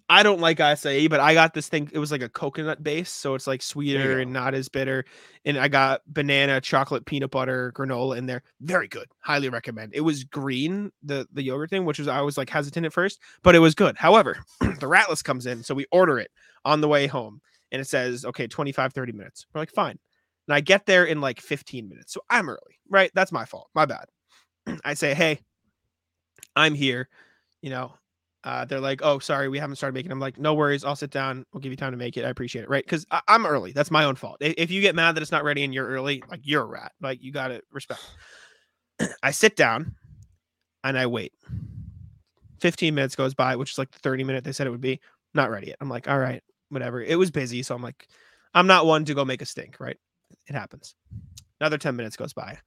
I 0.07 0.21
don't 0.21 0.39
like 0.39 0.59
acai, 0.59 1.09
but 1.09 1.19
I 1.19 1.33
got 1.33 1.55
this 1.55 1.67
thing. 1.67 1.89
It 1.91 1.97
was 1.97 2.11
like 2.11 2.21
a 2.21 2.29
coconut 2.29 2.83
base, 2.83 3.09
so 3.09 3.33
it's 3.33 3.47
like 3.47 3.63
sweeter 3.63 4.19
and 4.19 4.31
not 4.31 4.53
as 4.53 4.69
bitter. 4.69 5.03
And 5.45 5.57
I 5.57 5.67
got 5.67 6.01
banana, 6.05 6.61
chocolate, 6.61 7.05
peanut 7.05 7.31
butter, 7.31 7.73
granola 7.75 8.17
in 8.17 8.27
there. 8.27 8.43
Very 8.61 8.87
good. 8.87 9.07
Highly 9.21 9.49
recommend. 9.49 9.95
It 9.95 10.01
was 10.01 10.23
green, 10.23 10.91
the 11.01 11.27
the 11.33 11.41
yogurt 11.41 11.71
thing, 11.71 11.85
which 11.85 11.97
was 11.97 12.07
I 12.07 12.21
was 12.21 12.37
like 12.37 12.51
hesitant 12.51 12.85
at 12.85 12.93
first, 12.93 13.19
but 13.41 13.55
it 13.55 13.59
was 13.59 13.73
good. 13.73 13.97
However, 13.97 14.37
the 14.59 14.87
ratless 14.87 15.23
comes 15.23 15.47
in, 15.47 15.63
so 15.63 15.73
we 15.73 15.87
order 15.91 16.19
it 16.19 16.29
on 16.65 16.81
the 16.81 16.87
way 16.87 17.07
home, 17.07 17.41
and 17.71 17.81
it 17.81 17.87
says, 17.87 18.25
okay, 18.25 18.45
25, 18.45 18.93
30 18.93 19.11
minutes. 19.11 19.47
We're 19.53 19.61
like, 19.61 19.71
fine. 19.71 19.97
And 20.47 20.55
I 20.55 20.61
get 20.61 20.85
there 20.85 21.05
in 21.05 21.19
like 21.19 21.41
15 21.41 21.89
minutes. 21.89 22.13
So 22.13 22.21
I'm 22.29 22.47
early, 22.47 22.79
right? 22.89 23.09
That's 23.15 23.31
my 23.31 23.45
fault. 23.45 23.69
My 23.73 23.85
bad. 23.85 24.05
I 24.85 24.93
say, 24.93 25.15
hey, 25.15 25.39
I'm 26.55 26.75
here. 26.75 27.09
You 27.61 27.71
know, 27.71 27.93
uh, 28.45 28.63
they're 28.63 28.79
like, 28.79 29.01
oh, 29.03 29.17
sorry, 29.19 29.49
we 29.49 29.57
haven't 29.57 29.75
started 29.75 29.95
making. 29.95 30.11
I'm 30.11 30.19
like, 30.19 30.37
no 30.37 30.53
worries. 30.53 30.85
I'll 30.85 30.95
sit 30.95 31.09
down. 31.09 31.45
We'll 31.51 31.61
give 31.61 31.71
you 31.71 31.75
time 31.77 31.91
to 31.91 31.97
make 31.97 32.15
it. 32.15 32.23
I 32.25 32.29
appreciate 32.29 32.61
it. 32.61 32.69
Right. 32.69 32.87
Cause 32.87 33.05
I- 33.09 33.21
I'm 33.27 33.45
early. 33.45 33.71
That's 33.71 33.89
my 33.89 34.05
own 34.05 34.15
fault. 34.15 34.37
If 34.39 34.69
you 34.69 34.81
get 34.81 34.93
mad 34.95 35.15
that 35.15 35.21
it's 35.21 35.31
not 35.31 35.43
ready 35.43 35.63
and 35.63 35.73
you're 35.73 35.87
early, 35.87 36.23
like 36.29 36.41
you're 36.43 36.61
a 36.61 36.65
rat. 36.65 36.91
Like 37.01 37.23
you 37.23 37.31
got 37.31 37.47
to 37.47 37.61
respect. 37.71 38.01
I 39.23 39.31
sit 39.31 39.55
down 39.55 39.95
and 40.83 40.97
I 40.97 41.07
wait. 41.07 41.33
15 42.61 42.93
minutes 42.95 43.15
goes 43.15 43.33
by, 43.33 43.55
which 43.55 43.71
is 43.71 43.77
like 43.77 43.91
the 43.91 43.99
30 43.99 44.23
minute 44.23 44.43
they 44.43 44.51
said 44.51 44.67
it 44.67 44.71
would 44.71 44.79
be. 44.81 44.99
Not 45.33 45.49
ready 45.49 45.67
yet. 45.67 45.77
I'm 45.81 45.89
like, 45.89 46.07
all 46.07 46.19
right, 46.19 46.41
whatever. 46.69 47.01
It 47.01 47.17
was 47.17 47.31
busy. 47.31 47.63
So 47.63 47.75
I'm 47.75 47.81
like, 47.81 48.07
I'm 48.53 48.67
not 48.67 48.85
one 48.85 49.03
to 49.05 49.13
go 49.13 49.25
make 49.25 49.41
a 49.41 49.45
stink. 49.45 49.77
Right. 49.79 49.97
It 50.47 50.53
happens. 50.53 50.95
Another 51.59 51.77
10 51.77 51.95
minutes 51.95 52.15
goes 52.15 52.33
by. 52.33 52.57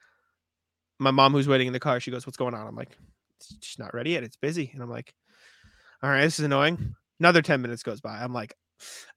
My 0.99 1.13
mom, 1.13 1.33
who's 1.33 1.47
waiting 1.49 1.69
in 1.69 1.73
the 1.73 1.81
car, 1.81 2.01
she 2.01 2.11
goes, 2.11 2.27
What's 2.27 2.37
going 2.37 2.55
on? 2.55 2.67
I'm 2.67 2.75
like, 2.75 2.97
She's 3.61 3.79
not 3.79 3.95
ready 3.95 4.11
yet. 4.11 4.25
It's 4.25 4.37
busy. 4.37 4.71
And 4.75 4.83
I'm 4.83 4.91
like, 4.91 5.15
All 6.03 6.11
right, 6.11 6.23
this 6.23 6.39
is 6.39 6.45
annoying. 6.45 6.95
Another 7.21 7.43
10 7.43 7.61
minutes 7.61 7.83
goes 7.83 8.01
by. 8.01 8.19
I'm 8.23 8.33
like, 8.33 8.55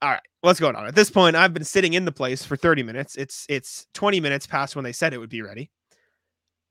All 0.02 0.10
right, 0.10 0.22
what's 0.42 0.60
going 0.60 0.76
on? 0.76 0.88
At 0.88 0.96
this 0.96 1.12
point, 1.12 1.36
I've 1.36 1.54
been 1.54 1.64
sitting 1.64 1.94
in 1.94 2.06
the 2.06 2.12
place 2.12 2.44
for 2.44 2.56
30 2.56 2.84
minutes. 2.84 3.16
It's 3.16 3.46
it's 3.50 3.86
20 3.94 4.20
minutes 4.20 4.48
past 4.48 4.76
when 4.76 4.84
they 4.84 4.92
said 4.92 5.14
it 5.14 5.20
would 5.20 5.30
be 5.30 5.42
ready. 5.42 5.70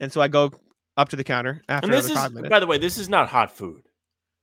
And 0.01 0.13
so 0.13 0.21
I 0.21 0.29
go 0.29 0.51
up 0.97 1.11
to 1.11 1.17
the 1.17 1.25
counter 1.25 1.63
after 1.69 1.87
And 1.87 1.95
this 1.95 2.07
is, 2.07 2.13
five 2.13 2.33
minutes. 2.33 2.51
by 2.51 2.59
the 2.61 2.67
way, 2.67 2.79
this 2.79 2.99
is 2.99 3.09
not 3.09 3.29
hot 3.29 3.53
food. 3.57 3.83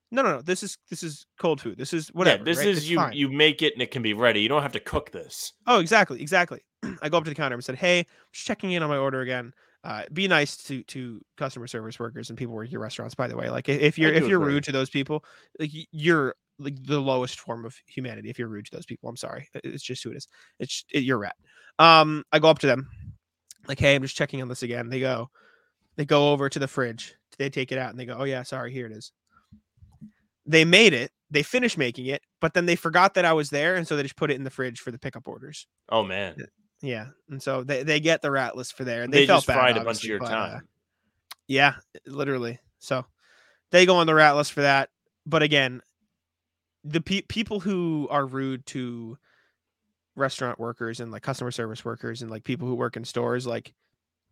No, 0.10 0.22
no, 0.22 0.38
no. 0.38 0.42
This 0.42 0.64
is 0.64 0.78
this 0.90 1.04
is 1.04 1.26
cold 1.38 1.60
food. 1.60 1.78
This 1.78 1.92
is 1.94 2.08
Yeah, 2.08 2.18
whatever. 2.18 2.44
this 2.46 2.60
right? 2.60 2.68
is 2.68 2.78
It's 2.78 2.88
you. 2.90 2.96
fine. 2.98 3.14
You 3.14 3.30
make 3.30 3.62
it 3.62 3.74
and 3.74 3.82
it 3.82 3.92
can 3.92 4.02
be 4.02 4.14
ready. 4.14 4.40
You 4.42 4.48
don't 4.48 4.62
have 4.62 4.72
to 4.74 4.80
cook 4.80 5.12
this. 5.12 5.52
Oh, 5.66 5.80
exactly, 5.80 6.22
exactly. 6.22 6.62
I 7.02 7.10
go 7.10 7.18
up 7.18 7.26
to 7.26 7.30
the 7.30 7.36
counter 7.36 7.56
and 7.56 7.64
said, 7.66 7.76
"Hey, 7.76 8.06
just 8.32 8.48
checking 8.48 8.72
in 8.72 8.84
on 8.84 8.90
my 8.90 8.98
order 8.98 9.20
again. 9.20 9.52
Uh, 9.88 10.04
be 10.12 10.28
nice 10.28 10.58
to 10.58 10.84
to 10.84 11.22
customer 11.38 11.66
service 11.66 11.98
workers 11.98 12.30
and 12.30 12.38
people 12.38 12.54
working 12.54 12.74
your 12.74 12.82
restaurants. 12.82 13.16
By 13.16 13.30
the 13.30 13.38
way, 13.38 13.50
like 13.50 13.70
if 13.70 13.98
you're 13.98 14.12
if 14.12 14.28
you're 14.28 14.42
agree. 14.42 14.56
rude 14.56 14.66
to 14.66 14.74
those 14.74 14.90
people, 14.90 15.24
like 15.58 15.72
you're 15.92 16.36
like 16.60 16.76
the 16.84 17.00
lowest 17.00 17.40
form 17.40 17.64
of 17.64 17.74
humanity. 17.86 18.30
If 18.30 18.38
you're 18.38 18.50
rude 18.50 18.66
to 18.66 18.76
those 18.76 18.86
people, 18.86 19.08
I'm 19.08 19.16
sorry. 19.16 19.48
It's 19.64 19.82
just 19.84 20.04
who 20.04 20.12
it 20.12 20.18
is. 20.18 20.28
It's 20.60 20.84
it, 20.92 21.04
you're 21.04 21.20
rat. 21.20 21.38
Um, 21.80 22.26
I 22.34 22.40
go 22.40 22.50
up 22.50 22.60
to 22.60 22.68
them, 22.68 22.90
like, 23.70 23.80
hey, 23.80 23.96
I'm 23.96 24.02
just 24.02 24.18
checking 24.18 24.42
on 24.42 24.50
this 24.50 24.62
again. 24.62 24.90
They 24.90 25.00
go, 25.00 25.30
they 25.96 26.04
go 26.04 26.34
over 26.34 26.50
to 26.50 26.60
the 26.60 26.68
fridge. 26.68 27.16
They 27.38 27.50
take 27.50 27.72
it 27.72 27.78
out 27.78 27.92
and 27.92 27.98
they 27.98 28.06
go, 28.06 28.18
oh 28.20 28.26
yeah, 28.26 28.44
sorry, 28.44 28.74
here 28.74 28.88
it 28.88 28.92
is. 28.92 29.14
They 30.46 30.66
made 30.66 30.92
it. 30.92 31.12
They 31.32 31.44
finished 31.44 31.78
making 31.78 32.08
it, 32.08 32.24
but 32.42 32.54
then 32.54 32.66
they 32.66 32.76
forgot 32.76 33.14
that 33.14 33.24
I 33.24 33.32
was 33.32 33.50
there, 33.52 33.76
and 33.76 33.88
so 33.88 33.96
they 33.96 34.04
just 34.04 34.18
put 34.18 34.32
it 34.32 34.36
in 34.36 34.44
the 34.44 34.50
fridge 34.50 34.82
for 34.82 34.92
the 34.92 35.00
pickup 35.00 35.30
orders. 35.30 35.66
Oh 35.88 36.04
man, 36.04 36.36
Yeah, 36.82 37.08
and 37.30 37.42
so 37.42 37.64
they, 37.64 37.84
they 37.84 38.00
get 38.00 38.22
the 38.22 38.32
rat 38.32 38.56
list 38.56 38.78
for 38.78 38.84
there, 38.84 39.04
and 39.04 39.12
they, 39.12 39.22
they, 39.22 39.28
felt 39.28 39.40
just 39.40 39.48
bad, 39.48 39.56
fried 39.56 39.78
a 39.78 39.84
bunch 39.84 40.04
of 40.04 40.10
your 40.10 40.20
but, 40.20 40.32
uh, 40.32 40.50
time. 40.50 40.68
yeah, 41.48 41.74
literally. 42.06 42.60
So 42.80 43.06
they 43.72 43.86
go 43.86 43.96
on 43.96 44.08
the 44.08 44.14
rat 44.14 44.36
list 44.36 44.54
for 44.54 44.62
that. 44.62 44.90
But 45.26 45.44
again, 45.44 45.82
the 46.84 47.02
pe- 47.02 47.22
people 47.22 47.60
who 47.60 48.08
are 48.12 48.26
rude 48.26 48.66
to 48.68 49.18
restaurant 50.16 50.60
workers 50.60 51.00
and 51.00 51.12
like 51.12 51.24
customer 51.24 51.52
service 51.52 51.84
workers 51.84 52.22
and 52.22 52.32
like 52.32 52.44
people 52.44 52.68
who 52.68 52.76
work 52.76 52.96
in 52.96 53.04
stores, 53.04 53.46
like 53.48 53.74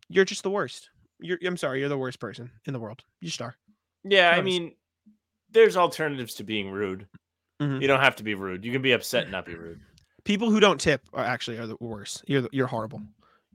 you're 0.08 0.24
just 0.24 0.42
the 0.42 0.50
worst. 0.50 0.90
You're 1.18 1.38
I'm 1.44 1.56
sorry, 1.56 1.80
you're 1.80 1.88
the 1.88 1.98
worst 1.98 2.20
person 2.20 2.50
in 2.66 2.72
the 2.72 2.80
world. 2.80 3.02
You 3.20 3.28
just 3.28 3.42
are. 3.42 3.56
Yeah, 4.04 4.30
I 4.30 4.40
mean, 4.40 4.74
there's 5.50 5.76
alternatives 5.76 6.34
to 6.34 6.44
being 6.44 6.70
rude. 6.70 7.08
Mhm. 7.60 7.80
You 7.80 7.88
don't 7.88 8.00
have 8.00 8.16
to 8.16 8.22
be 8.22 8.34
rude. 8.34 8.64
You 8.64 8.72
can 8.72 8.82
be 8.82 8.92
upset 8.92 9.24
and 9.24 9.32
not 9.32 9.46
be 9.46 9.54
rude. 9.54 9.80
People 10.26 10.50
who 10.50 10.60
don't 10.60 10.78
tip 10.78 11.00
are 11.14 11.24
actually 11.24 11.56
are 11.56 11.66
the 11.66 11.76
worst. 11.80 12.22
You're 12.26 12.46
you're 12.52 12.66
horrible. 12.66 13.00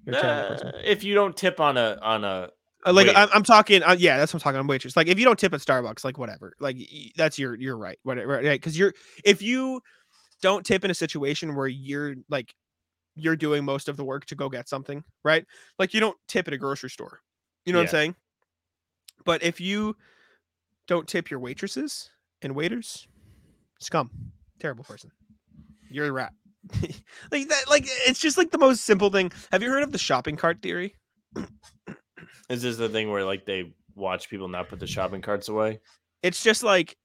You're 0.05 0.15
a 0.15 0.21
terrible 0.21 0.49
person. 0.49 0.67
Uh, 0.69 0.81
if 0.83 1.03
you 1.03 1.13
don't 1.13 1.37
tip 1.37 1.59
on 1.59 1.77
a 1.77 1.99
on 2.01 2.23
a 2.23 2.49
Uh, 2.85 2.93
like 2.93 3.07
I'm, 3.15 3.29
I'm 3.31 3.43
talking, 3.43 3.83
uh, 3.83 3.95
yeah, 3.99 4.17
that's 4.17 4.33
what 4.33 4.41
I'm 4.41 4.43
talking 4.43 4.59
on 4.59 4.67
waitress. 4.67 4.95
Like 4.95 5.07
if 5.07 5.19
you 5.19 5.25
don't 5.25 5.37
tip 5.37 5.53
at 5.53 5.59
Starbucks, 5.59 6.03
like 6.03 6.17
whatever, 6.17 6.53
like 6.59 6.77
that's 7.15 7.37
your, 7.37 7.55
you're 7.55 7.77
right, 7.77 7.99
whatever, 8.03 8.29
right? 8.29 8.59
Because 8.59 8.77
you're, 8.77 8.93
if 9.23 9.41
you 9.41 9.81
don't 10.41 10.65
tip 10.65 10.83
in 10.83 10.89
a 10.89 10.95
situation 10.95 11.55
where 11.55 11.67
you're 11.67 12.15
like, 12.29 12.55
you're 13.15 13.35
doing 13.35 13.63
most 13.65 13.87
of 13.87 13.97
the 13.97 14.03
work 14.03 14.25
to 14.25 14.35
go 14.35 14.49
get 14.49 14.67
something, 14.67 15.03
right? 15.23 15.45
Like 15.77 15.93
you 15.93 15.99
don't 15.99 16.17
tip 16.27 16.47
at 16.47 16.53
a 16.53 16.57
grocery 16.57 16.89
store, 16.89 17.19
you 17.65 17.73
know 17.73 17.79
what 17.79 17.83
I'm 17.83 17.89
saying? 17.89 18.15
But 19.25 19.43
if 19.43 19.61
you 19.61 19.95
don't 20.87 21.07
tip 21.07 21.29
your 21.29 21.39
waitresses 21.39 22.09
and 22.41 22.55
waiters, 22.55 23.07
scum, 23.79 24.09
terrible 24.59 24.85
person. 24.85 25.11
You're 25.91 26.07
a 26.07 26.11
rat. 26.11 26.33
like 27.31 27.47
that, 27.49 27.63
like 27.69 27.85
it's 28.07 28.19
just 28.19 28.37
like 28.37 28.51
the 28.51 28.57
most 28.57 28.81
simple 28.85 29.09
thing. 29.09 29.31
Have 29.51 29.63
you 29.63 29.69
heard 29.69 29.83
of 29.83 29.91
the 29.91 29.97
shopping 29.97 30.35
cart 30.35 30.61
theory? 30.61 30.95
is 32.49 32.61
this 32.61 32.77
the 32.77 32.89
thing 32.89 33.09
where 33.11 33.23
like 33.25 33.45
they 33.45 33.73
watch 33.95 34.29
people 34.29 34.47
not 34.47 34.69
put 34.69 34.79
the 34.79 34.87
shopping 34.87 35.21
carts 35.21 35.49
away? 35.49 35.79
it's 36.23 36.43
just 36.43 36.61
like 36.63 36.95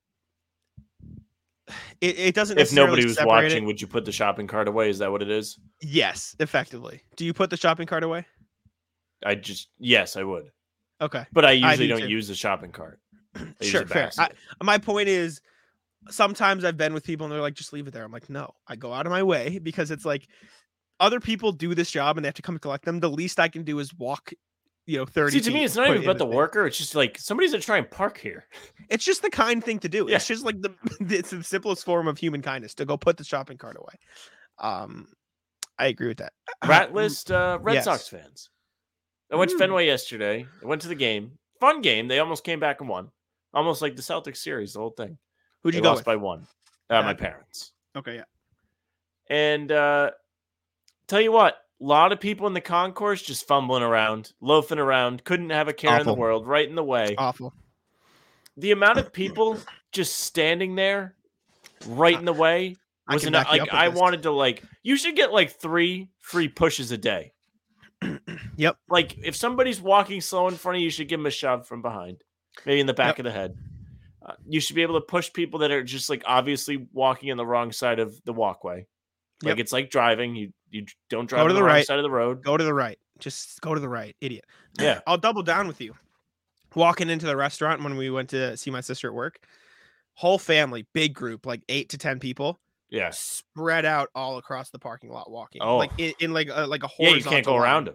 it, 2.01 2.19
it 2.19 2.35
doesn't 2.35 2.59
If 2.59 2.73
nobody 2.73 3.05
was 3.07 3.19
watching, 3.23 3.65
it. 3.65 3.67
would 3.67 3.81
you 3.81 3.87
put 3.87 4.05
the 4.05 4.13
shopping 4.13 4.47
cart 4.47 4.69
away? 4.69 4.91
Is 4.91 4.99
that 4.99 5.11
what 5.11 5.23
it 5.23 5.31
is? 5.31 5.59
yes 5.83 6.35
effectively 6.41 7.01
do 7.17 7.25
you 7.25 7.33
put 7.35 7.51
the 7.51 7.57
shopping 7.57 7.87
cart 7.87 8.03
away 8.05 8.27
I 9.25 9.35
just 9.35 9.69
yes, 9.79 10.17
I 10.17 10.23
would. 10.25 10.51
okay 11.01 11.25
But 11.33 11.45
I 11.47 11.53
usually 11.53 11.87
do 11.87 11.95
don't 11.95 12.01
too. 12.03 12.09
use 12.09 12.29
the 12.29 12.35
shopping 12.35 12.71
cart. 12.73 13.01
I 13.37 13.45
sure 13.63 13.87
fair 13.87 14.11
I, 14.19 14.29
my 14.63 14.77
point 14.79 15.09
is 15.09 15.41
sometimes 16.11 16.65
i've 16.65 16.77
been 16.77 16.95
with 16.95 17.05
people 17.05 17.25
and 17.27 17.33
they're 17.33 17.41
like 17.41 17.55
just 17.55 17.73
leave 17.73 17.87
it 17.87 17.93
there 17.93 18.05
i'm 18.05 18.13
like 18.13 18.29
no 18.31 18.51
i 18.69 18.77
go 18.77 18.93
out 18.93 19.07
of 19.07 19.11
my 19.13 19.23
way 19.23 19.59
because 19.63 19.91
it's 19.91 20.05
like 20.05 20.27
other 21.01 21.21
people 21.21 21.53
do 21.53 21.75
this 21.75 21.91
job 21.91 22.17
and 22.17 22.25
they 22.25 22.29
have 22.29 22.35
to 22.35 22.43
come 22.43 22.59
collect 22.59 22.85
them 22.85 23.01
the 23.01 23.11
least 23.11 23.39
i 23.41 23.49
can 23.49 23.63
do 23.65 23.79
is 23.79 23.93
walk 23.95 24.33
you 24.87 24.99
know 24.99 25.05
30 25.05 25.33
See, 25.33 25.41
to 25.41 25.51
me, 25.51 25.65
it's 25.65 25.75
not 25.75 25.89
even 25.91 26.05
about 26.05 26.19
the 26.19 26.27
thing. 26.27 26.33
worker. 26.35 26.65
It's 26.65 26.79
just 26.79 26.95
like 26.95 27.19
somebody's 27.19 27.51
gonna 27.51 27.61
try 27.63 27.79
and 27.79 27.91
park 27.91 28.19
here. 28.19 28.47
it's 28.89 29.05
just 29.05 29.21
the 29.21 29.31
kind 29.31 29.63
thing 29.65 29.81
to 29.81 29.89
do 29.89 30.07
Yeah. 30.09 30.15
it's 30.15 30.29
just 30.29 30.45
like 30.45 30.63
the 30.63 30.73
it's 31.01 31.31
the 31.31 31.43
simplest 31.43 31.85
form 31.85 32.07
of 32.07 32.19
human 32.19 32.41
kindness 32.41 32.73
to 32.75 32.85
go 32.85 32.97
put 32.97 33.17
the 33.17 33.25
shopping 33.25 33.59
cart 33.59 33.77
away 33.77 33.95
um 34.61 35.09
i 35.79 35.87
agree 35.89 36.07
with 36.09 36.19
that 36.19 36.33
Rat 36.67 36.95
list 36.95 37.33
uh, 37.33 37.59
Red 37.61 37.83
Sox 37.83 38.07
fans. 38.09 38.49
I 39.33 39.35
went 39.37 39.51
to 39.51 39.57
Mm. 39.57 39.59
Fenway 39.59 39.87
yesterday. 39.87 40.47
I 40.63 40.67
went 40.67 40.83
to 40.83 40.89
the 40.89 40.95
game. 40.95 41.33
Fun 41.61 41.83
game. 41.83 42.07
They 42.07 42.21
almost 42.21 42.45
came 42.45 42.61
back 42.61 42.81
and 42.81 42.89
won. 42.89 43.11
Almost 43.53 43.83
like 43.83 43.97
the 43.97 44.03
Celtics 44.03 44.37
series, 44.37 44.75
the 44.75 44.79
whole 44.79 44.91
thing. 44.91 45.19
Who'd 45.67 45.75
They 45.75 45.79
you 45.79 45.83
go 45.83 45.89
lost 45.91 45.99
with 46.01 46.07
by 46.07 46.17
one. 46.17 46.47
Uh, 46.89 47.03
my 47.03 47.13
parents. 47.15 47.73
okay 47.97 48.15
yeah 48.17 48.25
And 49.29 49.73
uh 49.73 50.13
tell 51.09 51.21
you 51.21 51.33
what, 51.33 51.55
a 51.81 51.85
lot 51.85 52.13
of 52.13 52.21
people 52.21 52.47
in 52.47 52.55
the 52.55 52.61
concourse 52.61 53.21
just 53.23 53.47
fumbling 53.49 53.83
around, 53.83 54.33
loafing 54.41 54.79
around, 54.79 55.25
couldn't 55.25 55.51
have 55.51 55.67
a 55.69 55.73
care 55.73 55.99
in 56.01 56.07
the 56.07 56.15
world, 56.15 56.47
right 56.47 56.69
in 56.69 56.77
the 56.77 56.85
way. 56.85 57.17
awful 57.19 57.53
The 58.57 58.71
amount 58.71 58.99
of 58.99 59.13
people 59.13 59.59
just 59.93 60.21
standing 60.21 60.77
there, 60.77 61.15
right 61.87 62.17
in 62.19 62.25
the 62.25 62.33
way, 62.33 62.77
was 63.09 63.25
can 63.25 63.35
enough. 63.35 63.49
Like 63.51 63.73
I 63.73 63.89
this. 63.89 63.99
wanted 63.99 64.23
to 64.23 64.31
like. 64.31 64.63
You 64.83 64.97
should 64.97 65.17
get 65.17 65.33
like 65.33 65.51
three 65.51 66.09
free 66.21 66.49
pushes 66.49 66.93
a 66.93 66.99
day. 66.99 67.33
Yep. 68.59 68.79
Like 68.89 69.19
if 69.23 69.37
somebody's 69.37 69.83
walking 69.83 70.23
slow 70.23 70.49
in 70.49 70.55
front 70.55 70.77
of 70.77 70.81
you, 70.81 70.87
you 70.87 70.91
should 70.91 71.09
give 71.09 71.19
them 71.21 71.27
a 71.27 71.31
shove 71.31 71.67
from 71.67 71.83
behind, 71.83 72.23
maybe 72.65 72.81
in 72.81 72.87
the 72.87 72.95
back 72.95 73.19
of 73.19 73.25
the 73.27 73.31
head. 73.31 73.55
Uh, 74.29 74.33
you 74.49 74.59
should 74.61 74.75
be 74.75 74.83
able 74.83 74.95
to 75.01 75.07
push 75.07 75.33
people 75.33 75.61
that 75.61 75.71
are 75.71 75.85
just 75.85 76.11
like 76.11 76.23
obviously 76.27 76.87
walking 76.93 77.31
on 77.31 77.37
the 77.37 77.47
wrong 77.47 77.71
side 77.71 77.99
of 78.01 78.21
the 78.25 78.33
walkway. 78.33 78.87
Like 79.43 79.51
Yep. 79.51 79.59
it's 79.59 79.73
like 79.73 79.91
driving. 79.91 80.35
You 80.35 80.53
you 80.71 80.85
don't 81.11 81.29
drive 81.29 81.41
to 81.41 81.43
on 81.45 81.49
the, 81.51 81.55
the 81.55 81.63
right. 81.63 81.87
side 81.87 81.99
of 81.99 82.03
the 82.03 82.11
road. 82.11 82.43
Go 82.43 82.57
to 82.57 82.65
the 82.65 82.75
right. 82.75 82.99
Just 83.21 83.61
go 83.61 83.73
to 83.73 83.81
the 83.81 83.89
right, 83.89 84.17
idiot. 84.21 84.45
Yeah. 84.81 85.01
I'll 85.07 85.17
double 85.19 85.43
down 85.43 85.69
with 85.69 85.81
you. 85.81 85.95
Walking 86.75 87.09
into 87.09 87.27
the 87.27 87.37
restaurant 87.37 87.83
when 87.83 87.97
we 87.97 88.11
went 88.11 88.29
to 88.31 88.57
see 88.57 88.71
my 88.71 88.81
sister 88.81 89.09
at 89.09 89.15
work, 89.15 89.39
whole 90.15 90.39
family, 90.39 90.87
big 90.93 91.15
group, 91.15 91.47
like 91.47 91.63
eight 91.69 91.89
to 91.91 91.99
ten 91.99 92.19
people, 92.19 92.59
Yeah. 92.91 93.11
spread 93.13 93.85
out 93.87 94.09
all 94.15 94.37
across 94.39 94.71
the 94.71 94.79
parking 94.79 95.11
lot 95.11 95.31
walking. 95.31 95.63
Oh. 95.63 95.77
like 95.79 95.93
in, 95.99 96.13
in 96.21 96.33
like 96.35 96.49
a, 96.53 96.67
like 96.67 96.83
a 96.83 96.89
Yeah, 96.99 97.11
horizontal. 97.11 97.17
you 97.19 97.37
can't 97.37 97.47
go 97.47 97.53
line. 97.55 97.63
around 97.63 97.85
them. 97.87 97.95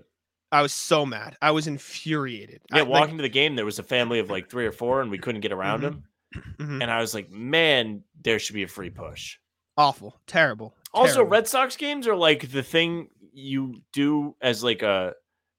I 0.53 0.61
was 0.63 0.73
so 0.73 1.05
mad. 1.05 1.37
I 1.41 1.51
was 1.51 1.67
infuriated. 1.67 2.61
Yeah, 2.71 2.77
I, 2.77 2.81
like, 2.81 2.89
walking 2.89 3.17
to 3.17 3.21
the 3.21 3.29
game, 3.29 3.55
there 3.55 3.65
was 3.65 3.79
a 3.79 3.83
family 3.83 4.19
of 4.19 4.29
like 4.29 4.49
three 4.49 4.65
or 4.65 4.71
four, 4.71 5.01
and 5.01 5.11
we 5.11 5.17
couldn't 5.17 5.41
get 5.41 5.51
around 5.51 5.79
Mhm. 5.79 5.83
them. 5.83 6.03
Mhm, 6.35 6.81
And 6.81 6.89
I 6.91 6.99
was 7.01 7.13
like, 7.13 7.29
man, 7.31 8.03
there 8.23 8.39
should 8.39 8.53
be 8.55 8.63
a 8.63 8.67
free 8.67 8.89
push. 8.89 9.37
awful, 9.77 10.19
terrible. 10.27 10.75
Also, 10.93 11.15
terrible. 11.15 11.31
Red 11.31 11.47
Sox 11.47 11.75
games 11.77 12.07
are 12.07 12.15
like 12.15 12.51
the 12.51 12.63
thing 12.63 13.09
you 13.33 13.81
do 13.93 14.35
as 14.41 14.63
like 14.63 14.81
a 14.81 15.13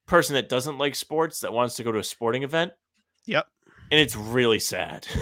person 0.07 0.35
that 0.35 0.49
doesn't 0.49 0.79
like 0.79 0.95
sports 0.95 1.41
that 1.41 1.53
wants 1.53 1.77
to 1.77 1.83
go 1.85 1.93
to 1.93 1.99
a 1.99 2.05
sporting 2.05 2.43
event. 2.43 2.73
Yep. 3.27 3.47
And 3.91 4.01
it's 4.01 4.16
really 4.16 4.59
sad. 4.59 5.07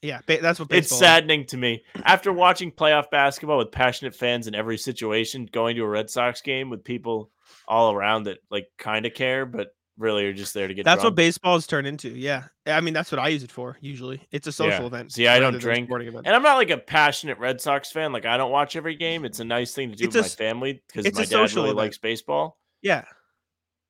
Yeah, 0.00 0.20
that's 0.26 0.60
what 0.60 0.66
it's 0.70 0.90
baseball 0.90 0.96
is. 0.96 1.00
saddening 1.00 1.46
to 1.46 1.56
me. 1.56 1.82
After 2.04 2.32
watching 2.32 2.70
playoff 2.70 3.10
basketball 3.10 3.58
with 3.58 3.72
passionate 3.72 4.14
fans 4.14 4.46
in 4.46 4.54
every 4.54 4.78
situation, 4.78 5.48
going 5.50 5.74
to 5.74 5.82
a 5.82 5.88
Red 5.88 6.08
Sox 6.08 6.40
game 6.40 6.70
with 6.70 6.84
people 6.84 7.32
all 7.66 7.92
around 7.92 8.22
that 8.24 8.38
like 8.48 8.68
kind 8.78 9.06
of 9.06 9.14
care, 9.14 9.44
but 9.44 9.74
really 9.98 10.24
are 10.26 10.32
just 10.32 10.54
there 10.54 10.68
to 10.68 10.74
get 10.74 10.84
That's 10.84 10.98
what 10.98 11.10
drunk. 11.10 11.16
baseball's 11.16 11.66
turned 11.66 11.86
into. 11.86 12.08
Yeah, 12.10 12.44
I 12.66 12.80
mean 12.80 12.94
that's 12.94 13.10
what 13.12 13.18
I 13.18 13.28
use 13.28 13.42
it 13.42 13.50
for. 13.50 13.76
Usually, 13.80 14.26
it's 14.30 14.46
a 14.46 14.52
social 14.52 14.80
Yeah. 14.82 14.86
event. 14.86 15.12
See, 15.12 15.26
I 15.26 15.34
don't 15.34 15.54
rather 15.54 15.58
than 15.58 15.72
a 15.72 15.86
drink. 15.86 16.24
And 16.24 16.34
I'm 16.34 16.42
not 16.42 16.56
like 16.56 16.70
a 16.70 16.78
passionate 16.78 17.38
Red 17.38 17.60
Sox 17.60 17.90
fan. 17.92 18.12
Like 18.12 18.24
I 18.24 18.36
don't 18.36 18.50
watch 18.52 18.76
every 18.76 18.94
game. 18.96 19.24
It's 19.24 19.40
a 19.40 19.44
nice 19.44 19.74
thing 19.74 19.90
to 19.90 19.96
do 19.96 20.04
It's 20.04 20.14
with 20.16 20.24
a 20.24 20.28
my 20.28 20.28
family 20.28 20.82
because 20.86 21.04
my 21.14 21.24
dad 21.24 21.36
really 21.54 21.68
event. 21.68 21.76
likes 21.76 21.98
baseball. 21.98 22.58
Yeah, 22.80 23.04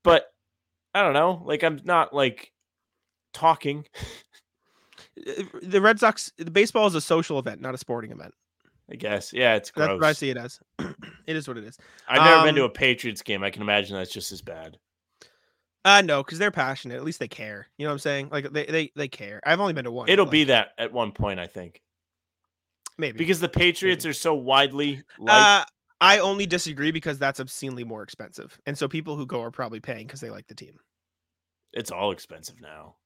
But 0.02 0.26
I 0.94 1.02
don't 1.02 1.12
know. 1.12 1.42
Like 1.44 1.62
I'm 1.62 1.80
not 1.84 2.14
like 2.14 2.52
talking. 3.34 3.84
Uh, 5.26 5.42
the 5.62 5.80
Red 5.80 5.98
Sox, 6.00 6.32
the 6.38 6.50
baseball 6.50 6.86
is 6.86 6.94
a 6.94 7.00
social 7.00 7.38
event, 7.38 7.60
not 7.60 7.74
a 7.74 7.78
sporting 7.78 8.12
event. 8.12 8.32
I 8.90 8.94
guess. 8.94 9.32
Yeah, 9.32 9.56
it's 9.56 9.70
gross. 9.70 9.88
That's 9.88 10.00
what 10.00 10.06
I 10.08 10.12
see 10.14 10.30
it 10.30 10.36
as. 10.38 10.60
it 11.26 11.36
is 11.36 11.46
what 11.46 11.58
it 11.58 11.64
is. 11.64 11.76
I've 12.08 12.22
never 12.22 12.42
been 12.44 12.54
to 12.54 12.62
Um, 12.64 12.70
a 12.70 12.72
Patriots 12.72 13.20
game. 13.22 13.42
I 13.42 13.50
can 13.50 13.60
imagine 13.62 13.96
that's 13.96 14.12
just 14.12 14.32
as 14.32 14.40
bad. 14.40 14.78
Uh 15.88 16.02
no, 16.02 16.22
because 16.22 16.38
they're 16.38 16.50
passionate. 16.50 16.96
At 16.96 17.04
least 17.04 17.18
they 17.18 17.28
care. 17.28 17.66
You 17.78 17.84
know 17.86 17.90
what 17.90 17.94
I'm 17.94 17.98
saying? 18.00 18.28
Like 18.30 18.52
they 18.52 18.66
they, 18.66 18.92
they 18.94 19.08
care. 19.08 19.40
I've 19.46 19.58
only 19.60 19.72
been 19.72 19.84
to 19.84 19.90
one. 19.90 20.08
It'll 20.08 20.26
but, 20.26 20.32
be 20.32 20.44
that 20.44 20.68
at 20.76 20.92
one 20.92 21.12
point, 21.12 21.40
I 21.40 21.46
think, 21.46 21.80
maybe 22.98 23.16
because 23.16 23.40
the 23.40 23.48
Patriots 23.48 24.04
are 24.04 24.12
so 24.12 24.34
widely 24.34 25.02
liked. 25.18 25.30
uh, 25.30 25.64
I 26.00 26.18
only 26.18 26.44
disagree 26.46 26.90
because 26.90 27.18
that's 27.18 27.40
obscenely 27.40 27.84
more 27.84 28.02
expensive, 28.02 28.58
and 28.66 28.76
so 28.76 28.86
people 28.86 29.16
who 29.16 29.24
go 29.24 29.42
are 29.42 29.50
probably 29.50 29.80
paying 29.80 30.06
because 30.06 30.20
they 30.20 30.30
like 30.30 30.46
the 30.46 30.54
team. 30.54 30.74
it's 31.72 31.90
all 31.90 32.10
expensive 32.12 32.60
now. 32.60 32.96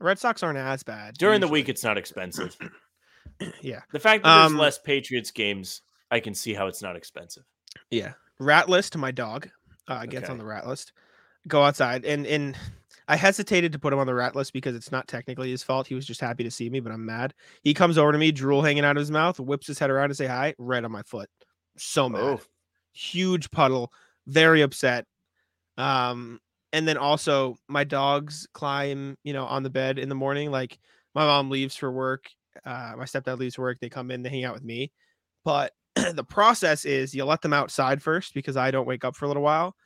Red 0.00 0.18
Sox 0.18 0.42
aren't 0.42 0.58
as 0.58 0.82
bad 0.82 1.14
During 1.18 1.40
the 1.40 1.48
week, 1.48 1.68
it's 1.68 1.82
not 1.84 1.96
expensive. 1.98 2.56
yeah, 3.62 3.80
The 3.92 4.00
fact 4.00 4.24
that 4.24 4.40
there's 4.40 4.52
Um, 4.52 4.58
less 4.58 4.78
Patriots 4.78 5.30
games, 5.30 5.82
I 6.10 6.20
can 6.20 6.34
see 6.34 6.52
how 6.52 6.66
it's 6.66 6.82
not 6.82 6.96
expensive. 6.96 7.44
yeah. 7.90 8.12
Rat 8.38 8.68
list. 8.68 8.96
My 8.96 9.10
dog 9.10 9.48
uh, 9.88 10.04
gets 10.04 10.24
Okay. 10.24 10.32
on 10.32 10.38
the 10.38 10.44
rat 10.44 10.66
list. 10.66 10.92
Go 11.48 11.62
outside, 11.62 12.04
and 12.04 12.26
and 12.26 12.56
I 13.08 13.16
hesitated 13.16 13.72
to 13.72 13.78
put 13.78 13.92
him 13.92 13.98
on 13.98 14.06
the 14.06 14.14
rat 14.14 14.34
list 14.34 14.52
because 14.52 14.74
it's 14.74 14.90
not 14.90 15.06
technically 15.06 15.50
his 15.50 15.62
fault. 15.62 15.86
He 15.86 15.94
was 15.94 16.06
just 16.06 16.20
happy 16.20 16.42
to 16.42 16.50
see 16.50 16.68
me, 16.68 16.80
but 16.80 16.92
I'm 16.92 17.06
mad. 17.06 17.34
He 17.62 17.72
comes 17.72 17.98
over 17.98 18.10
to 18.10 18.18
me, 18.18 18.32
drool 18.32 18.62
hanging 18.62 18.84
out 18.84 18.96
of 18.96 19.00
his 19.00 19.10
mouth, 19.10 19.38
whips 19.38 19.68
his 19.68 19.78
head 19.78 19.90
around 19.90 20.08
to 20.08 20.14
say 20.14 20.26
hi, 20.26 20.54
right 20.58 20.82
on 20.82 20.90
my 20.90 21.02
foot. 21.02 21.28
So 21.76 22.08
mad. 22.08 22.20
Oh, 22.20 22.40
huge 22.92 23.50
puddle, 23.50 23.92
very 24.26 24.62
upset. 24.62 25.06
Um, 25.78 26.40
and 26.72 26.86
then 26.88 26.96
also 26.96 27.56
my 27.68 27.84
dogs 27.84 28.48
climb, 28.52 29.16
you 29.22 29.32
know, 29.32 29.46
on 29.46 29.62
the 29.62 29.70
bed 29.70 29.98
in 29.98 30.08
the 30.08 30.14
morning. 30.14 30.50
Like 30.50 30.78
my 31.14 31.24
mom 31.24 31.50
leaves 31.50 31.76
for 31.76 31.92
work, 31.92 32.26
uh, 32.64 32.94
my 32.96 33.04
stepdad 33.04 33.38
leaves 33.38 33.54
for 33.54 33.62
work. 33.62 33.78
They 33.80 33.88
come 33.88 34.10
in, 34.10 34.22
they 34.22 34.30
hang 34.30 34.44
out 34.44 34.54
with 34.54 34.64
me. 34.64 34.90
But 35.44 35.72
the 35.94 36.24
process 36.24 36.84
is 36.84 37.14
you 37.14 37.24
let 37.24 37.42
them 37.42 37.52
outside 37.52 38.02
first 38.02 38.34
because 38.34 38.56
I 38.56 38.70
don't 38.70 38.86
wake 38.86 39.04
up 39.04 39.14
for 39.14 39.26
a 39.26 39.28
little 39.28 39.42
while. 39.42 39.76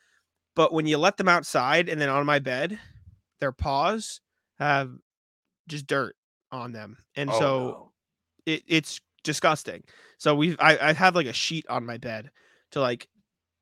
But 0.57 0.73
when 0.73 0.87
you 0.87 0.99
let 0.99 1.17
them 1.17 1.29
outside 1.29 1.89
and 1.89 2.01
then 2.01 2.09
on 2.09 2.27
my 2.27 2.39
bed, 2.39 2.79
their 3.41 3.53
paws 3.53 4.21
have 4.59 4.91
just 5.69 5.87
dirt 5.87 6.17
on 6.53 6.73
them, 6.73 6.99
and 7.15 7.31
oh, 7.31 7.39
so 7.39 7.49
no. 7.49 7.93
it, 8.47 8.63
it's 8.67 9.01
disgusting. 9.23 9.85
So 10.19 10.35
we've 10.35 10.57
I, 10.59 10.77
I 10.79 10.93
have 10.93 11.15
like 11.15 11.27
a 11.27 11.33
sheet 11.33 11.67
on 11.69 11.87
my 11.87 11.97
bed 11.97 12.31
to 12.73 12.81
like 12.81 13.09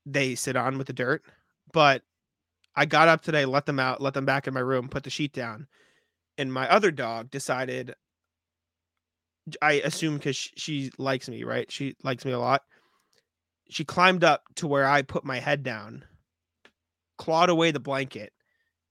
they 0.07 0.35
sit 0.35 0.57
on 0.57 0.79
with 0.79 0.87
the 0.87 0.93
dirt. 0.93 1.23
But 1.73 2.03
I 2.75 2.87
got 2.87 3.09
up 3.09 3.23
today, 3.23 3.45
let 3.45 3.67
them 3.67 3.79
out, 3.79 4.01
let 4.01 4.15
them 4.15 4.25
back 4.25 4.47
in 4.47 4.55
my 4.55 4.61
room, 4.61 4.89
put 4.89 5.05
the 5.05 5.11
sheet 5.11 5.33
down, 5.33 5.67
and 6.39 6.53
my 6.53 6.69
other 6.71 6.91
dog 6.91 7.31
decided. 7.31 7.95
I 9.63 9.75
assume 9.85 10.19
because 10.19 10.37
she, 10.37 10.51
she 10.57 10.91
likes 10.99 11.29
me, 11.29 11.43
right? 11.43 11.71
She 11.73 11.97
likes 12.03 12.25
me 12.25 12.33
a 12.33 12.39
lot. 12.39 12.63
she 13.71 13.85
climbed 13.85 14.25
up 14.25 14.43
to 14.57 14.67
where 14.67 14.87
I 14.87 15.03
put 15.03 15.25
my 15.25 15.39
head 15.39 15.63
down, 15.63 16.05
clawed 17.19 17.51
away 17.51 17.71
the 17.71 17.81
blanket, 17.81 18.33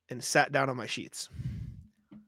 and 0.09 0.23
sat 0.23 0.51
down 0.51 0.69
on 0.69 0.77
my 0.77 0.85
sheets. 0.85 1.29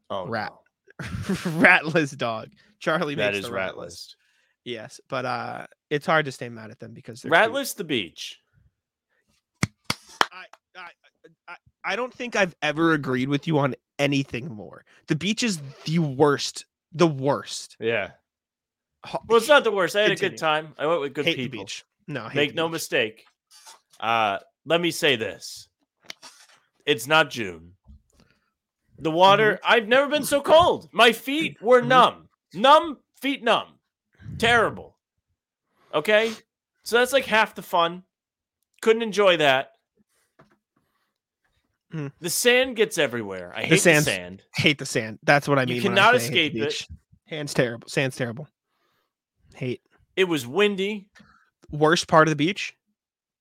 Oh, 0.10 0.26
Rat. 0.28 0.52
no. 1.00 1.06
ratless 1.06 2.18
dog. 2.18 2.50
Charlie 2.80 3.16
That 3.16 3.34
makes 3.34 3.46
is 3.46 3.52
ratless. 3.52 3.78
list. 3.78 4.16
Yes, 4.66 5.00
but 5.08 5.26
uh, 5.26 5.68
it's 5.90 6.06
hard 6.06 6.26
to 6.26 6.32
stay 6.32 6.50
mad 6.50 6.72
at 6.72 6.80
them 6.80 6.94
because 6.94 7.22
they're 7.22 7.32
Rat 7.32 7.52
cute. 7.54 7.68
the 7.78 7.84
beach. 7.84 8.40
I, 10.32 10.46
I, 11.48 11.56
I 11.84 11.96
don't 11.96 12.14
think 12.14 12.36
I've 12.36 12.56
ever 12.62 12.94
agreed 12.94 13.30
with 13.30 13.48
you 13.48 13.58
on 13.60 13.76
anything 13.98 14.48
more. 14.48 14.84
The 15.08 15.16
beach 15.16 15.44
is 15.44 15.60
the 15.86 16.00
worst. 16.00 16.66
The 16.92 17.08
worst. 17.08 17.78
Yeah. 17.80 18.12
Well, 19.28 19.38
it's 19.38 19.48
not 19.48 19.64
the 19.64 19.72
worst. 19.72 19.96
I 19.96 20.02
had 20.02 20.12
a 20.12 20.16
good 20.16 20.38
time. 20.38 20.74
I 20.78 20.86
went 20.86 21.02
with 21.02 21.14
good 21.14 21.26
hate 21.26 21.38
people. 21.38 21.62
beach. 21.64 21.86
No, 22.08 22.30
Make 22.34 22.54
no 22.54 22.68
mistake. 22.68 23.26
Uh, 24.00 24.40
let 24.66 24.82
me 24.82 24.92
say 24.92 25.16
this. 25.16 25.69
It's 26.90 27.06
not 27.06 27.30
June. 27.30 27.74
The 28.98 29.12
water, 29.12 29.54
Mm-hmm. 29.64 29.72
I've 29.74 29.88
never 29.88 30.08
been 30.10 30.24
so 30.24 30.42
cold. 30.42 30.90
My 30.92 31.12
feet 31.14 31.62
were 31.62 31.82
Mhm. 31.84 31.88
numb. 31.88 32.30
Numb, 32.56 32.98
feet 33.22 33.44
numb. 33.44 33.76
Terrible. 34.40 34.98
Okay? 35.94 36.34
So 36.84 36.98
that's 36.98 37.14
like 37.14 37.26
half 37.26 37.54
the 37.54 37.62
fun. 37.62 38.04
Couldn't 38.82 39.04
enjoy 39.04 39.38
that. 39.38 39.74
Mm. 41.94 42.12
The 42.20 42.30
sand 42.30 42.76
gets 42.76 42.98
everywhere. 42.98 43.54
I 43.56 43.62
hate 43.64 43.84
the, 43.84 44.02
sand. 44.02 44.44
Hate 44.56 44.78
the 44.80 44.86
sand. 44.86 45.20
That's 45.24 45.48
what 45.48 45.60
I 45.60 45.64
You 45.64 45.68
mean. 45.76 45.80
I 45.80 45.84
cannot 45.84 46.22
say 46.22 46.28
hate 46.32 46.54
the 46.54 46.62
escape 46.62 46.64
it. 46.64 46.66
beach. 46.70 46.88
Sand's 47.30 47.54
terrible. 47.54 47.88
Sand's 47.88 48.16
terrible. 48.16 48.48
Hate. 49.54 49.82
It 50.16 50.24
was 50.26 50.48
windy. 50.48 51.08
Worst 51.72 52.08
part 52.08 52.28
of 52.28 52.32
the 52.32 52.36
beach, 52.36 52.74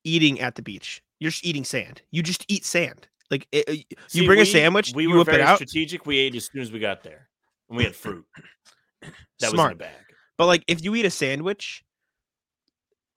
eating 0.04 0.38
at 0.40 0.54
the 0.54 0.62
beach. 0.62 1.02
You're 1.18 1.30
just 1.30 1.44
eating 1.46 1.64
sand. 1.64 2.02
You 2.10 2.22
just 2.22 2.44
eat 2.48 2.64
sand. 2.66 3.08
Like 3.30 3.46
it, 3.52 3.68
it- 3.68 3.98
See, 4.08 4.20
you 4.20 4.26
bring 4.26 4.40
a 4.40 4.46
sandwich, 4.46 4.92
We 4.94 5.02
you 5.04 5.10
were 5.10 5.18
whip 5.18 5.28
it 5.28 5.32
very 5.32 5.42
out. 5.42 5.56
strategic. 5.56 6.06
We 6.06 6.18
ate 6.18 6.34
as 6.34 6.46
soon 6.46 6.62
as 6.62 6.72
we 6.72 6.78
got 6.78 7.02
there, 7.02 7.28
and 7.68 7.76
we 7.76 7.84
had 7.84 7.94
fruit. 7.96 8.24
That 9.40 9.50
Smart. 9.50 9.52
was 9.78 9.86
in 9.86 9.88
a 9.88 9.90
bag. 9.90 10.04
But 10.36 10.46
like 10.46 10.64
if 10.66 10.82
you 10.82 10.94
eat 10.96 11.04
a 11.04 11.10
sandwich, 11.10 11.84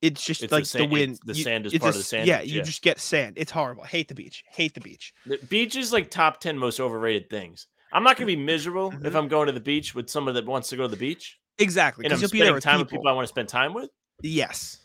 it's 0.01 0.23
just 0.23 0.43
It's 0.43 0.51
like 0.51 0.63
the, 0.63 0.69
sand- 0.69 0.91
wind. 0.91 1.19
the 1.25 1.33
you- 1.33 1.43
sand 1.43 1.65
is 1.65 1.73
part 1.73 1.95
a 1.95 1.99
of 1.99 2.09
the 2.09 2.17
s- 2.19 2.27
Yeah, 2.27 2.41
you 2.41 2.57
yeah. 2.57 2.63
just 2.63 2.81
get 2.81 2.99
sand. 2.99 3.33
It's 3.37 3.51
horrible. 3.51 3.83
Hate 3.83 4.07
the 4.07 4.15
beach. 4.15 4.43
Hate 4.49 4.73
the 4.73 4.81
beach. 4.81 5.13
The 5.25 5.37
beach 5.49 5.75
is 5.75 5.93
like 5.93 6.09
top 6.09 6.39
10 6.39 6.57
most 6.57 6.79
overrated 6.79 7.29
things. 7.29 7.67
I'm 7.93 8.03
not 8.03 8.15
going 8.17 8.27
to 8.27 8.35
be 8.35 8.41
miserable 8.41 8.91
if 9.03 9.13
Mhm. 9.13 9.15
I'm 9.15 9.27
going 9.27 9.47
to 9.47 9.51
the 9.53 9.59
beach 9.59 9.93
with 9.93 10.09
someone 10.09 10.33
that 10.35 10.45
wants 10.45 10.69
to 10.69 10.77
go 10.77 10.83
to 10.83 10.87
the 10.89 10.95
beach 10.97 11.37
Exactly. 11.59 12.05
and 12.05 12.13
I'm 12.13 12.19
you'll 12.19 12.29
be 12.29 12.39
there 12.39 12.47
spending 12.47 12.61
time 12.61 12.73
people. 12.79 12.83
with 12.83 12.89
people 12.91 13.07
I 13.07 13.11
want 13.13 13.25
to 13.25 13.29
spend 13.29 13.49
time 13.49 13.73
with. 13.73 13.89
Yes. 14.21 14.79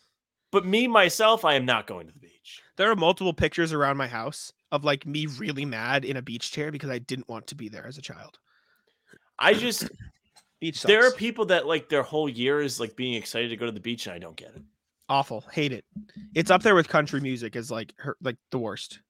But 0.52 0.64
me, 0.66 0.86
myself, 0.86 1.44
I 1.44 1.54
am 1.54 1.64
not 1.64 1.86
going 1.86 2.06
to 2.08 2.12
the 2.12 2.18
beach. 2.18 2.62
There 2.76 2.90
are 2.90 2.96
multiple 2.96 3.32
pictures 3.32 3.72
around 3.72 3.96
my 3.96 4.08
house 4.08 4.52
of 4.72 4.84
like 4.84 5.06
me 5.06 5.26
really 5.26 5.64
mad 5.64 6.04
in 6.04 6.16
a 6.16 6.22
beach 6.22 6.50
chair 6.52 6.70
because 6.72 6.90
I 6.90 6.98
didn't 6.98 7.28
want 7.28 7.46
to 7.48 7.54
be 7.54 7.68
there 7.68 7.86
as 7.86 7.98
a 7.98 8.02
child. 8.02 8.38
I 9.38 9.54
just, 9.54 9.88
Beach 10.60 10.76
sucks. 10.76 10.86
there 10.86 11.06
are 11.06 11.12
people 11.12 11.44
that 11.46 11.66
like 11.66 11.88
their 11.88 12.02
whole 12.02 12.28
year 12.28 12.60
is 12.62 12.80
like 12.80 12.96
being 12.96 13.14
excited 13.14 13.48
to 13.50 13.56
go 13.56 13.66
to 13.66 13.72
the 13.72 13.80
beach 13.80 14.06
and 14.06 14.14
I 14.14 14.18
don't 14.18 14.36
get 14.36 14.52
it. 14.56 14.62
awful. 15.08 15.44
Hate 15.52 15.72
it. 15.72 15.84
It's 16.34 16.50
up 16.50 16.62
there 16.62 16.74
with 16.74 16.88
country 16.88 17.20
music 17.20 17.54
as 17.56 17.70
like 17.70 17.92
her 17.98 18.16
like 18.22 18.36
the 18.50 18.58
worst. 18.58 19.00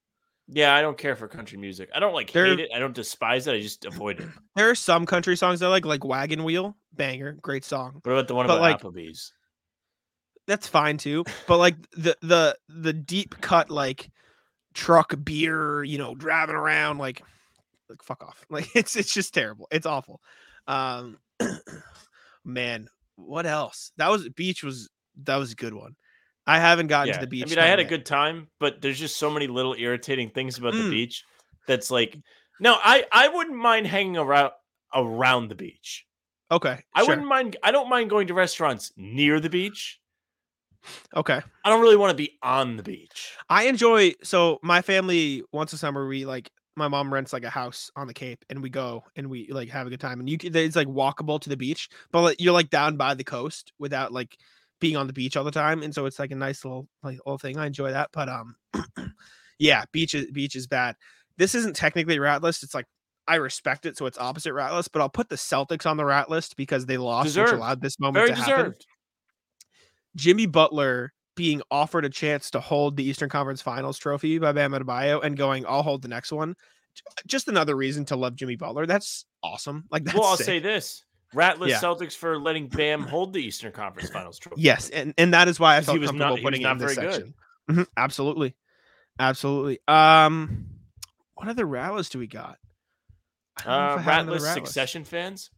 Yeah, 0.49 0.75
I 0.75 0.81
don't 0.83 0.99
care 0.99 1.17
for 1.17 1.27
country 1.29 1.59
music. 1.59 1.89
I 1.95 1.99
don't 2.01 2.15
like 2.15 2.33
There- 2.33 2.47
hate 2.47 2.61
it. 2.61 2.71
I 2.75 2.79
don't 2.81 2.95
despise 2.95 3.47
it. 3.47 3.53
I 3.55 3.61
just 3.61 3.85
avoid 3.85 4.21
it. 4.21 4.29
There 4.57 4.69
are 4.71 4.75
some 4.77 5.05
country 5.07 5.37
songs 5.37 5.63
I 5.63 5.69
like, 5.69 5.85
like 5.85 6.05
Wagon 6.05 6.45
Wheel, 6.45 6.77
banger, 6.93 7.33
great 7.43 7.65
song. 7.65 8.01
What 8.05 8.13
about 8.13 8.29
the 8.29 8.35
one 8.35 8.47
But, 8.47 8.59
about 8.59 8.63
like, 8.63 8.81
Applebee's? 8.81 9.33
That's 10.47 10.69
fine 10.69 10.99
too. 10.99 11.25
But 11.49 11.59
like 11.59 11.77
the 11.93 12.17
the 12.23 12.57
the 12.69 12.93
deep 12.93 13.41
cut 13.41 13.71
like 13.71 14.11
truck 14.77 15.15
beer, 15.25 15.83
you 15.83 15.97
know, 15.97 16.15
driving 16.15 16.55
around 16.55 16.99
like 16.99 17.23
like 17.89 18.03
fuck 18.03 18.23
off. 18.23 18.45
Like 18.51 18.69
it's 18.77 18.95
it's 18.95 19.13
just 19.13 19.33
terrible. 19.33 19.67
It's 19.71 19.87
awful. 19.87 20.21
Um 20.69 21.19
man, 22.45 22.89
what 23.17 23.47
else? 23.47 23.93
That 23.97 24.11
was 24.11 24.29
beach 24.29 24.63
was 24.63 24.91
that 25.25 25.37
was 25.37 25.53
a 25.53 25.57
good 25.57 25.75
one. 25.75 25.97
I 26.47 26.61
haven't 26.61 26.89
gotten 26.89 27.09
Yeah. 27.09 27.15
to 27.15 27.21
the 27.21 27.27
beach. 27.27 27.45
I 27.47 27.51
mean, 27.51 27.59
I 27.59 27.67
had 27.67 27.81
a 27.81 27.85
good 27.85 28.07
time, 28.07 28.49
but 28.61 28.81
there's 28.81 28.99
just 28.99 29.17
so 29.17 29.31
many 29.31 29.47
little 29.47 29.75
irritating 29.75 30.31
things 30.31 30.59
about 30.59 30.75
the 30.75 30.81
Mm. 30.81 30.91
beach 30.91 31.25
that's 31.67 31.91
like, 31.91 32.17
no, 32.61 32.77
I 32.81 33.05
I 33.11 33.29
wouldn't 33.29 33.57
mind 33.57 33.87
hanging 33.87 34.17
around 34.19 34.53
around 34.95 35.49
the 35.49 35.55
beach. 35.57 36.05
Okay. 36.51 36.85
I 36.95 37.01
sure. 37.01 37.09
wouldn't 37.09 37.27
mind. 37.27 37.57
I 37.63 37.71
don't 37.73 37.89
mind 37.89 38.11
going 38.11 38.29
to 38.29 38.35
restaurants 38.35 38.93
near 38.97 39.41
the 39.41 39.51
beach. 39.51 39.99
Okay. 41.15 41.41
I 41.65 41.69
don't 41.69 41.81
really 41.81 41.97
want 41.97 42.11
to 42.11 42.17
be 42.17 42.39
on 42.43 42.77
the 42.77 42.83
beach. 42.83 43.37
I 43.49 43.65
enjoy 43.65 44.15
so 44.23 44.59
my 44.63 44.83
family 44.83 45.43
once 45.53 45.73
a 45.73 45.79
summer 45.79 46.07
we 46.07 46.27
like 46.27 46.51
my 46.77 46.89
mom 46.89 47.13
rents 47.13 47.33
like 47.33 47.45
a 47.45 47.51
house 47.51 47.91
on 47.97 48.07
the 48.07 48.15
Cape 48.15 48.45
and 48.51 48.63
we 48.63 48.69
go 48.69 49.03
and 49.17 49.29
we 49.31 49.49
like 49.51 49.71
have 49.71 49.87
a 49.87 49.91
good 49.91 50.01
time 50.01 50.21
and 50.21 50.29
you 50.29 50.39
can 50.39 50.55
it's 50.55 50.77
like 50.77 50.89
walkable 50.89 51.41
to 51.41 51.49
the 51.49 51.57
beach 51.57 51.89
but 52.13 52.23
like, 52.23 52.41
you're 52.41 52.53
like 52.53 52.71
down 52.71 52.97
by 52.97 53.15
the 53.15 53.25
coast 53.25 53.73
without 53.79 54.13
like 54.13 54.37
being 54.79 54.97
on 54.97 55.07
the 55.07 55.13
beach 55.13 55.37
all 55.37 55.45
the 55.45 55.51
time 55.51 55.83
and 55.83 55.95
so 55.95 56.05
it's 56.05 56.19
like 56.19 56.31
a 56.31 56.37
nice 56.37 56.65
little 56.65 56.87
like 57.03 57.19
little 57.25 57.39
thing 57.39 57.59
I 57.59 57.67
enjoy 57.67 57.93
that 57.93 58.11
but 58.13 58.29
um 58.29 58.57
yeah 59.59 59.85
beach 59.91 60.15
is 60.15 60.31
beach 60.31 60.55
is 60.55 60.67
bad 60.67 60.97
this 61.39 61.55
isn't 61.55 61.77
technically 61.77 62.19
rat 62.19 62.43
list 62.43 62.63
it's 62.63 62.75
like 62.75 62.87
I 63.27 63.37
respect 63.37 63.87
it 63.87 63.97
so 63.97 64.05
it's 64.05 64.19
opposite 64.19 64.53
rat 64.53 64.75
list 64.75 64.93
but 64.93 65.01
I'll 65.01 65.09
put 65.09 65.31
the 65.31 65.37
Celtics 65.37 65.87
on 65.87 65.97
the 65.97 66.05
rat 66.05 66.31
list 66.31 66.57
because 66.57 66.85
they 66.85 66.99
lost 66.99 67.37
which 67.37 67.51
allowed 67.51 67.81
this 67.81 67.99
moment 67.99 68.27
Very 68.27 68.29
to 68.29 68.35
happen 68.35 68.65
deserved. 68.65 68.87
Jimmy 70.17 70.47
Butler 70.47 71.13
being 71.37 71.63
offered 71.71 72.05
a 72.05 72.11
chance 72.11 72.51
to 72.51 72.61
hold 72.61 72.97
the 72.97 73.05
Eastern 73.05 73.29
Conference 73.29 73.61
Finals 73.63 73.99
trophy 73.99 74.39
by 74.39 74.51
Bam 74.53 74.73
Adebayo 74.73 75.23
and 75.23 75.37
going, 75.37 75.65
"I'll 75.67 75.83
hold 75.83 76.03
the 76.03 76.09
next 76.09 76.33
one." 76.33 76.57
Just 77.27 77.47
another 77.49 77.77
reason 77.77 78.05
to 78.07 78.17
love 78.17 78.35
Jimmy 78.35 78.57
Butler. 78.57 78.87
That's 78.87 79.27
awesome. 79.43 79.85
Like 79.91 80.05
that's 80.05 80.17
well, 80.17 80.27
I'll 80.29 80.37
sick. 80.39 80.47
say 80.47 80.59
this: 80.59 81.05
Ratless 81.35 81.69
Yeah. 81.69 81.79
Celtics 81.81 82.15
for 82.17 82.39
letting 82.39 82.69
Bam 82.69 83.03
hold 83.03 83.35
the 83.35 83.41
Eastern 83.43 83.71
Conference 83.71 84.09
Finals 84.11 84.39
trophy. 84.39 84.63
yes, 84.63 84.89
and 84.91 85.13
and 85.19 85.35
that 85.35 85.47
is 85.49 85.61
why 85.61 85.77
I 85.77 85.81
'Cause 85.81 85.87
he 85.87 85.93
felt 85.93 86.01
was 86.01 86.11
comfortable 86.11 86.31
not- 86.31 86.39
he 86.39 86.45
was 86.45 86.51
putting 86.51 86.63
not 86.63 86.73
in 86.73 86.79
this 86.79 86.95
section. 86.95 87.35
Mhm, 87.71 87.87
absolutely, 87.99 88.55
absolutely. 89.19 89.79
Um, 89.87 90.69
what 91.35 91.49
other 91.49 91.67
rattlers 91.67 92.09
do 92.09 92.19
we 92.19 92.27
got? 92.27 92.57
I 93.59 93.63
don't 93.65 93.67
know 93.67 93.73
Uh, 93.73 93.93
if 93.93 93.99
I 93.99 94.13
have 94.13 94.23
another 94.29 94.39
Ratless. 94.41 94.55
Succession 94.55 95.05
fans, 95.05 95.51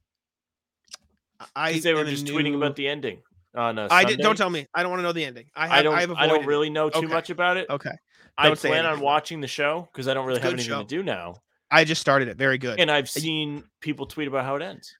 I 1.54 1.78
they 1.78 1.94
were 1.94 2.04
just 2.04 2.26
tweeting 2.26 2.56
about 2.56 2.74
the 2.76 2.88
ending 2.88 3.22
on 3.58 3.78
uh, 3.78 3.88
I 3.90 4.04
did, 4.04 4.20
don't 4.20 4.36
tell 4.36 4.50
me. 4.50 4.66
I 4.74 4.82
don't 4.82 4.90
want 4.90 5.00
to 5.00 5.04
know 5.04 5.12
the 5.12 5.24
ending. 5.24 5.46
I 5.54 5.66
have. 5.66 5.78
I 5.78 5.82
don't. 5.82 5.94
I, 6.16 6.22
I, 6.24 6.26
don't 6.26 6.46
really 6.46 6.70
know 6.70 6.88
too 6.88 6.98
Okay. 7.00 7.06
much 7.08 7.30
about 7.30 7.56
it. 7.56 7.66
Okay, 7.68 7.90
I 8.38 8.46
Don't 8.46 8.58
say 8.58 8.68
plan 8.68 8.86
on 8.86 9.00
watching 9.00 9.40
the 9.40 9.48
show 9.48 9.88
because 9.92 10.08
I 10.08 10.14
don't 10.14 10.26
really 10.26 10.40
have 10.40 10.52
anything 10.52 10.68
show. 10.70 10.82
to 10.82 10.86
do 10.88 11.02
now, 11.02 11.36
I 11.70 11.84
just 11.84 12.00
started 12.00 12.28
it. 12.28 12.36
Very 12.36 12.58
good. 12.58 12.78
and 12.80 12.90
I've 12.90 13.10
seen 13.10 13.64
people 13.80 14.06
tweet 14.06 14.28
about 14.28 14.44
how 14.44 14.56
it 14.56 14.62
ends. 14.62 14.94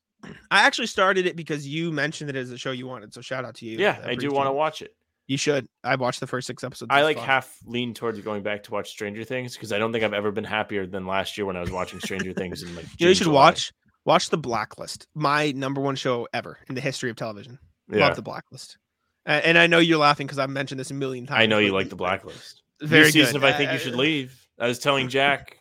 I 0.50 0.62
actually 0.66 0.88
started 0.88 1.26
it 1.26 1.36
because 1.36 1.66
you 1.66 1.92
mentioned 1.92 2.28
it 2.30 2.36
as 2.36 2.50
a 2.50 2.58
show 2.58 2.72
you 2.72 2.88
wanted. 2.88 3.14
So 3.14 3.20
shout 3.20 3.44
out 3.44 3.54
to 3.56 3.66
you. 3.66 3.78
Yeah, 3.78 4.02
I 4.04 4.16
do 4.16 4.30
want 4.30 4.48
to 4.48 4.52
watch 4.52 4.82
it. 4.82 4.90
You 5.28 5.36
should. 5.36 5.68
I 5.84 5.94
watched 5.94 6.20
the 6.20 6.26
first 6.26 6.46
six 6.46 6.64
episodes. 6.64 6.88
I 6.90 7.02
like 7.02 7.18
fun. 7.18 7.26
half 7.26 7.54
lean 7.66 7.92
towards 7.94 8.18
going 8.20 8.42
back 8.42 8.64
to 8.64 8.72
watch 8.72 8.90
Stranger 8.90 9.24
Things 9.24 9.54
because 9.54 9.72
I 9.72 9.78
don't 9.78 9.92
think 9.92 10.02
I've 10.02 10.14
ever 10.14 10.32
been 10.32 10.42
happier 10.44 10.86
than 10.86 11.06
last 11.06 11.36
year 11.36 11.44
when 11.44 11.56
I 11.56 11.60
was 11.60 11.70
watching 11.70 12.00
Stranger 12.00 12.32
Things 12.32 12.62
in 12.62 12.74
like. 12.74 12.86
You 12.98 13.06
know, 13.06 13.08
you 13.10 13.14
should 13.14 13.24
July. 13.24 13.34
watch 13.34 13.72
watch 14.06 14.30
the 14.30 14.38
Blacklist. 14.38 15.06
My 15.14 15.52
number 15.52 15.80
one 15.82 15.96
show 15.96 16.26
ever 16.32 16.58
in 16.68 16.74
the 16.74 16.80
history 16.80 17.10
of 17.10 17.16
television. 17.16 17.58
Yeah, 17.90 18.06
Love 18.06 18.16
the 18.16 18.22
Blacklist. 18.22 18.78
A- 19.26 19.46
And 19.46 19.56
I 19.58 19.66
know 19.66 19.78
you're 19.78 19.98
laughing 19.98 20.26
because 20.26 20.38
I've 20.38 20.50
mentioned 20.50 20.78
this 20.80 20.90
a 20.90 20.94
million 20.94 21.26
times. 21.26 21.40
I 21.40 21.46
know 21.46 21.58
you 21.58 21.72
like 21.72 21.88
the 21.90 21.96
Blacklist. 21.96 22.62
Very 22.80 23.04
New 23.06 23.10
season 23.10 23.40
good. 23.40 23.48
I 23.52 23.56
think 23.56 23.70
Uh, 23.70 23.72
you 23.74 23.78
should 23.78 23.94
leave. 23.96 24.46
I 24.58 24.66
was 24.68 24.78
telling 24.78 25.08
Jack. 25.18 25.58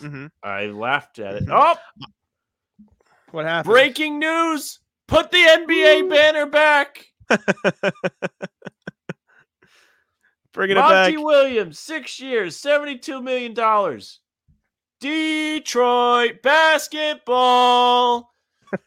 mhm. 0.00 0.30
I 0.42 0.66
laughed 0.66 1.18
at 1.18 1.34
it. 1.36 1.46
Mhm. 1.46 1.52
Oh, 1.52 1.76
What 3.30 3.44
happened? 3.46 3.72
breaking 3.72 4.18
news! 4.18 4.80
Put 5.08 5.30
the 5.30 5.38
NBA 5.38 6.08
banner 6.10 6.46
back. 6.46 7.06
Bringing 10.52 10.76
it 10.76 10.80
back. 10.80 10.90
Monty 11.12 11.16
Williams, 11.16 11.78
six 11.78 12.20
years, 12.20 12.56
seventy-two 12.56 13.22
million 13.22 13.54
dollars. 13.54 14.20
Detroit 15.00 16.42
basketball. 16.42 18.30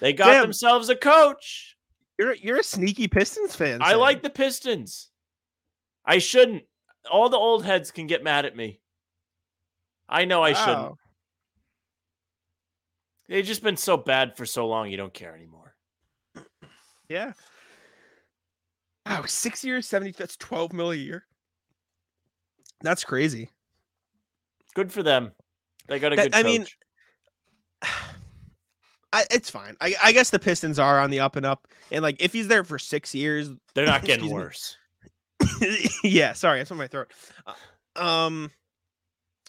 They 0.00 0.12
got 0.14 0.26
Damn. 0.32 0.42
themselves 0.42 0.88
a 0.88 0.96
coach. 0.96 1.75
You're 2.18 2.34
you're 2.34 2.58
a 2.60 2.62
sneaky 2.64 3.08
Pistons 3.08 3.54
fan. 3.54 3.82
I 3.82 3.90
Sam. 3.90 3.98
like 4.00 4.22
the 4.22 4.30
Pistons. 4.30 5.10
I 6.04 6.18
shouldn't. 6.18 6.62
All 7.10 7.28
the 7.28 7.36
old 7.36 7.64
heads 7.64 7.90
can 7.90 8.06
get 8.06 8.24
mad 8.24 8.44
at 8.46 8.56
me. 8.56 8.80
I 10.08 10.24
know 10.24 10.42
I 10.42 10.52
shouldn't. 10.52 10.94
They've 13.28 13.44
just 13.44 13.62
been 13.62 13.76
so 13.76 13.96
bad 13.96 14.36
for 14.36 14.46
so 14.46 14.66
long, 14.68 14.88
you 14.90 14.96
don't 14.96 15.12
care 15.12 15.34
anymore. 15.34 15.74
Yeah. 17.08 17.32
Wow, 19.04 19.24
six 19.26 19.64
years, 19.64 19.86
70, 19.86 20.12
that's 20.12 20.36
12 20.36 20.72
mil 20.72 20.90
a 20.92 20.94
year. 20.96 21.24
That's 22.82 23.04
crazy. 23.04 23.50
Good 24.74 24.92
for 24.92 25.02
them. 25.02 25.32
They 25.88 25.98
got 25.98 26.12
a 26.12 26.16
That- 26.16 26.22
good 26.32 26.34
I 26.34 26.42
coach. 26.42 26.46
mean, 26.52 26.66
I, 29.16 29.24
it's 29.30 29.50
fine. 29.50 29.76
I, 29.80 29.94
I 30.02 30.12
guess 30.12 30.30
the 30.30 30.38
Pistons 30.38 30.78
are 30.78 31.00
on 31.00 31.10
the 31.10 31.20
up 31.20 31.36
and 31.36 31.46
up. 31.46 31.66
And 31.90 32.02
like 32.02 32.16
if 32.20 32.32
he's 32.32 32.48
there 32.48 32.64
for 32.64 32.78
six 32.78 33.14
years, 33.14 33.48
They're 33.74 33.86
not 33.86 34.04
getting 34.04 34.30
worse. 34.30 34.76
yeah, 36.04 36.32
sorry, 36.32 36.60
it's 36.60 36.70
on 36.70 36.78
my 36.78 36.86
throat. 36.88 37.12
Uh, 37.46 38.00
Um, 38.02 38.50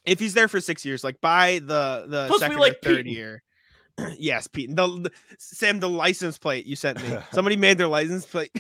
if 0.06 0.20
he's 0.20 0.34
there 0.34 0.48
for 0.48 0.62
six 0.62 0.86
years, 0.86 1.04
like 1.04 1.20
by 1.22 1.60
the 1.60 2.06
the 2.08 2.38
second 2.38 2.60
like 2.60 2.74
or 2.74 2.76
third 2.82 2.96
Peyton. 3.06 3.12
year. 3.12 3.44
yes, 4.18 4.48
Pete. 4.48 4.74
The, 4.76 4.88
the 4.88 5.12
Sam, 5.40 5.80
the 5.80 5.90
license 5.90 6.38
plate 6.38 6.66
you 6.66 6.76
sent 6.76 7.02
me. 7.02 7.18
Somebody 7.32 7.58
made 7.58 7.78
their 7.78 7.88
license 7.88 8.26
plate, 8.26 8.52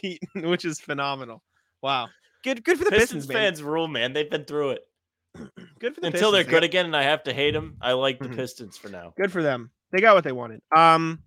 Pete, 0.00 0.22
which 0.36 0.64
is 0.64 0.80
phenomenal. 0.80 1.42
Wow, 1.82 2.08
good, 2.42 2.64
good 2.64 2.78
for 2.78 2.84
the 2.84 2.90
Pistons, 2.90 3.26
Pistons, 3.26 3.28
man. 3.28 3.36
fans 3.36 3.62
rule, 3.62 3.88
man. 3.88 4.12
They've 4.14 4.30
been 4.30 4.44
through 4.44 4.70
it. 4.70 4.80
Good 5.80 5.96
for 5.96 6.00
the 6.00 6.06
Until 6.06 6.30
they're 6.30 6.44
good 6.44 6.62
again 6.62 6.86
and 6.86 6.96
I 6.96 7.02
have 7.02 7.24
to 7.24 7.34
hate 7.34 7.50
them, 7.54 7.76
I 7.82 7.92
like 7.94 8.20
the 8.20 8.28
Mhm. 8.28 8.36
Pistons 8.36 8.76
for 8.76 8.88
now. 8.88 9.12
Good 9.16 9.32
for 9.32 9.42
them. 9.42 9.72
They 9.94 10.00
got 10.00 10.16
what 10.16 10.24
they 10.24 10.32
wanted. 10.32 10.60
Um, 10.76 11.22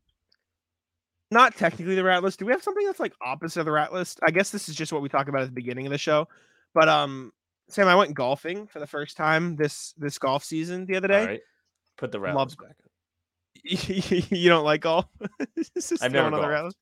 not 1.32 1.56
technically 1.56 1.96
the 1.96 2.04
rat 2.04 2.22
list. 2.22 2.40
Do 2.40 2.46
we 2.46 2.52
have 2.52 2.62
something 2.62 2.86
that's 2.86 3.00
like 3.00 3.14
opposite 3.22 3.62
of 3.62 3.66
the 3.66 3.72
rat 3.72 3.94
list? 3.94 4.20
I 4.28 4.32
guess 4.32 4.50
this 4.50 4.68
is 4.68 4.76
just 4.76 4.92
what 4.92 5.02
we 5.02 5.08
talk 5.10 5.30
about 5.30 5.42
at 5.42 5.48
the 5.48 5.54
beginning 5.54 5.86
of 5.86 5.92
the 5.92 5.98
show. 5.98 6.28
But 6.74 6.90
um, 6.90 7.32
Sam, 7.70 7.88
I 7.88 7.96
went 7.96 8.14
golfing 8.14 8.68
for 8.68 8.80
the 8.80 8.88
first 8.88 9.16
time 9.18 9.56
this 9.56 9.94
this 9.98 10.18
golf 10.20 10.44
season 10.44 10.86
the 10.86 10.98
other 10.98 11.08
day. 11.08 11.26
Right. 11.26 11.42
Put 11.98 12.12
the 12.12 12.20
Love- 12.20 12.36
Rattlers 12.36 12.56
back 12.56 12.76
you 13.64 14.50
don't 14.50 14.64
like 14.64 14.82
golf? 14.82 15.06
I've 16.02 16.12
never 16.12 16.28
on 16.28 16.32
the 16.34 16.40
rat 16.48 16.62
golfed. 16.62 16.66
list. 16.66 16.78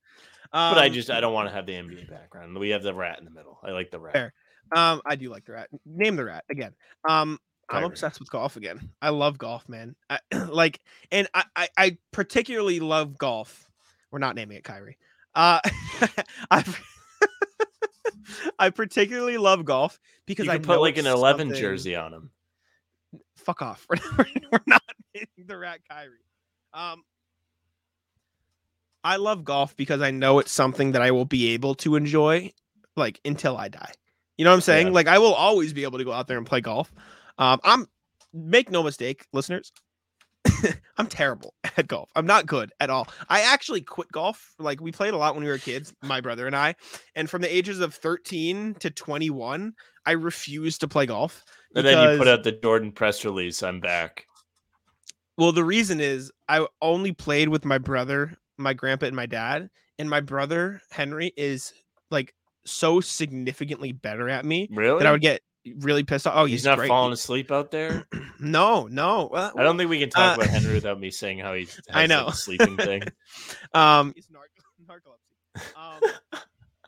But 0.52 0.78
I 0.78 0.88
Um, 0.88 0.94
just 0.94 1.10
I 1.10 1.20
don't 1.22 1.34
want 1.34 1.48
to 1.50 1.54
have 1.54 1.66
the 1.66 1.74
NBA 1.74 2.10
background. 2.10 2.58
We 2.58 2.70
have 2.70 2.84
the 2.84 2.94
rat 2.94 3.18
in 3.20 3.26
the 3.26 3.32
middle. 3.32 3.60
I 3.64 3.72
like 3.72 3.92
the 3.92 4.00
rat. 4.00 4.14
Fair. 4.14 4.34
Um, 4.76 5.02
I 5.06 5.16
do 5.16 5.30
like 5.30 5.46
the 5.46 5.54
rat. 5.54 5.70
Name 5.86 6.16
the 6.16 6.26
rat 6.26 6.44
again. 6.50 6.74
Um, 7.08 7.40
I'm 7.70 7.84
obsessed 7.84 8.20
with 8.20 8.30
golf 8.30 8.58
again. 8.58 8.92
I 9.02 9.10
love 9.10 9.38
golf, 9.38 9.68
man. 9.68 9.96
I, 10.10 10.20
like, 10.50 10.80
and 11.12 11.28
I, 11.34 11.44
I, 11.56 11.70
I 11.78 11.98
particularly 12.12 12.80
love 12.80 13.18
golf. 13.18 13.66
We're 14.12 14.20
not 14.20 14.36
naming 14.36 14.58
it 14.58 14.64
Kyrie. 14.64 14.98
Uh, 15.34 15.60
I, 16.52 16.64
I 18.60 18.70
particularly 18.70 19.38
love 19.38 19.66
golf 19.66 20.00
because 20.26 20.46
You 20.46 20.52
I 20.54 20.58
put 20.60 20.80
like 20.80 20.98
an 20.98 21.08
11 21.08 21.48
something- 21.48 21.60
jersey 21.62 21.96
on 21.96 22.14
him. 22.14 22.32
Fuck 23.38 23.62
off. 23.62 23.86
We're, 23.90 23.98
we're 24.52 24.60
not 24.66 24.82
naming 25.14 25.28
the 25.48 25.58
rat 25.58 25.80
Kyrie. 25.90 26.18
Um, 26.74 27.04
I 29.04 29.18
love 29.18 29.44
golf 29.44 29.76
because 29.76 30.02
I 30.02 30.12
know 30.12 30.40
it's 30.40 30.52
something 30.52 30.94
that 30.94 31.02
I 31.02 31.12
will 31.12 31.26
be 31.26 31.50
able 31.50 31.76
to 31.76 31.96
enjoy 31.96 32.54
like 32.96 33.20
until 33.24 33.56
I 33.56 33.68
die. 33.68 33.92
You 34.38 34.46
know 34.46 34.52
what 34.52 34.56
I'm 34.56 34.62
saying? 34.62 34.88
Yeah. 34.88 34.94
Like 34.94 35.08
I 35.08 35.20
will 35.20 35.34
always 35.34 35.74
be 35.74 35.84
able 35.84 36.00
to 36.00 36.04
go 36.04 36.12
out 36.12 36.28
there 36.28 36.38
and 36.38 36.46
play 36.46 36.62
golf. 36.62 36.92
Um, 37.38 37.60
I'm 37.64 37.88
make 38.34 38.70
no 38.70 38.84
mistake, 38.84 39.26
listeners. 39.34 39.72
I'm 40.98 41.08
terrible 41.08 41.54
at 41.78 41.88
golf. 41.88 42.10
I'm 42.16 42.26
not 42.26 42.46
good 42.46 42.72
at 42.80 42.90
all. 42.90 43.08
I 43.30 43.42
actually 43.42 43.82
quit 43.82 44.12
golf. 44.12 44.54
Like 44.60 44.82
we 44.82 44.92
played 44.92 45.14
a 45.14 45.18
lot 45.18 45.36
when 45.36 45.44
we 45.44 45.50
were 45.50 45.58
kids, 45.58 45.94
my 46.02 46.22
brother 46.22 46.48
and 46.48 46.56
I. 46.56 46.76
And 47.16 47.30
from 47.30 47.42
the 47.42 47.56
ages 47.56 47.80
of 47.80 47.94
13 47.94 48.76
to 48.76 48.90
21, 48.90 49.74
I 50.06 50.12
refused 50.12 50.82
to 50.82 50.88
play 50.88 51.06
golf. 51.06 51.44
And 51.76 51.86
then 51.86 52.12
you 52.12 52.18
put 52.18 52.28
out 52.28 52.44
the 52.44 52.52
Jordan 52.52 52.92
press 52.92 53.26
release. 53.26 53.64
I'm 53.64 53.80
back. 53.80 54.26
Well, 55.38 55.52
the 55.52 55.66
reason 55.66 56.00
is 56.00 56.32
I 56.48 56.66
only 56.82 57.12
played 57.12 57.50
with 57.50 57.66
my 57.66 57.78
brother, 57.78 58.38
my 58.58 58.74
grandpa, 58.74 59.08
and 59.08 59.16
my 59.16 59.26
dad. 59.26 59.70
And 59.98 60.10
my 60.10 60.22
brother 60.22 60.82
Henry 60.92 61.34
is 61.38 61.74
like 62.12 62.34
so 62.66 63.00
significantly 63.00 63.92
better 63.94 64.30
at 64.30 64.46
me 64.46 64.68
Really? 64.72 65.00
that 65.00 65.08
I 65.08 65.12
would 65.12 65.22
get 65.22 65.42
really 65.80 66.04
pissed 66.04 66.28
off. 66.28 66.34
Oh, 66.36 66.46
he's, 66.46 66.62
he's, 66.62 66.66
not 66.66 66.78
great. 66.78 66.88
falling 66.88 67.14
asleep 67.14 67.52
out 67.52 67.72
there. 67.72 68.06
No, 68.38 68.86
no. 68.88 69.30
Well, 69.32 69.54
I 69.58 69.64
don't 69.64 69.78
think 69.78 69.90
we 69.90 69.98
can 69.98 70.10
talk 70.10 70.38
Uh, 70.38 70.42
about 70.42 70.54
Henry 70.54 70.74
without 70.74 71.00
me 71.00 71.10
saying 71.10 71.40
how 71.40 71.54
he 71.54 71.62
has 71.62 71.80
I 71.94 72.02
like, 72.02 72.10
know. 72.10 72.28
a 72.28 72.34
sleeping 72.34 72.76
thing. 72.76 73.02
um, 73.74 74.12
he's 74.14 74.28
narc- 74.28 74.86
narcolepsy. 74.86 75.64
Um, 75.78 76.42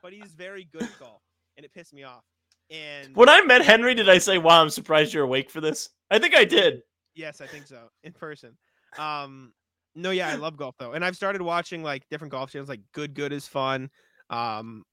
but 0.04 0.12
he's 0.12 0.34
very 0.34 0.66
good 0.74 0.84
at 0.84 0.99
golf, 0.99 1.22
and 1.56 1.66
it 1.66 1.74
pissed 1.74 1.94
me 1.94 2.04
off. 2.04 2.24
And 2.70 3.16
When 3.16 3.30
I 3.30 3.40
met 3.41 3.64
Henry, 3.64 3.95
did 3.95 4.10
I 4.10 4.18
say, 4.18 4.38
"Wow, 4.40 4.62
I'm 4.62 4.70
surprised 4.70 5.14
you're 5.14 5.24
awake 5.24 5.49
for 5.49 5.62
this"? 5.62 5.88
I 6.12 6.20
think 6.20 6.36
I 6.36 6.44
did. 6.44 6.82
Yes, 7.16 7.40
I 7.40 7.48
think 7.48 7.66
so. 7.66 7.88
In 8.04 8.12
person. 8.12 8.58
Um 8.98 9.54
no, 9.95 10.12
yeah, 10.12 10.28
I 10.28 10.36
love 10.36 10.58
golf 10.58 10.76
though. 10.78 10.91
And 10.91 11.04
I've 11.04 11.16
started 11.16 11.41
watching 11.41 11.82
like 11.82 12.04
different 12.10 12.32
golf 12.32 12.52
channels 12.52 12.68
like 12.70 12.82
Good 12.91 13.14
Good 13.14 13.32
is 13.32 13.48
fun. 13.48 13.90
Um 14.30 14.84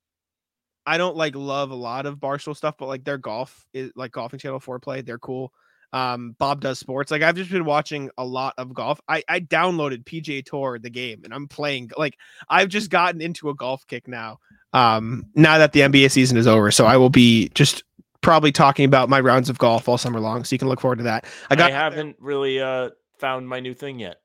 I 0.86 0.98
don't 0.98 1.16
like 1.16 1.34
love 1.34 1.70
a 1.70 1.74
lot 1.74 2.06
of 2.06 2.16
Barstool 2.18 2.56
stuff, 2.56 2.76
but 2.78 2.86
like 2.86 3.04
their 3.04 3.18
golf 3.18 3.66
is 3.72 3.92
like 3.96 4.12
golfing 4.12 4.38
channel 4.38 4.60
Fore 4.60 4.78
Play, 4.78 5.00
they're 5.02 5.18
cool. 5.18 5.52
Um 5.92 6.34
Bob 6.38 6.60
does 6.60 6.78
sports. 6.78 7.10
Like 7.10 7.22
I've 7.22 7.36
just 7.36 7.50
been 7.50 7.64
watching 7.64 8.10
a 8.18 8.24
lot 8.24 8.54
of 8.58 8.74
golf. 8.74 9.00
I 9.08 9.22
I 9.28 9.40
downloaded 9.40 10.04
PGA 10.04 10.44
Tour 10.44 10.78
the 10.78 10.90
game 10.90 11.22
and 11.24 11.32
I'm 11.32 11.46
playing 11.46 11.90
like 11.96 12.18
I've 12.48 12.68
just 12.68 12.90
gotten 12.90 13.20
into 13.20 13.48
a 13.48 13.54
golf 13.54 13.86
kick 13.86 14.08
now. 14.08 14.38
Um 14.72 15.26
now 15.34 15.58
that 15.58 15.72
the 15.72 15.80
NBA 15.80 16.10
season 16.10 16.36
is 16.36 16.46
over, 16.46 16.70
so 16.70 16.86
I 16.86 16.96
will 16.96 17.10
be 17.10 17.48
just 17.50 17.84
probably 18.24 18.50
talking 18.50 18.86
about 18.86 19.08
my 19.08 19.20
rounds 19.20 19.48
of 19.48 19.58
golf 19.58 19.88
all 19.88 19.98
summer 19.98 20.18
long, 20.18 20.42
so 20.44 20.54
you 20.54 20.58
can 20.58 20.68
look 20.68 20.80
forward 20.80 20.96
to 20.98 21.04
that. 21.04 21.26
I, 21.50 21.62
I 21.62 21.70
haven't 21.70 22.16
really 22.18 22.58
uh, 22.60 22.90
found 23.18 23.48
my 23.48 23.60
new 23.60 23.74
thing 23.74 24.00
yet. 24.00 24.16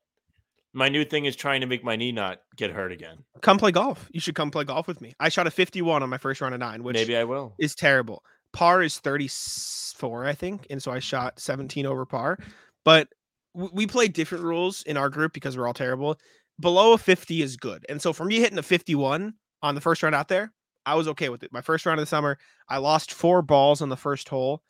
My 0.72 0.88
new 0.88 1.04
thing 1.04 1.24
is 1.24 1.34
trying 1.34 1.60
to 1.62 1.66
make 1.66 1.82
my 1.82 1.96
knee 1.96 2.12
not 2.12 2.40
get 2.56 2.70
hurt 2.70 2.92
again. 2.92 3.24
come 3.42 3.58
play 3.58 3.72
golf. 3.72 4.08
You 4.12 4.20
should 4.20 4.34
come 4.36 4.50
play 4.50 4.64
golf 4.64 4.86
with 4.86 5.00
me. 5.00 5.14
I 5.18 5.28
shot 5.28 5.46
a 5.46 5.50
51 5.50 6.02
on 6.02 6.08
my 6.08 6.18
first 6.18 6.40
round 6.40 6.54
of 6.54 6.60
nine, 6.60 6.82
which 6.84 6.94
Maybe 6.94 7.16
I 7.16 7.24
will. 7.24 7.54
is 7.58 7.74
terrible. 7.74 8.22
Par 8.52 8.82
is 8.82 8.98
34, 8.98 10.26
I 10.26 10.34
think. 10.34 10.66
And 10.70 10.82
so 10.82 10.92
I 10.92 10.98
shot 11.00 11.40
17 11.40 11.86
over 11.86 12.06
par. 12.06 12.38
But 12.84 13.08
we 13.54 13.86
play 13.86 14.06
different 14.08 14.44
rules 14.44 14.82
in 14.84 14.96
our 14.96 15.08
group 15.08 15.32
because 15.32 15.56
we're 15.56 15.66
all 15.66 15.74
terrible. 15.74 16.16
Below 16.60 16.92
a 16.92 16.98
50 16.98 17.42
is 17.42 17.56
good. 17.56 17.84
And 17.88 18.00
so 18.00 18.12
for 18.12 18.24
me 18.24 18.38
hitting 18.38 18.58
a 18.58 18.62
51 18.62 19.34
on 19.62 19.74
the 19.74 19.80
first 19.80 20.02
round 20.02 20.14
out 20.14 20.28
there, 20.28 20.52
I 20.86 20.94
was 20.94 21.08
okay 21.08 21.28
with 21.30 21.42
it. 21.42 21.52
My 21.52 21.60
first 21.62 21.84
round 21.84 21.98
of 21.98 22.02
the 22.04 22.08
summer, 22.08 22.38
I 22.68 22.78
lost 22.78 23.12
four 23.12 23.42
balls 23.42 23.82
on 23.82 23.88
the 23.88 23.96
first 23.96 24.28
hole, 24.28 24.62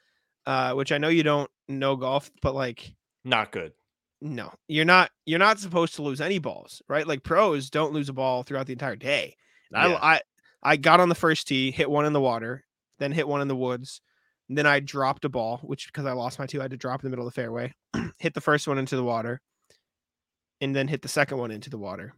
uh, 0.46 0.72
which 0.72 0.92
I 0.92 0.98
know 0.98 1.08
you 1.08 1.22
don't 1.22 1.50
know 1.68 1.96
golf, 1.96 2.30
but 2.42 2.54
like 2.54 2.94
Not 3.24 3.52
good. 3.52 3.72
No, 4.20 4.52
you're 4.68 4.84
not. 4.84 5.10
You're 5.24 5.38
not 5.38 5.58
supposed 5.58 5.94
to 5.96 6.02
lose 6.02 6.20
any 6.20 6.38
balls, 6.38 6.82
right? 6.88 7.06
Like 7.06 7.22
pros 7.22 7.70
don't 7.70 7.92
lose 7.92 8.08
a 8.08 8.12
ball 8.12 8.42
throughout 8.42 8.66
the 8.66 8.74
entire 8.74 8.96
day. 8.96 9.36
Yeah. 9.72 9.98
I, 10.00 10.14
I, 10.14 10.20
I 10.62 10.76
got 10.76 11.00
on 11.00 11.08
the 11.08 11.14
first 11.14 11.48
tee, 11.48 11.70
hit 11.70 11.90
one 11.90 12.04
in 12.04 12.12
the 12.12 12.20
water, 12.20 12.64
then 12.98 13.12
hit 13.12 13.28
one 13.28 13.40
in 13.40 13.48
the 13.48 13.56
woods. 13.56 14.00
And 14.48 14.58
then 14.58 14.66
I 14.66 14.80
dropped 14.80 15.24
a 15.24 15.28
ball, 15.28 15.58
which 15.62 15.86
because 15.86 16.06
I 16.06 16.12
lost 16.12 16.38
my 16.38 16.46
two, 16.46 16.58
I 16.60 16.64
had 16.64 16.72
to 16.72 16.76
drop 16.76 17.00
in 17.00 17.06
the 17.06 17.10
middle 17.10 17.26
of 17.26 17.32
the 17.32 17.40
fairway. 17.40 17.72
hit 18.18 18.34
the 18.34 18.40
first 18.40 18.68
one 18.68 18.78
into 18.78 18.96
the 18.96 19.04
water, 19.04 19.40
and 20.60 20.74
then 20.74 20.88
hit 20.88 21.02
the 21.02 21.08
second 21.08 21.38
one 21.38 21.50
into 21.50 21.70
the 21.70 21.78
water. 21.78 22.14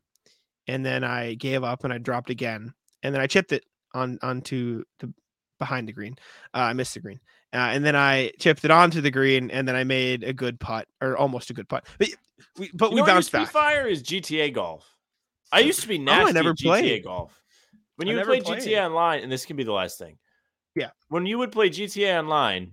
And 0.67 0.85
then 0.85 1.05
I 1.05 1.35
gave 1.35 1.63
up 1.63 1.85
and 1.85 1.93
I 1.93 1.99
dropped 1.99 2.31
again, 2.31 2.73
and 3.03 3.15
then 3.15 3.21
I 3.21 3.27
chipped 3.27 3.53
it 3.53 3.65
on 3.95 4.19
onto 4.23 4.85
the 4.99 5.13
behind 5.59 5.87
the 5.87 5.93
green. 5.93 6.17
Uh, 6.55 6.59
I 6.59 6.73
missed 6.73 6.95
the 6.95 7.01
green. 7.01 7.21
Uh, 7.55 7.59
and 7.59 7.85
then 7.85 7.95
I 7.95 8.31
chipped 8.39 8.65
it 8.65 8.71
onto 8.71 9.01
the 9.03 9.11
green, 9.11 9.51
and 9.51 9.69
then 9.69 9.77
I 9.77 9.85
made 9.85 10.25
a 10.25 10.33
good 10.33 10.59
putt, 10.59 10.89
or 11.03 11.17
almost 11.17 11.51
a 11.51 11.53
good 11.55 11.69
putt. 11.69 11.85
But 11.99 12.09
we, 12.59 12.71
but 12.73 12.91
You 12.91 12.95
we 12.97 13.01
know 13.03 13.07
bounced 13.07 13.17
used 13.17 13.31
to 13.33 13.39
be 13.39 13.45
back. 13.45 13.53
fire 13.53 13.87
is 13.87 14.03
GTA 14.03 14.53
golf. 14.55 14.89
I 15.53 15.61
used 15.61 15.81
to 15.83 15.89
be 15.89 15.99
nasty 15.99 16.31
Oh, 16.31 16.33
never 16.33 16.51
at 16.51 16.57
GTA 16.57 16.67
played. 16.69 17.05
golf. 17.05 17.39
When 17.97 18.09
you 18.09 18.17
would 18.17 18.25
play 18.25 18.41
played. 18.41 18.63
GTA 18.63 18.87
Online, 18.87 19.21
and 19.23 19.31
this 19.31 19.45
can 19.45 19.57
be 19.57 19.65
the 19.65 19.73
last 19.73 19.99
thing. 19.99 20.19
Yeah. 20.75 20.91
When 21.09 21.27
you 21.27 21.37
would 21.39 21.53
play 21.53 21.69
GTA 21.69 22.19
Online, 22.19 22.73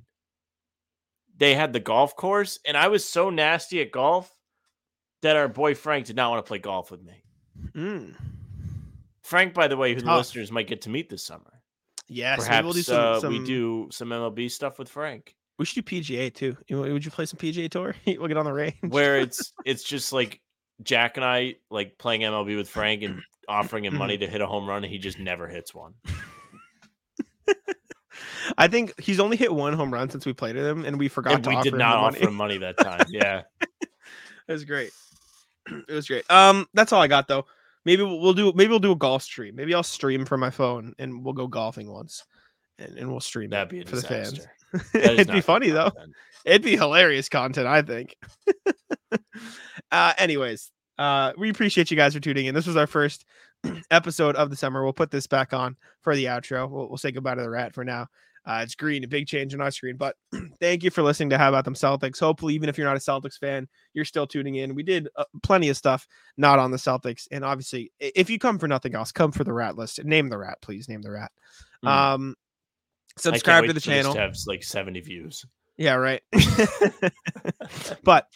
they 1.37 1.55
had 1.55 1.73
the 1.73 1.79
golf 1.81 2.15
course, 2.15 2.57
and 2.65 2.77
I 2.77 2.87
was 2.87 3.03
so 3.03 3.29
nasty 3.29 3.81
at 3.81 3.91
golf 3.91 4.33
that 5.21 5.35
our 5.35 5.49
boy 5.49 5.75
Frank 5.75 6.05
did 6.05 6.15
not 6.15 6.31
want 6.31 6.45
to 6.45 6.47
play 6.47 6.59
golf 6.59 6.89
with 6.89 7.03
me. 7.03 7.21
Mm. 7.73 8.15
Frank, 9.23 9.53
by 9.53 9.67
the 9.67 9.75
way, 9.77 9.93
who 9.93 9.99
the 10.01 10.15
listeners 10.15 10.51
might 10.51 10.67
get 10.67 10.81
to 10.83 10.89
meet 10.89 11.09
this 11.09 11.23
summer. 11.23 11.58
Yes, 12.09 12.45
Perhaps 12.45 12.63
we'll 12.65 12.73
do 12.73 12.81
some, 12.81 12.99
uh, 12.99 13.19
some- 13.19 13.31
we 13.33 13.45
do 13.45 13.87
some 13.91 14.09
MLB 14.09 14.49
stuff 14.49 14.79
with 14.79 14.89
Frank, 14.89 15.35
We 15.59 15.65
should 15.65 15.85
do 15.85 16.01
PGA 16.01 16.33
too. 16.33 16.57
Would 16.69 17.05
you 17.05 17.11
play 17.11 17.25
some 17.27 17.37
PGA 17.37 17.69
tour? 17.69 17.95
we'll 18.07 18.27
get 18.27 18.37
on 18.37 18.45
the 18.45 18.53
range. 18.53 18.75
where 18.87 19.19
it's 19.19 19.53
it's 19.65 19.83
just 19.83 20.11
like 20.11 20.41
Jack 20.81 21.17
and 21.17 21.23
I 21.25 21.55
like 21.69 21.97
playing 21.97 22.21
MLB 22.21 22.55
with 22.57 22.67
Frank 22.69 23.03
and 23.03 23.21
offering 23.47 23.85
him 23.85 23.95
money 23.97 24.17
to 24.17 24.27
hit 24.27 24.41
a 24.41 24.47
home 24.47 24.67
run, 24.67 24.83
and 24.83 24.91
he 24.91 24.97
just 24.97 25.19
never 25.19 25.47
hits 25.47 25.73
one. 25.75 25.93
I 28.57 28.67
think 28.67 28.99
he's 28.99 29.19
only 29.19 29.37
hit 29.37 29.53
one 29.53 29.73
home 29.73 29.93
run 29.93 30.09
since 30.09 30.25
we 30.25 30.33
played 30.33 30.55
with 30.55 30.65
him, 30.65 30.83
and 30.83 30.97
we 30.97 31.07
forgot 31.07 31.33
And 31.35 31.43
to 31.43 31.49
we 31.51 31.55
offer 31.55 31.63
did 31.69 31.77
not 31.77 31.91
the 31.91 31.97
offer 31.97 32.11
money. 32.19 32.27
him 32.27 32.35
money 32.35 32.57
that 32.57 32.77
time. 32.77 33.05
Yeah. 33.09 33.43
it 33.81 33.89
was 34.51 34.65
great. 34.65 34.91
It 35.87 35.93
was 35.93 36.07
great. 36.07 36.23
Um, 36.31 36.67
that's 36.73 36.91
all 36.91 37.01
I 37.01 37.07
got 37.07 37.27
though. 37.27 37.45
Maybe 37.85 38.03
we'll, 38.03 38.33
do. 38.33 38.51
Maybe 38.53 38.69
we'll 38.69 38.79
do 38.79 38.91
a 38.91 38.95
golf 38.95 39.23
stream. 39.23 39.55
Maybe 39.55 39.73
I'll 39.73 39.83
stream 39.83 40.25
from 40.25 40.41
my 40.41 40.49
phone, 40.49 40.93
and 40.99 41.23
we'll 41.23 41.33
go 41.33 41.47
golfing 41.47 41.91
once, 41.91 42.23
and, 42.77 42.97
and 42.97 43.09
we'll 43.09 43.19
stream 43.19 43.49
That'd 43.49 43.67
it 43.67 43.71
be 43.71 43.81
a 43.81 43.85
for 43.85 43.95
the 43.95 44.01
fans. 44.01 44.31
disaster. 44.31 44.51
That 44.93 45.13
is 45.13 45.19
It'd 45.21 45.31
be 45.33 45.41
funny 45.41 45.69
though. 45.71 45.89
content. 45.89 46.13
It'd 46.45 46.61
be 46.61 46.77
hilarious 46.77 47.27
content, 47.27 47.67
I 47.67 47.81
think. 47.81 48.15
uh, 49.91 50.13
anyways, 50.17 50.71
uh, 50.97 51.33
we 51.37 51.49
appreciate 51.49 51.89
you 51.89 51.97
guys 51.97 52.13
for 52.13 52.19
tuning 52.19 52.45
in. 52.45 52.53
This 52.53 52.67
was 52.67 52.77
our 52.77 52.87
first 52.87 53.25
episode 53.91 54.35
of 54.35 54.49
the 54.49 54.55
summer. 54.55 54.83
We'll 54.83 54.93
put 54.93 55.11
this 55.11 55.27
back 55.27 55.53
on 55.53 55.75
for 56.01 56.15
the 56.15 56.25
outro. 56.25 56.69
We'll, 56.69 56.87
we'll 56.87 56.97
say 56.97 57.11
goodbye 57.11 57.35
to 57.35 57.41
the 57.41 57.49
rat 57.49 57.73
for 57.73 57.83
now. 57.83 58.07
Uh, 58.45 58.61
it's 58.63 58.75
green, 58.75 59.03
a 59.03 59.07
big 59.07 59.27
change 59.27 59.53
on 59.53 59.61
our 59.61 59.71
screen. 59.71 59.97
But 59.97 60.15
thank 60.59 60.83
you 60.83 60.91
for 60.91 61.03
listening 61.03 61.29
to 61.31 61.37
How 61.37 61.49
About 61.49 61.65
Them 61.65 61.75
Celtics. 61.75 62.19
Hopefully, 62.19 62.55
even 62.55 62.69
if 62.69 62.77
you're 62.77 62.87
not 62.87 62.97
a 62.97 62.99
Celtics 62.99 63.37
fan, 63.37 63.67
you're 63.93 64.05
still 64.05 64.27
tuning 64.27 64.55
in. 64.55 64.75
We 64.75 64.83
did 64.83 65.09
uh, 65.15 65.25
plenty 65.43 65.69
of 65.69 65.77
stuff 65.77 66.07
not 66.37 66.59
on 66.59 66.71
the 66.71 66.77
Celtics. 66.77 67.27
And 67.31 67.43
obviously, 67.43 67.91
if 67.99 68.29
you 68.29 68.39
come 68.39 68.59
for 68.59 68.67
nothing 68.67 68.95
else, 68.95 69.11
come 69.11 69.31
for 69.31 69.43
the 69.43 69.53
rat 69.53 69.77
list. 69.77 70.03
Name 70.03 70.29
the 70.29 70.37
rat, 70.37 70.57
please. 70.61 70.89
Name 70.89 71.01
the 71.01 71.11
rat. 71.11 71.31
Mm. 71.83 71.89
Um, 71.89 72.35
Subscribe 73.17 73.65
to 73.65 73.73
the 73.73 73.81
channel. 73.81 74.13
To 74.13 74.19
have 74.19 74.35
like 74.47 74.63
70 74.63 75.01
views. 75.01 75.45
Yeah, 75.77 75.95
right. 75.95 76.21
but 78.03 78.27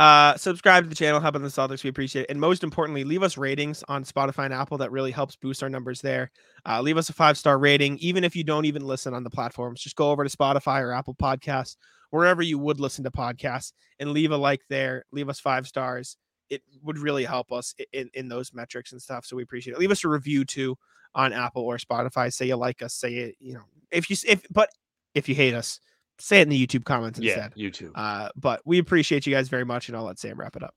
uh 0.00 0.34
subscribe 0.38 0.84
to 0.84 0.88
the 0.88 0.94
channel, 0.94 1.20
help 1.20 1.34
on 1.34 1.42
the 1.42 1.48
Celtics. 1.48 1.84
We 1.84 1.90
appreciate 1.90 2.22
it. 2.22 2.30
And 2.30 2.40
most 2.40 2.64
importantly, 2.64 3.04
leave 3.04 3.22
us 3.22 3.36
ratings 3.36 3.84
on 3.86 4.02
Spotify 4.02 4.46
and 4.46 4.54
Apple. 4.54 4.78
That 4.78 4.90
really 4.90 5.10
helps 5.10 5.36
boost 5.36 5.62
our 5.62 5.68
numbers 5.68 6.00
there. 6.00 6.30
Uh, 6.66 6.80
leave 6.80 6.96
us 6.96 7.10
a 7.10 7.12
five 7.12 7.36
star 7.36 7.58
rating, 7.58 7.98
even 7.98 8.24
if 8.24 8.34
you 8.34 8.42
don't 8.42 8.64
even 8.64 8.86
listen 8.86 9.12
on 9.12 9.24
the 9.24 9.30
platforms. 9.30 9.82
Just 9.82 9.96
go 9.96 10.10
over 10.10 10.26
to 10.26 10.34
Spotify 10.34 10.80
or 10.80 10.92
Apple 10.92 11.14
Podcasts, 11.14 11.76
wherever 12.08 12.40
you 12.40 12.58
would 12.58 12.80
listen 12.80 13.04
to 13.04 13.10
podcasts, 13.10 13.72
and 13.98 14.12
leave 14.12 14.30
a 14.30 14.36
like 14.38 14.62
there. 14.70 15.04
Leave 15.12 15.28
us 15.28 15.38
five 15.38 15.66
stars. 15.66 16.16
It 16.48 16.62
would 16.82 16.96
really 16.96 17.24
help 17.24 17.52
us 17.52 17.74
in, 17.92 18.08
in 18.14 18.26
those 18.28 18.54
metrics 18.54 18.92
and 18.92 19.02
stuff. 19.02 19.26
So 19.26 19.36
we 19.36 19.42
appreciate 19.42 19.74
it. 19.74 19.80
Leave 19.80 19.90
us 19.90 20.02
a 20.02 20.08
review 20.08 20.46
too 20.46 20.78
on 21.14 21.34
Apple 21.34 21.62
or 21.62 21.76
Spotify. 21.76 22.32
Say 22.32 22.46
you 22.46 22.56
like 22.56 22.80
us. 22.80 22.94
Say 22.94 23.16
it, 23.16 23.34
you 23.38 23.52
know, 23.52 23.64
if 23.90 24.08
you 24.08 24.16
if 24.26 24.46
but 24.50 24.70
if 25.14 25.28
you 25.28 25.34
hate 25.34 25.52
us, 25.54 25.78
say 26.20 26.40
it 26.40 26.42
in 26.42 26.48
the 26.50 26.66
YouTube 26.66 26.84
comments 26.84 27.18
Yeah, 27.18 27.46
instead. 27.46 27.54
YouTube. 27.56 27.90
Uh, 27.94 28.28
but 28.36 28.60
we 28.64 28.78
appreciate 28.78 29.26
you 29.26 29.34
guys 29.34 29.48
very 29.48 29.64
much, 29.64 29.88
and 29.88 29.96
I'll 29.96 30.04
let 30.04 30.18
Sam 30.18 30.38
wrap 30.38 30.56
it 30.56 30.62
up. 30.62 30.74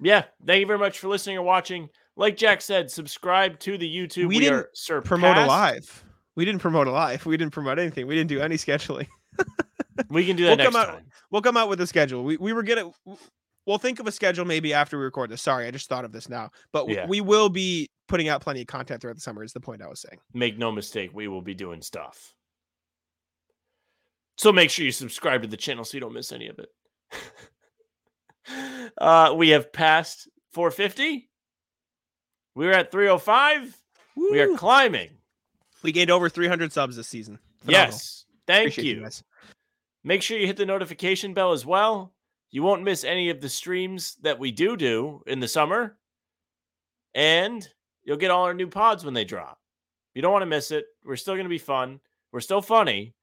yeah, 0.00 0.24
thank 0.46 0.60
you 0.60 0.66
very 0.66 0.78
much 0.78 0.98
for 0.98 1.08
listening 1.08 1.36
or 1.38 1.42
watching. 1.42 1.88
Like 2.16 2.36
Jack 2.36 2.62
said, 2.62 2.90
subscribe 2.90 3.58
to 3.60 3.76
the 3.78 3.86
YouTube. 3.88 4.22
We 4.22 4.26
We, 4.26 4.38
didn't 4.40 4.54
are 4.60 4.70
surpassed. 4.74 5.08
Promote 5.08 5.36
a 5.36 5.46
live. 5.46 6.04
We 6.34 6.44
didn't 6.44 6.60
promote 6.60 6.86
a 6.86 6.90
live. 6.90 7.24
We 7.26 7.36
didn't 7.36 7.52
promote 7.52 7.78
anything. 7.78 8.06
We 8.06 8.14
didn't 8.14 8.28
do 8.30 8.40
any 8.40 8.56
scheduling. 8.56 9.06
We 10.10 10.26
can 10.26 10.36
do 10.36 10.44
that 10.44 10.50
We'll 10.50 10.56
next 10.58 10.72
come 10.72 10.76
out- 10.76 10.88
time. 10.94 11.06
We'll 11.30 11.40
come 11.42 11.56
out 11.56 11.68
with 11.70 11.80
a 11.80 11.86
schedule. 11.86 12.22
We 12.22 12.36
we 12.36 12.52
were 12.52 12.62
gonna. 12.62 12.90
We'll 13.66 13.78
think 13.78 13.98
of 13.98 14.06
a 14.06 14.12
schedule 14.12 14.44
maybe 14.44 14.74
after 14.74 14.98
we 14.98 15.04
record 15.04 15.30
this. 15.30 15.40
Sorry, 15.42 15.66
I 15.66 15.70
just 15.70 15.88
thought 15.88 16.04
of 16.04 16.12
this 16.12 16.28
now. 16.28 16.50
But 16.72 16.88
Yeah. 16.88 17.06
we 17.06 17.20
will 17.22 17.48
be 17.48 17.88
putting 18.06 18.28
out 18.28 18.42
plenty 18.42 18.60
of 18.60 18.66
content 18.66 19.00
throughout 19.00 19.14
the 19.16 19.22
summer. 19.22 19.42
Is 19.42 19.52
the 19.54 19.60
point 19.60 19.80
I 19.82 19.88
was 19.88 20.00
saying. 20.02 20.18
Make 20.34 20.58
no 20.58 20.70
mistake, 20.70 21.10
we 21.14 21.28
will 21.28 21.40
be 21.40 21.54
doing 21.54 21.80
stuff. 21.80 22.34
So 24.36 24.52
make 24.52 24.70
sure 24.70 24.84
you 24.84 24.92
subscribe 24.92 25.42
to 25.42 25.48
the 25.48 25.56
channel 25.56 25.84
so 25.84 25.96
you 25.96 26.00
don't 26.00 26.12
miss 26.12 26.32
any 26.32 26.48
of 26.48 26.58
it. 26.58 26.68
uh, 28.98 29.34
we 29.36 29.50
have 29.50 29.72
passed 29.72 30.28
450. 30.52 31.28
We 32.54 32.66
were 32.66 32.72
at 32.72 32.92
305. 32.92 33.78
We 34.16 34.40
are 34.40 34.56
climbing. 34.56 35.10
We 35.82 35.92
gained 35.92 36.10
over 36.10 36.28
300 36.28 36.72
subs 36.72 36.96
this 36.96 37.08
season. 37.08 37.38
Phenomenal. 37.58 37.92
Yes. 37.92 38.24
Thank 38.46 38.72
Appreciate 38.72 38.96
you. 38.96 39.02
guys. 39.02 39.22
Make 40.04 40.22
sure 40.22 40.38
you 40.38 40.46
hit 40.46 40.56
the 40.56 40.66
notification 40.66 41.34
bell 41.34 41.52
as 41.52 41.66
well. 41.66 42.12
You 42.50 42.62
won't 42.62 42.82
miss 42.82 43.04
any 43.04 43.28
of 43.30 43.40
the 43.40 43.48
streams 43.48 44.16
that 44.22 44.38
we 44.38 44.52
do 44.52 44.76
do 44.76 45.22
in 45.26 45.40
the 45.40 45.48
summer. 45.48 45.96
And 47.14 47.66
you'll 48.04 48.16
get 48.16 48.30
all 48.30 48.44
our 48.44 48.54
new 48.54 48.68
pods 48.68 49.04
when 49.04 49.14
they 49.14 49.24
drop. 49.24 49.58
You 50.14 50.22
don't 50.22 50.32
want 50.32 50.42
to 50.42 50.46
miss 50.46 50.70
it. 50.70 50.86
We're 51.04 51.16
still 51.16 51.34
going 51.34 51.44
to 51.44 51.50
be 51.50 51.58
fun. 51.58 52.00
We're 52.32 52.40
still 52.40 52.62
funny. 52.62 53.14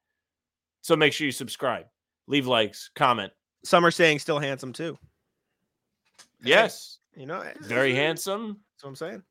So 0.84 0.96
make 0.98 1.14
sure 1.14 1.26
you 1.26 1.32
subscribe, 1.32 1.86
leave 2.28 2.46
likes, 2.46 2.92
comment. 2.94 3.32
Some 3.64 3.86
are 3.86 3.92
saying 3.92 4.20
still 4.20 4.38
handsome 4.38 4.74
too. 4.74 4.98
Hey, 6.44 6.50
Yes, 6.50 7.00
You 7.16 7.26
know, 7.26 7.42
very 7.62 7.94
that's 7.94 8.04
handsome, 8.04 8.60
what 8.82 8.90
I'm 8.90 8.96
saying. 8.98 9.24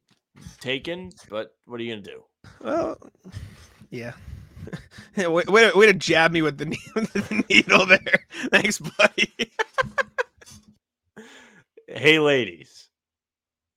taken, 0.61 1.11
but 1.29 1.55
what 1.67 1.79
are 1.79 1.85
you 1.85 1.93
going 1.93 2.03
to 2.05 2.11
do? 2.11 2.25
Well, 2.63 2.97
yeah. 3.91 4.13
way, 5.19 5.27
way, 5.47 5.71
to- 5.71 5.77
way 5.79 5.87
to 5.87 5.93
jab 5.93 6.33
me 6.33 6.41
with 6.41 6.57
the, 6.57 6.65
with 6.95 7.13
the 7.13 7.45
needle 7.51 7.85
there. 7.85 8.27
Thanks, 8.51 8.79
buddy. 8.79 9.53
Hey, 11.87 12.19
ladies. 12.19 12.89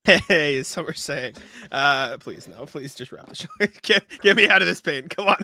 Hey, 0.06 0.56
is 0.56 0.74
what 0.78 0.86
we're 0.86 0.94
saying. 0.94 1.34
Uh, 1.72 2.18
please 2.20 2.48
no, 2.48 2.66
please 2.68 2.94
just 2.96 3.12
wrap 3.12 3.28
the 3.28 3.36
show. 3.36 3.48
get, 3.82 4.06
get 4.22 4.38
me 4.38 4.48
out 4.48 4.62
of 4.62 4.68
this 4.68 4.80
pain. 4.80 5.10
Come 5.10 5.28
on. 5.28 5.44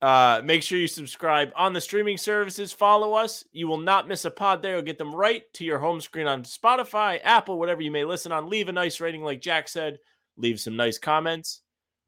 Uh, 0.00 0.40
make 0.44 0.62
sure 0.62 0.78
you 0.78 0.86
subscribe 0.86 1.50
on 1.56 1.72
the 1.72 1.80
streaming 1.80 2.16
services. 2.16 2.72
Follow 2.72 3.14
us. 3.14 3.44
You 3.52 3.66
will 3.66 3.78
not 3.78 4.06
miss 4.06 4.24
a 4.24 4.30
pod 4.30 4.62
there. 4.62 4.74
You'll 4.74 4.82
get 4.82 4.98
them 4.98 5.14
right 5.14 5.42
to 5.54 5.64
your 5.64 5.78
home 5.78 6.00
screen 6.00 6.28
on 6.28 6.44
Spotify, 6.44 7.18
Apple, 7.24 7.58
whatever 7.58 7.82
you 7.82 7.90
may 7.90 8.04
listen 8.04 8.30
on. 8.30 8.48
Leave 8.48 8.68
a 8.68 8.72
nice 8.72 9.00
rating, 9.00 9.22
like 9.22 9.40
Jack 9.40 9.68
said. 9.68 9.98
Leave 10.36 10.60
some 10.60 10.76
nice 10.76 10.98
comments. 10.98 11.62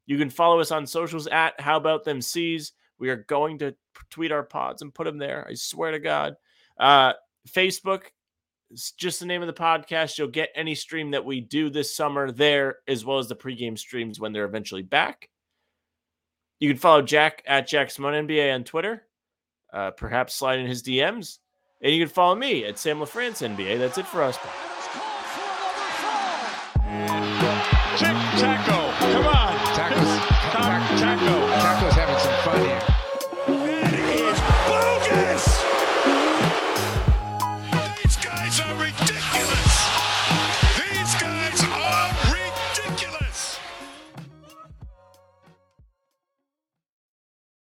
You 0.05 0.17
can 0.17 0.29
follow 0.29 0.59
us 0.59 0.71
on 0.71 0.87
socials 0.87 1.27
at 1.27 1.59
How 1.59 1.75
About 1.77 2.05
Them 2.05 2.21
C's. 2.21 2.71
We 2.97 3.09
are 3.09 3.25
going 3.27 3.59
to 3.59 3.75
tweet 4.09 4.31
our 4.31 4.43
pods 4.43 4.81
and 4.81 4.93
put 4.93 5.03
them 5.05 5.17
there. 5.17 5.45
I 5.49 5.55
swear 5.55 5.91
to 5.91 5.99
God. 5.99 6.35
Uh, 6.77 7.13
Facebook, 7.49 8.03
it's 8.69 8.93
just 8.93 9.19
the 9.19 9.25
name 9.25 9.41
of 9.41 9.47
the 9.47 9.53
podcast. 9.53 10.17
You'll 10.17 10.29
get 10.29 10.49
any 10.55 10.75
stream 10.75 11.11
that 11.11 11.25
we 11.25 11.41
do 11.41 11.69
this 11.69 11.93
summer 11.93 12.31
there, 12.31 12.77
as 12.87 13.03
well 13.03 13.19
as 13.19 13.27
the 13.27 13.35
pregame 13.35 13.77
streams 13.77 14.19
when 14.19 14.31
they're 14.31 14.45
eventually 14.45 14.81
back. 14.83 15.27
You 16.61 16.69
can 16.69 16.77
follow 16.77 17.01
Jack 17.01 17.41
at 17.47 17.67
Jack 17.67 17.89
NBA 17.89 18.53
on 18.53 18.63
Twitter. 18.63 19.03
Uh, 19.73 19.89
perhaps 19.89 20.35
slide 20.35 20.59
in 20.59 20.67
his 20.67 20.83
DMs. 20.83 21.39
And 21.81 21.91
you 21.91 22.05
can 22.05 22.13
follow 22.13 22.35
me 22.35 22.65
at 22.65 22.77
Sam 22.77 22.99
LaFrance 22.99 23.41
NBA. 23.41 23.79
That's 23.79 23.97
it 23.97 24.05
for 24.05 24.21
us. 24.21 24.37